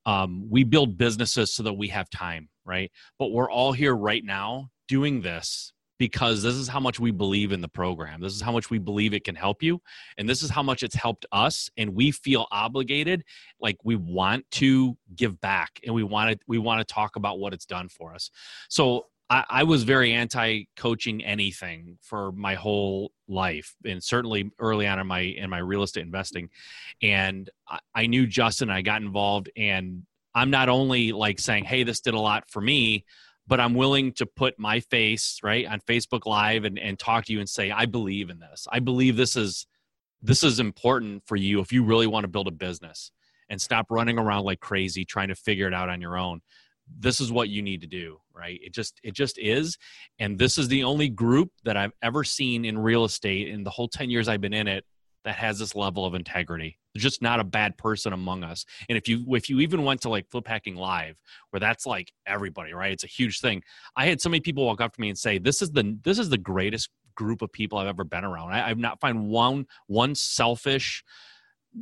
Um, 0.05 0.47
we 0.49 0.63
build 0.63 0.97
businesses 0.97 1.55
so 1.55 1.63
that 1.63 1.73
we 1.73 1.87
have 1.87 2.09
time, 2.11 2.49
right? 2.65 2.91
But 3.17 3.31
we're 3.31 3.49
all 3.49 3.73
here 3.73 3.95
right 3.95 4.23
now 4.23 4.69
doing 4.87 5.21
this 5.21 5.73
because 5.99 6.41
this 6.41 6.55
is 6.55 6.67
how 6.67 6.79
much 6.79 6.99
we 6.99 7.11
believe 7.11 7.51
in 7.51 7.61
the 7.61 7.67
program. 7.67 8.21
This 8.21 8.33
is 8.33 8.41
how 8.41 8.53
much 8.53 8.69
we 8.69 8.79
believe 8.79 9.13
it 9.13 9.25
can 9.25 9.35
help 9.35 9.61
you. 9.61 9.81
And 10.17 10.27
this 10.27 10.41
is 10.41 10.49
how 10.49 10.63
much 10.63 10.81
it's 10.81 10.95
helped 10.95 11.25
us. 11.31 11.69
And 11.77 11.93
we 11.93 12.09
feel 12.09 12.47
obligated, 12.51 13.23
like 13.59 13.77
we 13.83 13.97
want 13.97 14.49
to 14.51 14.97
give 15.15 15.39
back 15.41 15.79
and 15.85 15.93
we 15.93 16.03
want 16.03 16.31
to, 16.31 16.39
we 16.47 16.57
want 16.57 16.79
to 16.79 16.91
talk 16.91 17.17
about 17.17 17.37
what 17.37 17.53
it's 17.53 17.65
done 17.65 17.89
for 17.89 18.15
us. 18.15 18.31
So 18.69 19.07
I, 19.29 19.43
I 19.49 19.63
was 19.63 19.83
very 19.83 20.13
anti 20.13 20.63
coaching 20.77 21.23
anything 21.23 21.97
for 22.01 22.31
my 22.31 22.55
whole 22.55 23.11
life 23.27 23.75
and 23.85 24.01
certainly 24.01 24.49
early 24.57 24.87
on 24.87 24.99
in 24.99 25.05
my 25.05 25.19
in 25.19 25.49
my 25.49 25.59
real 25.59 25.83
estate 25.83 26.01
investing. 26.01 26.49
And 27.03 27.49
I, 27.67 27.79
I 27.93 28.07
knew 28.07 28.25
Justin, 28.25 28.69
I 28.69 28.81
got 28.81 29.01
involved 29.01 29.51
and 29.57 30.03
I'm 30.33 30.49
not 30.49 30.69
only 30.69 31.11
like 31.11 31.39
saying, 31.39 31.65
Hey, 31.65 31.83
this 31.83 31.99
did 31.99 32.13
a 32.13 32.19
lot 32.19 32.49
for 32.49 32.61
me 32.61 33.03
but 33.49 33.59
I'm 33.59 33.73
willing 33.73 34.13
to 34.13 34.27
put 34.27 34.59
my 34.59 34.79
face 34.79 35.39
right 35.43 35.65
on 35.65 35.81
Facebook 35.81 36.27
Live 36.27 36.65
and, 36.65 36.77
and 36.77 36.99
talk 36.99 37.25
to 37.25 37.33
you 37.33 37.39
and 37.39 37.49
say, 37.49 37.71
I 37.71 37.87
believe 37.87 38.29
in 38.29 38.39
this. 38.39 38.67
I 38.71 38.77
believe 38.79 39.17
this 39.17 39.35
is 39.35 39.65
this 40.21 40.43
is 40.43 40.59
important 40.59 41.23
for 41.25 41.35
you 41.35 41.59
if 41.59 41.71
you 41.71 41.83
really 41.83 42.05
want 42.05 42.25
to 42.25 42.27
build 42.27 42.47
a 42.47 42.51
business 42.51 43.11
and 43.49 43.59
stop 43.59 43.87
running 43.89 44.19
around 44.19 44.43
like 44.43 44.59
crazy 44.59 45.03
trying 45.03 45.29
to 45.29 45.35
figure 45.35 45.67
it 45.67 45.73
out 45.73 45.89
on 45.89 45.99
your 45.99 46.15
own. 46.15 46.41
This 46.99 47.19
is 47.19 47.31
what 47.31 47.49
you 47.49 47.63
need 47.63 47.81
to 47.81 47.87
do, 47.87 48.19
right? 48.33 48.59
It 48.61 48.71
just 48.71 48.99
it 49.03 49.15
just 49.15 49.39
is. 49.39 49.79
And 50.19 50.37
this 50.37 50.59
is 50.59 50.67
the 50.67 50.83
only 50.83 51.09
group 51.09 51.49
that 51.63 51.75
I've 51.75 51.93
ever 52.03 52.23
seen 52.23 52.65
in 52.65 52.77
real 52.77 53.03
estate 53.03 53.47
in 53.47 53.63
the 53.63 53.71
whole 53.71 53.87
10 53.87 54.11
years 54.11 54.27
I've 54.27 54.41
been 54.41 54.53
in 54.53 54.67
it 54.67 54.85
that 55.23 55.35
has 55.35 55.59
this 55.59 55.75
level 55.75 56.05
of 56.05 56.13
integrity. 56.13 56.77
Just 56.97 57.21
not 57.21 57.39
a 57.39 57.43
bad 57.43 57.77
person 57.77 58.13
among 58.13 58.43
us. 58.43 58.65
And 58.87 58.97
if 58.97 59.07
you 59.07 59.23
if 59.35 59.49
you 59.49 59.59
even 59.59 59.83
went 59.83 60.01
to 60.01 60.09
like 60.09 60.29
Flip 60.29 60.47
Hacking 60.47 60.75
Live, 60.75 61.15
where 61.49 61.59
that's 61.59 61.85
like 61.85 62.11
everybody, 62.25 62.73
right? 62.73 62.91
It's 62.91 63.03
a 63.03 63.07
huge 63.07 63.39
thing. 63.39 63.63
I 63.95 64.07
had 64.07 64.21
so 64.21 64.29
many 64.29 64.41
people 64.41 64.65
walk 64.65 64.81
up 64.81 64.93
to 64.93 65.01
me 65.01 65.09
and 65.09 65.17
say, 65.17 65.37
"This 65.37 65.61
is 65.61 65.71
the 65.71 65.97
this 66.03 66.19
is 66.19 66.29
the 66.29 66.37
greatest 66.37 66.89
group 67.15 67.41
of 67.41 67.51
people 67.51 67.77
I've 67.77 67.87
ever 67.87 68.03
been 68.03 68.23
around. 68.23 68.51
I, 68.51 68.69
I've 68.69 68.77
not 68.77 68.99
find 68.99 69.29
one 69.29 69.65
one 69.87 70.15
selfish." 70.15 71.03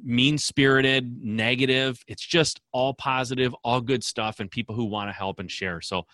mean 0.04 0.38
spirited, 0.38 1.24
negative. 1.24 2.04
It's 2.08 2.26
just 2.26 2.60
all 2.74 2.94
positive, 2.94 3.56
all 3.64 3.80
good 3.80 4.04
stuff, 4.04 4.42
and 4.42 4.52
people 4.52 4.76
who 4.76 4.84
want 4.84 5.08
to 5.08 5.14
help 5.14 5.40
and 5.40 5.50
share. 5.50 5.80
So 5.80 6.06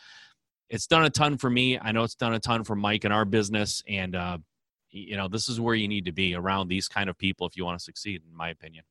it's 0.69 0.87
done 0.87 1.05
a 1.05 1.09
ton 1.09 1.37
for 1.37 1.49
me. 1.49 1.77
I 1.79 1.91
know 1.91 2.03
it's 2.03 2.15
done 2.15 2.33
a 2.33 2.39
ton 2.39 2.63
for 2.63 2.75
Mike 2.75 3.03
and 3.03 3.13
our 3.13 3.25
business. 3.25 3.83
And 3.87 4.15
uh, 4.15 4.39
you 4.93 5.17
know 5.17 5.27
this 5.27 5.49
is 5.49 5.59
where 5.59 5.75
you 5.75 5.87
need 5.87 6.05
to 6.05 6.11
be 6.11 6.35
around 6.35 6.67
these 6.67 6.87
kind 6.87 7.09
of 7.09 7.17
people 7.17 7.47
if 7.47 7.57
you 7.57 7.65
want 7.65 7.77
to 7.77 7.83
succeed 7.83 8.21
in 8.29 8.35
my 8.35 8.49
opinion. 8.49 8.83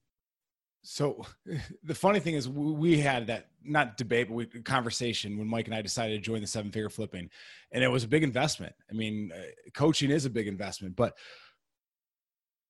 So 0.83 1.25
the 1.85 1.95
funny 1.95 2.21
thing 2.21 2.35
is 2.35 2.49
we 2.49 2.99
had 2.99 3.29
that 3.29 3.49
not 3.65 3.97
debate 3.97 4.29
but 4.29 4.35
we, 4.35 4.47
conversation 4.47 5.39
when 5.39 5.47
mike 5.47 5.67
and 5.67 5.75
i 5.75 5.81
decided 5.81 6.15
to 6.15 6.21
join 6.21 6.41
the 6.41 6.47
seven 6.49 6.73
figure 6.73 6.89
flipping 6.89 7.31
and 7.71 7.85
it 7.85 7.89
was 7.89 8.05
a 8.05 8.09
big 8.09 8.25
investment. 8.25 8.75
I 8.91 8.95
mean 8.95 9.31
uh, 9.33 9.71
coaching 9.75 10.11
is 10.11 10.25
a 10.25 10.31
big 10.31 10.49
investment 10.49 10.97
but 10.97 11.17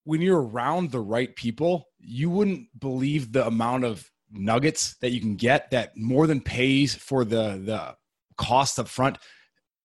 when 0.04 0.20
you're 0.20 0.42
around 0.42 0.90
the 0.90 1.00
right 1.00 1.34
people 1.34 1.88
you 1.98 2.28
wouldn't 2.28 2.68
believe 2.78 3.32
the 3.32 3.46
amount 3.46 3.84
of 3.84 4.08
nuggets 4.30 4.96
that 5.00 5.10
you 5.10 5.20
can 5.20 5.36
get 5.36 5.70
that 5.70 5.96
more 5.96 6.26
than 6.26 6.40
pays 6.40 6.94
for 6.94 7.24
the 7.24 7.62
the 7.64 7.96
cost 8.36 8.78
up 8.78 8.88
front 8.88 9.18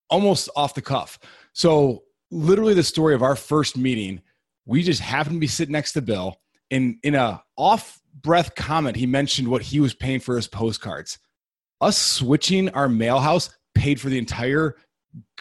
almost 0.10 0.50
off 0.56 0.74
the 0.74 0.82
cuff. 0.82 1.20
So 1.54 2.04
literally 2.32 2.74
the 2.74 2.84
story 2.84 3.16
of 3.16 3.24
our 3.24 3.36
first 3.36 3.78
meeting. 3.78 4.22
We 4.66 4.84
just 4.84 5.02
happened 5.02 5.36
to 5.36 5.40
be 5.40 5.48
sitting 5.48 5.74
next 5.74 5.94
to 5.94 6.02
Bill. 6.02 6.38
In 6.70 7.00
in 7.04 7.16
a 7.16 7.42
off 7.56 8.00
breath 8.22 8.56
comment, 8.56 8.98
he 8.98 9.06
mentioned 9.06 9.48
what 9.48 9.62
he 9.62 9.80
was 9.80 9.94
paying 9.94 10.20
for 10.20 10.36
his 10.36 10.48
postcards. 10.48 11.18
Us 11.80 11.98
switching 11.98 12.70
our 12.70 12.90
mail 12.90 13.20
house 13.20 13.50
paid 13.76 14.02
for 14.02 14.10
the 14.10 14.18
entire 14.18 14.76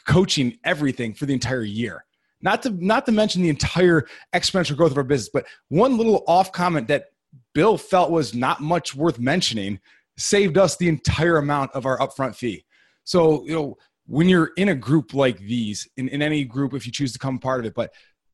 coaching, 0.06 0.58
everything 0.64 1.14
for 1.14 1.26
the 1.26 1.32
entire 1.32 1.62
year. 1.62 2.04
Not 2.42 2.62
to 2.62 2.70
not 2.70 3.06
to 3.06 3.12
mention 3.12 3.42
the 3.42 3.48
entire 3.48 4.06
exponential 4.34 4.76
growth 4.76 4.92
of 4.92 4.98
our 4.98 5.04
business, 5.04 5.30
but 5.32 5.46
one 5.68 5.96
little 5.96 6.22
off 6.28 6.52
comment 6.52 6.86
that 6.88 7.06
Bill 7.54 7.76
felt 7.76 8.10
was 8.10 8.34
not 8.34 8.60
much 8.60 8.94
worth 8.94 9.18
mentioning 9.18 9.80
saved 10.18 10.56
us 10.56 10.76
the 10.76 10.88
entire 10.88 11.38
amount 11.38 11.72
of 11.72 11.86
our 11.86 11.98
upfront 11.98 12.34
fee. 12.34 12.64
So, 13.04 13.44
you 13.46 13.54
know, 13.54 13.76
when 14.07 14.28
you're 14.28 14.53
in 14.57 14.69
a 14.69 14.74
group 14.74 15.15
like 15.15 15.39
these, 15.39 15.89
in, 15.97 16.09
in 16.09 16.23
any 16.23 16.45
group, 16.45 16.74
if 16.74 16.87
you 16.87 16.93
choose 16.93 17.12
to 17.12 17.19
come 17.19 17.39
part 17.39 17.61
of 17.61 17.66
it, 17.66 17.74
but 17.74 17.93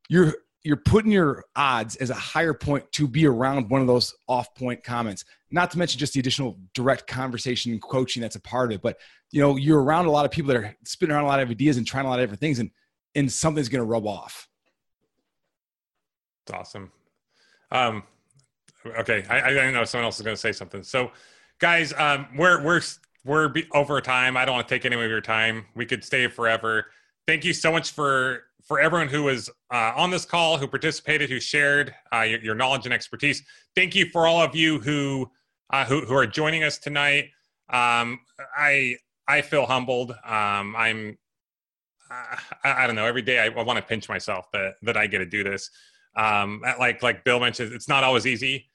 you're 0.09 0.35
you're 0.65 0.77
putting 0.77 1.11
your 1.11 1.45
odds 1.57 1.97
as 1.97 2.11
a 2.11 2.15
higher 2.15 2.55
point 2.55 2.91
to 2.93 3.09
be 3.09 3.27
around 3.27 3.69
one 3.69 3.81
of 3.81 3.89
those 3.89 4.15
off 4.29 4.55
point 4.55 4.85
comments. 4.85 5.25
Not 5.51 5.71
to 5.73 5.79
mention 5.79 5.99
just 5.99 6.13
the 6.13 6.21
additional 6.21 6.59
direct 6.73 7.07
conversation 7.07 7.73
and 7.73 7.83
coaching 7.83 8.23
that's 8.23 8.37
a 8.37 8.41
part 8.41 8.71
of 8.71 8.77
it 8.77 8.83
but 8.83 8.99
you 9.33 9.41
know 9.41 9.57
you're 9.57 9.83
around 9.83 10.07
a 10.07 10.11
lot 10.11 10.25
of 10.25 10.31
people 10.31 10.49
that 10.49 10.57
are 10.57 10.77
spinning 10.85 11.15
around 11.15 11.25
a 11.25 11.29
lot 11.29 11.41
of 11.41 11.51
ideas 11.51 11.77
and 11.77 11.87
trying 11.87 12.07
a 12.07 12.09
lot 12.09 12.21
of 12.21 12.23
different 12.23 12.41
things 12.41 12.59
and 12.59 12.71
and 13.15 13.31
something's 13.31 13.69
going 13.69 13.81
to 13.81 13.85
rub 13.85 14.07
off. 14.07 14.49
It's 16.47 16.53
awesome. 16.53 16.93
Um 17.71 18.05
okay 18.99 19.25
i 19.31 19.61
i 19.61 19.71
know 19.71 19.85
someone 19.85 20.07
else 20.07 20.17
is 20.17 20.23
going 20.23 20.35
to 20.35 20.41
say 20.41 20.53
something. 20.53 20.83
So 20.83 21.13
guys 21.59 21.93
um 21.97 22.29
we're 22.37 22.63
we're 22.63 22.81
we're 23.25 23.53
over 23.73 24.01
time. 24.01 24.37
I 24.37 24.45
don't 24.45 24.57
want 24.57 24.69
to 24.69 24.75
take 24.75 24.85
any 24.85 24.97
of 24.97 25.11
your 25.11 25.21
time. 25.21 25.67
We 25.75 25.87
could 25.87 26.05
stay 26.05 26.27
forever. 26.29 26.87
Thank 27.27 27.45
you 27.45 27.53
so 27.53 27.71
much 27.71 27.93
for 27.93 28.45
for 28.67 28.81
everyone 28.81 29.09
who 29.09 29.25
was 29.25 29.51
uh, 29.73 29.93
on 29.97 30.11
this 30.11 30.25
call, 30.25 30.57
who 30.57 30.69
participated, 30.69 31.29
who 31.29 31.41
shared 31.41 31.95
uh, 32.15 32.21
your, 32.21 32.41
your, 32.41 32.55
knowledge 32.55 32.85
and 32.85 32.95
expertise. 32.95 33.43
Thank 33.75 33.95
you 33.95 34.07
for 34.07 34.27
all 34.27 34.41
of 34.41 34.55
you 34.55 34.79
who 34.79 35.31
uh, 35.73 35.85
who, 35.85 36.05
who 36.05 36.15
are 36.15 36.27
joining 36.27 36.63
us 36.63 36.79
tonight. 36.79 37.31
Um, 37.71 38.21
I 38.57 38.97
I 39.29 39.43
feel 39.43 39.67
humbled. 39.67 40.13
Um, 40.25 40.75
I'm 40.77 41.19
I, 42.11 42.39
I, 42.65 42.87
don't 42.87 42.97
know. 42.97 43.07
Every 43.07 43.23
day 43.23 43.39
I, 43.39 43.47
I 43.47 43.63
want 43.63 43.79
to 43.79 43.85
pinch 43.85 44.09
myself 44.09 44.47
that 44.53 44.75
that 44.83 44.97
I 44.97 45.07
get 45.07 45.19
to 45.19 45.27
do 45.27 45.45
this. 45.45 45.71
Um, 46.17 46.63
like 46.79 47.03
like 47.03 47.25
Bill 47.25 47.41
mentioned, 47.41 47.73
it's 47.73 47.89
not 47.89 48.05
always 48.05 48.27
easy, 48.27 48.67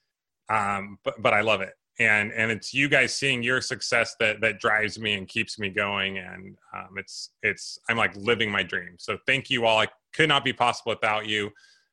um, 0.49 0.99
but 1.03 1.21
but 1.21 1.33
I 1.33 1.41
love 1.41 1.61
it 1.61 1.73
and 1.99 2.31
and 2.33 2.51
it's 2.51 2.73
you 2.73 2.87
guys 2.87 3.13
seeing 3.13 3.41
your 3.41 3.61
success 3.61 4.15
that 4.19 4.39
that 4.41 4.59
drives 4.59 4.99
me 4.99 5.13
and 5.13 5.27
keeps 5.27 5.57
me 5.57 5.69
going 5.69 6.19
and 6.19 6.57
um, 6.73 6.97
it's 6.97 7.31
it's 7.41 7.79
i'm 7.89 7.97
like 7.97 8.15
living 8.15 8.51
my 8.51 8.63
dream. 8.63 8.95
So 8.97 9.17
thank 9.25 9.49
you 9.49 9.65
all. 9.65 9.81
It 9.81 9.89
could 10.13 10.29
not 10.29 10.43
be 10.43 10.53
possible 10.53 10.91
without 10.91 11.25
you. 11.25 11.51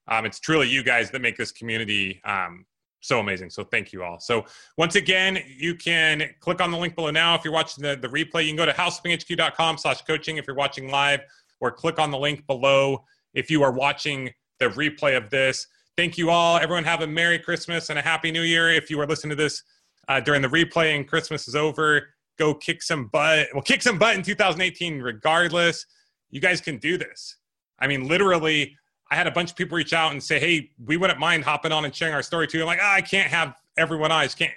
Um, 0.08 0.26
it's 0.26 0.38
truly 0.40 0.68
you 0.68 0.82
guys 0.82 1.10
that 1.10 1.22
make 1.22 1.36
this 1.36 1.52
community 1.52 2.20
um, 2.24 2.66
so 3.00 3.20
amazing. 3.20 3.50
So 3.50 3.64
thank 3.64 3.92
you 3.92 4.02
all. 4.02 4.18
So 4.20 4.44
once 4.76 4.94
again 4.94 5.38
you 5.56 5.74
can 5.74 6.28
click 6.40 6.60
on 6.60 6.70
the 6.70 6.78
link 6.78 6.94
below 6.94 7.10
now. 7.10 7.34
If 7.34 7.44
you're 7.44 7.52
watching 7.52 7.82
the, 7.82 7.96
the 7.96 8.08
replay 8.08 8.42
you 8.44 8.50
can 8.50 8.56
go 8.56 8.66
to 8.66 8.72
houseflippinghq.com 8.72 9.78
slash 9.78 10.02
coaching 10.02 10.36
if 10.36 10.46
you're 10.46 10.56
watching 10.56 10.90
live 10.90 11.20
or 11.60 11.70
click 11.70 11.98
on 11.98 12.10
the 12.10 12.18
link 12.18 12.46
below 12.46 13.04
if 13.32 13.50
you 13.50 13.62
are 13.62 13.72
watching 13.72 14.30
the 14.58 14.66
replay 14.66 15.16
of 15.16 15.30
this. 15.30 15.66
Thank 15.96 16.18
you 16.18 16.30
all. 16.30 16.56
Everyone 16.58 16.84
have 16.84 17.02
a 17.02 17.06
merry 17.06 17.38
christmas 17.38 17.88
and 17.88 17.98
a 17.98 18.02
happy 18.02 18.30
new 18.30 18.42
year 18.42 18.70
if 18.70 18.90
you 18.90 19.00
are 19.00 19.06
listening 19.06 19.36
to 19.36 19.42
this 19.42 19.62
uh, 20.08 20.20
during 20.20 20.42
the 20.42 20.48
replay 20.48 20.96
and 20.96 21.06
Christmas 21.06 21.48
is 21.48 21.54
over. 21.54 22.08
Go 22.38 22.54
kick 22.54 22.82
some 22.82 23.06
butt. 23.06 23.48
Well, 23.52 23.62
kick 23.62 23.82
some 23.82 23.98
butt 23.98 24.16
in 24.16 24.22
2018, 24.22 25.00
regardless. 25.00 25.86
You 26.30 26.40
guys 26.40 26.60
can 26.60 26.78
do 26.78 26.98
this. 26.98 27.36
I 27.78 27.86
mean, 27.86 28.08
literally, 28.08 28.76
I 29.10 29.16
had 29.16 29.26
a 29.26 29.30
bunch 29.30 29.50
of 29.50 29.56
people 29.56 29.76
reach 29.76 29.92
out 29.92 30.12
and 30.12 30.22
say, 30.22 30.40
"Hey, 30.40 30.70
we 30.84 30.96
wouldn't 30.96 31.18
mind 31.18 31.44
hopping 31.44 31.72
on 31.72 31.84
and 31.84 31.94
sharing 31.94 32.14
our 32.14 32.22
story 32.22 32.46
too." 32.46 32.60
I'm 32.60 32.66
like, 32.66 32.80
oh, 32.82 32.90
I 32.90 33.00
can't 33.00 33.30
have 33.30 33.54
everyone 33.76 34.10
on. 34.10 34.20
I 34.20 34.24
just 34.24 34.38
can't. 34.38 34.52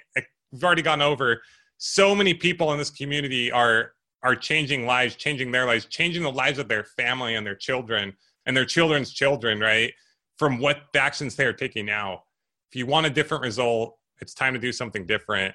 We've 0.50 0.64
already 0.64 0.82
gone 0.82 1.02
over. 1.02 1.42
So 1.76 2.14
many 2.14 2.34
people 2.34 2.72
in 2.72 2.78
this 2.78 2.90
community 2.90 3.52
are 3.52 3.92
are 4.22 4.34
changing 4.34 4.86
lives, 4.86 5.14
changing 5.14 5.52
their 5.52 5.66
lives, 5.66 5.86
changing 5.86 6.22
the 6.22 6.32
lives 6.32 6.58
of 6.58 6.68
their 6.68 6.84
family 6.84 7.36
and 7.36 7.46
their 7.46 7.54
children 7.54 8.16
and 8.46 8.56
their 8.56 8.64
children's 8.64 9.12
children, 9.12 9.60
right? 9.60 9.92
From 10.38 10.58
what 10.58 10.78
the 10.92 11.00
actions 11.00 11.36
they 11.36 11.44
are 11.44 11.52
taking 11.52 11.86
now. 11.86 12.24
If 12.70 12.76
you 12.76 12.86
want 12.86 13.06
a 13.06 13.10
different 13.10 13.44
result, 13.44 13.97
it's 14.20 14.34
time 14.34 14.54
to 14.54 14.60
do 14.60 14.72
something 14.72 15.06
different. 15.06 15.54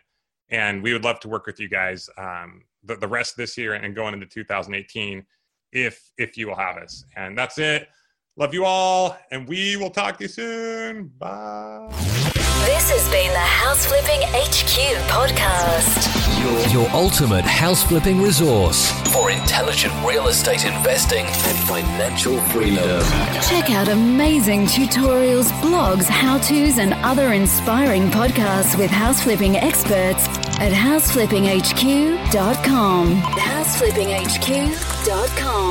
And 0.49 0.84
we 0.84 0.94
would 0.94 1.03
love 1.03 1.19
to 1.22 1.30
work 1.30 1.45
with 1.45 1.60
you 1.60 1.69
guys 1.69 2.10
um, 2.18 2.64
the, 2.84 2.95
the 2.95 3.07
rest 3.07 3.34
of 3.34 3.38
this 3.38 3.57
year 3.57 3.73
and 3.73 3.95
going 3.95 4.14
into 4.14 4.26
2018. 4.26 5.26
if 5.72 6.11
if 6.18 6.38
you 6.38 6.48
will 6.48 6.56
have 6.56 6.77
us. 6.77 7.06
And 7.15 7.38
that's 7.38 7.57
it. 7.57 7.88
Love 8.35 8.51
you 8.53 8.65
all, 8.65 9.15
and 9.30 9.47
we 9.47 9.77
will 9.77 9.91
talk 9.91 10.18
to 10.18 10.23
you 10.23 10.27
soon. 10.27 11.11
Bye. 11.19 11.88
This 12.65 12.89
has 12.89 13.07
been 13.11 13.31
the 13.31 13.38
House 13.38 13.85
Flipping 13.85 14.22
HQ 14.23 14.97
podcast. 15.07 16.10
Your, 16.41 16.60
your 16.81 16.89
ultimate 16.93 17.45
house 17.45 17.84
flipping 17.84 18.19
resource 18.22 18.89
for 19.11 19.30
intelligent 19.30 19.93
real 20.03 20.30
estate 20.30 20.65
investing 20.65 21.26
and 21.26 21.57
financial 21.68 22.39
freedom. 22.47 23.03
Check 23.47 23.69
out 23.69 23.88
amazing 23.89 24.65
tutorials, 24.65 25.51
blogs, 25.61 26.05
how 26.05 26.39
to's, 26.39 26.80
and 26.80 26.95
other 27.05 27.34
inspiring 27.34 28.10
podcasts 28.10 28.76
with 28.77 28.89
house 28.89 29.22
flipping 29.22 29.57
experts 29.57 30.26
at 30.57 30.72
houseflippinghq.com. 30.72 33.22
Houseflippinghq.com. 33.22 35.62